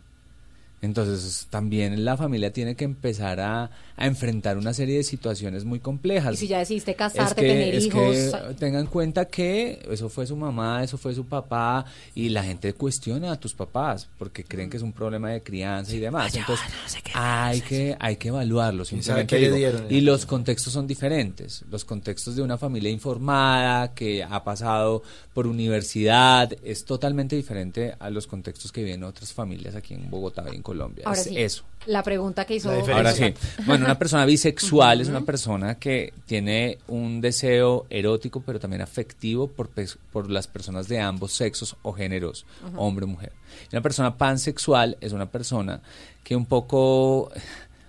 Entonces 0.82 1.48
también 1.50 2.04
la 2.04 2.18
familia 2.18 2.52
tiene 2.52 2.76
que 2.76 2.86
empezar 2.86 3.40
a, 3.40 3.70
a 3.96 4.06
enfrentar 4.08 4.58
una 4.58 4.74
serie 4.74 4.98
de 4.98 5.04
situaciones 5.04 5.64
muy 5.64 5.80
complejas. 5.80 6.34
Y 6.34 6.38
si 6.38 6.48
ya 6.48 6.58
decidiste 6.60 6.92
Es 6.92 6.98
casarte, 6.98 7.42
que, 7.42 7.48
tener 7.48 7.76
es 7.76 7.86
hijos. 7.86 8.16
que 8.16 8.54
tengan 8.58 8.82
en 8.82 8.88
cuenta 8.88 9.26
que 9.26 9.80
eso 9.92 10.10
fue 10.10 10.26
su 10.26 10.36
mamá, 10.36 10.84
eso 10.84 10.98
fue 10.98 11.14
su 11.14 11.26
papá 11.26 11.86
y 12.16 12.30
la 12.30 12.44
gente 12.44 12.74
cuestiona 12.74 13.32
a 13.32 13.40
tus 13.40 13.54
papás 13.54 14.08
porque 14.18 14.44
creen 14.44 14.70
que 14.72 14.78
es 14.78 14.84
un 14.84 14.92
problema 14.92 15.30
de 15.30 15.44
crianza 15.44 15.94
y 15.94 16.00
demás. 16.00 16.34
Entonces 16.36 16.66
hay 17.14 17.62
que 17.62 17.96
hay 18.00 18.16
que 18.16 18.30
evaluarlo. 18.30 18.84
Simplemente 18.84 19.36
qué 19.36 19.42
le 19.42 19.48
digo. 19.48 19.58
dieron? 19.58 19.86
y 19.90 20.02
los 20.02 20.26
contextos 20.26 20.74
son 20.74 20.88
diferentes. 20.88 21.64
Los 21.70 21.86
contextos 21.86 22.36
de 22.36 22.42
una 22.42 22.58
familia 22.58 22.90
informada 22.90 23.94
que 23.94 24.24
ha 24.24 24.44
pasado 24.44 25.04
por 25.34 25.46
universidad 25.46 26.52
es 26.64 26.86
totalmente 26.86 27.36
diferente 27.36 27.94
a 28.00 28.10
los 28.10 28.26
contextos 28.26 28.72
que 28.72 28.84
viven 28.84 29.04
otras 29.04 29.32
familias 29.32 29.76
aquí 29.76 29.94
en 29.94 30.10
Bogotá 30.10 30.44
y 30.52 30.56
en 30.56 30.62
Colombia. 30.72 31.04
Ahora 31.06 31.20
es 31.20 31.28
sí, 31.28 31.38
eso. 31.38 31.64
La 31.88 32.04
pregunta 32.04 32.46
que 32.46 32.56
hizo. 32.56 32.70
Ahora 32.70 33.12
sí. 33.12 33.34
Bueno, 33.66 33.86
una 33.86 33.98
persona 33.98 34.24
bisexual 34.26 35.02
es 35.02 35.08
una 35.10 35.22
persona 35.22 35.76
que 35.80 36.14
tiene 36.28 36.78
un 36.88 37.22
deseo 37.22 37.88
erótico, 37.90 38.42
pero 38.46 38.60
también 38.60 38.82
afectivo 38.84 39.48
por, 39.48 39.68
pes- 39.70 39.98
por 40.12 40.30
las 40.30 40.46
personas 40.48 40.88
de 40.88 41.00
ambos 41.00 41.34
sexos 41.34 41.76
o 41.82 41.92
géneros, 41.92 42.46
hombre 42.76 43.06
o 43.06 43.08
mujer. 43.08 43.32
Y 43.72 43.76
una 43.76 43.82
persona 43.82 44.16
pansexual 44.16 44.96
es 45.02 45.12
una 45.12 45.26
persona 45.32 45.82
que 46.24 46.36
un 46.36 46.46
poco, 46.46 47.32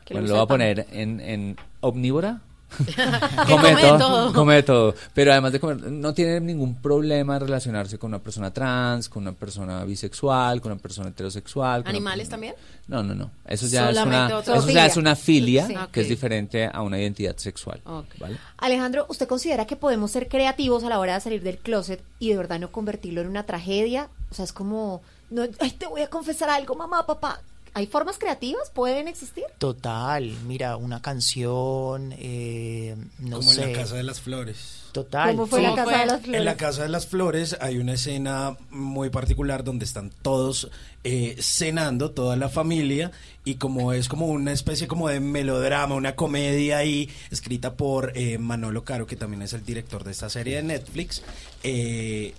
Que 0.06 0.14
bueno, 0.14 0.28
lo 0.28 0.34
voy 0.36 0.42
a 0.42 0.46
poner 0.46 0.86
en, 0.90 1.20
en 1.20 1.56
omnívora. 1.80 2.40
come 3.48 3.76
todo. 3.76 4.32
come 4.32 4.54
de 4.56 4.62
todo. 4.62 4.94
Pero 5.14 5.32
además 5.32 5.52
de 5.52 5.60
comer, 5.60 5.78
no 5.90 6.14
tiene 6.14 6.40
ningún 6.40 6.74
problema 6.80 7.38
relacionarse 7.38 7.98
con 7.98 8.08
una 8.10 8.18
persona 8.18 8.52
trans, 8.52 9.08
con 9.08 9.22
una 9.22 9.32
persona 9.32 9.84
bisexual, 9.84 10.60
con 10.60 10.72
una 10.72 10.80
persona 10.80 11.08
heterosexual. 11.10 11.82
con 11.82 11.90
una- 11.90 11.96
¿Animales 11.98 12.28
también? 12.28 12.54
no, 12.88 13.02
no, 13.02 13.14
no. 13.14 13.30
Eso 13.46 13.66
ya, 13.66 13.90
es 13.90 13.98
una, 13.98 14.26
otro- 14.38 14.54
eso 14.54 14.68
ya 14.70 14.86
es 14.86 14.94
Zoofilia. 14.94 15.00
una 15.10 15.16
filia 15.16 15.66
Sí. 15.66 15.74
que 15.92 16.00
es 16.02 16.08
diferente 16.08 16.68
a 16.72 16.82
una 16.82 16.98
identidad 16.98 17.36
sexual. 17.36 17.80
¿vale? 18.18 18.36
Alejandro, 18.58 19.06
¿usted 19.08 19.26
considera 19.28 19.66
que 19.66 19.76
podemos 19.76 20.10
ser 20.10 20.28
creativos 20.28 20.84
a 20.84 20.88
la 20.88 20.98
hora 20.98 21.14
de 21.14 21.20
salir 21.20 21.42
del 21.42 21.58
closet 21.58 22.02
y 22.18 22.30
de 22.30 22.36
verdad 22.36 22.58
no 22.58 22.70
convertirlo 22.72 23.20
en 23.20 23.28
una 23.28 23.44
tragedia? 23.44 24.08
O 24.30 24.34
sea, 24.34 24.44
es 24.44 24.52
como, 24.52 25.02
no, 25.30 25.42
ay, 25.60 25.70
te 25.72 25.86
voy 25.86 26.02
a 26.02 26.08
confesar 26.10 26.50
algo, 26.50 26.74
mamá, 26.74 27.06
papá. 27.06 27.40
¿Hay 27.74 27.86
formas 27.86 28.18
creativas? 28.18 28.70
¿Pueden 28.70 29.08
existir? 29.08 29.44
Total, 29.58 30.30
mira, 30.46 30.76
una 30.76 31.00
canción, 31.00 32.12
eh, 32.18 32.96
no 33.18 33.38
Como 33.38 33.50
sé. 33.50 33.62
en 33.62 33.72
la 33.72 33.78
Casa 33.78 33.96
de 33.96 34.02
las 34.02 34.20
Flores. 34.20 34.78
Total. 34.92 35.30
¿Cómo 35.34 35.46
fue 35.46 35.62
la 35.62 35.74
Casa 35.74 35.98
de 35.98 36.06
las 36.06 36.20
Flores? 36.20 36.38
En 36.38 36.44
la 36.44 36.56
Casa 36.58 36.82
de 36.82 36.88
las 36.90 37.06
Flores 37.06 37.56
hay 37.60 37.78
una 37.78 37.94
escena 37.94 38.58
muy 38.70 39.08
particular 39.08 39.64
donde 39.64 39.86
están 39.86 40.10
todos 40.20 40.70
eh, 41.02 41.36
cenando, 41.40 42.10
toda 42.10 42.36
la 42.36 42.50
familia, 42.50 43.10
y 43.44 43.54
como 43.54 43.94
es 43.94 44.06
como 44.08 44.26
una 44.26 44.52
especie 44.52 44.86
como 44.86 45.08
de 45.08 45.20
melodrama, 45.20 45.94
una 45.94 46.14
comedia 46.14 46.76
ahí, 46.76 47.08
escrita 47.30 47.74
por 47.74 48.12
eh, 48.16 48.36
Manolo 48.36 48.84
Caro, 48.84 49.06
que 49.06 49.16
también 49.16 49.40
es 49.40 49.54
el 49.54 49.64
director 49.64 50.04
de 50.04 50.10
esta 50.10 50.28
serie 50.28 50.56
de 50.56 50.62
Netflix. 50.62 51.22
eh, 51.62 52.34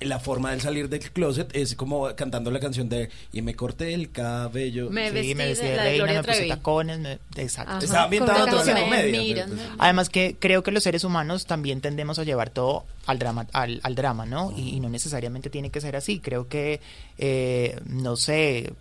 la 0.00 0.20
forma 0.20 0.52
de 0.52 0.60
salir 0.60 0.88
del 0.88 1.00
closet 1.10 1.54
es 1.56 1.74
como 1.74 2.14
cantando 2.14 2.50
la 2.50 2.60
canción 2.60 2.88
de 2.88 3.08
Y 3.32 3.42
me 3.42 3.54
corté 3.54 3.94
el 3.94 4.10
cabello. 4.10 4.90
Me 4.90 5.08
Sí, 5.08 5.14
vestí 5.14 5.34
me 5.34 5.46
vestí 5.46 5.64
de- 5.64 5.70
de 5.72 5.76
la 5.76 5.82
de 5.82 5.88
reina, 5.90 6.04
Gloria 6.04 6.20
me 6.20 6.24
puse 6.26 6.36
Trevi. 6.36 6.48
tacones, 6.50 6.98
me- 7.00 7.18
exacto. 7.36 7.72
Ajá, 7.72 7.84
Está 7.84 8.08
la 8.08 8.26
toda 8.26 8.44
la 8.46 8.50
canción, 8.52 8.80
comedia. 8.80 9.46
Además 9.78 10.08
que 10.08 10.36
creo 10.38 10.62
que 10.62 10.70
los 10.70 10.82
seres 10.84 11.04
humanos 11.04 11.46
también 11.46 11.80
tendemos 11.80 12.18
a 12.18 12.24
llevar 12.24 12.50
todo 12.50 12.84
al 13.06 13.18
drama, 13.18 13.46
al, 13.52 13.80
al 13.82 13.94
drama, 13.94 14.24
¿no? 14.26 14.52
Y, 14.56 14.70
y 14.76 14.80
no 14.80 14.88
necesariamente 14.88 15.50
tiene 15.50 15.70
que 15.70 15.80
ser 15.80 15.96
así. 15.96 16.20
Creo 16.20 16.48
que, 16.48 16.80
eh, 17.18 17.78
no 17.86 18.16
sé, 18.16 18.72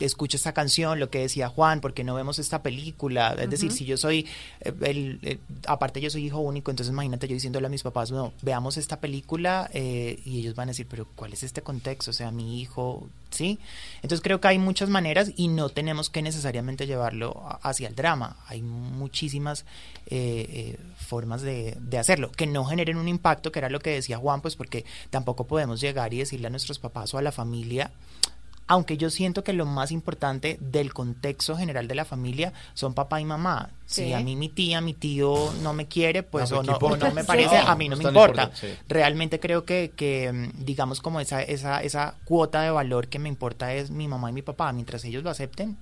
escucho 0.00 0.36
esta 0.36 0.52
canción, 0.52 0.98
lo 0.98 1.10
que 1.10 1.20
decía 1.20 1.48
Juan, 1.48 1.80
porque 1.80 2.04
no 2.04 2.14
vemos 2.14 2.38
esta 2.38 2.62
película. 2.62 3.36
Es 3.38 3.50
decir, 3.50 3.72
si 3.72 3.84
yo 3.84 3.96
soy, 3.96 4.26
eh, 4.60 4.72
el, 4.82 5.18
eh, 5.22 5.38
aparte 5.66 6.00
yo 6.00 6.10
soy 6.10 6.26
hijo 6.26 6.38
único, 6.38 6.70
entonces 6.70 6.92
imagínate 6.92 7.28
yo 7.28 7.34
diciéndole 7.34 7.66
a 7.66 7.70
mis 7.70 7.82
papás, 7.82 8.10
no, 8.10 8.32
veamos 8.42 8.76
esta 8.76 9.00
película 9.00 9.70
eh, 9.72 10.20
y 10.24 10.38
ellos 10.40 10.54
van 10.54 10.68
a 10.68 10.72
decir, 10.72 10.86
pero 10.88 11.06
¿cuál 11.14 11.32
es 11.32 11.42
este 11.42 11.62
contexto? 11.62 12.10
O 12.10 12.14
sea, 12.14 12.30
mi 12.30 12.60
hijo, 12.60 13.08
¿sí? 13.30 13.58
Entonces 13.96 14.20
creo 14.22 14.40
que 14.40 14.48
hay 14.48 14.58
muchas 14.58 14.88
maneras 14.88 15.32
y 15.36 15.48
no 15.48 15.68
tenemos 15.68 16.10
que 16.10 16.22
necesariamente 16.22 16.86
llevarlo 16.86 17.42
hacia 17.62 17.88
el 17.88 17.94
drama. 17.94 18.36
Hay 18.46 18.62
muchísimas 18.62 19.64
eh, 20.06 20.46
eh, 20.48 20.78
formas 20.96 21.42
de, 21.42 21.76
de 21.80 21.98
hacerlo, 21.98 22.32
que 22.32 22.46
no 22.46 22.64
generen 22.64 22.96
un 22.96 23.08
impacto, 23.08 23.52
que 23.52 23.60
era 23.60 23.70
lo 23.70 23.80
que 23.80 23.90
decía 23.90 24.18
Juan, 24.18 24.40
pues 24.40 24.56
porque 24.56 24.84
tampoco 25.10 25.46
podemos 25.46 25.80
llegar 25.80 26.12
y 26.12 26.18
decirle 26.18 26.48
a 26.48 26.50
nuestros 26.50 26.78
papás 26.78 27.14
o 27.14 27.18
a 27.18 27.22
la 27.22 27.32
familia, 27.32 27.92
aunque 28.70 28.96
yo 28.96 29.10
siento 29.10 29.42
que 29.42 29.52
lo 29.52 29.66
más 29.66 29.90
importante 29.90 30.56
del 30.60 30.94
contexto 30.94 31.56
general 31.56 31.88
de 31.88 31.96
la 31.96 32.04
familia 32.04 32.52
son 32.74 32.94
papá 32.94 33.20
y 33.20 33.24
mamá. 33.24 33.70
Sí. 33.84 34.04
Si 34.04 34.12
a 34.12 34.20
mí 34.20 34.36
mi 34.36 34.48
tía, 34.48 34.80
mi 34.80 34.94
tío 34.94 35.52
no 35.60 35.72
me 35.72 35.88
quiere, 35.88 36.22
pues 36.22 36.52
No, 36.52 36.60
o, 36.60 36.62
¿qué 36.62 36.68
no, 36.70 36.76
o 36.76 36.96
no 36.96 37.10
me 37.10 37.24
parece, 37.24 37.56
a 37.58 37.74
mí 37.74 37.88
no 37.88 37.96
me 37.96 38.04
importa. 38.04 38.52
sí. 38.54 38.68
Realmente 38.88 39.40
creo 39.40 39.64
que, 39.64 39.90
que, 39.96 40.32
mm, 40.32 40.64
digamos, 40.64 41.00
como 41.00 41.18
esa, 41.18 41.42
esa, 41.42 41.82
esa 41.82 42.14
cuota 42.24 42.62
de 42.62 42.70
valor 42.70 43.08
que 43.08 43.18
me 43.18 43.28
importa 43.28 43.74
es 43.74 43.90
mi 43.90 44.06
mamá 44.06 44.30
y 44.30 44.34
mi 44.34 44.42
papá. 44.42 44.72
Mientras 44.72 45.04
ellos 45.04 45.24
lo 45.24 45.30
acepten, 45.30 45.76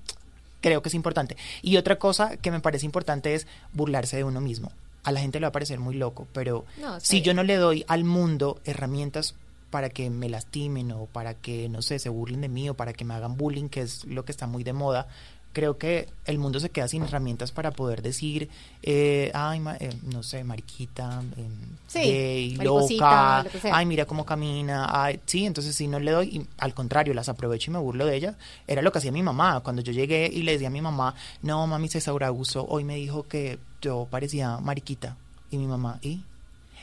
creo 0.62 0.80
que 0.80 0.88
es 0.88 0.94
importante. 0.94 1.36
Y 1.60 1.76
otra 1.76 1.98
cosa 1.98 2.38
que 2.38 2.50
me 2.50 2.60
parece 2.60 2.86
importante 2.86 3.34
es 3.34 3.46
burlarse 3.74 4.16
de 4.16 4.24
uno 4.24 4.40
mismo. 4.40 4.72
A 5.04 5.12
la 5.12 5.20
gente 5.20 5.40
le 5.40 5.44
va 5.44 5.48
a 5.48 5.52
parecer 5.52 5.78
muy 5.78 5.94
loco, 5.94 6.26
pero 6.32 6.64
No, 6.80 6.98
si 7.00 7.20
yo 7.20 7.34
no 7.34 7.42
le 7.42 7.56
doy 7.56 7.84
al 7.86 8.04
mundo 8.04 8.62
herramientas 8.64 9.34
para 9.70 9.88
que 9.90 10.08
me 10.10 10.28
lastimen 10.28 10.92
o 10.92 11.06
para 11.06 11.34
que, 11.34 11.68
no 11.68 11.82
sé, 11.82 11.98
se 11.98 12.08
burlen 12.08 12.40
de 12.40 12.48
mí 12.48 12.68
o 12.70 12.74
para 12.74 12.92
que 12.92 13.04
me 13.04 13.14
hagan 13.14 13.36
bullying, 13.36 13.68
que 13.68 13.82
es 13.82 14.04
lo 14.04 14.24
que 14.24 14.32
está 14.32 14.46
muy 14.46 14.64
de 14.64 14.72
moda, 14.72 15.06
creo 15.52 15.76
que 15.78 16.08
el 16.26 16.38
mundo 16.38 16.60
se 16.60 16.70
queda 16.70 16.86
sin 16.88 17.02
herramientas 17.02 17.50
para 17.52 17.70
poder 17.72 18.00
decir, 18.02 18.48
eh, 18.82 19.30
ay, 19.34 19.58
ma- 19.60 19.76
eh, 19.80 19.90
no 20.04 20.22
sé, 20.22 20.44
mariquita, 20.44 21.22
eh, 21.36 21.48
Sí, 21.88 22.00
gay, 22.00 22.56
loca, 23.00 23.42
lo 23.44 23.50
ay, 23.72 23.86
mira 23.86 24.04
cómo 24.04 24.24
camina, 24.24 24.86
ay, 24.90 25.20
sí, 25.26 25.46
entonces 25.46 25.74
si 25.74 25.88
no 25.88 25.98
le 25.98 26.12
doy, 26.12 26.28
y 26.28 26.46
al 26.58 26.74
contrario, 26.74 27.12
las 27.14 27.28
aprovecho 27.28 27.70
y 27.70 27.74
me 27.74 27.80
burlo 27.80 28.06
de 28.06 28.14
ellas, 28.16 28.36
era 28.66 28.82
lo 28.82 28.92
que 28.92 28.98
hacía 28.98 29.10
mi 29.10 29.22
mamá, 29.22 29.60
cuando 29.60 29.82
yo 29.82 29.92
llegué 29.92 30.30
y 30.32 30.42
le 30.42 30.52
decía 30.52 30.68
a 30.68 30.70
mi 30.70 30.82
mamá, 30.82 31.14
no, 31.42 31.66
mami, 31.66 31.88
César 31.88 32.22
Augusto 32.24 32.64
hoy 32.68 32.84
me 32.84 32.94
dijo 32.96 33.24
que 33.24 33.58
yo 33.82 34.06
parecía 34.10 34.58
mariquita, 34.58 35.16
y 35.50 35.56
mi 35.58 35.66
mamá, 35.66 35.98
¿y? 36.02 36.22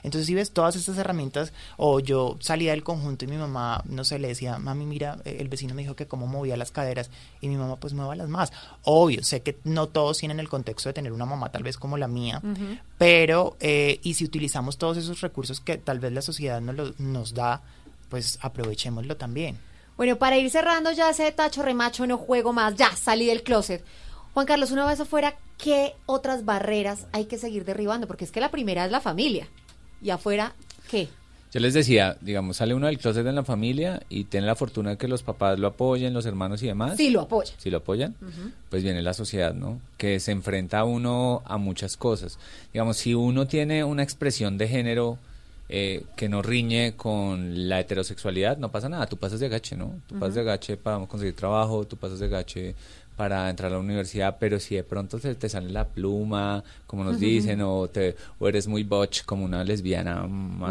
Entonces, 0.06 0.28
si 0.28 0.34
ves 0.36 0.52
todas 0.52 0.76
estas 0.78 0.98
herramientas, 0.98 1.52
o 1.78 2.00
yo 2.00 2.38
salía 2.40 2.72
del 2.72 2.84
conjunto 2.84 3.26
y 3.26 3.28
mi 3.28 3.36
mamá, 3.38 3.82
no 3.86 4.04
sé, 4.06 4.20
le 4.20 4.30
decía, 4.30 4.58
mami, 4.60 4.86
mira, 4.86 5.18
eh, 5.26 5.38
el 5.40 5.50
vecino 5.50 5.76
me 5.76 5.82
dijo 5.82 5.96
que 5.96 6.08
cómo 6.08 6.28
movía 6.28 6.56
las 6.56 6.72
caderas, 6.72 7.10
y 7.42 7.48
mi 7.50 7.58
mamá, 7.58 7.76
pues 7.78 7.94
muévalas 7.94 8.30
más. 8.30 8.54
Obvio, 8.84 9.24
sé 9.24 9.42
que 9.42 9.58
no 9.66 9.88
todos 9.88 10.18
tienen 10.20 10.40
el 10.40 10.48
contexto 10.48 10.88
de 10.90 10.94
tener 10.94 11.12
una 11.12 11.26
mamá 11.26 11.52
tal 11.52 11.64
vez 11.64 11.78
como 11.78 11.98
la 11.98 12.08
mía, 12.08 12.42
pero, 12.98 13.58
eh, 13.60 14.00
y 14.04 14.14
si 14.14 14.24
utilizamos 14.24 14.78
todos 14.78 14.98
esos 14.98 15.22
recursos 15.22 15.60
que 15.60 15.78
tal 15.78 16.00
vez 16.00 16.14
la 16.14 16.22
sociedad 16.22 16.62
nos, 16.62 16.76
lo- 16.76 16.94
nos 17.00 17.34
da, 17.34 17.62
pues 18.10 18.38
aprovechémoslo 18.42 19.18
también. 19.18 19.58
Bueno, 19.98 20.18
para 20.18 20.38
ir 20.38 20.50
cerrando 20.52 20.92
ya 20.92 21.10
ese 21.10 21.32
tacho 21.32 21.64
remacho, 21.64 22.06
no 22.06 22.18
juego 22.18 22.54
más, 22.54 22.76
ya 22.76 22.96
salí 22.96 23.26
del 23.26 23.44
closet. 23.44 23.84
Juan 24.34 24.46
Carlos, 24.46 24.72
una 24.72 24.86
vez 24.86 25.00
afuera, 25.00 25.36
¿qué 25.58 25.94
otras 26.06 26.44
barreras 26.44 27.08
hay 27.14 27.26
que 27.26 27.38
seguir 27.38 27.64
derribando? 27.64 28.06
Porque 28.06 28.26
es 28.26 28.32
que 28.32 28.42
la 28.42 28.52
primera 28.52 28.86
es 28.86 28.92
la 28.92 29.00
familia. 29.00 29.48
Y 30.06 30.12
afuera, 30.12 30.54
¿qué? 30.88 31.10
Yo 31.52 31.60
les 31.60 31.74
decía, 31.74 32.16
digamos, 32.22 32.58
sale 32.58 32.76
uno 32.76 32.86
del 32.86 33.00
closet 33.00 33.26
en 33.26 33.34
la 33.34 33.44
familia 33.44 34.04
y 34.08 34.26
tiene 34.26 34.46
la 34.46 34.54
fortuna 34.54 34.92
de 34.92 34.98
que 34.98 35.08
los 35.08 35.24
papás 35.24 35.58
lo 35.58 35.66
apoyen, 35.66 36.14
los 36.14 36.28
hermanos 36.28 36.62
y 36.62 36.68
demás. 36.68 36.96
Sí, 36.96 37.10
lo 37.10 37.22
apoya. 37.22 37.56
Si 37.58 37.72
lo 37.72 37.78
apoyan, 37.78 38.14
pues 38.70 38.84
viene 38.84 39.02
la 39.02 39.16
sociedad, 39.16 39.56
¿no? 39.56 39.82
Que 39.98 40.20
se 40.20 40.32
enfrenta 40.32 40.84
uno 40.84 41.42
a 41.46 41.58
muchas 41.58 41.98
cosas. 41.98 42.38
Digamos, 42.72 42.98
si 42.98 43.16
uno 43.16 43.48
tiene 43.48 43.84
una 43.84 44.04
expresión 44.04 44.60
de 44.60 44.68
género 44.68 45.18
eh, 45.70 46.04
que 46.16 46.30
no 46.30 46.44
riñe 46.44 46.96
con 46.96 47.68
la 47.68 47.80
heterosexualidad, 47.80 48.60
no 48.60 48.70
pasa 48.70 48.90
nada. 48.90 49.08
Tú 49.08 49.18
pasas 49.18 49.40
de 49.40 49.48
agache, 49.48 49.76
¿no? 49.76 49.96
Tú 50.06 50.20
pasas 50.20 50.36
de 50.36 50.42
agache 50.42 50.78
para 50.78 51.04
conseguir 51.08 51.36
trabajo, 51.36 51.88
tú 51.88 51.98
pasas 51.98 52.20
de 52.20 52.28
agache 52.28 52.76
para 53.16 53.50
entrar 53.50 53.72
a 53.72 53.76
la 53.76 53.80
universidad, 53.80 54.38
pero 54.40 54.60
si 54.60 54.76
de 54.76 54.84
pronto 54.84 55.20
se 55.20 55.36
te 55.36 55.48
sale 55.48 55.70
la 55.72 55.86
pluma, 55.86 56.64
como 56.86 57.04
nos 57.04 57.14
dicen, 57.26 57.62
o, 57.62 57.88
te, 57.88 58.16
o 58.40 58.48
eres 58.48 58.68
muy 58.68 58.84
botch, 58.84 59.24
como 59.24 59.46
una 59.46 59.64
lesbiana 59.64 60.24
masculi- 60.28 60.70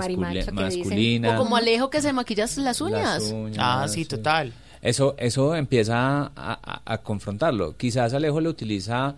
masculina. 0.52 1.34
O 1.40 1.42
como 1.42 1.56
Alejo 1.56 1.88
que 1.90 2.02
se 2.02 2.12
maquilla 2.12 2.46
las 2.56 2.80
uñas. 2.80 3.22
Las 3.22 3.32
uñas, 3.32 3.58
Ah, 3.60 3.88
sí, 3.88 4.04
total. 4.04 4.52
Eso, 4.82 5.14
eso 5.18 5.56
empieza 5.56 5.96
a, 5.96 6.30
a- 6.36 6.82
a 6.84 6.98
confrontarlo. 6.98 7.76
Quizás 7.78 8.12
Alejo 8.12 8.40
lo 8.42 8.50
utiliza, 8.50 9.14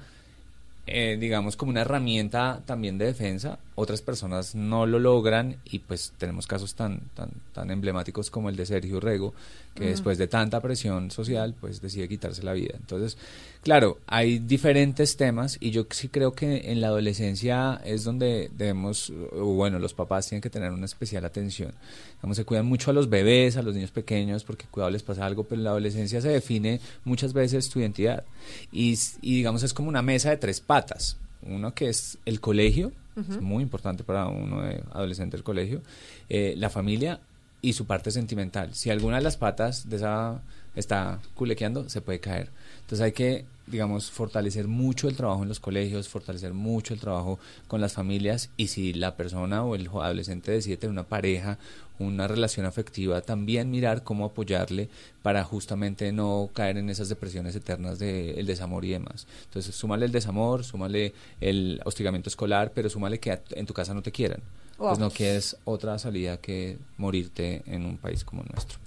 eh, 0.86 1.16
digamos, 1.18 1.56
como 1.56 1.70
una 1.72 1.80
herramienta 1.80 2.60
también 2.64 2.96
de 2.98 3.06
defensa. 3.06 3.58
Otras 3.78 4.00
personas 4.00 4.54
no 4.54 4.86
lo 4.86 4.98
logran 4.98 5.58
y 5.64 5.80
pues 5.80 6.14
tenemos 6.16 6.46
casos 6.46 6.74
tan, 6.74 7.00
tan, 7.14 7.28
tan 7.52 7.70
emblemáticos 7.70 8.30
como 8.30 8.48
el 8.48 8.56
de 8.56 8.64
Sergio 8.64 9.00
Rego, 9.00 9.34
que 9.74 9.88
después 9.88 10.16
de 10.16 10.26
tanta 10.26 10.62
presión 10.62 11.10
social, 11.10 11.54
pues 11.60 11.82
decide 11.82 12.08
quitarse 12.08 12.42
la 12.42 12.54
vida. 12.54 12.72
Entonces, 12.74 13.18
claro, 13.62 13.98
hay 14.06 14.38
diferentes 14.38 15.18
temas 15.18 15.58
y 15.60 15.72
yo 15.72 15.86
sí 15.90 16.08
creo 16.08 16.32
que 16.32 16.72
en 16.72 16.80
la 16.80 16.86
adolescencia 16.86 17.78
es 17.84 18.02
donde 18.02 18.50
debemos, 18.56 19.12
o 19.32 19.44
bueno, 19.52 19.78
los 19.78 19.92
papás 19.92 20.26
tienen 20.26 20.40
que 20.40 20.48
tener 20.48 20.72
una 20.72 20.86
especial 20.86 21.26
atención. 21.26 21.72
Digamos, 22.14 22.38
se 22.38 22.46
cuidan 22.46 22.64
mucho 22.64 22.90
a 22.90 22.94
los 22.94 23.10
bebés, 23.10 23.58
a 23.58 23.62
los 23.62 23.74
niños 23.74 23.90
pequeños, 23.90 24.44
porque 24.44 24.64
cuidado 24.70 24.90
les 24.90 25.02
pasa 25.02 25.26
algo, 25.26 25.44
pero 25.44 25.60
en 25.60 25.64
la 25.64 25.70
adolescencia 25.70 26.22
se 26.22 26.30
define 26.30 26.80
muchas 27.04 27.34
veces 27.34 27.68
tu 27.68 27.80
identidad. 27.80 28.24
Y 28.72 28.96
digamos, 29.20 29.62
es 29.62 29.74
como 29.74 29.90
una 29.90 30.00
mesa 30.00 30.30
de 30.30 30.38
tres 30.38 30.62
patas. 30.62 31.18
Uno 31.42 31.74
que 31.74 31.90
es 31.90 32.16
el 32.24 32.40
colegio, 32.40 32.92
es 33.16 33.40
muy 33.40 33.62
importante 33.62 34.04
para 34.04 34.28
uno 34.28 34.62
de 34.62 34.82
adolescente 34.92 35.36
el 35.36 35.42
colegio, 35.42 35.82
eh, 36.28 36.54
la 36.56 36.68
familia 36.70 37.20
y 37.62 37.72
su 37.72 37.86
parte 37.86 38.10
sentimental. 38.10 38.74
Si 38.74 38.90
alguna 38.90 39.16
de 39.16 39.22
las 39.22 39.36
patas 39.36 39.88
de 39.88 39.96
esa 39.96 40.42
está 40.74 41.20
culequeando, 41.34 41.88
se 41.88 42.00
puede 42.00 42.20
caer. 42.20 42.50
Entonces 42.80 43.00
hay 43.00 43.12
que, 43.12 43.46
digamos, 43.66 44.10
fortalecer 44.10 44.68
mucho 44.68 45.08
el 45.08 45.16
trabajo 45.16 45.42
en 45.42 45.48
los 45.48 45.60
colegios, 45.60 46.08
fortalecer 46.08 46.52
mucho 46.52 46.94
el 46.94 47.00
trabajo 47.00 47.38
con 47.66 47.80
las 47.80 47.94
familias 47.94 48.50
y 48.56 48.68
si 48.68 48.92
la 48.92 49.16
persona 49.16 49.64
o 49.64 49.74
el 49.74 49.88
adolescente 49.88 50.52
decide 50.52 50.76
tener 50.76 50.92
una 50.92 51.04
pareja, 51.04 51.58
una 51.98 52.28
relación 52.28 52.66
afectiva, 52.66 53.22
también 53.22 53.70
mirar 53.70 54.02
cómo 54.02 54.26
apoyarle 54.26 54.88
para 55.22 55.42
justamente 55.44 56.12
no 56.12 56.50
caer 56.52 56.76
en 56.76 56.90
esas 56.90 57.08
depresiones 57.08 57.56
eternas 57.56 57.98
del 57.98 58.46
desamor 58.46 58.84
y 58.84 58.90
demás. 58.90 59.26
Entonces, 59.44 59.74
súmale 59.74 60.06
el 60.06 60.12
desamor, 60.12 60.64
súmale 60.64 61.14
el 61.40 61.80
hostigamiento 61.84 62.28
escolar, 62.28 62.72
pero 62.74 62.88
súmale 62.88 63.18
que 63.18 63.40
en 63.50 63.66
tu 63.66 63.74
casa 63.74 63.94
no 63.94 64.02
te 64.02 64.12
quieran. 64.12 64.40
Pues 64.76 64.98
no 64.98 65.10
quieres 65.10 65.56
otra 65.64 65.98
salida 65.98 66.36
que 66.36 66.76
morirte 66.98 67.62
en 67.66 67.86
un 67.86 67.96
país 67.96 68.24
como 68.24 68.42
el 68.42 68.48
nuestro. 68.52 68.78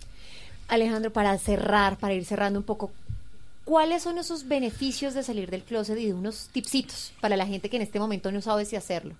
Alejandro, 0.67 1.11
para 1.11 1.35
cerrar, 1.39 1.97
para 1.97 2.13
ir 2.13 2.25
cerrando 2.25 2.59
un 2.59 2.65
poco, 2.65 2.91
¿cuáles 3.69 4.01
son 4.01 4.17
esos 4.17 4.47
beneficios 4.47 5.13
de 5.13 5.21
salir 5.21 5.51
del 5.51 5.61
closet 5.61 5.95
y 5.99 6.07
de 6.07 6.13
unos 6.15 6.49
tipsitos 6.51 7.13
para 7.21 7.37
la 7.37 7.45
gente 7.45 7.69
que 7.69 7.75
en 7.75 7.83
este 7.83 7.99
momento 7.99 8.31
no 8.31 8.41
sabe 8.41 8.65
si 8.65 8.75
hacerlo? 8.75 9.13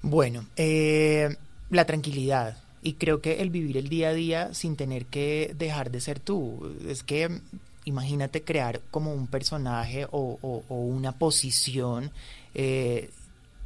Bueno, 0.00 0.46
eh, 0.56 1.36
la 1.68 1.84
tranquilidad. 1.84 2.56
Y 2.82 2.94
creo 2.94 3.20
que 3.20 3.42
el 3.42 3.50
vivir 3.50 3.76
el 3.76 3.90
día 3.90 4.08
a 4.08 4.14
día 4.14 4.54
sin 4.54 4.76
tener 4.76 5.04
que 5.04 5.54
dejar 5.58 5.90
de 5.90 6.00
ser 6.00 6.18
tú. 6.18 6.74
Es 6.88 7.02
que 7.02 7.42
imagínate 7.84 8.42
crear 8.42 8.80
como 8.90 9.12
un 9.12 9.26
personaje 9.26 10.06
o, 10.10 10.38
una 10.70 11.12
posición. 11.12 12.10
eh, 12.54 13.10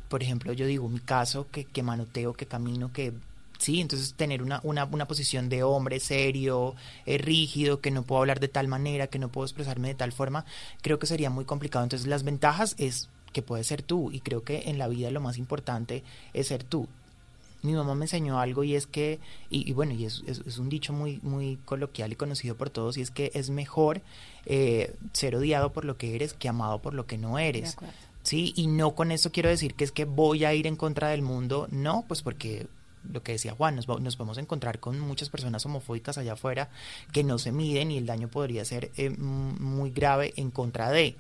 por 0.09 0.21
ejemplo, 0.21 0.53
yo 0.53 0.67
digo 0.67 0.89
mi 0.89 0.99
caso, 0.99 1.47
que 1.53 1.83
manoteo, 1.85 2.33
que 2.33 2.47
camino, 2.47 2.93
que... 2.93 3.13
Sí, 3.59 3.81
entonces 3.81 4.15
tener 4.15 4.43
una, 4.43 4.61
una, 4.63 4.85
una 4.85 5.07
posición 5.09 5.49
de 5.49 5.63
hombre 5.65 5.99
serio, 6.01 6.75
eh, 7.07 7.19
rígido, 7.19 7.81
que 7.81 7.91
no 7.91 8.05
puedo 8.05 8.21
hablar 8.21 8.39
de 8.41 8.49
tal 8.49 8.69
manera, 8.69 9.09
que 9.09 9.19
no 9.19 9.29
puedo 9.31 9.45
expresarme 9.47 9.89
de 9.89 9.95
tal 9.95 10.13
forma, 10.13 10.45
creo 10.81 10.99
que 10.99 11.07
sería 11.07 11.29
muy 11.29 11.45
complicado. 11.45 11.85
Entonces 11.85 12.07
las 12.09 12.23
ventajas 12.23 12.75
es 12.79 13.09
que 13.33 13.43
puedes 13.43 13.67
ser 13.67 13.83
tú 13.83 14.11
y 14.13 14.21
creo 14.21 14.43
que 14.45 14.71
en 14.71 14.79
la 14.79 14.89
vida 14.89 15.11
lo 15.11 15.21
más 15.21 15.39
importante 15.39 16.03
es 16.35 16.47
ser 16.49 16.63
tú. 16.65 16.87
Mi 17.63 17.73
mamá 17.73 17.97
me 17.97 18.05
enseñó 18.05 18.39
algo 18.39 18.63
y 18.63 18.77
es 18.77 18.87
que, 18.87 19.19
y, 19.51 19.69
y 19.69 19.73
bueno, 19.73 19.93
y 19.93 20.05
es, 20.05 20.23
es- 20.29 20.43
es 20.47 20.59
un 20.59 20.69
dicho 20.69 20.93
muy, 20.93 21.19
muy 21.25 21.59
coloquial 21.65 22.13
y 22.13 22.17
conocido 22.17 22.57
por 22.57 22.71
todos, 22.71 22.97
y 22.97 23.03
es 23.03 23.11
que 23.11 23.33
es 23.35 23.51
mejor 23.51 24.01
eh, 24.47 24.95
ser 25.13 25.35
odiado 25.35 25.73
por 25.73 25.85
lo 25.85 25.97
que 25.97 26.15
eres 26.15 26.33
que 26.33 26.49
amado 26.49 26.79
por 26.79 26.95
lo 26.95 27.07
que 27.07 27.19
no 27.19 27.41
eres. 27.41 27.75
Sí, 28.23 28.53
y 28.57 28.69
no 28.69 28.95
con 28.95 29.11
eso 29.11 29.33
quiero 29.33 29.49
decir 29.49 29.75
que 29.75 29.83
es 29.85 29.91
que 29.91 30.05
voy 30.05 30.45
a 30.45 30.55
ir 30.55 30.67
en 30.69 30.77
contra 30.77 31.09
del 31.09 31.23
mundo, 31.23 31.67
no, 31.73 32.05
pues 32.07 32.23
porque 32.23 32.69
lo 33.11 33.23
que 33.23 33.33
decía 33.33 33.55
Juan, 33.55 33.77
nos, 33.77 33.89
nos 33.89 34.17
podemos 34.17 34.39
encontrar 34.39 34.81
con 34.81 34.99
muchas 35.01 35.29
personas 35.29 35.65
homofóbicas 35.67 36.19
allá 36.19 36.35
afuera 36.35 36.69
que 37.13 37.25
no 37.25 37.39
se 37.39 37.53
miden 37.53 37.91
y 37.91 37.99
el 37.99 38.07
daño 38.07 38.29
podría 38.29 38.65
ser 38.65 38.91
eh, 38.97 39.11
muy 39.11 39.91
grave 39.91 40.33
en 40.37 40.51
contra 40.51 40.91
de. 40.91 41.17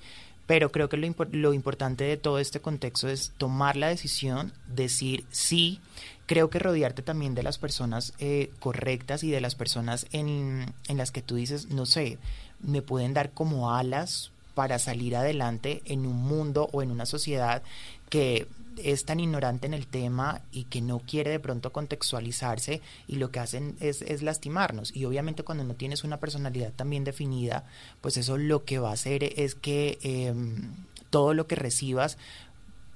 Pero 0.47 0.73
creo 0.73 0.89
que 0.89 0.97
lo, 0.97 1.15
lo 1.33 1.53
importante 1.53 2.05
de 2.05 2.17
todo 2.17 2.39
este 2.39 2.61
contexto 2.61 3.09
es 3.09 3.33
tomar 3.37 3.77
la 3.77 3.89
decisión, 3.89 4.53
decir 4.67 5.27
sí. 5.31 5.81
Creo 6.25 6.49
que 6.49 6.59
rodearte 6.59 7.03
también 7.03 7.35
de 7.35 7.43
las 7.43 7.59
personas 7.59 8.15
eh, 8.19 8.51
correctas 8.59 9.25
y 9.25 9.31
de 9.31 9.41
las 9.41 9.55
personas 9.55 10.07
en, 10.13 10.73
en 10.89 10.97
las 10.97 11.11
que 11.11 11.23
tú 11.23 11.37
dices, 11.37 11.69
no 11.69 11.85
sé, 11.85 12.19
me 12.61 12.83
pueden 12.83 13.15
dar 13.15 13.31
como 13.31 13.75
alas 13.75 14.31
para 14.55 14.79
salir 14.79 15.17
adelante 15.17 15.83
en 15.85 16.07
un 16.07 16.17
mundo 16.17 16.69
o 16.73 16.83
en 16.83 16.91
una 16.91 17.07
sociedad 17.07 17.63
que 18.09 18.49
es 18.85 19.05
tan 19.05 19.21
ignorante 19.21 19.67
en 19.67 19.75
el 19.75 19.87
tema 19.87 20.43
y 20.53 20.65
que 20.65 20.81
no 20.81 21.01
quiere 21.01 21.31
de 21.31 21.41
pronto 21.41 21.73
contextualizarse 21.73 22.81
y 23.07 23.17
lo 23.17 23.31
que 23.31 23.41
hacen 23.41 23.77
es, 23.81 24.03
es 24.03 24.23
lastimarnos. 24.23 24.95
Y 24.95 25.05
obviamente 25.05 25.43
cuando 25.43 25.65
no 25.65 25.75
tienes 25.75 26.05
una 26.05 26.19
personalidad 26.19 26.73
tan 26.73 26.91
bien 26.91 27.05
definida, 27.05 27.65
pues 28.01 28.17
eso 28.17 28.37
lo 28.37 28.65
que 28.65 28.79
va 28.79 28.91
a 28.91 28.95
hacer 28.95 29.25
es 29.25 29.55
que 29.55 29.99
em, 30.03 30.73
todo 31.11 31.35
lo 31.35 31.47
que 31.47 31.57
recibas 31.57 32.19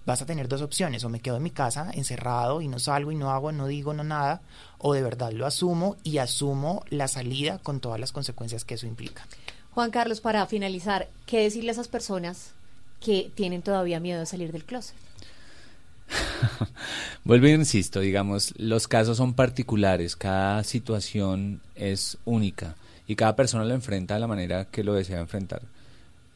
vas 0.04 0.22
a 0.22 0.26
tener 0.26 0.48
dos 0.48 0.62
opciones, 0.62 1.04
o 1.04 1.08
me 1.08 1.20
quedo 1.20 1.36
en 1.36 1.42
mi 1.42 1.50
casa 1.50 1.90
encerrado 1.92 2.60
y 2.60 2.68
no 2.68 2.78
salgo 2.78 3.12
y 3.12 3.16
no 3.16 3.30
hago, 3.30 3.52
no 3.52 3.66
digo, 3.66 3.94
no 3.94 4.02
nada, 4.02 4.42
o 4.78 4.94
de 4.94 5.02
verdad 5.02 5.32
lo 5.32 5.46
asumo 5.46 5.96
y 6.02 6.18
asumo 6.18 6.84
la 6.90 7.08
salida 7.08 7.58
con 7.58 7.80
todas 7.80 8.00
las 8.00 8.12
consecuencias 8.12 8.64
que 8.64 8.74
eso 8.74 8.86
implica. 8.86 9.26
Juan 9.74 9.90
Carlos, 9.90 10.20
para 10.20 10.46
finalizar, 10.46 11.08
¿qué 11.24 11.40
decirle 11.40 11.70
a 11.70 11.72
esas 11.72 11.88
personas 11.88 12.52
que 13.00 13.30
tienen 13.34 13.62
todavía 13.62 14.00
miedo 14.00 14.20
de 14.20 14.26
salir 14.26 14.52
del 14.52 14.64
closet? 14.64 14.96
Vuelvo 17.24 17.46
e 17.46 17.50
insisto, 17.50 18.00
digamos, 18.00 18.54
los 18.58 18.88
casos 18.88 19.16
son 19.16 19.34
particulares, 19.34 20.16
cada 20.16 20.64
situación 20.64 21.60
es 21.74 22.18
única 22.24 22.76
y 23.06 23.16
cada 23.16 23.36
persona 23.36 23.64
lo 23.64 23.74
enfrenta 23.74 24.14
de 24.14 24.20
la 24.20 24.26
manera 24.26 24.66
que 24.66 24.84
lo 24.84 24.94
desea 24.94 25.20
enfrentar. 25.20 25.62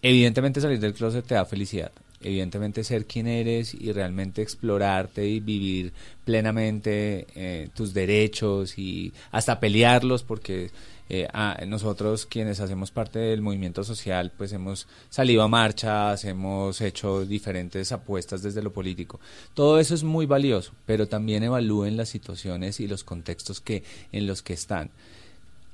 Evidentemente 0.03 0.61
salir 0.61 0.79
del 0.79 0.95
closet 0.95 1.27
te 1.27 1.35
da 1.35 1.45
felicidad, 1.45 1.93
evidentemente 2.21 2.85
ser 2.85 3.07
quien 3.07 3.27
eres 3.27 3.75
y 3.75 3.93
realmente 3.93 4.43
explorarte 4.43 5.27
y 5.27 5.41
vivir 5.41 5.93
plenamente 6.25 7.27
eh, 7.35 7.69
tus 7.75 7.95
derechos 7.95 8.79
y 8.79 9.13
hasta 9.31 9.61
pelearlos 9.61 10.23
porque 10.23 10.71
eh, 11.09 11.29
a- 11.33 11.59
nosotros 11.67 12.27
quienes 12.27 12.61
hacemos 12.61 12.91
parte 12.91 13.19
del 13.19 13.41
movimiento 13.43 13.85
social 13.85 14.33
pues 14.37 14.53
hemos 14.53 14.87
salido 15.09 15.43
a 15.43 15.49
marchas, 15.49 16.25
hemos 16.25 16.81
hecho 16.81 17.25
diferentes 17.25 17.93
apuestas 17.93 18.43
desde 18.43 18.63
lo 18.63 18.73
político. 18.73 19.21
Todo 19.55 19.79
eso 19.79 19.95
es 19.95 20.03
muy 20.03 20.27
valioso, 20.27 20.73
pero 20.85 21.07
también 21.09 21.43
evalúen 21.43 21.97
las 21.97 22.09
situaciones 22.09 22.81
y 22.81 22.89
los 22.89 23.05
contextos 23.05 23.61
que 23.61 23.85
en 24.13 24.27
los 24.27 24.43
que 24.43 24.53
están 24.55 24.91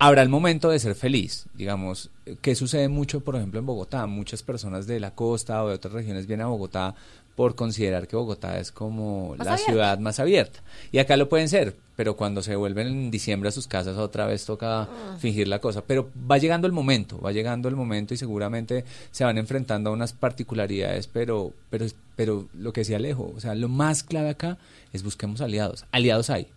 habrá 0.07 0.23
el 0.23 0.29
momento 0.29 0.69
de 0.71 0.79
ser 0.79 0.95
feliz, 0.95 1.47
digamos, 1.55 2.11
que 2.41 2.55
sucede 2.55 2.89
mucho, 2.89 3.21
por 3.21 3.37
ejemplo, 3.37 3.61
en 3.61 3.67
Bogotá. 3.67 4.07
Muchas 4.07 4.43
personas 4.43 4.87
de 4.87 4.99
la 5.01 5.15
costa 5.15 5.63
o 5.63 5.69
de 5.69 5.75
otras 5.75 5.95
regiones 5.95 6.27
vienen 6.27 6.47
a 6.47 6.51
Bogotá 6.51 6.95
por 7.37 7.55
considerar 7.55 8.09
que 8.09 8.17
Bogotá 8.17 8.59
es 8.59 8.73
como 8.73 9.35
la 9.39 9.45
abierta. 9.45 9.65
ciudad 9.65 9.99
más 10.01 10.19
abierta. 10.21 10.61
Y 10.91 10.99
acá 10.99 11.17
lo 11.17 11.29
pueden 11.29 11.49
ser, 11.49 11.77
pero 11.97 12.15
cuando 12.17 12.43
se 12.43 12.57
vuelven 12.57 12.89
en 12.89 13.11
diciembre 13.11 13.49
a 13.49 13.53
sus 13.53 13.67
casas 13.69 13.97
otra 13.97 14.27
vez 14.27 14.45
toca 14.45 14.83
Ah. 14.83 15.17
fingir 15.19 15.49
la 15.49 15.61
cosa. 15.61 15.83
Pero 15.87 16.11
va 16.31 16.37
llegando 16.39 16.67
el 16.67 16.73
momento, 16.75 17.21
va 17.21 17.33
llegando 17.33 17.69
el 17.69 17.77
momento 17.77 18.13
y 18.13 18.17
seguramente 18.19 18.85
se 19.13 19.25
van 19.25 19.39
enfrentando 19.39 19.89
a 19.91 19.93
unas 19.95 20.13
particularidades, 20.13 21.07
pero, 21.07 21.53
pero, 21.71 21.87
pero 22.17 22.49
lo 22.53 22.73
que 22.73 22.81
decía 22.83 22.97
Alejo, 22.97 23.33
o 23.37 23.41
sea, 23.41 23.55
lo 23.55 23.69
más 23.69 24.03
clave 24.03 24.29
acá 24.31 24.59
es 24.93 25.03
busquemos 25.03 25.41
aliados. 25.41 25.85
Aliados 25.91 26.29
hay, 26.29 26.49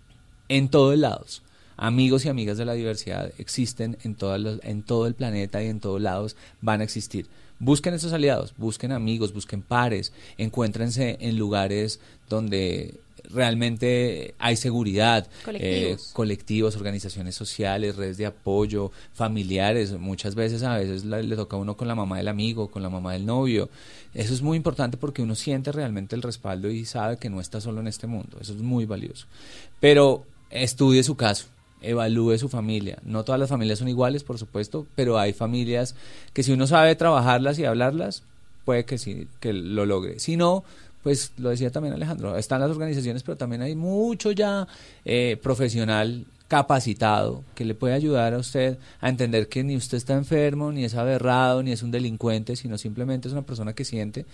en 0.50 0.68
todos 0.70 0.98
lados. 0.98 1.42
Amigos 1.78 2.26
y 2.26 2.30
amigas 2.30 2.58
de 2.58 2.66
la 2.66 2.74
diversidad 2.74 3.32
existen 3.38 3.98
en, 4.04 4.16
todas 4.16 4.40
los- 4.40 4.60
en 4.64 4.84
todo 4.84 5.08
el 5.08 5.14
planeta 5.16 5.62
y 5.64 5.68
en 5.68 5.80
todos 5.80 6.02
lados 6.02 6.36
van 6.62 6.82
a 6.82 6.84
existir. 6.84 7.28
Busquen 7.60 7.94
esos 7.94 8.12
aliados, 8.14 8.54
busquen 8.58 8.92
amigos, 8.92 9.34
busquen 9.34 9.62
pares, 9.62 10.12
encuéntrense 10.38 11.18
en 11.22 11.38
lugares 11.38 12.00
donde 12.30 12.96
realmente 13.30 14.36
hay 14.40 14.56
seguridad, 14.56 15.28
Colectivos. 15.44 16.10
eh, 16.10 16.14
colectivos, 16.14 16.76
organizaciones 16.76 17.34
sociales, 17.36 17.96
redes 17.96 18.18
de 18.18 18.26
apoyo, 18.26 18.92
familiares. 19.14 19.92
Muchas 19.94 20.36
veces 20.36 20.64
a 20.64 20.78
veces 20.78 21.06
la- 21.06 21.22
le 21.22 21.36
toca 21.36 21.56
a 21.56 21.60
uno 21.60 21.76
con 21.78 21.88
la 21.88 21.96
mamá 21.96 22.18
del 22.18 22.28
amigo, 22.28 22.70
con 22.70 22.84
la 22.84 22.90
mamá 22.90 23.14
del 23.14 23.26
novio. 23.26 23.70
Eso 24.14 24.34
es 24.34 24.42
muy 24.42 24.58
importante 24.58 24.98
porque 24.98 25.22
uno 25.22 25.36
siente 25.36 25.72
realmente 25.72 26.16
el 26.16 26.22
respaldo 26.22 26.70
y 26.70 26.86
sabe 26.86 27.18
que 27.18 27.30
no 27.30 27.40
está 27.42 27.62
solo 27.62 27.80
en 27.82 27.88
este 27.88 28.06
mundo. 28.08 28.38
Eso 28.40 28.54
es 28.54 28.62
muy 28.62 28.86
valioso. 28.86 29.26
Pero 29.80 30.26
estudie 30.50 31.04
su 31.04 31.16
caso. 31.16 31.48
Evalúe 31.86 32.38
su 32.38 32.50
familia. 32.50 33.00
No 33.04 33.24
todas 33.24 33.40
las 33.40 33.50
familias 33.50 33.80
son 33.80 33.88
iguales, 33.88 34.24
por 34.24 34.38
supuesto, 34.38 34.86
pero 34.96 35.18
hay 35.18 35.34
familias 35.34 35.96
que 36.34 36.44
si 36.44 36.52
uno 36.52 36.68
sabe 36.68 36.96
trabajarlas 36.96 37.60
y 37.60 37.66
hablarlas, 37.66 38.24
puede 38.66 38.86
que 38.86 38.98
sí, 38.98 39.28
que 39.40 39.54
lo 39.54 39.86
logre. 39.86 40.20
Si 40.20 40.38
no, 40.38 40.64
pues 41.04 41.34
lo 41.38 41.50
decía 41.50 41.72
también 41.72 41.94
Alejandro, 41.94 42.36
están 42.38 42.62
las 42.62 42.72
organizaciones, 42.72 43.22
pero 43.24 43.38
también 43.38 43.62
hay 43.62 43.76
mucho 43.76 44.32
ya 44.32 44.68
eh, 45.06 45.38
profesional 45.42 46.26
capacitado 46.48 47.44
que 47.56 47.66
le 47.66 47.74
puede 47.74 47.94
ayudar 47.94 48.34
a 48.34 48.38
usted 48.38 48.78
a 49.02 49.10
entender 49.10 49.48
que 49.48 49.64
ni 49.64 49.76
usted 49.76 49.98
está 49.98 50.14
enfermo, 50.14 50.72
ni 50.72 50.84
es 50.84 50.96
aberrado, 50.96 51.64
ni 51.64 51.72
es 51.72 51.82
un 51.82 51.92
delincuente, 51.92 52.56
sino 52.56 52.78
simplemente 52.78 53.28
es 53.28 53.32
una 53.34 53.42
persona 53.42 53.74
que 53.74 53.86
siente 53.86 54.26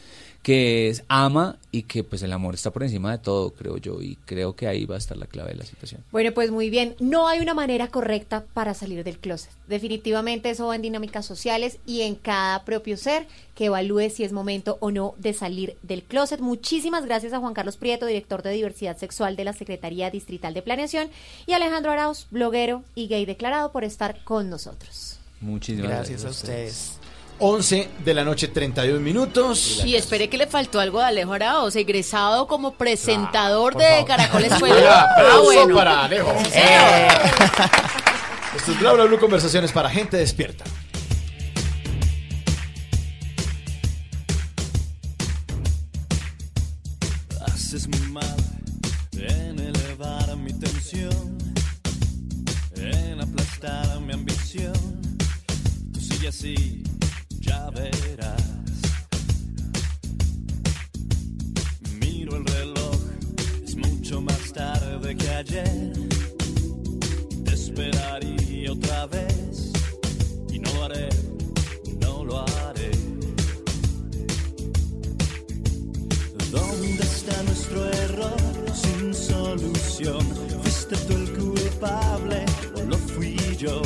que 0.41 0.89
es, 0.89 1.03
ama 1.07 1.57
y 1.71 1.83
que 1.83 2.03
pues 2.03 2.23
el 2.23 2.33
amor 2.33 2.55
está 2.55 2.71
por 2.71 2.83
encima 2.83 3.11
de 3.11 3.19
todo, 3.19 3.51
creo 3.51 3.77
yo, 3.77 4.01
y 4.01 4.17
creo 4.25 4.55
que 4.55 4.67
ahí 4.67 4.85
va 4.85 4.95
a 4.95 4.97
estar 4.97 5.15
la 5.15 5.27
clave 5.27 5.51
de 5.51 5.57
la 5.57 5.65
situación. 5.65 6.03
Bueno, 6.11 6.31
pues 6.33 6.51
muy 6.51 6.69
bien. 6.69 6.95
No 6.99 7.27
hay 7.27 7.39
una 7.41 7.53
manera 7.53 7.87
correcta 7.87 8.43
para 8.53 8.73
salir 8.73 9.03
del 9.03 9.19
closet. 9.19 9.51
Definitivamente 9.67 10.49
eso 10.49 10.67
va 10.67 10.75
en 10.75 10.81
dinámicas 10.81 11.25
sociales 11.25 11.77
y 11.85 12.01
en 12.01 12.15
cada 12.15 12.65
propio 12.65 12.97
ser 12.97 13.27
que 13.61 13.67
evalúe 13.67 14.09
si 14.09 14.23
es 14.23 14.31
momento 14.31 14.77
o 14.79 14.89
no 14.89 15.13
de 15.19 15.33
salir 15.35 15.77
del 15.83 16.01
closet. 16.01 16.39
Muchísimas 16.39 17.05
gracias 17.05 17.31
a 17.31 17.37
Juan 17.37 17.53
Carlos 17.53 17.77
Prieto, 17.77 18.07
director 18.07 18.41
de 18.41 18.49
diversidad 18.49 18.97
sexual 18.97 19.35
de 19.35 19.43
la 19.43 19.53
Secretaría 19.53 20.09
Distrital 20.09 20.55
de 20.55 20.63
Planeación, 20.63 21.11
y 21.45 21.53
Alejandro 21.53 21.91
Arauz, 21.91 22.25
bloguero 22.31 22.81
y 22.95 23.05
gay 23.07 23.23
declarado, 23.23 23.71
por 23.71 23.83
estar 23.83 24.23
con 24.23 24.49
nosotros. 24.49 25.19
Muchísimas 25.41 25.91
Gracias 25.91 26.25
a 26.25 26.29
ustedes. 26.29 26.93
11 27.37 27.87
de 28.03 28.13
la 28.15 28.23
noche, 28.23 28.47
31 28.47 28.99
minutos. 28.99 29.83
Y 29.85 29.95
espere 29.95 30.27
que 30.27 30.39
le 30.39 30.47
faltó 30.47 30.79
algo 30.79 30.97
de 30.97 31.05
Alejo 31.05 31.33
Araoz, 31.33 31.75
egresado 31.75 32.47
como 32.47 32.73
presentador 32.73 33.75
de 33.77 33.83
favor. 33.87 34.05
Caracoles 34.07 34.53
fue. 34.57 34.71
Oiga, 34.71 35.07
Ah, 35.15 35.39
bueno. 35.43 35.75
para 35.75 36.05
Alejo. 36.05 36.31
Señor. 36.49 37.11
Esto 38.57 38.71
es 38.71 38.79
Bla 38.79 38.93
Bla 38.93 39.03
Blue 39.05 39.19
Conversaciones 39.19 39.71
para 39.71 39.87
gente 39.91 40.17
despierta. 40.17 40.63
Haces 47.73 47.87
muy 47.87 48.11
mal 48.11 48.35
en 49.13 49.57
elevar 49.57 50.35
mi 50.35 50.51
tensión, 50.51 51.37
en 52.75 53.21
aplastar 53.21 54.01
mi 54.01 54.11
ambición. 54.11 54.73
Tú 55.93 56.01
sigue 56.01 56.27
así, 56.27 56.83
ya 57.39 57.69
verás. 57.69 58.43
Miro 62.01 62.35
el 62.35 62.45
reloj, 62.45 62.99
es 63.63 63.77
mucho 63.77 64.19
más 64.19 64.51
tarde 64.51 65.15
que 65.15 65.29
ayer. 65.29 65.93
Te 67.45 67.53
esperaría 67.53 68.69
otra 68.69 69.05
vez 69.05 69.71
y 70.51 70.59
no 70.59 70.73
lo 70.73 70.83
haré, 70.83 71.07
no 72.01 72.25
lo 72.25 72.41
haré. 72.41 72.60
Solución? 80.03 80.61
¿Fuiste 80.61 80.95
tú 81.07 81.13
el 81.13 81.37
culpable 81.37 82.45
o 82.75 82.81
lo 82.83 82.97
fui 82.97 83.37
yo? 83.57 83.81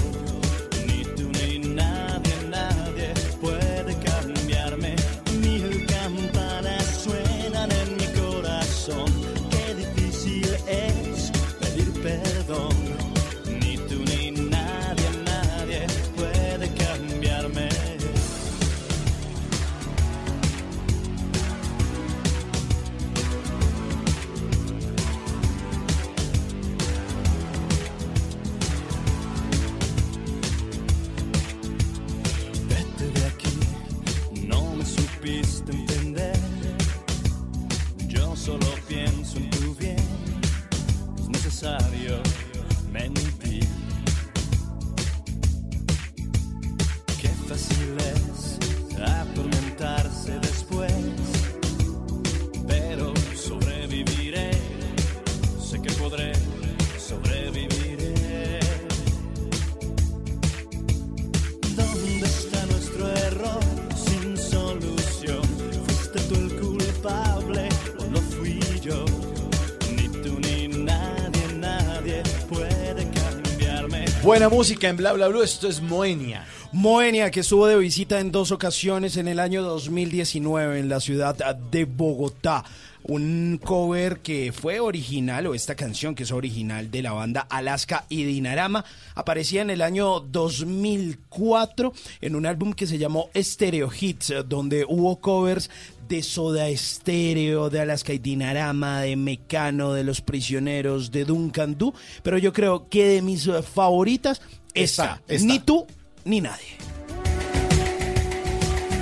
Buena 74.26 74.50
música 74.50 74.90
en 74.90 74.98
Bla 74.98 75.14
Bla 75.14 75.28
Blue. 75.28 75.44
Esto 75.44 75.68
es 75.68 75.84
Moenia. 75.84 76.48
Moenia, 76.72 77.30
que 77.30 77.42
estuvo 77.42 77.68
de 77.68 77.78
visita 77.78 78.20
en 78.20 78.32
dos 78.32 78.52
ocasiones 78.52 79.18
en 79.18 79.28
el 79.28 79.40
año 79.40 79.62
2019 79.62 80.80
en 80.80 80.90
la 80.90 81.00
ciudad 81.00 81.56
de 81.56 81.86
Bogotá. 81.86 82.64
Un 83.04 83.62
cover 83.64 84.22
que 84.22 84.52
fue 84.52 84.80
original, 84.80 85.46
o 85.46 85.54
esta 85.54 85.76
canción 85.76 86.16
que 86.16 86.24
es 86.24 86.32
original 86.32 86.90
de 86.90 87.04
la 87.04 87.12
banda 87.12 87.42
Alaska 87.42 88.06
y 88.10 88.24
Dinarama, 88.24 88.84
aparecía 89.14 89.62
en 89.62 89.70
el 89.70 89.84
año 89.84 90.22
2004 90.22 91.94
en 92.22 92.36
un 92.36 92.48
álbum 92.48 92.74
que 92.74 92.88
se 92.88 92.98
llamó 92.98 93.30
Stereo 93.36 93.92
Hits, 93.94 94.34
donde 94.48 94.86
hubo 94.90 95.20
covers 95.20 95.70
de 96.08 96.22
Soda 96.24 96.66
Stereo, 96.76 97.70
de 97.70 97.80
Alaska 97.82 98.14
y 98.14 98.20
Dinarama, 98.20 99.02
de 99.02 99.16
Mecano, 99.16 99.94
de 99.94 100.04
Los 100.04 100.22
Prisioneros, 100.22 101.12
de 101.12 101.26
Duncan 101.26 101.78
Du, 101.78 101.94
pero 102.24 102.38
yo 102.38 102.54
creo 102.54 102.88
que 102.90 103.06
de 103.08 103.22
mis 103.22 103.48
eh, 103.48 103.62
favoritas, 103.64 104.42
Esta, 104.74 105.22
esta. 105.28 105.48
ni 105.48 105.60
tú 105.60 105.86
ni 106.24 106.42
nadie. 106.42 106.78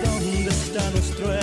¿Dónde 0.04 0.50
está 0.50 0.90
nuestro 0.92 1.34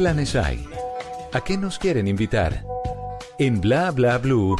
planes 0.00 0.34
hay? 0.34 0.66
¿A 1.34 1.42
qué 1.42 1.58
nos 1.58 1.78
quieren 1.78 2.08
invitar? 2.08 2.64
En 3.38 3.60
Bla 3.60 3.90
Bla 3.90 4.16
Blue, 4.16 4.56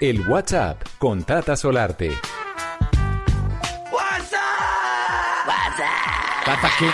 el 0.00 0.26
WhatsApp 0.26 0.80
con 0.96 1.24
Tata 1.24 1.56
Solarte. 1.56 2.10
Tata, 6.46 6.70
¿qué, 6.78 6.88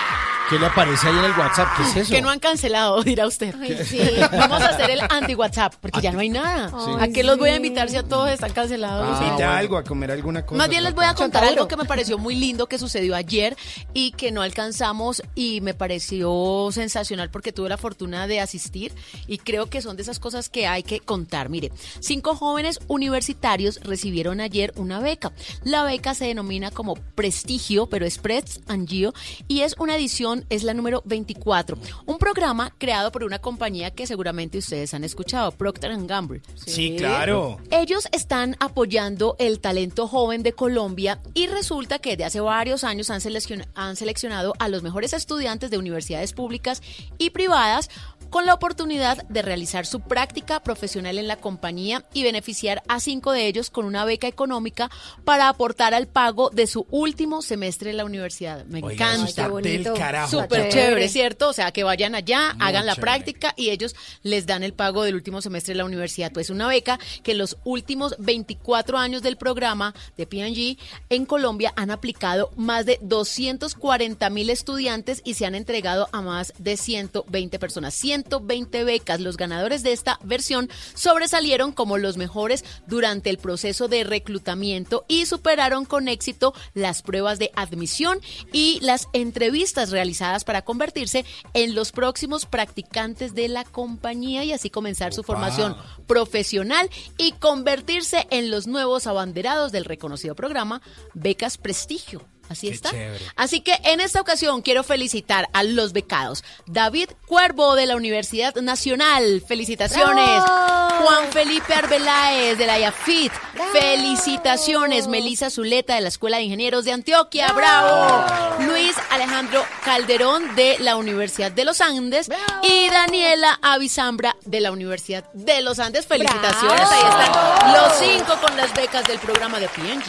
qué 0.50 0.58
le 0.58 0.66
aparece 0.66 1.08
ahí 1.08 1.18
en 1.18 1.24
el 1.24 1.32
WhatsApp? 1.32 1.68
¿Qué 1.76 1.82
es 1.82 1.96
eso? 1.96 2.14
Que 2.14 2.22
no 2.22 2.30
han 2.30 2.38
cancelado, 2.38 3.02
dirá 3.04 3.26
usted. 3.26 3.54
sí. 3.84 4.00
Vamos 4.32 4.62
a 4.62 4.68
hacer 4.70 4.90
el 4.90 5.00
anti-WhatsApp, 5.00 5.74
porque 5.80 6.00
ya 6.00 6.12
no 6.12 6.20
hay 6.20 6.28
nada. 6.28 6.70
Ay, 6.74 7.08
¿A 7.08 7.12
qué 7.12 7.22
los 7.22 7.38
voy 7.38 7.50
a 7.50 7.56
invitar 7.56 7.88
si 7.88 7.96
a 7.96 8.02
todos 8.02 8.30
están 8.30 8.52
cancelados? 8.52 9.20
Invita 9.20 9.56
algo, 9.56 9.76
a 9.76 9.84
comer 9.84 10.10
alguna 10.10 10.44
cosa. 10.44 10.58
Más 10.58 10.68
bien 10.68 10.82
les 10.84 10.94
voy 10.94 11.04
a 11.04 11.14
contar 11.14 11.44
algo 11.44 11.68
que 11.68 11.76
me 11.76 11.84
pareció 11.84 12.18
muy 12.18 12.34
lindo 12.34 12.66
que 12.66 12.78
sucedió 12.78 13.14
ayer 13.14 13.56
y 13.92 14.12
que 14.12 14.32
no 14.32 14.42
alcanzamos 14.42 15.22
y 15.34 15.60
me 15.60 15.74
pareció 15.74 16.68
sensacional 16.72 17.30
porque 17.30 17.52
tuve 17.52 17.68
la 17.68 17.76
fortuna 17.76 18.26
de 18.26 18.40
asistir 18.40 18.92
y 19.26 19.38
creo 19.38 19.66
que 19.66 19.82
son 19.82 19.96
de 19.96 20.02
esas 20.02 20.18
cosas 20.18 20.48
que 20.48 20.66
hay 20.66 20.82
que 20.82 21.00
contar. 21.00 21.48
Mire, 21.48 21.72
cinco 22.00 22.34
jóvenes 22.36 22.80
universitarios 22.88 23.80
recibieron 23.82 24.40
ayer 24.40 24.72
una 24.76 25.00
beca. 25.00 25.32
La 25.62 25.84
beca 25.84 26.14
se 26.14 26.26
denomina 26.26 26.70
como 26.70 26.94
Prestigio, 27.14 27.86
pero 27.86 28.06
es 28.06 28.18
Press 28.18 28.60
and 28.66 28.88
Gio 28.88 29.14
y 29.48 29.60
es 29.60 29.74
una 29.78 29.96
edición, 29.96 30.33
es 30.50 30.62
la 30.64 30.74
número 30.74 31.02
24. 31.04 31.78
Un 32.06 32.18
programa 32.18 32.74
creado 32.78 33.12
por 33.12 33.24
una 33.24 33.38
compañía 33.40 33.90
que 33.92 34.06
seguramente 34.06 34.58
ustedes 34.58 34.92
han 34.94 35.04
escuchado, 35.04 35.52
Procter 35.52 35.94
Gamble. 36.06 36.40
Sí, 36.66 36.96
claro. 36.98 37.58
Ellos 37.70 38.08
están 38.12 38.56
apoyando 38.58 39.36
el 39.38 39.60
talento 39.60 40.08
joven 40.08 40.42
de 40.42 40.52
Colombia 40.52 41.20
y 41.34 41.46
resulta 41.46 41.98
que 41.98 42.10
desde 42.10 42.24
hace 42.24 42.40
varios 42.40 42.82
años 42.84 43.10
han, 43.10 43.20
seleccion- 43.20 43.66
han 43.74 43.96
seleccionado 43.96 44.54
a 44.58 44.68
los 44.68 44.82
mejores 44.82 45.12
estudiantes 45.12 45.70
de 45.70 45.78
universidades 45.78 46.32
públicas 46.32 46.82
y 47.18 47.30
privadas 47.30 47.90
con 48.30 48.46
la 48.46 48.54
oportunidad 48.54 49.24
de 49.28 49.42
realizar 49.42 49.86
su 49.86 50.00
práctica 50.00 50.60
profesional 50.60 51.18
en 51.18 51.28
la 51.28 51.36
compañía 51.36 52.04
y 52.12 52.22
beneficiar 52.22 52.82
a 52.88 53.00
cinco 53.00 53.32
de 53.32 53.46
ellos 53.46 53.70
con 53.70 53.84
una 53.84 54.04
beca 54.04 54.26
económica 54.26 54.90
para 55.24 55.48
aportar 55.48 55.94
al 55.94 56.06
pago 56.08 56.50
de 56.50 56.66
su 56.66 56.86
último 56.90 57.42
semestre 57.42 57.90
en 57.90 57.96
la 57.96 58.04
universidad. 58.04 58.64
Me 58.66 58.82
Oiga, 58.82 59.14
encanta. 59.14 60.28
Súper 60.28 60.68
Chévere. 60.68 61.08
¿cierto? 61.08 61.48
O 61.48 61.52
sea, 61.52 61.72
que 61.72 61.84
vayan 61.84 62.14
allá, 62.14 62.54
Muy 62.54 62.66
hagan 62.66 62.86
la 62.86 62.94
chévere. 62.94 63.00
práctica 63.12 63.54
y 63.56 63.70
ellos 63.70 63.94
les 64.22 64.46
dan 64.46 64.62
el 64.62 64.72
pago 64.72 65.02
del 65.04 65.14
último 65.14 65.40
semestre 65.40 65.74
de 65.74 65.78
la 65.78 65.84
universidad. 65.84 66.32
Pues 66.32 66.50
una 66.50 66.66
beca 66.68 66.98
que 67.22 67.32
en 67.32 67.38
los 67.38 67.56
últimos 67.64 68.16
24 68.18 68.98
años 68.98 69.22
del 69.22 69.36
programa 69.36 69.94
de 70.16 70.28
P&G 70.28 70.78
en 71.10 71.26
Colombia 71.26 71.72
han 71.76 71.90
aplicado 71.90 72.50
más 72.56 72.86
de 72.86 72.98
240 73.02 74.30
mil 74.30 74.50
estudiantes 74.50 75.22
y 75.24 75.34
se 75.34 75.46
han 75.46 75.54
entregado 75.54 76.08
a 76.12 76.20
más 76.20 76.52
de 76.58 76.76
120 76.76 77.58
personas. 77.58 77.94
120 78.24 78.84
becas. 78.84 79.20
Los 79.20 79.36
ganadores 79.36 79.82
de 79.82 79.92
esta 79.92 80.18
versión 80.22 80.68
sobresalieron 80.94 81.72
como 81.72 81.98
los 81.98 82.16
mejores 82.16 82.64
durante 82.86 83.30
el 83.30 83.38
proceso 83.38 83.88
de 83.88 84.04
reclutamiento 84.04 85.04
y 85.08 85.26
superaron 85.26 85.84
con 85.84 86.08
éxito 86.08 86.54
las 86.74 87.02
pruebas 87.02 87.38
de 87.38 87.50
admisión 87.54 88.20
y 88.52 88.78
las 88.80 89.08
entrevistas 89.12 89.90
realizadas 89.90 90.44
para 90.44 90.62
convertirse 90.62 91.24
en 91.52 91.74
los 91.74 91.92
próximos 91.92 92.46
practicantes 92.46 93.34
de 93.34 93.48
la 93.48 93.64
compañía 93.64 94.44
y 94.44 94.52
así 94.52 94.70
comenzar 94.70 95.12
su 95.12 95.22
formación 95.22 95.76
profesional 96.06 96.88
y 97.16 97.32
convertirse 97.32 98.26
en 98.30 98.50
los 98.50 98.66
nuevos 98.66 99.06
abanderados 99.06 99.72
del 99.72 99.84
reconocido 99.84 100.34
programa 100.34 100.80
Becas 101.14 101.58
Prestigio. 101.58 102.33
Así 102.48 102.68
Qué 102.68 102.74
está. 102.74 102.90
chévere. 102.90 103.24
Así 103.36 103.60
que 103.60 103.78
en 103.84 104.00
esta 104.00 104.20
ocasión 104.20 104.62
quiero 104.62 104.84
felicitar 104.84 105.48
a 105.52 105.62
los 105.62 105.92
becados. 105.92 106.44
David 106.66 107.10
Cuervo 107.26 107.74
de 107.74 107.86
la 107.86 107.96
Universidad 107.96 108.54
Nacional. 108.56 109.42
Felicitaciones. 109.46 110.42
¡Bravo! 110.44 111.04
Juan 111.04 111.32
Felipe 111.32 111.74
Arbeláez 111.74 112.58
de 112.58 112.66
la 112.66 112.78
IAFIT. 112.78 113.32
Felicitaciones. 113.72 115.08
Melisa 115.08 115.50
Zuleta 115.50 115.94
de 115.94 116.02
la 116.02 116.08
Escuela 116.08 116.36
de 116.36 116.44
Ingenieros 116.44 116.84
de 116.84 116.92
Antioquia. 116.92 117.52
¡Bravo! 117.52 118.24
Luis 118.64 118.94
Alejandro 119.10 119.64
Calderón 119.84 120.54
de 120.54 120.76
la 120.80 120.96
Universidad 120.96 121.50
de 121.50 121.64
los 121.64 121.80
Andes. 121.80 122.28
Y 122.62 122.88
Daniela 122.90 123.58
Avisambra 123.62 124.36
de 124.44 124.60
la 124.60 124.70
Universidad 124.70 125.24
de 125.32 125.62
los 125.62 125.78
Andes. 125.78 126.06
Felicitaciones. 126.06 126.88
¡Bravo! 126.88 126.92
Ahí 126.92 127.22
están 127.24 127.72
los 127.72 127.92
cinco 127.98 128.46
con 128.46 128.56
las 128.56 128.72
becas 128.74 129.04
del 129.06 129.18
programa 129.18 129.58
de 129.58 129.68
PNG. 129.68 130.04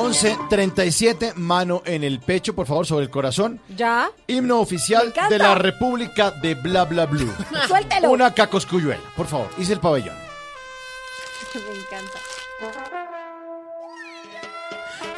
11.37, 0.00 1.34
mano 1.34 1.82
en 1.84 2.04
el 2.04 2.20
pecho, 2.20 2.54
por 2.54 2.66
favor, 2.66 2.86
sobre 2.86 3.04
el 3.04 3.10
corazón. 3.10 3.60
¿Ya? 3.76 4.10
Himno 4.26 4.60
oficial 4.60 5.12
de 5.28 5.38
la 5.38 5.54
República 5.54 6.30
de 6.30 6.54
Bla 6.54 6.84
Bla 6.84 7.06
Blue. 7.06 7.32
Suéltelo. 7.68 8.10
Una 8.10 8.32
cacoscuyuela, 8.34 9.02
por 9.16 9.26
favor. 9.26 9.48
Hice 9.58 9.74
el 9.74 9.80
pabellón. 9.80 10.16
Me 11.54 11.80
encanta. 11.80 12.18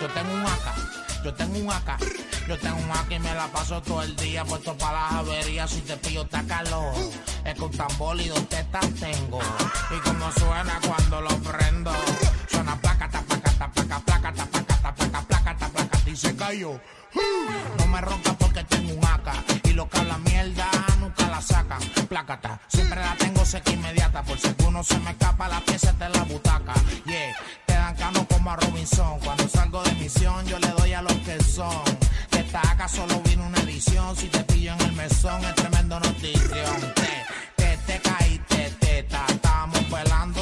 Yo 0.00 0.08
tengo 0.08 0.34
un 0.34 0.40
acá, 0.44 0.74
yo 1.22 1.34
tengo 1.34 1.58
un 1.58 1.70
acá, 1.70 1.96
yo 2.48 2.58
tengo 2.58 2.76
un 2.76 2.90
acá 2.90 3.14
y 3.14 3.18
me 3.20 3.34
la 3.34 3.46
paso 3.46 3.80
todo 3.82 4.02
el 4.02 4.16
día 4.16 4.44
puesto 4.44 4.76
para 4.76 5.00
las 5.00 5.12
averías. 5.12 5.70
Si 5.70 5.80
te 5.82 5.96
pillo, 5.96 6.22
está 6.22 6.42
calor. 6.42 6.92
Es 7.44 7.58
un 7.60 7.70
tambor 7.70 8.20
y 8.20 8.26
dos 8.28 8.48
tetas 8.48 8.88
tengo. 8.94 9.38
Y 9.96 10.00
como 10.00 10.32
suena 10.32 10.80
cuando 10.84 11.20
lo 11.20 11.30
prendo, 11.38 11.92
se 16.16 16.34
cayó. 16.36 16.80
No 17.78 17.86
me 17.86 18.00
ronca 18.00 18.32
porque 18.34 18.64
tengo 18.64 18.94
un 18.94 19.04
acá 19.04 19.34
y 19.64 19.72
lo 19.72 19.88
que 19.88 19.98
habla 19.98 20.18
mierda 20.18 20.68
nunca 21.00 21.26
la 21.28 21.40
sacan. 21.40 21.80
Plácata, 22.08 22.60
siempre 22.68 23.00
la 23.00 23.14
tengo 23.16 23.44
seca 23.44 23.70
inmediata 23.70 24.22
por 24.22 24.38
si 24.38 24.48
alguno 24.48 24.82
se 24.82 24.98
me 25.00 25.10
escapa 25.10 25.48
la 25.48 25.60
pieza 25.60 25.92
de 25.92 26.08
la 26.08 26.24
butaca. 26.24 26.74
Yeah, 27.06 27.36
te 27.66 27.74
dan 27.74 27.94
cano 27.96 28.26
como 28.28 28.50
a 28.50 28.56
Robinson. 28.56 29.20
Cuando 29.20 29.48
salgo 29.48 29.82
de 29.82 29.92
misión 29.94 30.46
yo 30.46 30.58
le 30.58 30.68
doy 30.68 30.92
a 30.92 31.02
los 31.02 31.14
que 31.18 31.42
son. 31.42 31.82
Que 32.30 32.40
esta 32.40 32.60
acá 32.60 32.88
solo 32.88 33.20
vino 33.20 33.46
una 33.46 33.60
edición. 33.60 34.16
Si 34.16 34.28
te 34.28 34.40
pillo 34.44 34.72
en 34.74 34.80
el 34.80 34.92
mesón 34.92 35.44
es 35.44 35.54
tremendo 35.54 35.98
notición. 36.00 36.80
Te, 36.94 37.24
te, 37.56 37.76
te 37.86 38.00
caíste, 38.00 38.70
teta. 38.80 39.24
Estábamos 39.28 39.90
velando 39.90 40.41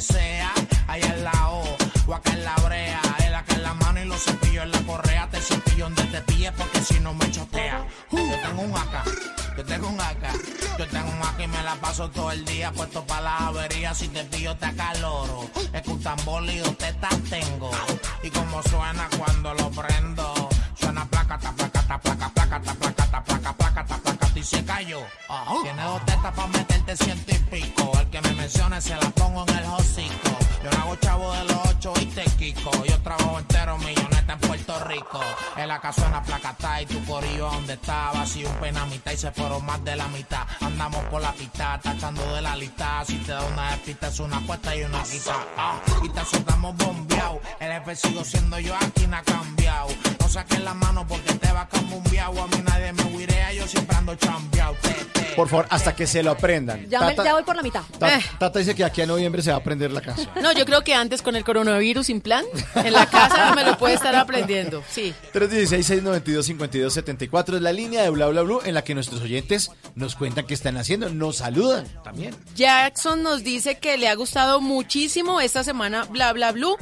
sea. 0.00 0.52
Allá 0.86 1.14
en 1.14 1.24
la 1.24 1.48
O, 1.50 1.76
o 2.06 2.14
acá 2.14 2.32
en 2.32 2.44
la 2.44 2.54
brea. 2.56 3.00
El 3.24 3.34
acá 3.34 3.54
en 3.54 3.62
la 3.62 3.74
mano 3.74 4.00
y 4.00 4.04
los 4.06 4.22
cepillos 4.22 4.64
en 4.64 4.72
la 4.72 4.80
correa. 4.82 5.28
Te 5.30 5.40
cepillo 5.40 5.84
donde 5.84 6.04
te 6.04 6.20
pille 6.22 6.52
porque 6.52 6.80
si 6.80 7.00
no 7.00 7.14
me 7.14 7.30
chotea. 7.30 7.84
Yo 8.10 8.40
tengo 8.42 8.62
un 8.62 8.76
acá, 8.76 9.04
yo 9.56 9.64
tengo 9.64 9.88
un 9.88 10.00
acá. 10.00 10.32
Yo 10.78 10.88
tengo 10.88 11.10
un 11.10 11.22
acá 11.22 11.42
y 11.42 11.46
me 11.46 11.62
la 11.62 11.74
paso 11.76 12.08
todo 12.10 12.32
el 12.32 12.44
día 12.44 12.72
puesto 12.72 13.04
para 13.04 13.20
la 13.20 13.36
avería. 13.48 13.94
Si 13.94 14.08
te 14.08 14.24
pillo 14.24 14.56
te 14.56 14.66
acaloro. 14.66 15.50
Es 15.72 15.82
que 15.82 15.90
dos 15.90 16.78
tetas 16.78 17.18
tengo. 17.28 17.70
Y 18.22 18.30
como 18.30 18.62
suena 18.62 19.08
cuando 19.18 19.54
lo 19.54 19.70
prendo. 19.70 20.48
Suena 20.74 21.04
placa, 21.04 21.38
ta, 21.38 21.52
placa, 21.52 21.82
ta, 21.82 22.00
placa, 22.00 22.28
placa, 22.30 22.60
ta, 22.62 22.74
placa, 22.74 23.10
ta, 23.10 23.24
placa, 23.24 23.52
placa, 23.52 23.84
ta, 23.84 23.96
placa, 23.98 24.30
y 24.34 24.42
se 24.42 24.64
cayó. 24.64 25.00
Tiene 25.62 25.82
dos 25.82 26.04
tetas 26.06 26.34
para 26.34 26.48
meterte 26.48 26.96
ciento 26.96 27.32
y 27.32 27.38
pico. 27.50 27.99
Que 28.20 28.28
me 28.28 28.34
mencione 28.34 28.80
se 28.80 28.90
la 28.90 29.10
pongo 29.10 29.44
en 29.48 29.56
el 29.56 29.64
hocico. 29.64 30.38
Yo 30.62 30.70
no 30.70 30.78
hago 30.82 30.96
chavo 30.96 31.32
de 31.32 31.44
los 31.44 31.66
ocho 31.70 31.92
y 32.00 32.06
te 32.06 32.24
quico. 32.38 32.70
Yo 32.84 32.98
trabajo 33.02 33.38
entero 33.38 33.78
Puerto 33.78 33.99
rico. 34.90 35.20
En 35.56 35.68
la 35.68 35.80
casa 35.80 36.06
en 36.06 36.12
la 36.12 36.22
placata 36.22 36.82
y 36.82 36.86
tu 36.86 37.04
corillo 37.04 37.50
donde 37.50 37.74
estaba. 37.74 38.26
Si 38.26 38.44
un 38.44 38.52
pena 38.54 38.84
mitad 38.86 39.12
y 39.12 39.16
se 39.16 39.30
fueron 39.32 39.64
más 39.64 39.82
de 39.84 39.96
la 39.96 40.08
mitad. 40.08 40.46
Andamos 40.60 41.04
por 41.06 41.20
la 41.22 41.32
pista, 41.32 41.78
tachando 41.82 42.34
de 42.34 42.42
la 42.42 42.56
lista. 42.56 43.02
Si 43.06 43.16
te 43.18 43.32
da 43.32 43.42
una 43.44 43.70
despista 43.72 44.08
es 44.08 44.20
una 44.20 44.36
apuesta 44.38 44.74
y 44.76 44.82
una 44.82 45.02
quita. 45.02 45.36
Ah, 45.56 45.80
y 46.02 46.08
te 46.08 46.24
soltamos 46.24 46.76
bombeado. 46.76 47.40
El 47.60 47.72
jefe 47.72 47.96
sigo 47.96 48.24
siendo 48.24 48.58
yo, 48.58 48.74
aquí 48.76 49.06
no 49.06 49.16
ha 49.16 49.22
cambiado. 49.22 49.88
No 50.20 50.28
saques 50.28 50.60
la 50.60 50.74
mano 50.74 51.06
porque 51.06 51.32
te 51.34 51.52
va 51.52 51.62
a 51.62 51.68
cambiado. 51.68 52.42
A 52.42 52.46
mí 52.48 52.62
nadie 52.66 52.92
me 52.92 53.02
huirea, 53.04 53.52
yo 53.52 53.66
siempre 53.66 53.96
ando 53.96 54.14
chambeado. 54.16 54.76
Por 55.36 55.48
favor, 55.48 55.66
hasta 55.70 55.94
que 55.94 56.06
se 56.06 56.22
lo 56.22 56.32
aprendan. 56.32 56.86
Ya, 56.90 57.00
me- 57.00 57.10
Tata, 57.14 57.24
ya 57.24 57.32
voy 57.34 57.44
por 57.44 57.56
la 57.56 57.62
mitad. 57.62 57.82
Ta- 57.98 58.18
Eh. 58.18 58.22
Tata 58.38 58.58
dice 58.58 58.74
que 58.74 58.84
aquí 58.84 59.00
a 59.00 59.06
noviembre 59.06 59.40
se 59.42 59.50
va 59.50 59.56
a 59.56 59.60
aprender 59.60 59.90
la 59.90 60.00
canción. 60.02 60.28
No, 60.42 60.52
yo 60.52 60.66
creo 60.66 60.82
que 60.82 60.92
antes 60.94 61.22
con 61.22 61.34
el 61.36 61.44
coronavirus 61.44 62.06
sin 62.08 62.20
plan, 62.20 62.44
en 62.74 62.92
la 62.92 63.06
casa 63.06 63.54
me 63.54 63.64
lo 63.64 63.78
puede 63.78 63.94
estar 63.94 64.14
aprendiendo. 64.16 64.79
Sí. 64.88 65.14
316-692-5274 65.32 67.56
es 67.56 67.62
la 67.62 67.72
línea 67.72 68.02
de 68.02 68.10
Bla 68.10 68.28
Bla 68.28 68.42
Blue 68.42 68.60
en 68.64 68.74
la 68.74 68.82
que 68.82 68.94
nuestros 68.94 69.20
oyentes 69.20 69.70
nos 69.94 70.16
cuentan 70.16 70.46
qué 70.46 70.54
están 70.54 70.76
haciendo, 70.76 71.10
nos 71.10 71.36
saludan 71.36 71.86
también. 72.02 72.34
Jackson 72.54 73.22
nos 73.22 73.44
dice 73.44 73.78
que 73.78 73.98
le 73.98 74.08
ha 74.08 74.14
gustado 74.14 74.60
muchísimo 74.60 75.40
esta 75.40 75.64
semana 75.64 76.04
Bla 76.04 76.32
Bla 76.32 76.52
Blue 76.52 76.76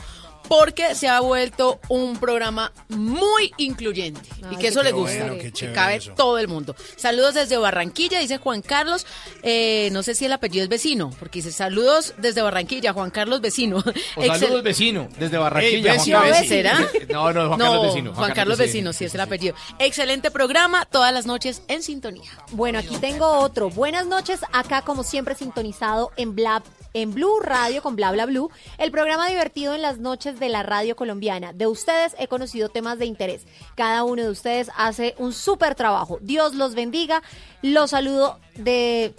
porque 0.48 0.94
se 0.94 1.08
ha 1.08 1.20
vuelto 1.20 1.78
un 1.88 2.18
programa 2.18 2.72
muy 2.88 3.52
incluyente 3.58 4.20
y 4.50 4.56
que 4.56 4.68
eso 4.68 4.82
le 4.82 4.92
gusta, 4.92 5.18
bueno, 5.26 5.42
qué 5.42 5.52
que 5.52 5.72
cabe 5.72 5.96
eso. 5.96 6.12
todo 6.16 6.38
el 6.38 6.48
mundo. 6.48 6.74
Saludos 6.96 7.34
desde 7.34 7.56
Barranquilla, 7.58 8.18
dice 8.20 8.38
Juan 8.38 8.62
Carlos, 8.62 9.06
Eh, 9.42 9.88
no 9.92 10.02
sé 10.02 10.14
si 10.14 10.24
el 10.24 10.32
apellido 10.32 10.62
es 10.64 10.68
vecino, 10.68 11.10
porque 11.18 11.38
dice 11.38 11.52
saludos 11.52 12.14
desde 12.18 12.42
Barranquilla, 12.42 12.92
Juan 12.92 13.10
Carlos 13.10 13.40
vecino. 13.40 13.78
O 13.78 13.82
Excel- 14.20 14.38
saludos 14.40 14.62
vecino, 14.62 15.08
desde 15.18 15.38
Barranquilla. 15.38 15.92
Ey, 15.94 15.98
Juan 15.98 15.98
vecino, 15.98 16.20
Carlos. 16.20 16.48
¿será? 16.48 16.78
No, 17.10 17.32
no, 17.32 17.48
Juan 17.48 17.58
Carlos 17.58 17.82
vecino. 17.86 18.14
Juan 18.14 18.32
Carlos 18.32 18.58
Vecino, 18.58 18.92
sí 18.92 19.04
es 19.04 19.14
el 19.14 19.20
apellido. 19.20 19.54
Excelente 19.78 20.30
programa, 20.30 20.84
todas 20.86 21.12
las 21.12 21.26
noches 21.26 21.62
en 21.68 21.82
sintonía. 21.82 22.30
Bueno, 22.52 22.78
aquí 22.78 22.96
tengo 22.96 23.26
otro. 23.38 23.70
Buenas 23.70 24.06
noches, 24.06 24.40
acá 24.52 24.82
como 24.82 25.02
siempre 25.04 25.34
sintonizado 25.34 26.10
en 26.16 26.34
Bla, 26.34 26.62
en 26.94 27.14
Blue 27.14 27.40
Radio 27.40 27.82
con 27.82 27.96
Bla 27.96 28.12
Bla 28.12 28.26
Blue, 28.26 28.50
el 28.78 28.90
programa 28.90 29.28
divertido 29.28 29.74
en 29.74 29.82
las 29.82 29.98
noches 29.98 30.38
de 30.40 30.48
la 30.48 30.62
radio 30.62 30.96
colombiana. 30.96 31.52
De 31.52 31.66
ustedes 31.66 32.14
he 32.18 32.28
conocido 32.28 32.68
temas 32.68 32.98
de 32.98 33.06
interés. 33.06 33.46
Cada 33.74 34.04
uno 34.04 34.22
de 34.22 34.30
ustedes 34.30 34.70
hace 34.76 35.14
un 35.18 35.32
súper 35.32 35.74
trabajo. 35.74 36.18
Dios 36.20 36.54
los 36.54 36.74
bendiga. 36.74 37.22
Los 37.62 37.90
saludo 37.90 38.38
de 38.54 39.14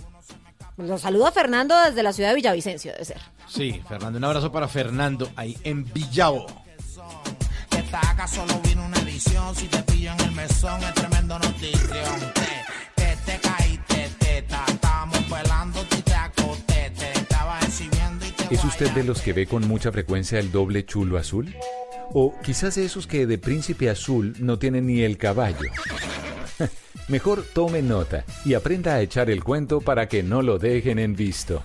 los 0.78 1.02
saludo 1.02 1.28
a 1.28 1.32
Fernando 1.32 1.76
desde 1.84 2.04
la 2.04 2.14
ciudad 2.14 2.30
de 2.30 2.36
Villavicencio, 2.36 2.94
debe 2.94 3.06
ser. 3.06 3.20
Sí, 3.48 3.82
Fernando, 3.88 4.18
un 4.18 4.24
abrazo 4.24 4.52
para 4.52 4.68
Fernando 4.68 5.30
ahí 5.36 5.58
en 5.64 5.84
Villavo. 5.92 6.46
Que 7.70 7.80
esta 7.80 8.00
acá 8.12 8.28
solo 8.28 8.60
vino 8.64 8.86
una 8.86 9.00
edición. 9.00 9.56
Si 9.56 9.68
te 9.68 9.82
pillo 9.84 10.12
en 10.12 10.20
el 10.22 10.32
mesón, 10.32 10.82
es 10.84 10.94
tremendo 10.94 11.38
notición. 11.40 12.39
¿Es 18.52 18.64
usted 18.64 18.90
de 18.94 19.04
los 19.04 19.22
que 19.22 19.32
ve 19.32 19.46
con 19.46 19.68
mucha 19.68 19.92
frecuencia 19.92 20.40
el 20.40 20.52
doble 20.52 20.84
chulo 20.84 21.20
azul? 21.20 21.54
O 22.14 22.34
quizás 22.42 22.76
de 22.76 22.86
esos 22.86 23.06
que 23.06 23.28
de 23.28 23.38
príncipe 23.38 23.92
azul 23.92 24.34
no 24.40 24.58
tienen 24.58 24.88
ni 24.88 25.02
el 25.02 25.18
caballo. 25.20 25.70
Mejor 27.08 27.46
tome 27.54 27.84
nota 27.84 28.26
y 28.46 28.56
aprenda 28.56 28.96
a 28.96 29.02
echar 29.02 29.30
el 29.30 29.44
cuento 29.44 29.82
para 29.82 30.08
que 30.08 30.24
no 30.24 30.42
lo 30.42 30.58
dejen 30.58 30.98
en 30.98 31.16
visto. 31.16 31.64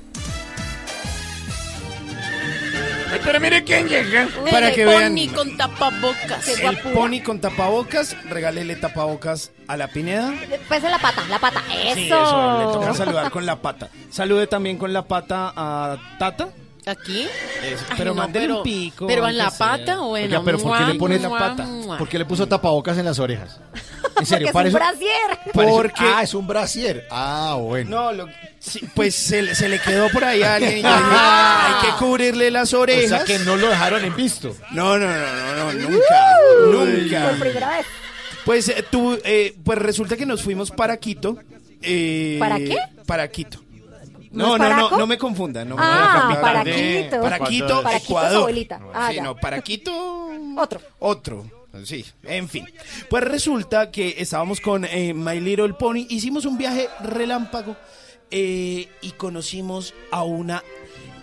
Pero 3.24 3.40
mire 3.40 3.64
quién 3.64 3.88
llega. 3.88 4.28
Para 4.50 4.70
que 4.72 4.84
vean. 4.84 5.14
pony 5.14 5.28
con 5.34 5.56
tapabocas. 5.56 6.48
El 6.48 6.76
pony 6.78 7.22
con 7.24 7.40
tapabocas, 7.40 8.14
regálele 8.28 8.76
tapabocas 8.76 9.52
a 9.66 9.78
la 9.78 9.88
Pineda. 9.88 10.34
Pese 10.68 10.90
la 10.90 10.98
pata, 10.98 11.22
la 11.30 11.38
pata. 11.38 11.62
Eso. 11.70 11.94
Sí, 11.94 12.06
eso, 12.06 12.58
le 12.58 12.64
toca 12.64 12.92
saludar 12.92 13.30
con 13.30 13.46
la 13.46 13.62
pata. 13.62 13.88
Salude 14.10 14.46
también 14.46 14.76
con 14.76 14.92
la 14.92 15.06
pata 15.08 15.52
a 15.56 15.96
Tata. 16.18 16.50
¿Aquí? 16.86 17.22
Eso, 17.62 17.84
Ay, 17.88 17.94
pero 17.96 18.10
no, 18.10 18.16
mándele 18.22 18.46
pero- 18.46 18.56
un 18.58 18.62
pico. 18.62 19.06
pero 19.06 19.26
en 19.28 19.38
la 19.38 19.48
sea. 19.50 19.58
pata, 19.58 19.98
bueno. 20.00 20.26
Oiga, 20.26 20.42
pero 20.44 20.58
¿por 20.58 20.78
qué 20.78 20.84
le 20.84 20.94
pone 20.98 21.18
la 21.18 21.30
pata? 21.30 21.66
¿Por 21.98 22.08
qué 22.08 22.18
le 22.18 22.24
puso 22.26 22.46
tapabocas 22.46 22.98
en 22.98 23.04
las 23.06 23.18
orejas? 23.18 23.60
En 24.16 24.26
serio, 24.26 24.48
Porque 24.52 24.68
es 24.68 24.74
un 24.74 24.78
brasier. 24.80 25.10
parece- 25.52 25.72
Porque- 25.72 25.92
Ah, 26.04 26.22
es 26.22 26.34
un 26.34 26.46
brasier. 26.46 27.06
Ah, 27.10 27.56
bueno. 27.60 27.90
No, 27.90 28.12
lo- 28.12 28.28
sí, 28.60 28.80
pues 28.94 29.12
se, 29.14 29.42
le- 29.42 29.54
se 29.56 29.68
le 29.68 29.80
quedó 29.80 30.08
por 30.10 30.22
ahí 30.24 30.40
a 30.42 30.54
alguien. 30.54 30.78
y 30.78 30.82
yo 30.82 30.88
dije, 30.88 31.00
hay 31.10 31.74
que 31.82 31.96
cubrirle 31.98 32.50
las 32.52 32.72
O 32.74 32.80
orejas. 32.80 33.08
sea 33.08 33.24
que 33.24 33.40
no 33.44 33.56
lo 33.56 33.68
dejaron 33.68 34.04
en 34.04 34.14
visto. 34.14 34.54
No, 34.70 34.96
no, 34.98 35.06
no, 35.08 35.16
no, 35.16 35.56
no, 35.56 35.72
nunca, 35.72 36.36
nunca. 36.70 37.28
Por 37.30 37.38
primera 37.40 37.68
vez. 37.70 37.86
Pues 38.44 38.68
eh, 38.68 38.84
tú, 38.88 39.18
eh, 39.24 39.56
pues 39.64 39.78
resulta 39.78 40.16
que 40.16 40.26
nos 40.26 40.42
fuimos 40.42 40.70
para 40.70 40.96
Quito. 40.98 41.36
eh, 41.82 42.36
¿Para 42.38 42.58
qué? 42.58 42.76
Para 43.06 43.26
Quito. 43.28 43.58
¿No 44.34 44.58
No, 44.58 44.68
no, 44.68 44.90
no, 44.98 45.06
me 45.06 45.18
confunda. 45.18 45.64
No, 45.64 45.76
Ah, 45.78 46.30
no, 46.34 46.40
para 46.40 46.64
de- 46.64 47.04
Quito. 47.04 47.20
Para 47.22 47.38
Quito, 47.40 47.82
Para 47.82 47.96
Quito, 47.98 48.06
su 48.06 48.12
Ecuador. 48.12 48.38
abuelita. 48.40 48.80
Ah, 48.92 49.08
sí, 49.10 49.16
ya. 49.16 49.22
no, 49.22 49.36
para 49.36 49.60
Quito. 49.62 49.92
Otro. 50.56 50.80
Otro. 50.98 51.44
Sí, 51.84 52.04
en 52.22 52.48
fin. 52.48 52.64
Pues 53.10 53.24
resulta 53.24 53.90
que 53.90 54.14
estábamos 54.18 54.60
con 54.60 54.84
eh, 54.84 55.12
My 55.12 55.40
Little 55.40 55.74
Pony, 55.74 56.06
hicimos 56.08 56.44
un 56.44 56.56
viaje 56.56 56.88
relámpago 57.00 57.74
eh, 58.30 58.88
y 59.02 59.10
conocimos 59.12 59.92
a 60.12 60.22
una 60.22 60.62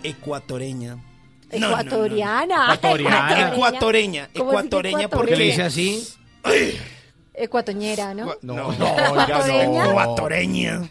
ecuatoreña. 0.02 0.96
No, 0.96 1.58
no, 1.58 1.60
no, 1.60 1.68
no. 1.68 1.80
Ecuatoriana. 1.80 2.74
Ecuatoriana. 2.74 3.48
Ecuatoreña. 3.54 4.28
¿Cómo 4.36 4.50
así 4.50 4.54
que 4.58 4.66
Ecuatoreña, 4.66 5.08
porque 5.08 5.36
le 5.36 5.44
dice 5.44 5.62
así? 5.62 6.06
Ecuatoñera, 7.34 8.12
¿no? 8.14 8.34
No, 8.42 8.54
No, 8.54 8.72
no. 8.72 8.86
Ecuatoreña. 8.86 10.90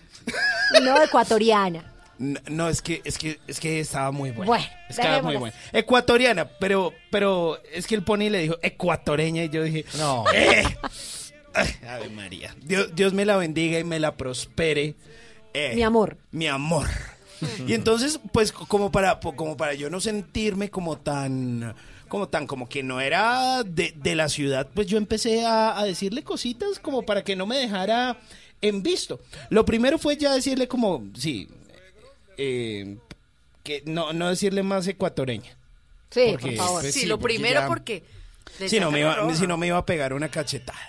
No, 0.81 1.01
ecuatoriana. 1.03 1.90
No, 2.21 2.39
no, 2.49 2.69
es 2.69 2.81
que 2.83 3.01
es 3.03 3.17
que 3.17 3.39
es 3.47 3.59
que 3.59 3.79
estaba 3.79 4.11
muy 4.11 4.29
buena. 4.29 4.45
Bueno, 4.45 4.65
estaba 4.87 5.21
muy 5.23 5.37
buena. 5.37 5.55
Ecuatoriana, 5.73 6.45
pero 6.59 6.93
pero 7.09 7.57
es 7.73 7.87
que 7.87 7.95
el 7.95 8.03
pony 8.03 8.29
le 8.29 8.39
dijo 8.43 8.57
ecuatoreña 8.61 9.43
y 9.43 9.49
yo 9.49 9.63
dije, 9.63 9.85
No. 9.97 10.25
"Eh". 10.33 10.63
Ay, 11.53 11.69
Ave 11.87 12.09
María. 12.09 12.55
Dios, 12.61 12.95
Dios 12.95 13.13
me 13.13 13.25
la 13.25 13.37
bendiga 13.37 13.79
y 13.79 13.83
me 13.83 13.99
la 13.99 14.15
prospere. 14.15 14.95
Eh, 15.53 15.73
Mi 15.75 15.81
amor. 15.83 16.17
Mi 16.31 16.47
amor. 16.47 16.87
Y 17.67 17.73
entonces, 17.73 18.19
pues, 18.31 18.51
como 18.51 18.91
para, 18.91 19.19
como 19.19 19.57
para 19.57 19.73
yo 19.73 19.89
no 19.89 19.99
sentirme 19.99 20.69
como 20.69 20.99
tan, 20.99 21.73
como 22.07 22.29
tan, 22.29 22.45
como 22.45 22.69
que 22.69 22.83
no 22.83 23.01
era 23.01 23.63
de, 23.63 23.93
de 23.97 24.13
la 24.15 24.29
ciudad, 24.29 24.69
pues 24.73 24.85
yo 24.87 24.97
empecé 24.99 25.43
a, 25.43 25.77
a 25.79 25.83
decirle 25.85 26.23
cositas 26.23 26.77
como 26.79 27.01
para 27.01 27.23
que 27.23 27.35
no 27.35 27.47
me 27.47 27.57
dejara 27.57 28.17
en 28.61 28.83
visto. 28.83 29.19
Lo 29.49 29.65
primero 29.65 29.97
fue 29.97 30.17
ya 30.17 30.33
decirle 30.35 30.67
como, 30.67 31.03
sí, 31.15 31.49
eh, 32.43 32.97
que 33.63 33.83
no, 33.85 34.13
no 34.13 34.29
decirle 34.29 34.63
más 34.63 34.87
ecuatoreña. 34.87 35.55
Sí, 36.09 36.27
Porque, 36.31 36.47
por 36.47 36.55
favor. 36.65 36.81
pues, 36.81 36.93
Sí, 36.93 37.01
sí, 37.01 37.05
lo 37.05 37.19
porque 37.19 37.35
primero 37.35 37.61
ya- 37.61 37.67
porque... 37.67 38.03
si 38.67 38.79
no, 38.79 38.89
me 38.91 38.99
iba, 39.01 39.35
si 39.35 39.45
no 39.47 39.57
me 39.57 39.67
iba 39.67 39.77
a 39.77 39.85
pegar 39.85 40.13
una 40.13 40.29
cachetada. 40.29 40.79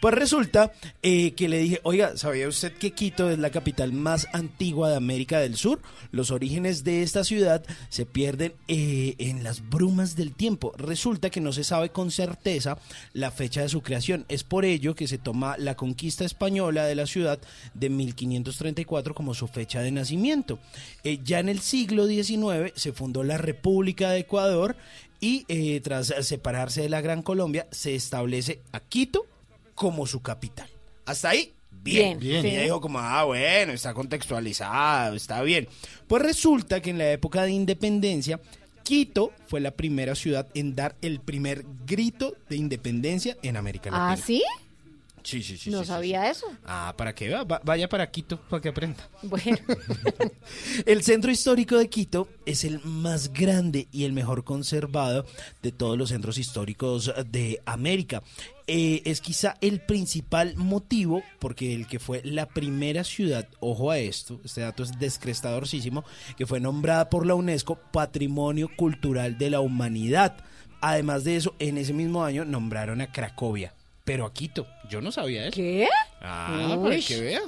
Pues 0.00 0.14
resulta 0.14 0.72
eh, 1.02 1.32
que 1.32 1.48
le 1.48 1.58
dije, 1.58 1.80
oiga, 1.82 2.16
¿sabía 2.16 2.48
usted 2.48 2.72
que 2.72 2.92
Quito 2.92 3.30
es 3.30 3.38
la 3.38 3.50
capital 3.50 3.92
más 3.92 4.26
antigua 4.32 4.90
de 4.90 4.96
América 4.96 5.38
del 5.38 5.56
Sur? 5.56 5.80
Los 6.10 6.30
orígenes 6.30 6.84
de 6.84 7.02
esta 7.02 7.24
ciudad 7.24 7.64
se 7.88 8.06
pierden 8.06 8.54
eh, 8.68 9.14
en 9.18 9.42
las 9.44 9.68
brumas 9.68 10.16
del 10.16 10.34
tiempo. 10.34 10.72
Resulta 10.76 11.30
que 11.30 11.40
no 11.40 11.52
se 11.52 11.64
sabe 11.64 11.90
con 11.90 12.10
certeza 12.10 12.78
la 13.12 13.30
fecha 13.30 13.62
de 13.62 13.68
su 13.68 13.82
creación. 13.82 14.24
Es 14.28 14.44
por 14.44 14.64
ello 14.64 14.94
que 14.94 15.08
se 15.08 15.18
toma 15.18 15.56
la 15.58 15.76
conquista 15.76 16.24
española 16.24 16.84
de 16.84 16.94
la 16.94 17.06
ciudad 17.06 17.38
de 17.74 17.90
1534 17.90 19.14
como 19.14 19.34
su 19.34 19.48
fecha 19.48 19.80
de 19.80 19.90
nacimiento. 19.90 20.58
Eh, 21.04 21.20
ya 21.24 21.40
en 21.40 21.48
el 21.48 21.60
siglo 21.60 22.06
XIX 22.06 22.72
se 22.74 22.92
fundó 22.92 23.22
la 23.24 23.38
República 23.38 24.10
de 24.10 24.20
Ecuador 24.20 24.76
y 25.20 25.78
tras 25.80 26.12
separarse 26.22 26.82
de 26.82 26.88
la 26.88 27.00
Gran 27.00 27.22
Colombia 27.22 27.68
se 27.70 27.94
establece 27.94 28.60
a 28.72 28.80
Quito 28.80 29.26
como 29.74 30.06
su 30.06 30.20
capital. 30.22 30.68
Hasta 31.04 31.30
ahí, 31.30 31.52
bien. 31.70 32.18
Bien, 32.18 32.44
Y 32.46 32.56
dijo 32.56 32.80
como, 32.80 32.98
ah, 32.98 33.24
bueno, 33.24 33.72
está 33.72 33.92
contextualizado, 33.94 35.16
está 35.16 35.42
bien. 35.42 35.68
Pues 36.06 36.22
resulta 36.22 36.80
que 36.80 36.90
en 36.90 36.98
la 36.98 37.10
época 37.10 37.42
de 37.42 37.50
independencia, 37.52 38.40
Quito 38.82 39.32
fue 39.46 39.60
la 39.60 39.70
primera 39.70 40.14
ciudad 40.14 40.48
en 40.54 40.74
dar 40.74 40.96
el 41.02 41.20
primer 41.20 41.64
grito 41.86 42.34
de 42.48 42.56
independencia 42.56 43.36
en 43.42 43.56
América 43.56 43.90
¿Ah, 43.92 44.10
Latina. 44.16 44.26
sí? 44.26 44.42
Sí, 45.24 45.42
sí, 45.42 45.56
sí. 45.56 45.70
No 45.70 45.78
sí, 45.78 45.84
sí, 45.84 45.88
sabía 45.88 46.28
eso. 46.30 46.46
Ah, 46.64 46.94
para 46.96 47.14
que 47.14 47.28
vea, 47.28 47.44
va- 47.44 47.60
vaya 47.64 47.88
para 47.88 48.10
Quito, 48.10 48.40
para 48.50 48.60
que 48.60 48.68
aprenda. 48.70 49.08
Bueno, 49.22 49.56
El 50.86 51.02
centro 51.02 51.30
histórico 51.30 51.76
de 51.78 51.88
Quito 51.88 52.28
es 52.46 52.64
el 52.64 52.80
más 52.84 53.32
grande 53.32 53.88
y 53.92 54.04
el 54.04 54.12
mejor 54.12 54.44
conservado 54.44 55.24
de 55.62 55.72
todos 55.72 55.96
los 55.98 56.08
centros 56.10 56.38
históricos 56.38 57.12
de 57.30 57.60
América. 57.66 58.22
Eh, 58.66 59.02
es 59.04 59.20
quizá 59.20 59.56
el 59.60 59.80
principal 59.80 60.54
motivo 60.56 61.22
porque 61.40 61.74
el 61.74 61.86
que 61.86 61.98
fue 61.98 62.22
la 62.24 62.46
primera 62.46 63.04
ciudad, 63.04 63.48
ojo 63.60 63.90
a 63.90 63.98
esto, 63.98 64.40
este 64.44 64.60
dato 64.62 64.82
es 64.82 64.98
descrestadorcísimo, 64.98 66.04
que 66.36 66.46
fue 66.46 66.60
nombrada 66.60 67.10
por 67.10 67.26
la 67.26 67.34
UNESCO 67.34 67.76
Patrimonio 67.92 68.68
Cultural 68.76 69.36
de 69.38 69.50
la 69.50 69.60
Humanidad. 69.60 70.36
Además 70.80 71.24
de 71.24 71.36
eso, 71.36 71.54
en 71.58 71.76
ese 71.78 71.92
mismo 71.92 72.24
año 72.24 72.44
nombraron 72.44 73.00
a 73.00 73.12
Cracovia, 73.12 73.74
pero 74.04 74.26
a 74.26 74.32
Quito. 74.32 74.66
Yo 74.90 75.00
no 75.00 75.12
sabía 75.12 75.46
eso. 75.46 75.56
¿Qué? 75.56 75.88
Ah, 76.20 76.76
para 76.82 76.98
que 76.98 77.20
vea. 77.20 77.40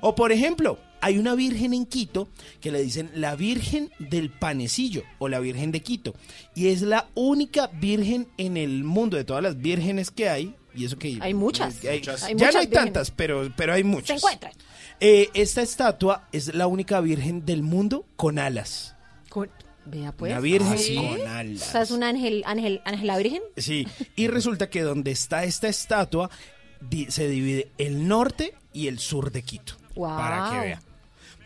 O 0.00 0.14
por 0.14 0.30
ejemplo, 0.32 0.78
hay 1.00 1.18
una 1.18 1.34
virgen 1.34 1.74
en 1.74 1.84
Quito 1.86 2.28
que 2.60 2.70
le 2.70 2.80
dicen 2.82 3.10
la 3.14 3.34
Virgen 3.34 3.90
del 3.98 4.30
Panecillo 4.30 5.02
o 5.18 5.28
la 5.28 5.40
Virgen 5.40 5.72
de 5.72 5.80
Quito. 5.80 6.14
Y 6.54 6.68
es 6.68 6.82
la 6.82 7.08
única 7.14 7.68
virgen 7.68 8.28
en 8.36 8.56
el 8.56 8.84
mundo 8.84 9.16
de 9.16 9.24
todas 9.24 9.42
las 9.42 9.58
vírgenes 9.60 10.10
que 10.10 10.28
hay. 10.28 10.54
Y 10.74 10.84
eso 10.84 10.96
que 10.98 11.18
Hay 11.20 11.34
muchas. 11.34 11.84
hay- 11.84 11.98
Muchas. 11.98 12.20
ya 12.20 12.26
Hay 12.28 12.34
no 12.34 12.38
muchas 12.38 12.54
hay 12.54 12.66
vírgenes. 12.66 12.84
tantas, 12.92 13.10
pero, 13.10 13.50
pero 13.56 13.72
hay 13.72 13.80
Se 13.82 13.88
muchas. 13.88 14.16
encuentran. 14.18 14.52
Eh, 15.00 15.28
esta 15.34 15.62
estatua 15.62 16.28
es 16.30 16.54
la 16.54 16.66
única 16.68 17.00
virgen 17.00 17.44
del 17.44 17.62
mundo 17.62 18.04
con 18.16 18.38
alas. 18.38 18.94
Con- 19.28 19.50
Vea 19.86 20.12
pues. 20.12 20.32
Una 20.32 20.40
virgen 20.40 20.72
¿Ah, 20.72 20.78
sí? 20.78 20.94
con 20.94 21.06
O 21.06 21.58
sea, 21.58 21.82
es 21.82 21.90
un 21.90 22.02
ángel, 22.02 22.42
ángel, 22.46 22.80
ángela 22.84 23.18
virgen. 23.18 23.42
Sí, 23.56 23.86
y 24.16 24.28
resulta 24.28 24.68
que 24.70 24.82
donde 24.82 25.10
está 25.10 25.44
esta 25.44 25.68
estatua 25.68 26.30
se 27.08 27.28
divide 27.28 27.68
el 27.78 28.06
norte 28.06 28.54
y 28.72 28.86
el 28.88 28.98
sur 28.98 29.32
de 29.32 29.42
Quito. 29.42 29.74
Wow. 29.94 30.16
Para 30.16 30.50
que 30.50 30.66
vea. 30.66 30.82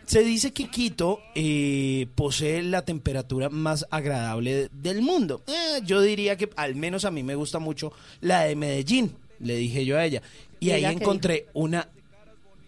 Se 0.05 0.23
dice 0.23 0.53
que 0.53 0.69
Quito 0.69 1.19
eh, 1.33 2.07
posee 2.13 2.61
la 2.61 2.83
temperatura 2.83 3.49
más 3.49 3.87
agradable 3.89 4.69
del 4.71 5.01
mundo. 5.01 5.41
Eh, 5.47 5.81
yo 5.83 6.01
diría 6.01 6.37
que 6.37 6.49
al 6.55 6.75
menos 6.75 7.05
a 7.05 7.11
mí 7.11 7.23
me 7.23 7.33
gusta 7.33 7.57
mucho 7.57 7.91
la 8.21 8.43
de 8.43 8.55
Medellín, 8.55 9.15
le 9.39 9.55
dije 9.55 9.83
yo 9.83 9.97
a 9.97 10.05
ella. 10.05 10.21
Y 10.59 10.67
¿Y 10.67 10.71
ahí 10.71 10.85
encontré 10.85 11.47
una 11.53 11.89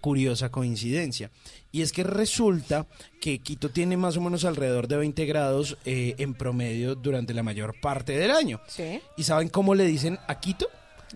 curiosa 0.02 0.50
coincidencia. 0.50 1.32
Y 1.78 1.84
es 1.84 1.92
que 1.92 2.04
resulta 2.04 2.88
que 3.22 3.38
Quito 3.38 3.70
tiene 3.70 3.98
más 3.98 4.18
o 4.18 4.22
menos 4.22 4.46
alrededor 4.46 4.88
de 4.88 4.98
20 4.98 5.26
grados 5.28 5.78
eh, 5.86 6.16
en 6.18 6.34
promedio 6.34 6.96
durante 6.96 7.36
la 7.36 7.44
mayor 7.44 7.76
parte 7.80 8.18
del 8.18 8.32
año. 8.32 8.60
Sí. 8.68 9.00
¿Y 9.16 9.24
saben 9.26 9.50
cómo 9.50 9.76
le 9.76 9.86
dicen 9.86 10.18
a 10.28 10.40
Quito? 10.40 10.68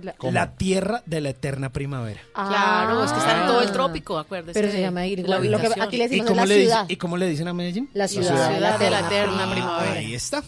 La- 0.04 0.16
La 0.32 0.56
tierra 0.56 1.02
de 1.08 1.20
la 1.20 1.30
eterna 1.30 1.72
primavera. 1.74 2.22
Claro, 2.34 3.04
es 3.04 3.12
que 3.12 3.18
está 3.18 3.42
en 3.42 3.48
todo 3.48 3.62
el 3.62 3.72
trópico, 3.72 4.18
acuérdese. 4.20 4.60
Pero 4.60 4.72
se 4.72 4.80
llama 4.82 5.02
La 5.06 5.40
lo 5.40 5.42
que 5.42 5.48
ubicación. 5.48 5.82
aquí 5.82 5.98
le 5.98 6.04
¿Y 6.04 6.08
decimos 6.08 6.28
cómo, 6.28 6.40
la 6.42 6.46
le 6.46 6.54
dice- 6.56 6.68
ciudad. 6.68 6.86
¿Y 6.90 6.96
cómo 6.98 7.18
le 7.18 7.28
dicen 7.28 7.48
a 7.48 7.54
Medellín? 7.54 7.90
La 7.94 8.08
ciudad, 8.08 8.28
ciudad 8.54 8.80
de 8.80 8.90
la 8.92 9.00
eterna 9.00 9.52
primavera. 9.52 9.94
Ahí 9.94 10.14
está. 10.14 10.44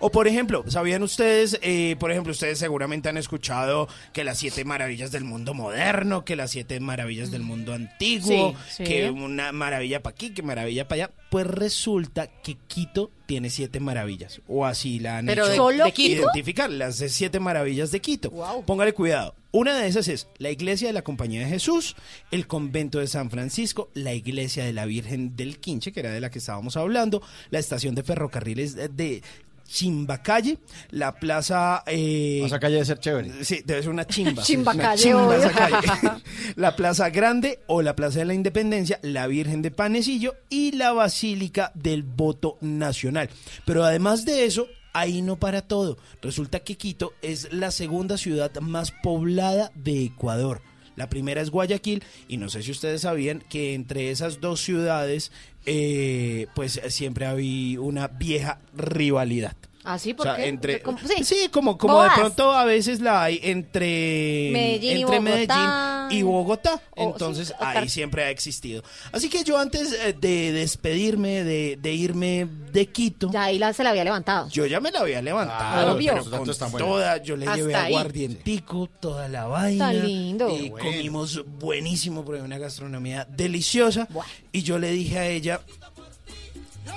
O 0.00 0.10
por 0.10 0.28
ejemplo, 0.28 0.64
¿sabían 0.68 1.02
ustedes, 1.02 1.58
eh, 1.62 1.96
por 1.98 2.10
ejemplo, 2.10 2.32
ustedes 2.32 2.58
seguramente 2.58 3.08
han 3.08 3.16
escuchado 3.16 3.88
que 4.12 4.24
las 4.24 4.38
siete 4.38 4.64
maravillas 4.64 5.10
del 5.12 5.24
mundo 5.24 5.54
moderno, 5.54 6.24
que 6.24 6.36
las 6.36 6.50
siete 6.50 6.80
maravillas 6.80 7.30
del 7.30 7.42
mundo 7.42 7.72
antiguo, 7.74 8.54
Sí, 8.68 8.76
sí. 8.78 8.84
que 8.84 9.10
una 9.10 9.52
maravilla 9.52 10.02
para 10.02 10.14
aquí, 10.14 10.30
que 10.30 10.42
maravilla 10.42 10.86
para 10.88 11.04
allá? 11.04 11.14
Pues 11.30 11.46
resulta 11.46 12.26
que 12.28 12.56
Quito 12.66 13.10
tiene 13.26 13.50
siete 13.50 13.80
maravillas, 13.80 14.40
o 14.46 14.66
así 14.66 14.98
la 15.00 15.18
han 15.18 15.26
Pero 15.26 15.42
hecho 15.44 15.50
de- 15.50 15.56
¿Solo 15.56 15.84
de 15.84 15.92
Quito? 15.92 16.22
identificar, 16.22 16.70
las 16.70 16.96
siete 16.96 17.40
maravillas 17.40 17.90
de 17.90 18.00
Quito. 18.00 18.30
Póngale 18.66 18.92
cuidado. 18.92 19.34
Una 19.50 19.76
de 19.78 19.86
esas 19.86 20.08
es 20.08 20.26
la 20.38 20.50
iglesia 20.50 20.88
de 20.88 20.92
la 20.92 21.02
Compañía 21.02 21.40
de 21.40 21.46
Jesús, 21.48 21.94
el 22.32 22.46
convento 22.48 22.98
de 22.98 23.06
San 23.06 23.30
Francisco, 23.30 23.88
la 23.94 24.12
iglesia 24.12 24.64
de 24.64 24.72
la 24.72 24.84
Virgen 24.84 25.36
del 25.36 25.58
Quinche, 25.60 25.92
que 25.92 26.00
era 26.00 26.10
de 26.10 26.20
la 26.20 26.30
que 26.30 26.40
estábamos 26.40 26.76
hablando, 26.76 27.22
la 27.50 27.60
estación 27.60 27.94
de 27.94 28.02
ferrocarriles 28.02 28.74
de- 28.74 28.88
de 28.88 29.22
Chimbacalle, 29.66 30.58
la 30.90 31.12
plaza... 31.14 31.82
Eh, 31.86 32.42
Esa 32.44 32.58
calle 32.60 32.74
debe 32.74 32.84
ser 32.86 32.98
chévere. 33.00 33.44
Sí, 33.44 33.62
debe 33.64 33.82
ser 33.82 33.90
una 33.90 34.06
chimba. 34.06 34.42
Chimbacalle, 34.44 35.14
Una 35.14 35.36
chimba 35.38 35.52
calle. 35.52 36.22
la 36.56 36.76
Plaza 36.76 37.10
Grande 37.10 37.60
o 37.66 37.82
la 37.82 37.96
Plaza 37.96 38.20
de 38.20 38.24
la 38.26 38.34
Independencia, 38.34 38.98
la 39.02 39.26
Virgen 39.26 39.62
de 39.62 39.70
Panecillo 39.70 40.34
y 40.48 40.72
la 40.72 40.92
Basílica 40.92 41.72
del 41.74 42.02
Voto 42.02 42.58
Nacional. 42.60 43.30
Pero 43.64 43.84
además 43.84 44.24
de 44.24 44.44
eso, 44.44 44.68
ahí 44.92 45.22
no 45.22 45.36
para 45.36 45.62
todo. 45.62 45.98
Resulta 46.22 46.60
que 46.60 46.76
Quito 46.76 47.12
es 47.22 47.52
la 47.52 47.70
segunda 47.70 48.16
ciudad 48.16 48.54
más 48.60 48.92
poblada 49.02 49.70
de 49.74 50.04
Ecuador. 50.04 50.62
La 50.96 51.08
primera 51.08 51.40
es 51.40 51.50
Guayaquil 51.50 52.02
y 52.28 52.36
no 52.36 52.48
sé 52.48 52.62
si 52.62 52.70
ustedes 52.70 53.02
sabían 53.02 53.42
que 53.48 53.74
entre 53.74 54.10
esas 54.10 54.40
dos 54.40 54.60
ciudades 54.60 55.32
eh, 55.66 56.46
pues 56.54 56.80
siempre 56.88 57.26
había 57.26 57.80
una 57.80 58.08
vieja 58.08 58.60
rivalidad. 58.76 59.56
Ah, 59.86 59.98
sí, 59.98 60.12
O 60.12 60.16
¿por 60.16 60.26
sea, 60.26 60.36
qué? 60.36 60.48
entre, 60.48 60.80
Como- 60.80 60.98
sí, 60.98 61.48
como, 61.50 61.76
como 61.76 62.02
de 62.02 62.08
pronto 62.16 62.52
a 62.52 62.64
veces 62.64 63.00
la 63.00 63.22
hay 63.24 63.38
entre 63.42 64.50
Medellín 64.52 64.96
y 64.98 65.02
entre 65.02 65.18
Bogotá. 65.18 66.06
Medellín 66.08 66.18
y 66.18 66.22
Bogotá. 66.22 66.80
Entonces 66.96 67.48
sí, 67.48 67.54
ahí 67.58 67.88
siempre 67.88 68.24
ha 68.24 68.30
existido. 68.30 68.82
Así 69.12 69.28
que 69.28 69.44
yo 69.44 69.58
antes 69.58 69.92
eh, 69.92 70.14
de 70.18 70.52
despedirme, 70.52 71.44
de, 71.44 71.76
de 71.80 71.92
irme 71.92 72.46
de 72.72 72.86
Quito, 72.86 73.30
Ya 73.30 73.44
ahí 73.44 73.58
la, 73.58 73.72
se 73.74 73.84
la 73.84 73.90
había 73.90 74.04
levantado. 74.04 74.48
yo 74.48 74.64
ya 74.66 74.80
me 74.80 74.90
la 74.90 75.00
había 75.00 75.20
levantado. 75.20 75.92
Obvio. 75.94 76.12
pero 76.14 76.38
con 76.38 76.78
toda, 76.78 77.22
yo 77.22 77.36
le 77.36 77.44
Hasta 77.46 77.56
llevé 77.56 77.74
aguardientico, 77.74 78.88
toda 79.00 79.28
la 79.28 79.44
vaina. 79.46 79.92
Está 79.92 80.04
lindo. 80.06 80.48
Y 80.48 80.70
Bueno. 80.70 80.86
comimos 80.90 81.44
buenísimo, 81.58 82.24
porque 82.24 82.40
una 82.40 82.58
gastronomía 82.58 83.26
deliciosa. 83.30 84.08
Y 84.52 84.62
yo 84.62 84.78
le 84.78 84.90
dije 84.92 85.18
a 85.18 85.26
ella, 85.26 85.60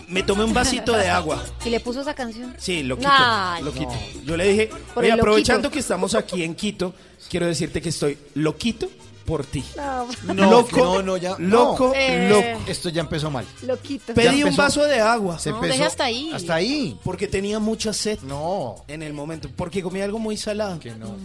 me 0.07 0.23
tomé 0.23 0.43
un 0.43 0.53
vasito 0.53 0.93
de 0.93 1.09
agua. 1.09 1.43
¿Y 1.65 1.69
le 1.69 1.79
puso 1.79 2.01
esa 2.01 2.13
canción? 2.13 2.55
Sí, 2.57 2.83
lo 2.83 2.97
quito. 2.97 3.09
Ay, 3.11 3.63
lo 3.63 3.71
no. 3.71 3.77
quito. 3.79 3.93
Yo 4.25 4.37
le 4.37 4.47
dije, 4.49 4.67
Por 4.93 5.03
oye, 5.03 5.13
el 5.13 5.19
aprovechando 5.19 5.63
loquito. 5.63 5.71
que 5.73 5.79
estamos 5.79 6.15
aquí 6.15 6.43
en 6.43 6.55
Quito, 6.55 6.93
quiero 7.29 7.45
decirte 7.47 7.81
que 7.81 7.89
estoy 7.89 8.17
loquito 8.35 8.89
por 9.25 9.45
ti. 9.45 9.61
No, 9.75 10.07
No, 10.33 10.49
loco, 10.49 10.77
no, 10.77 11.01
no, 11.03 11.17
ya. 11.17 11.35
loco, 11.37 11.87
no. 11.89 11.93
Eh. 11.93 12.29
loco. 12.29 12.63
Esto 12.71 12.87
ya 12.87 13.01
empezó 13.01 13.29
mal. 13.29 13.45
Loquito. 13.63 14.13
Pedí 14.13 14.43
un 14.43 14.55
vaso 14.55 14.85
de 14.85 15.01
agua. 15.01 15.37
Se 15.37 15.49
No, 15.51 15.61
empezó. 15.61 15.83
hasta 15.83 16.05
ahí. 16.05 16.31
Hasta 16.33 16.55
ahí. 16.55 16.97
Porque 17.03 17.27
tenía 17.27 17.59
mucha 17.59 17.91
sed 17.91 18.19
No. 18.21 18.85
en 18.87 19.03
el 19.03 19.11
momento. 19.13 19.49
Porque 19.53 19.83
comí 19.83 19.99
algo 19.99 20.17
muy 20.19 20.37
salado. 20.37 20.79
Que 20.79 20.95
no. 20.95 21.17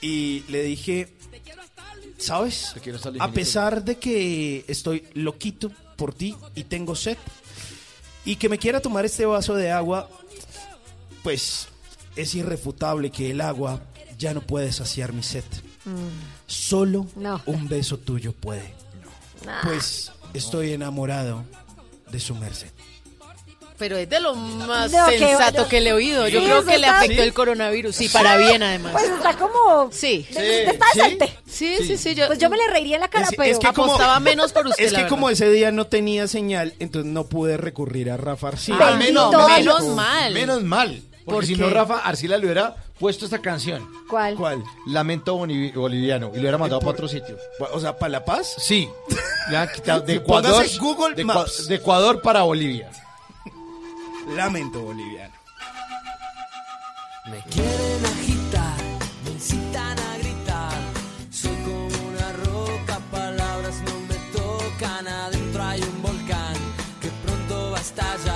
Y 0.00 0.42
le 0.48 0.62
dije, 0.62 1.12
¿sabes? 2.18 2.70
Te 2.74 2.80
quiero 2.80 2.96
estar 2.96 3.12
A 3.18 3.30
pesar 3.30 3.84
de 3.84 3.96
que 3.98 4.64
estoy 4.68 5.04
loquito 5.14 5.70
por 5.96 6.14
ti 6.14 6.34
y 6.54 6.64
tengo 6.64 6.94
sed, 6.96 7.16
y 8.24 8.36
que 8.36 8.48
me 8.48 8.58
quiera 8.58 8.80
tomar 8.80 9.04
este 9.04 9.26
vaso 9.26 9.54
de 9.54 9.70
agua, 9.70 10.08
pues 11.22 11.68
es 12.16 12.34
irrefutable 12.34 13.10
que 13.10 13.30
el 13.30 13.40
agua 13.40 13.80
ya 14.18 14.34
no 14.34 14.40
puede 14.42 14.72
saciar 14.72 15.12
mi 15.12 15.22
sed. 15.22 15.44
Solo 16.46 17.06
No. 17.16 17.40
un 17.46 17.68
beso 17.68 17.98
tuyo 17.98 18.32
puede. 18.32 18.74
Pues 19.64 20.12
estoy 20.34 20.72
enamorado 20.72 21.44
de 22.10 22.20
su 22.20 22.34
merced. 22.34 22.70
Pero 23.82 23.96
es 23.96 24.08
de 24.08 24.20
lo 24.20 24.36
más 24.36 24.92
que- 24.92 25.18
sensato 25.18 25.66
que 25.66 25.80
le 25.80 25.90
he 25.90 25.92
oído. 25.92 26.28
Yo 26.28 26.38
Sí, 26.38 26.46
creo 26.46 26.64
que 26.64 26.78
le 26.78 26.86
afectó 26.86 27.14
¿Sí? 27.16 27.20
el 27.20 27.34
coronavirus. 27.34 27.96
Sí, 27.96 28.08
para 28.08 28.36
bien 28.36 28.62
además. 28.62 28.92
Pues 28.92 29.06
está 29.10 29.36
como... 29.36 29.90
Sí. 29.90 30.24
de- 30.32 30.40
de- 30.40 30.64
está 30.66 30.86
decente. 30.94 31.36
Sí, 31.50 31.78
sí, 31.84 31.96
sí. 31.96 32.14
Yo, 32.14 32.28
Pues 32.28 32.38
yo 32.38 32.48
me 32.48 32.56
le 32.56 32.68
reiría 32.68 32.94
en 32.94 33.00
la 33.00 33.08
cara, 33.08 33.24
Es- 33.24 33.30
pero... 33.36 33.42
es 33.50 33.58
que 33.58 33.66
como- 33.72 33.86
apostaba 33.94 34.20
menos 34.20 34.52
por 34.52 34.66
usted. 34.68 34.84
Es 34.84 34.92
que 34.92 35.08
como 35.08 35.30
ese 35.30 35.50
día 35.50 35.72
no 35.72 35.88
tenía 35.88 36.28
señal, 36.28 36.74
entonces 36.78 37.10
no 37.10 37.24
pude 37.24 37.56
recurrir 37.56 38.08
a 38.12 38.16
Rafa 38.16 38.48
Arcila. 38.48 38.78
Ah, 38.92 38.94
menos, 38.96 39.34
menos 39.48 39.82
mal. 39.88 40.32
Menos 40.32 40.62
mal. 40.62 41.02
Porque 41.24 41.34
¿Por 41.36 41.46
si 41.46 41.56
no, 41.56 41.68
Rafa 41.70 41.98
Arcila 41.98 42.36
le 42.36 42.44
hubiera 42.46 42.76
puesto 43.00 43.24
esta 43.24 43.40
canción. 43.40 43.88
¿Cuál? 44.08 44.34
¿Cuál? 44.36 44.62
Lamento 44.86 45.34
boliviano. 45.36 46.30
Y 46.30 46.34
lo 46.36 46.40
hubiera 46.40 46.58
mandado 46.58 46.80
para 46.80 46.92
otro 46.92 47.08
sitio. 47.08 47.36
O 47.72 47.80
sea, 47.80 47.96
¿para 47.96 48.10
La 48.10 48.24
Paz? 48.24 48.54
Sí. 48.58 48.88
Le 49.50 49.56
han 49.56 49.68
quitado 49.72 50.00
de 50.02 50.14
Ecuador. 50.14 50.64
Google 50.78 51.14
de, 51.16 51.24
Maps. 51.24 51.66
de 51.66 51.74
Ecuador 51.76 52.22
para 52.22 52.42
Bolivia. 52.42 52.88
Lamento 54.28 54.80
boliviano. 54.80 55.34
Me 57.26 57.38
quieren 57.50 58.06
agitar, 58.06 58.76
me 59.24 59.30
incitan 59.32 59.98
a 59.98 60.18
gritar. 60.18 60.78
Soy 61.30 61.56
como 61.64 61.86
una 61.86 62.32
roca, 62.44 63.00
palabras 63.10 63.74
no 63.82 64.00
me 64.08 64.14
tocan. 64.32 65.08
Adentro 65.08 65.62
hay 65.62 65.82
un 65.82 66.02
volcán 66.02 66.54
que 67.00 67.08
pronto 67.24 67.72
va 67.72 67.78
a 67.78 67.80
estallar. 67.80 68.31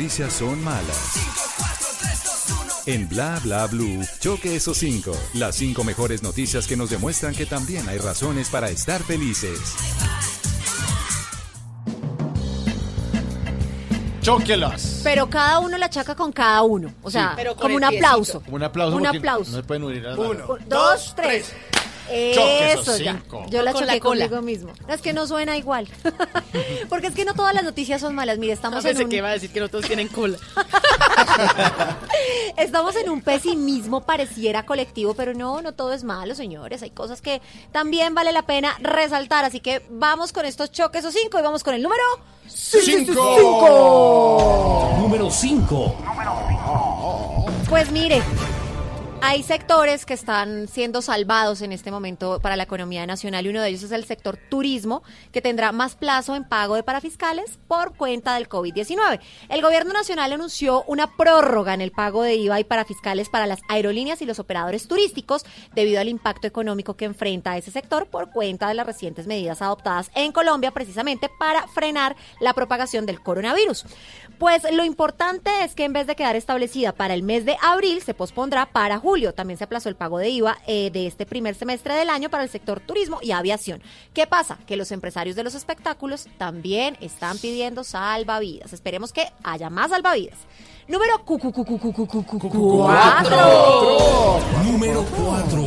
Noticias 0.00 0.32
son 0.32 0.64
malas. 0.64 1.14
En 2.86 3.06
Bla 3.06 3.38
Bla 3.44 3.66
Blue, 3.66 4.02
choque 4.18 4.56
esos 4.56 4.78
cinco. 4.78 5.12
Las 5.34 5.56
cinco 5.56 5.84
mejores 5.84 6.22
noticias 6.22 6.66
que 6.66 6.74
nos 6.74 6.88
demuestran 6.88 7.34
que 7.34 7.44
también 7.44 7.86
hay 7.86 7.98
razones 7.98 8.48
para 8.48 8.70
estar 8.70 9.02
felices. 9.02 9.60
Chóquelas. 14.22 15.02
Pero 15.04 15.28
cada 15.28 15.58
uno 15.58 15.76
la 15.76 15.90
chaca 15.90 16.14
con 16.14 16.32
cada 16.32 16.62
uno. 16.62 16.94
O 17.02 17.10
sea, 17.10 17.28
Sí. 17.28 17.34
Pero 17.36 17.50
con 17.56 17.62
como 17.62 17.74
un 17.74 17.80
piecito. 17.82 18.06
aplauso. 18.06 18.40
Como 18.40 18.56
un 18.56 18.62
aplauso. 18.62 18.96
Un 18.96 19.02
porque 19.02 19.18
aplauso. 19.18 19.50
No 19.50 19.56
se 19.58 19.62
pueden 19.64 19.84
unir 19.84 20.02
las 20.02 20.16
manos. 20.16 20.48
Un, 20.48 20.68
dos, 20.68 21.12
tres. 21.14 21.52
Choque 22.34 22.72
esos 22.72 22.88
Eso 22.88 22.96
ya. 23.02 23.12
cinco. 23.14 23.44
Yo 23.48 23.62
la 23.62 23.72
Con 23.72 23.82
choqué 23.82 23.94
la 23.94 24.00
cola. 24.00 24.28
conmigo 24.28 24.42
mismo. 24.42 24.72
Es 24.88 25.00
que 25.00 25.12
no 25.12 25.26
suena 25.26 25.56
igual. 25.56 25.88
Porque 26.88 27.08
es 27.08 27.14
que 27.14 27.24
no 27.24 27.34
todas 27.34 27.54
las 27.54 27.64
noticias 27.64 28.00
son 28.00 28.14
malas. 28.14 28.38
Mire, 28.38 28.52
estamos 28.52 28.84
en 28.84 28.90
Pensé 28.90 29.04
un... 29.04 29.10
que 29.10 29.16
iba 29.16 29.28
a 29.28 29.32
decir 29.32 29.52
que 29.52 29.60
no 29.60 29.68
todos 29.68 29.86
tienen 29.86 30.08
cola. 30.08 30.38
Estamos 32.56 32.96
en 32.96 33.10
un 33.10 33.20
pesimismo 33.22 34.02
pareciera 34.02 34.64
colectivo, 34.66 35.14
pero 35.14 35.34
no, 35.34 35.62
no 35.62 35.72
todo 35.72 35.92
es 35.92 36.04
malo, 36.04 36.34
señores. 36.34 36.82
Hay 36.82 36.90
cosas 36.90 37.20
que 37.22 37.40
también 37.72 38.14
vale 38.14 38.32
la 38.32 38.42
pena 38.42 38.76
resaltar. 38.80 39.44
Así 39.44 39.60
que 39.60 39.82
vamos 39.90 40.32
con 40.32 40.44
estos 40.46 40.70
choques 40.72 41.04
o 41.04 41.10
cinco 41.12 41.38
y 41.38 41.42
vamos 41.42 41.62
con 41.64 41.74
el 41.74 41.82
número 41.82 42.02
cinco. 42.46 43.14
Número 44.98 45.30
5. 45.30 45.96
Pues 47.68 47.90
mire, 47.92 48.22
hay 49.22 49.42
sectores 49.42 50.06
que 50.06 50.14
están 50.14 50.66
siendo 50.66 51.02
salvados 51.02 51.60
en 51.62 51.72
este 51.72 51.90
momento 51.90 52.40
para 52.40 52.56
la 52.56 52.62
economía 52.62 53.06
nacional 53.06 53.44
y 53.44 53.50
uno 53.50 53.60
de 53.60 53.68
ellos 53.68 53.82
es 53.82 53.92
el 53.92 54.04
sector 54.04 54.38
turismo, 54.48 55.02
que 55.30 55.42
tendrá 55.42 55.72
más 55.72 55.94
plazo 55.94 56.34
en 56.34 56.44
pago 56.44 56.74
de 56.74 56.82
parafiscales 56.82 57.58
por 57.68 57.94
cuenta 57.96 58.34
del 58.34 58.48
COVID-19. 58.48 59.20
El 59.48 59.62
gobierno 59.62 59.92
nacional 59.92 60.32
anunció 60.32 60.84
una 60.86 61.16
prórroga 61.16 61.74
en 61.74 61.80
el 61.80 61.92
pago 61.92 62.22
de 62.22 62.36
IVA 62.36 62.60
y 62.60 62.64
parafiscales 62.64 63.28
para 63.28 63.46
las 63.46 63.60
aerolíneas 63.68 64.22
y 64.22 64.26
los 64.26 64.38
operadores 64.38 64.88
turísticos 64.88 65.44
debido 65.74 66.00
al 66.00 66.08
impacto 66.08 66.46
económico 66.46 66.94
que 66.94 67.04
enfrenta 67.04 67.56
ese 67.56 67.70
sector 67.70 68.06
por 68.06 68.30
cuenta 68.30 68.68
de 68.68 68.74
las 68.74 68.86
recientes 68.86 69.26
medidas 69.26 69.60
adoptadas 69.60 70.10
en 70.14 70.32
Colombia 70.32 70.70
precisamente 70.70 71.30
para 71.38 71.68
frenar 71.68 72.16
la 72.40 72.54
propagación 72.54 73.06
del 73.06 73.20
coronavirus. 73.20 73.84
Pues 74.38 74.62
lo 74.72 74.84
importante 74.84 75.50
es 75.62 75.74
que 75.74 75.84
en 75.84 75.92
vez 75.92 76.06
de 76.06 76.16
quedar 76.16 76.36
establecida 76.36 76.92
para 76.92 77.14
el 77.14 77.22
mes 77.22 77.44
de 77.44 77.58
abril, 77.62 78.02
se 78.02 78.14
pospondrá 78.14 78.66
para 78.66 78.98
julio. 79.10 79.34
También 79.34 79.58
se 79.58 79.64
aplazó 79.64 79.88
el 79.88 79.96
pago 79.96 80.18
de 80.18 80.28
IVA 80.28 80.56
de 80.66 81.06
este 81.08 81.26
primer 81.26 81.56
semestre 81.56 81.94
del 81.94 82.10
año 82.10 82.30
para 82.30 82.44
el 82.44 82.48
sector 82.48 82.78
turismo 82.78 83.18
y 83.20 83.32
aviación. 83.32 83.82
¿Qué 84.14 84.28
pasa? 84.28 84.56
Que 84.68 84.76
los 84.76 84.92
empresarios 84.92 85.34
de 85.34 85.42
los 85.42 85.56
espectáculos 85.56 86.28
también 86.38 86.96
están 87.00 87.36
pidiendo 87.38 87.82
salvavidas. 87.82 88.72
Esperemos 88.72 89.12
que 89.12 89.26
haya 89.42 89.68
más 89.68 89.90
salvavidas. 89.90 90.38
Número 90.86 91.24
cuatro. 91.24 91.50
Número 94.64 95.04
cuatro. 95.16 95.60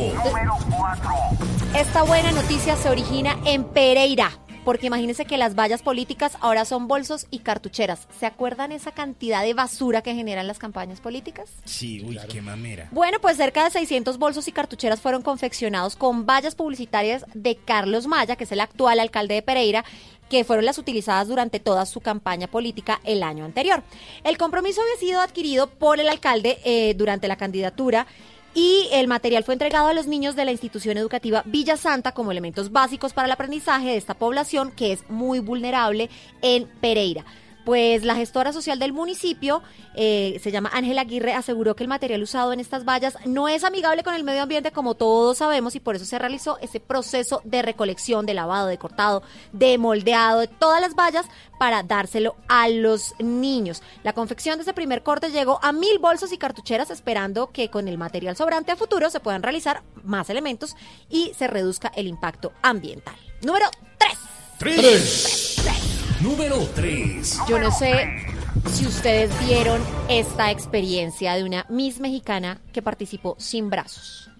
Esta 1.76 2.02
buena 2.04 2.32
noticia 2.32 2.76
se 2.76 2.88
origina 2.88 3.36
en 3.44 3.64
Pereira, 3.64 4.30
porque 4.64 4.86
imagínense 4.86 5.26
que 5.26 5.36
las 5.36 5.54
vallas 5.54 5.82
políticas 5.82 6.38
ahora 6.40 6.64
son 6.64 6.88
bolsos 6.88 7.26
y 7.30 7.40
cartucheras. 7.40 8.08
¿Se 8.18 8.26
acuerdan 8.26 8.72
esa 8.72 8.92
cantidad 8.92 9.42
de 9.42 9.54
basura 9.54 10.02
que 10.02 10.14
generan 10.14 10.46
las 10.46 10.58
campañas 10.58 11.00
políticas? 11.00 11.50
Sí, 11.64 12.02
uy, 12.02 12.18
qué 12.28 12.40
mamera. 12.40 12.88
Bueno, 12.90 13.18
pues 13.20 13.36
cerca 13.36 13.64
de 13.64 13.70
600 13.70 14.18
bolsos 14.18 14.48
y 14.48 14.52
cartucheras 14.52 15.00
fueron 15.00 15.22
confeccionados 15.22 15.96
con 15.96 16.24
vallas 16.24 16.54
publicitarias 16.54 17.26
de 17.34 17.56
Carlos 17.56 18.06
Maya, 18.06 18.36
que 18.36 18.44
es 18.44 18.52
el 18.52 18.60
actual 18.60 19.00
alcalde 19.00 19.34
de 19.34 19.42
Pereira, 19.42 19.84
que 20.28 20.44
fueron 20.44 20.64
las 20.64 20.78
utilizadas 20.78 21.28
durante 21.28 21.60
toda 21.60 21.84
su 21.86 22.00
campaña 22.00 22.46
política 22.46 23.00
el 23.04 23.22
año 23.22 23.44
anterior. 23.44 23.82
El 24.24 24.38
compromiso 24.38 24.80
había 24.80 24.96
sido 24.96 25.20
adquirido 25.20 25.68
por 25.68 26.00
el 26.00 26.08
alcalde 26.08 26.58
eh, 26.64 26.94
durante 26.94 27.28
la 27.28 27.36
candidatura 27.36 28.06
y 28.54 28.88
el 28.92 29.08
material 29.08 29.44
fue 29.44 29.54
entregado 29.54 29.88
a 29.88 29.94
los 29.94 30.06
niños 30.06 30.36
de 30.36 30.44
la 30.44 30.52
institución 30.52 30.96
educativa 30.96 31.42
Villa 31.44 31.76
Santa 31.76 32.12
como 32.12 32.30
elementos 32.30 32.72
básicos 32.72 33.12
para 33.12 33.26
el 33.26 33.32
aprendizaje 33.32 33.88
de 33.88 33.96
esta 33.96 34.14
población 34.14 34.70
que 34.70 34.92
es 34.92 35.08
muy 35.10 35.40
vulnerable 35.40 36.08
en 36.40 36.66
Pereira. 36.80 37.24
Pues 37.64 38.04
la 38.04 38.14
gestora 38.14 38.52
social 38.52 38.78
del 38.78 38.92
municipio, 38.92 39.62
eh, 39.94 40.38
se 40.42 40.50
llama 40.50 40.70
Ángela 40.72 41.02
Aguirre, 41.02 41.32
aseguró 41.32 41.74
que 41.74 41.82
el 41.82 41.88
material 41.88 42.22
usado 42.22 42.52
en 42.52 42.60
estas 42.60 42.84
vallas 42.84 43.16
no 43.24 43.48
es 43.48 43.64
amigable 43.64 44.02
con 44.02 44.14
el 44.14 44.24
medio 44.24 44.42
ambiente, 44.42 44.70
como 44.70 44.94
todos 44.94 45.38
sabemos, 45.38 45.74
y 45.74 45.80
por 45.80 45.96
eso 45.96 46.04
se 46.04 46.18
realizó 46.18 46.58
ese 46.60 46.80
proceso 46.80 47.40
de 47.44 47.62
recolección, 47.62 48.26
de 48.26 48.34
lavado, 48.34 48.66
de 48.66 48.78
cortado, 48.78 49.22
de 49.52 49.78
moldeado 49.78 50.40
de 50.40 50.48
todas 50.48 50.80
las 50.80 50.94
vallas 50.94 51.26
para 51.58 51.82
dárselo 51.82 52.36
a 52.48 52.68
los 52.68 53.14
niños. 53.18 53.82
La 54.02 54.12
confección 54.12 54.58
de 54.58 54.62
ese 54.62 54.74
primer 54.74 55.02
corte 55.02 55.30
llegó 55.30 55.58
a 55.62 55.72
mil 55.72 55.98
bolsos 55.98 56.32
y 56.32 56.38
cartucheras, 56.38 56.90
esperando 56.90 57.50
que 57.50 57.70
con 57.70 57.88
el 57.88 57.98
material 57.98 58.36
sobrante 58.36 58.72
a 58.72 58.76
futuro 58.76 59.10
se 59.10 59.20
puedan 59.20 59.42
realizar 59.42 59.82
más 60.02 60.28
elementos 60.30 60.76
y 61.08 61.32
se 61.36 61.46
reduzca 61.46 61.92
el 61.96 62.06
impacto 62.06 62.52
ambiental. 62.62 63.16
Número 63.42 63.66
3. 63.98 64.18
Número 66.20 66.58
3. 66.74 67.40
Yo 67.48 67.58
no 67.58 67.70
sé 67.70 68.08
si 68.72 68.86
ustedes 68.86 69.30
vieron 69.46 69.82
esta 70.08 70.50
experiencia 70.50 71.34
de 71.34 71.44
una 71.44 71.66
Miss 71.68 72.00
mexicana 72.00 72.60
que 72.72 72.82
participó 72.82 73.36
sin 73.38 73.68
brazos. 73.68 74.30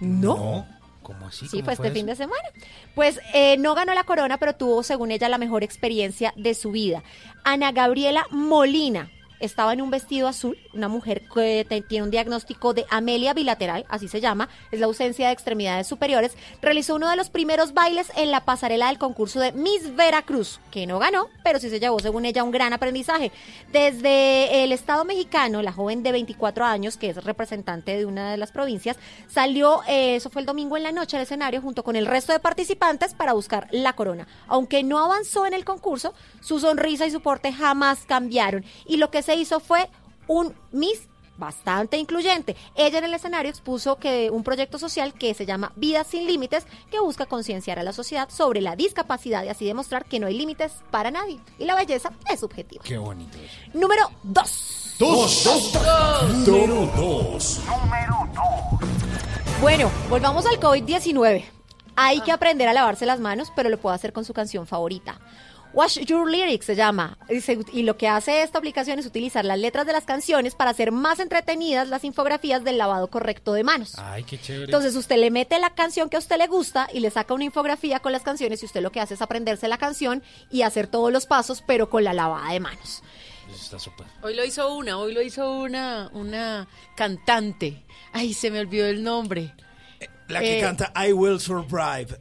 ¿No? 0.00 0.66
¿Cómo 1.02 1.26
así? 1.28 1.46
Sí, 1.48 1.58
¿Cómo 1.58 1.64
fue 1.64 1.74
este 1.74 1.86
eso? 1.86 1.94
fin 1.94 2.06
de 2.06 2.16
semana. 2.16 2.48
Pues 2.94 3.20
eh, 3.32 3.56
no 3.58 3.74
ganó 3.74 3.94
la 3.94 4.04
corona, 4.04 4.38
pero 4.38 4.54
tuvo, 4.54 4.82
según 4.82 5.10
ella, 5.10 5.28
la 5.28 5.38
mejor 5.38 5.62
experiencia 5.62 6.34
de 6.36 6.54
su 6.54 6.72
vida. 6.72 7.02
Ana 7.44 7.72
Gabriela 7.72 8.26
Molina 8.30 9.10
estaba 9.40 9.72
en 9.72 9.82
un 9.82 9.90
vestido 9.90 10.28
azul, 10.28 10.58
una 10.72 10.88
mujer 10.88 11.22
que 11.32 11.66
tiene 11.88 12.04
un 12.04 12.10
diagnóstico 12.10 12.74
de 12.74 12.86
amelia 12.90 13.34
bilateral, 13.34 13.84
así 13.88 14.08
se 14.08 14.20
llama, 14.20 14.48
es 14.70 14.80
la 14.80 14.86
ausencia 14.86 15.26
de 15.26 15.32
extremidades 15.32 15.86
superiores, 15.86 16.36
realizó 16.60 16.94
uno 16.94 17.08
de 17.08 17.16
los 17.16 17.30
primeros 17.30 17.74
bailes 17.74 18.10
en 18.16 18.30
la 18.30 18.44
pasarela 18.44 18.88
del 18.88 18.98
concurso 18.98 19.40
de 19.40 19.52
Miss 19.52 19.94
Veracruz, 19.94 20.60
que 20.70 20.86
no 20.86 20.98
ganó, 20.98 21.28
pero 21.42 21.58
sí 21.58 21.70
se 21.70 21.80
llevó, 21.80 21.98
según 21.98 22.24
ella, 22.24 22.44
un 22.44 22.50
gran 22.50 22.72
aprendizaje. 22.72 23.32
Desde 23.72 24.64
el 24.64 24.72
Estado 24.72 25.04
mexicano, 25.04 25.62
la 25.62 25.72
joven 25.72 26.02
de 26.02 26.12
24 26.12 26.64
años, 26.64 26.96
que 26.96 27.10
es 27.10 27.24
representante 27.24 27.96
de 27.96 28.06
una 28.06 28.30
de 28.30 28.36
las 28.36 28.52
provincias, 28.52 28.96
salió, 29.28 29.82
eh, 29.88 30.16
eso 30.16 30.30
fue 30.30 30.42
el 30.42 30.46
domingo 30.46 30.76
en 30.76 30.82
la 30.82 30.92
noche 30.92 31.16
al 31.16 31.22
escenario, 31.22 31.62
junto 31.62 31.82
con 31.82 31.96
el 31.96 32.06
resto 32.06 32.32
de 32.32 32.38
participantes 32.40 33.14
para 33.14 33.32
buscar 33.32 33.68
la 33.70 33.94
corona. 33.94 34.26
Aunque 34.46 34.82
no 34.82 34.98
avanzó 34.98 35.46
en 35.46 35.54
el 35.54 35.64
concurso, 35.64 36.14
su 36.40 36.60
sonrisa 36.60 37.06
y 37.06 37.10
su 37.10 37.20
porte 37.20 37.52
jamás 37.52 38.00
cambiaron. 38.06 38.64
Y 38.86 38.96
lo 38.96 39.10
que 39.10 39.22
se 39.28 39.36
hizo 39.36 39.60
fue 39.60 39.90
un 40.26 40.54
Miss 40.72 41.02
bastante 41.36 41.98
incluyente. 41.98 42.56
Ella 42.74 42.96
en 42.96 43.04
el 43.04 43.12
escenario 43.12 43.50
expuso 43.50 43.96
que 43.96 44.30
un 44.30 44.42
proyecto 44.42 44.78
social 44.78 45.12
que 45.12 45.34
se 45.34 45.44
llama 45.44 45.70
Vidas 45.76 46.06
sin 46.06 46.26
Límites, 46.26 46.64
que 46.90 46.98
busca 46.98 47.26
concienciar 47.26 47.78
a 47.78 47.82
la 47.82 47.92
sociedad 47.92 48.30
sobre 48.30 48.62
la 48.62 48.74
discapacidad 48.74 49.44
y 49.44 49.48
así 49.48 49.66
demostrar 49.66 50.06
que 50.06 50.18
no 50.18 50.28
hay 50.28 50.38
límites 50.38 50.72
para 50.90 51.10
nadie. 51.10 51.40
Y 51.58 51.66
la 51.66 51.74
belleza 51.74 52.10
es 52.32 52.40
subjetiva. 52.40 52.82
Qué 52.82 52.96
bonito 52.96 53.36
eso. 53.36 53.78
Número 53.78 54.10
2. 54.22 54.96
Dos, 54.98 55.44
dos, 55.44 56.46
Número 56.46 56.90
2. 56.96 57.60
Bueno, 59.60 59.90
volvamos 60.08 60.46
al 60.46 60.58
COVID-19. 60.58 61.44
Hay 61.96 62.22
que 62.22 62.32
aprender 62.32 62.66
a 62.66 62.72
lavarse 62.72 63.04
las 63.04 63.20
manos, 63.20 63.52
pero 63.54 63.68
lo 63.68 63.76
puede 63.76 63.96
hacer 63.96 64.14
con 64.14 64.24
su 64.24 64.32
canción 64.32 64.66
favorita. 64.66 65.20
Wash 65.78 65.98
Your 66.06 66.28
Lyrics 66.28 66.66
se 66.66 66.74
llama. 66.74 67.16
Y, 67.28 67.40
se- 67.40 67.58
y 67.72 67.84
lo 67.84 67.96
que 67.96 68.08
hace 68.08 68.42
esta 68.42 68.58
aplicación 68.58 68.98
es 68.98 69.06
utilizar 69.06 69.44
las 69.44 69.58
letras 69.60 69.86
de 69.86 69.92
las 69.92 70.04
canciones 70.04 70.56
para 70.56 70.72
hacer 70.72 70.90
más 70.90 71.20
entretenidas 71.20 71.88
las 71.88 72.02
infografías 72.02 72.64
del 72.64 72.78
lavado 72.78 73.06
correcto 73.08 73.52
de 73.52 73.62
manos. 73.62 73.94
Ay, 73.96 74.24
qué 74.24 74.40
chévere. 74.40 74.64
Entonces 74.64 74.96
usted 74.96 75.18
le 75.18 75.30
mete 75.30 75.58
la 75.60 75.70
canción 75.74 76.08
que 76.10 76.16
a 76.16 76.18
usted 76.18 76.36
le 76.36 76.48
gusta 76.48 76.88
y 76.92 76.98
le 76.98 77.10
saca 77.10 77.32
una 77.32 77.44
infografía 77.44 78.00
con 78.00 78.10
las 78.10 78.22
canciones 78.22 78.60
y 78.62 78.66
usted 78.66 78.80
lo 78.82 78.90
que 78.90 78.98
hace 79.00 79.14
es 79.14 79.22
aprenderse 79.22 79.68
la 79.68 79.78
canción 79.78 80.22
y 80.50 80.62
hacer 80.62 80.88
todos 80.88 81.12
los 81.12 81.26
pasos, 81.26 81.62
pero 81.64 81.88
con 81.88 82.02
la 82.02 82.12
lavada 82.12 82.52
de 82.52 82.58
manos. 82.58 83.02
Eso 83.48 83.76
está. 83.76 83.92
Hoy 84.22 84.34
lo 84.34 84.44
hizo 84.44 84.74
una, 84.74 84.98
hoy 84.98 85.14
lo 85.14 85.22
hizo 85.22 85.50
una, 85.60 86.10
una 86.12 86.66
cantante. 86.96 87.84
Ay, 88.12 88.34
se 88.34 88.50
me 88.50 88.58
olvidó 88.60 88.86
el 88.86 89.02
nombre. 89.04 89.54
La 90.26 90.40
que 90.40 90.58
Eh, 90.58 90.60
canta 90.60 90.92
I 91.06 91.12
Will 91.12 91.38
Survive. 91.40 92.20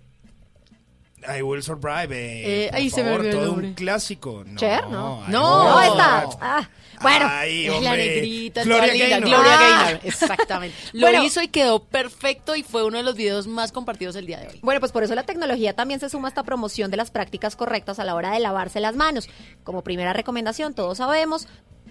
I 1.38 1.41
Will 1.41 1.64
Survive. 1.64 2.10
Eh, 2.11 2.65
Eh, 2.65 2.68
por 2.69 2.77
ahí 2.77 2.89
se 2.89 3.03
me 3.03 3.10
favor, 3.10 3.19
olvidó 3.22 3.39
el 3.39 3.45
todo 3.45 3.53
un 3.57 3.73
clásico. 3.73 4.44
No, 4.45 4.60
Cher, 4.60 4.88
¿no? 4.88 5.23
No. 5.27 5.81
Está. 5.81 6.30
Ah, 6.39 6.69
bueno. 7.02 7.27
Ay, 7.30 7.68
Es 7.68 7.81
la 7.81 7.95
negrita, 7.95 8.64
Gloria 8.64 8.94
Gaynor. 8.94 9.30
Gloria 9.30 9.52
Ah. 9.53 9.84
Gaynor, 9.84 10.02
exactamente. 10.03 10.76
Lo 10.94 11.07
Bueno. 11.07 11.23
hizo 11.23 11.41
y 11.41 11.48
quedó 11.48 11.84
perfecto 11.84 12.56
y 12.56 12.64
fue 12.64 12.84
uno 12.85 12.98
de 12.98 13.03
los 13.03 13.15
videos 13.15 13.48
más 13.48 13.72
compartidos 13.72 14.15
el 14.15 14.26
día 14.26 14.39
de 14.39 14.48
hoy. 14.48 14.60
Bueno, 14.61 14.80
pues 14.80 14.91
por 14.91 15.03
eso 15.03 15.15
la 15.15 15.23
tecnología 15.23 15.73
también 15.73 15.99
se 15.99 16.10
suma 16.10 16.27
a 16.27 16.30
esta 16.30 16.44
promoción 16.44 16.91
de 16.91 16.98
las 16.98 17.11
prácticas 17.11 17.56
correctas 17.56 17.99
a 17.99 18.03
la 18.03 18.15
hora 18.15 18.31
de 18.31 18.39
lavarse 18.39 18.80
las 18.80 18.95
manos. 18.95 19.27
Como 19.64 19.84
primera 19.84 20.14
recomendación, 20.14 20.73
todos 20.73 20.98
sabemos, 20.99 21.48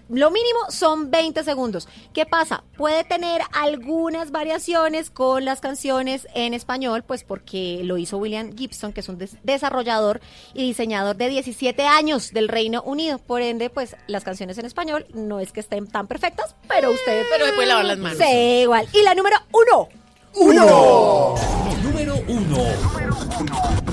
Lo 0.09 0.31
mínimo 0.31 0.61
son 0.71 1.11
20 1.11 1.43
segundos. 1.43 1.89
¿Qué 2.15 2.27
pasa? 2.27 2.63
Puede 2.77 3.03
tener 3.05 3.43
algunas 3.53 4.31
variaciones 4.31 5.11
con 5.11 5.45
las 5.45 5.61
canciones 5.61 6.29
en 6.35 6.55
español, 6.55 7.03
pues 7.03 7.25
porque 7.25 7.81
lo 7.83 7.99
hizo 7.99 8.19
William 8.19 8.57
Gibson, 8.57 8.93
que 8.93 9.01
es 9.01 9.09
un 9.09 9.19
des- 9.19 9.37
desarrollador 9.43 10.21
y 10.55 10.63
diseñador 10.63 11.17
de 11.17 11.29
17 11.29 11.83
años 11.87 12.33
del 12.33 12.49
Reino 12.49 12.83
Unido. 12.83 13.19
Por 13.19 13.43
ende, 13.43 13.69
pues 13.69 13.97
las 14.07 14.23
canciones 14.23 14.59
en 14.59 14.67
español 14.67 15.07
no 15.13 15.41
es 15.41 15.51
que 15.53 15.61
estén 15.61 15.87
tan 15.89 16.07
perfectas, 16.07 16.55
pero 16.69 16.91
ustedes... 16.93 17.27
Pero 17.31 17.47
se 17.47 17.53
puede 17.55 17.67
lavar 17.69 17.85
las 17.87 17.99
manos. 17.99 18.19
Sí, 18.19 18.61
igual. 18.63 18.87
Y 18.93 19.03
la 19.03 19.15
número 19.15 19.37
uno. 19.53 19.89
Uno. 20.37 21.35
Número 21.83 22.15
uno. 22.29 22.59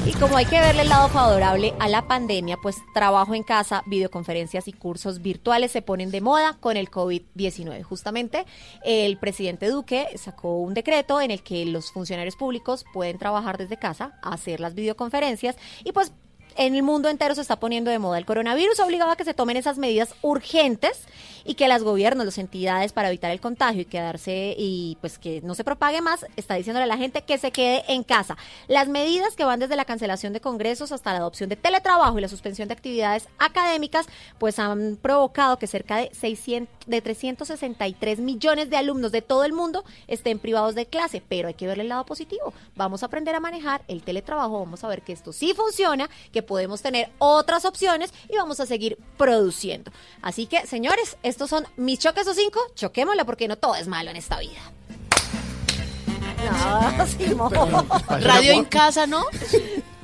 Y 0.06 0.12
como 0.14 0.36
hay 0.36 0.46
que 0.46 0.60
verle 0.60 0.82
el 0.82 0.90
lado 0.90 1.08
favorable 1.08 1.74
a 1.80 1.88
la 1.88 2.06
pandemia, 2.06 2.58
pues 2.58 2.76
trabajo 2.94 3.34
en 3.34 3.44
casa, 3.44 3.84
videoconferencias 3.86 4.68
y 4.68 4.74
cursos 4.74 5.22
virtuales 5.22 5.72
se 5.72 5.82
ponen 5.82 6.12
de 6.12 6.20
moda 6.20 6.58
con 6.60 6.76
el 6.76 6.92
COVID-19. 6.92 7.84
Justamente 7.84 8.46
el 8.84 9.18
presidente 9.18 9.70
Duque 9.70 10.08
sacó 10.18 10.58
un 10.58 10.74
decreto 10.74 11.22
en 11.22 11.32
el 11.32 11.42
que 11.44 11.66
los 11.66 11.92
funcionarios 11.92 12.36
públicos 12.36 12.84
pueden 12.92 13.18
trabajar 13.18 13.58
desde 13.58 13.78
casa, 13.78 14.20
hacer 14.22 14.60
las 14.60 14.76
videoconferencias 14.76 15.56
y 15.86 15.94
pues 15.94 16.12
en 16.56 16.76
el 16.76 16.84
mundo 16.84 17.10
entero 17.10 17.36
se 17.36 17.42
está 17.42 17.60
poniendo 17.60 17.92
de 17.92 18.00
moda 18.00 18.18
el 18.18 18.26
coronavirus, 18.26 18.80
obligaba 18.80 19.14
a 19.14 19.16
que 19.16 19.26
se 19.26 19.34
tomen 19.34 19.58
esas 19.58 19.78
medidas 19.78 20.16
urgentes 20.22 21.02
y 21.46 21.56
que 21.56 21.68
los 21.68 21.84
gobiernos, 21.84 22.26
las 22.26 22.38
entidades 22.38 22.94
para 22.94 23.10
evitar 23.10 23.32
el 23.32 23.40
contagio 23.40 23.82
y 23.82 23.86
quedarse 23.86 24.56
y 24.58 24.98
pues 25.02 25.18
que 25.18 25.42
no 25.42 25.56
se 25.56 25.64
propague 25.64 26.02
más, 26.02 26.26
está 26.36 26.56
diciéndole 26.56 26.84
a 26.84 26.88
la 26.88 26.98
gente 26.98 27.24
que 27.24 27.38
se 27.38 27.52
quede 27.52 27.84
en 27.88 28.04
casa. 28.04 28.38
Las 28.68 28.88
medidas 28.88 29.36
que 29.36 29.44
van 29.44 29.60
desde 29.60 29.76
la 29.76 29.86
cancelación 29.86 30.34
de 30.34 30.42
congresos 30.42 30.92
hasta 30.92 31.12
la 31.12 31.20
adopción 31.20 31.50
de 31.50 31.56
teletrabajo 31.56 32.18
y 32.18 32.22
la 32.22 32.28
suspensión 32.28 32.68
de 32.68 32.74
actividades 32.74 33.28
académicas, 33.40 34.08
pues 34.38 34.60
han 34.60 34.98
provocado 35.02 35.58
que 35.60 35.68
cerca 35.68 35.98
de 35.98 36.12
600 36.14 36.74
de 36.88 37.02
363 37.02 38.20
millones 38.20 38.70
de 38.70 38.78
alumnos 38.78 39.12
de 39.12 39.22
todo 39.22 39.44
el 39.46 39.54
mundo 39.54 39.84
estén 40.08 40.40
privados 40.40 40.76
de 40.76 40.86
clase, 40.86 41.24
pero 41.28 41.48
hay 41.48 41.54
que 41.54 41.68
verle 41.68 41.84
el 41.84 41.90
lado 41.90 42.06
positivo. 42.06 42.54
Vamos 42.76 43.04
a 43.04 43.08
aprender 43.08 43.36
a 43.36 43.40
manejar 43.40 43.84
el 43.88 44.04
teletrabajo, 44.04 44.60
vamos 44.60 44.84
a 44.84 44.88
ver 44.88 45.02
que 45.02 45.14
esto 45.14 45.32
sí 45.32 45.54
funciona, 45.54 46.10
que 46.32 46.43
podemos 46.44 46.82
tener 46.82 47.10
otras 47.20 47.66
opciones 47.66 48.14
y 48.30 48.36
vamos 48.36 48.60
a 48.60 48.66
seguir 48.66 48.98
produciendo. 49.18 49.92
Así 50.22 50.46
que, 50.46 50.66
señores, 50.68 51.18
estos 51.24 51.50
son 51.50 51.66
mis 51.78 52.00
choques 52.00 52.28
o 52.28 52.34
cinco, 52.34 52.60
choquémosla 52.76 53.26
porque 53.26 53.48
no 53.48 53.58
todo 53.58 53.76
es 53.76 53.88
malo 53.88 54.10
en 54.12 54.16
esta 54.18 54.40
vida. 54.40 54.60
No, 56.98 57.08
Simón. 57.08 57.54
Radio 58.22 58.52
en 58.54 58.66
casa, 58.66 59.08
¿no? 59.08 59.24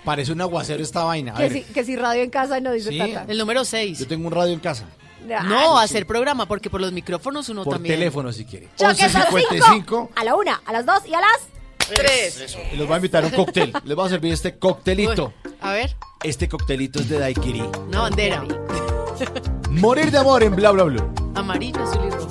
Parece 0.06 0.32
un 0.32 0.41
aguacero 0.41 0.82
esta 0.82 1.03
vaina. 1.03 1.34
A 1.34 1.38
Que 1.38 1.44
ver, 1.44 1.52
si, 1.53 1.64
que 1.64 1.84
si 1.84 1.95
radio 1.95 2.24
en 2.24 2.30
casa 2.30 2.60
no 2.60 2.72
dice 2.72 2.90
Sí. 2.90 2.98
Tata. 2.98 3.26
El 3.28 3.38
número 3.38 3.66
6. 3.66 3.99
yo 3.99 4.07
tengo 4.07 4.28
un 4.28 4.34
radio 4.34 4.53
en 4.53 4.60
casa. 4.60 4.86
No, 5.45 5.78
hacer 5.78 6.07
programa, 6.07 6.48
porque 6.48 6.70
por 6.70 6.82
los 6.82 6.91
micrófonos 6.91 7.49
uno 7.49 7.64
Por 7.64 7.74
también. 7.76 7.95
teléfono 7.99 8.32
si 8.32 8.45
quiere. 8.45 8.70
Choques 8.78 9.14
11.55. 9.14 9.64
cinco. 9.74 10.10
A 10.16 10.24
la 10.24 10.36
una, 10.36 10.61
a 10.66 10.72
las 10.72 10.86
dos 10.86 11.06
y 11.06 11.14
a 11.14 11.20
las 11.20 11.40
tres. 11.94 12.57
Y 12.74 12.76
los 12.78 12.88
voy 12.88 12.94
a 12.95 12.98
invitar 12.98 13.24
a 13.24 13.28
un 13.28 13.34
cóctel. 13.34 13.74
Les 13.84 13.95
voy 13.95 14.06
a 14.06 14.10
servir 14.10 14.34
este 14.34 14.57
coctelito. 14.57 15.34
A 15.61 15.72
ver, 15.74 15.95
Este 16.24 16.48
coctelito 16.49 16.99
es 16.99 17.10
de 17.10 17.20
Daiquiri. 17.20 17.61
una 17.88 18.02
bandera. 18.02 18.44
Morir 19.70 20.11
de 20.11 20.18
amor 20.18 20.44
en 20.44 20.56
bla 20.56 20.72
bla 20.72 20.84
bla. 20.84 21.06
Amarillo, 21.36 21.82
azul 21.84 22.02
y 22.07 22.10
rojo. 22.10 22.28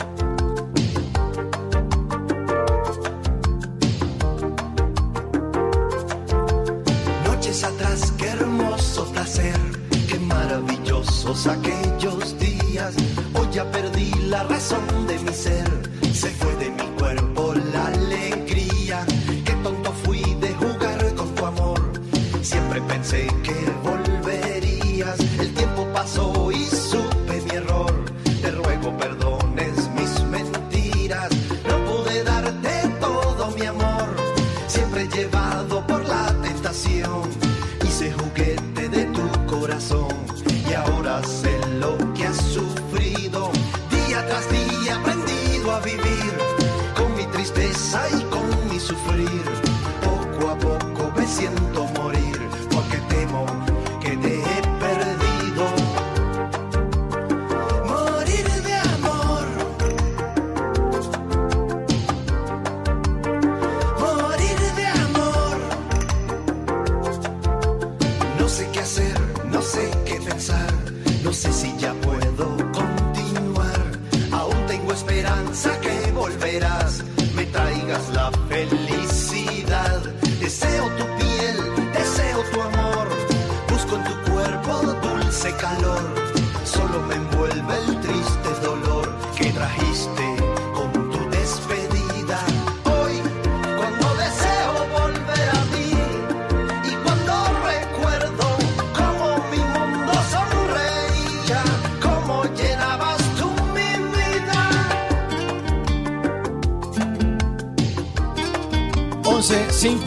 Noches 7.24 7.64
atrás, 7.64 8.12
qué 8.18 8.28
hermoso 8.28 9.04
placer, 9.12 9.56
qué 10.08 10.18
maravillosos 10.18 11.46
aquellos 11.46 12.38
días. 12.38 12.94
Hoy 13.34 13.48
ya 13.52 13.64
perdí 13.70 14.10
la 14.26 14.44
razón 14.44 15.06
de 15.06 15.18
mi 15.20 15.32
ser, 15.32 15.68
se 16.12 16.28
fue 16.30 16.54
de 16.56 16.70
mi 16.70 16.88
cuerpo 16.98 17.54
la 17.72 17.86
alegría. 17.86 18.37
Siempre 23.08 23.48
pensé 23.48 23.77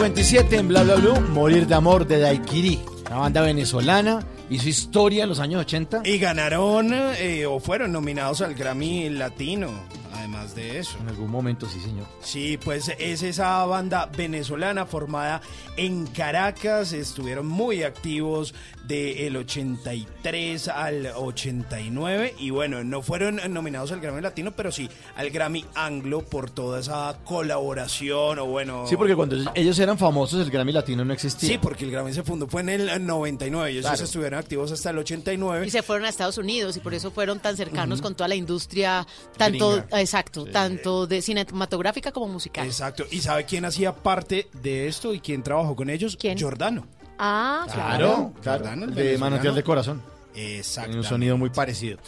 11.57 0.01 0.53
en 0.57 0.67
bla 0.67 0.81
bla 0.81 0.95
bla. 0.95 1.19
Morir 1.19 1.67
de 1.67 1.75
amor 1.75 2.07
de 2.07 2.17
Daiquiri. 2.17 2.79
Una 3.05 3.17
banda 3.17 3.41
venezolana. 3.41 4.25
Hizo 4.49 4.67
historia 4.67 5.23
en 5.23 5.29
los 5.29 5.39
años 5.39 5.61
80. 5.61 6.01
Y 6.05 6.17
ganaron 6.17 6.91
eh, 6.91 7.45
o 7.45 7.59
fueron 7.59 7.91
nominados 7.91 8.41
al 8.41 8.55
Grammy 8.55 9.11
Latino, 9.11 9.69
además 10.11 10.55
de 10.55 10.79
eso. 10.79 10.97
En 11.01 11.09
algún 11.09 11.29
momento, 11.29 11.69
sí, 11.69 11.79
señor. 11.79 12.07
Sí, 12.21 12.57
pues 12.57 12.91
es 12.97 13.21
esa 13.21 13.63
banda 13.65 14.09
venezolana 14.17 14.87
formada 14.87 15.39
en 15.77 16.07
Caracas. 16.07 16.93
Estuvieron 16.93 17.45
muy 17.45 17.83
activos 17.83 18.55
del 18.87 19.37
83 19.37 20.67
al 20.67 21.07
89. 21.15 22.35
Y 22.39 22.49
bueno, 22.49 22.83
no 22.83 23.01
fueron 23.01 23.39
nominados 23.53 23.91
al 23.91 23.99
Grammy 24.01 24.21
Latino, 24.21 24.51
pero 24.51 24.71
sí 24.71 24.89
al 25.15 25.29
Grammy 25.29 25.65
Anglo 25.75 26.21
por 26.21 26.49
toda 26.49 26.79
esa 26.79 27.17
colaboración. 27.23 28.39
O 28.39 28.45
bueno. 28.47 28.85
Sí, 28.87 28.97
porque 28.97 29.15
cuando 29.15 29.35
ellos 29.55 29.77
eran 29.79 29.97
famosos, 29.97 30.41
el 30.45 30.51
Grammy 30.51 30.71
Latino 30.71 31.05
no 31.05 31.13
existía. 31.13 31.49
Sí, 31.49 31.57
porque 31.57 31.85
el 31.85 31.91
Grammy 31.91 32.13
se 32.13 32.23
fundó 32.23 32.47
fue 32.47 32.61
en 32.61 32.69
el 32.69 33.05
99. 33.05 33.69
Ellos 33.71 33.85
Claro. 33.85 34.03
estuvieron 34.03 34.39
activos 34.39 34.71
hasta 34.71 34.89
el 34.89 34.97
89. 34.97 35.67
Y 35.67 35.69
se 35.69 35.83
fueron 35.83 36.05
a 36.05 36.09
Estados 36.09 36.37
Unidos 36.37 36.77
y 36.77 36.79
por 36.79 36.93
eso 36.93 37.11
fueron 37.11 37.39
tan 37.39 37.55
cercanos 37.57 38.01
con 38.01 38.15
toda 38.15 38.27
la 38.27 38.35
industria, 38.35 39.05
tanto, 39.37 39.71
Gringa. 39.77 40.01
exacto, 40.01 40.45
tanto 40.45 41.07
de 41.07 41.21
cinematográfica 41.21 42.11
como 42.11 42.27
musical. 42.27 42.65
Exacto. 42.65 43.05
¿Y 43.11 43.19
sabe 43.21 43.45
quién 43.45 43.65
hacía 43.65 43.93
parte 43.95 44.47
de 44.61 44.87
esto 44.87 45.13
y 45.13 45.19
quién 45.19 45.43
trabajó 45.43 45.75
con 45.75 45.89
ellos? 45.89 46.17
¿Quién? 46.19 46.39
Jordano. 46.39 46.87
Ah, 47.23 47.67
Claro, 47.71 48.33
claro. 48.41 48.63
Jordano, 48.63 48.85
el 48.85 48.95
de. 48.95 49.17
Manantial 49.19 49.53
de 49.53 49.61
Corazón. 49.61 50.01
Exacto. 50.33 50.97
Un 50.97 51.03
sonido 51.03 51.37
muy 51.37 51.51
parecido. 51.51 51.99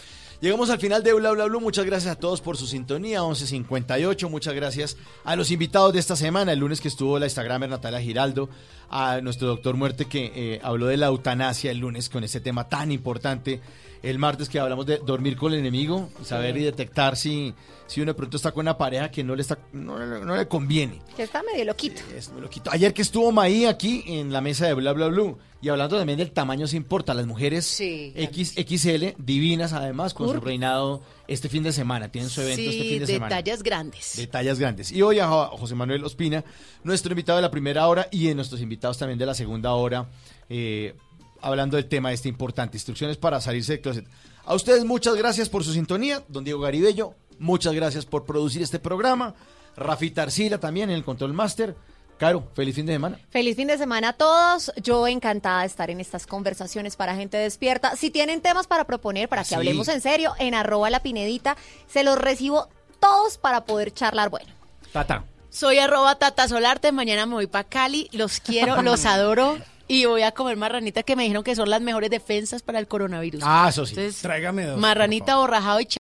Llegamos 0.42 0.72
al 0.72 0.80
final 0.80 1.04
de 1.04 1.14
Bla 1.14 1.32
Bla 1.32 1.46
Blue. 1.46 1.62
Muchas 1.62 1.86
gracias 1.86 2.14
a 2.14 2.20
todos 2.20 2.42
por 2.42 2.58
su 2.58 2.66
sintonía. 2.66 3.22
11.58. 3.22 4.28
Muchas 4.28 4.56
gracias 4.56 4.98
a 5.24 5.36
los 5.36 5.52
invitados 5.52 5.94
de 5.94 6.00
esta 6.00 6.16
semana. 6.16 6.52
El 6.52 6.60
lunes 6.60 6.82
que 6.82 6.88
estuvo 6.88 7.20
la 7.20 7.28
Instagramer 7.28 7.70
Natalia 7.70 8.02
Giraldo. 8.02 8.50
A 8.90 9.22
nuestro 9.22 9.48
doctor 9.48 9.76
Muerte 9.76 10.06
que 10.06 10.32
eh, 10.36 10.60
habló 10.64 10.88
de 10.88 10.98
la 10.98 11.06
eutanasia 11.08 11.70
el 11.72 11.78
lunes 11.78 12.10
con 12.10 12.24
este 12.24 12.42
tema 12.42 12.68
tan 12.68 12.92
importante 12.92 13.62
el 14.04 14.20
martes 14.20 14.50
que 14.50 14.60
hablamos 14.60 14.86
de 14.86 14.98
dormir 15.00 15.36
con 15.38 15.54
el 15.54 15.60
enemigo, 15.60 16.10
saber 16.24 16.54
Sí. 16.56 16.60
y 16.62 16.64
detectar 16.66 17.16
si, 17.16 17.54
si 17.88 18.02
uno 18.02 18.12
de 18.12 18.16
pronto 18.16 18.38
está 18.38 18.52
con 18.52 18.62
una 18.66 18.78
pareja 18.78 19.10
que 19.10 19.24
no 19.24 19.34
le, 19.36 19.42
está, 19.42 19.58
no, 19.72 19.98
le- 19.98 20.24
no 20.26 20.36
le 20.36 20.48
conviene. 20.48 21.02
Que 21.16 21.24
está 21.24 21.42
medio 21.42 21.64
loquito. 21.66 22.02
Me 22.36 22.42
lo 22.42 22.50
quito. 22.50 22.70
Ayer 22.72 22.94
que 22.94 23.02
estuvo 23.02 23.32
Maí 23.32 23.66
aquí 23.66 24.04
en 24.06 24.32
la 24.34 24.42
mesa 24.42 24.68
de 24.68 24.74
Bla 24.74 24.92
Bla 24.94 25.08
Blue 25.08 25.38
y 25.62 25.70
hablando 25.70 25.98
también 25.98 26.18
del 26.20 26.32
tamaño 26.32 26.68
se 26.68 26.76
importa, 26.76 27.14
las 27.14 27.26
mujeres 27.26 27.66
Sí, 27.66 28.12
X, 28.16 28.54
XL, 28.58 29.16
divinas 29.18 29.72
además, 29.72 30.14
con 30.14 30.30
su 30.30 30.42
reinado 30.42 31.02
este 31.30 31.48
fin 31.48 31.64
de 31.64 31.72
semana, 31.72 32.12
tienen 32.12 32.30
su 32.30 32.42
evento 32.42 32.62
este 32.70 32.82
fin 32.84 32.94
de, 32.96 33.00
de 33.00 33.14
semana. 33.14 33.30
tallas 33.30 33.64
grandes. 33.64 34.18
De 34.18 34.28
tallas 34.28 34.60
grandes. 34.60 34.92
Y 34.92 35.02
hoy 35.02 35.20
a 35.20 35.28
Jo- 35.30 35.56
José 35.58 35.76
Manuel 35.76 36.04
Ospina, 36.04 36.44
nuestro 36.84 37.14
invitado 37.14 37.38
de 37.38 37.44
la 37.44 37.52
primera 37.52 37.88
hora 37.88 38.10
y 38.12 38.28
de 38.28 38.36
nuestros 38.36 38.60
invitados 38.60 38.98
también 38.98 39.18
de 39.18 39.26
la 39.26 39.34
segunda 39.34 39.72
hora, 39.74 40.10
eh, 40.50 40.94
hablando 41.44 41.78
del 41.78 41.88
tema 41.88 42.12
este 42.12 42.30
importante, 42.30 42.78
instrucciones 42.78 43.18
para 43.18 43.40
salirse 43.42 43.74
del 43.74 43.82
closet. 43.82 44.06
A 44.46 44.56
ustedes 44.56 44.84
muchas 44.86 45.16
gracias 45.16 45.50
por 45.50 45.64
su 45.64 45.74
sintonía, 45.74 46.24
don 46.28 46.44
Diego 46.44 46.60
Garibello, 46.62 47.14
muchas 47.40 47.74
gracias 47.74 48.06
por 48.06 48.26
producir 48.26 48.62
este 48.62 48.80
programa, 48.80 49.36
Rafita 49.76 50.24
Arcila 50.24 50.58
también 50.60 50.90
en 50.90 50.96
el 50.96 51.04
Control 51.04 51.34
Master. 51.34 51.76
Caro, 52.18 52.48
feliz 52.54 52.76
fin 52.76 52.86
de 52.86 52.94
semana. 52.94 53.20
Feliz 53.32 53.56
fin 53.56 53.68
de 53.68 53.78
semana 53.78 54.10
a 54.10 54.14
todos. 54.14 54.72
Yo 54.82 55.08
encantada 55.08 55.62
de 55.62 55.66
estar 55.68 55.90
en 55.90 56.00
estas 56.00 56.28
conversaciones 56.28 56.96
para 56.96 57.16
gente 57.16 57.38
despierta. 57.38 57.96
Si 57.98 58.12
tienen 58.12 58.40
temas 58.40 58.68
para 58.68 58.86
proponer, 58.86 59.28
para 59.28 59.42
que 59.42 59.50
Sí. 59.50 59.56
hablemos 59.56 59.88
en 59.88 60.00
serio, 60.00 60.34
en 60.38 60.54
arroba 60.54 60.90
la 60.92 61.02
pinedita, 61.02 61.58
se 61.88 62.04
los 62.04 62.18
recibo 62.18 62.70
todos 63.00 63.38
para 63.40 63.66
poder 63.66 63.92
charlar 63.94 64.30
bueno. 64.30 64.54
Tata. 64.94 65.26
Soy 65.50 65.80
arroba 65.80 66.16
Tata 66.16 66.48
Solarte, 66.48 66.92
mañana 66.92 67.26
me 67.26 67.34
voy 67.34 67.48
para 67.48 67.68
Cali, 67.68 68.08
los 68.14 68.40
quiero, 68.40 68.82
los 68.84 69.06
adoro 69.06 69.58
y 69.88 70.06
voy 70.06 70.22
a 70.24 70.32
comer 70.32 70.56
marranita 70.58 71.04
que 71.04 71.16
me 71.16 71.24
dijeron 71.24 71.44
que 71.44 71.56
son 71.56 71.70
las 71.70 71.82
mejores 71.82 72.10
defensas 72.10 72.62
para 72.64 72.80
el 72.80 72.88
coronavirus. 72.88 73.42
Ah, 73.46 73.68
eso 73.70 73.86
sí. 73.86 73.96
Entonces, 73.96 74.22
Tráigame 74.22 74.66
dos. 74.66 74.80
marranita 74.80 75.36
borrajado 75.36 75.80
y 75.82 75.86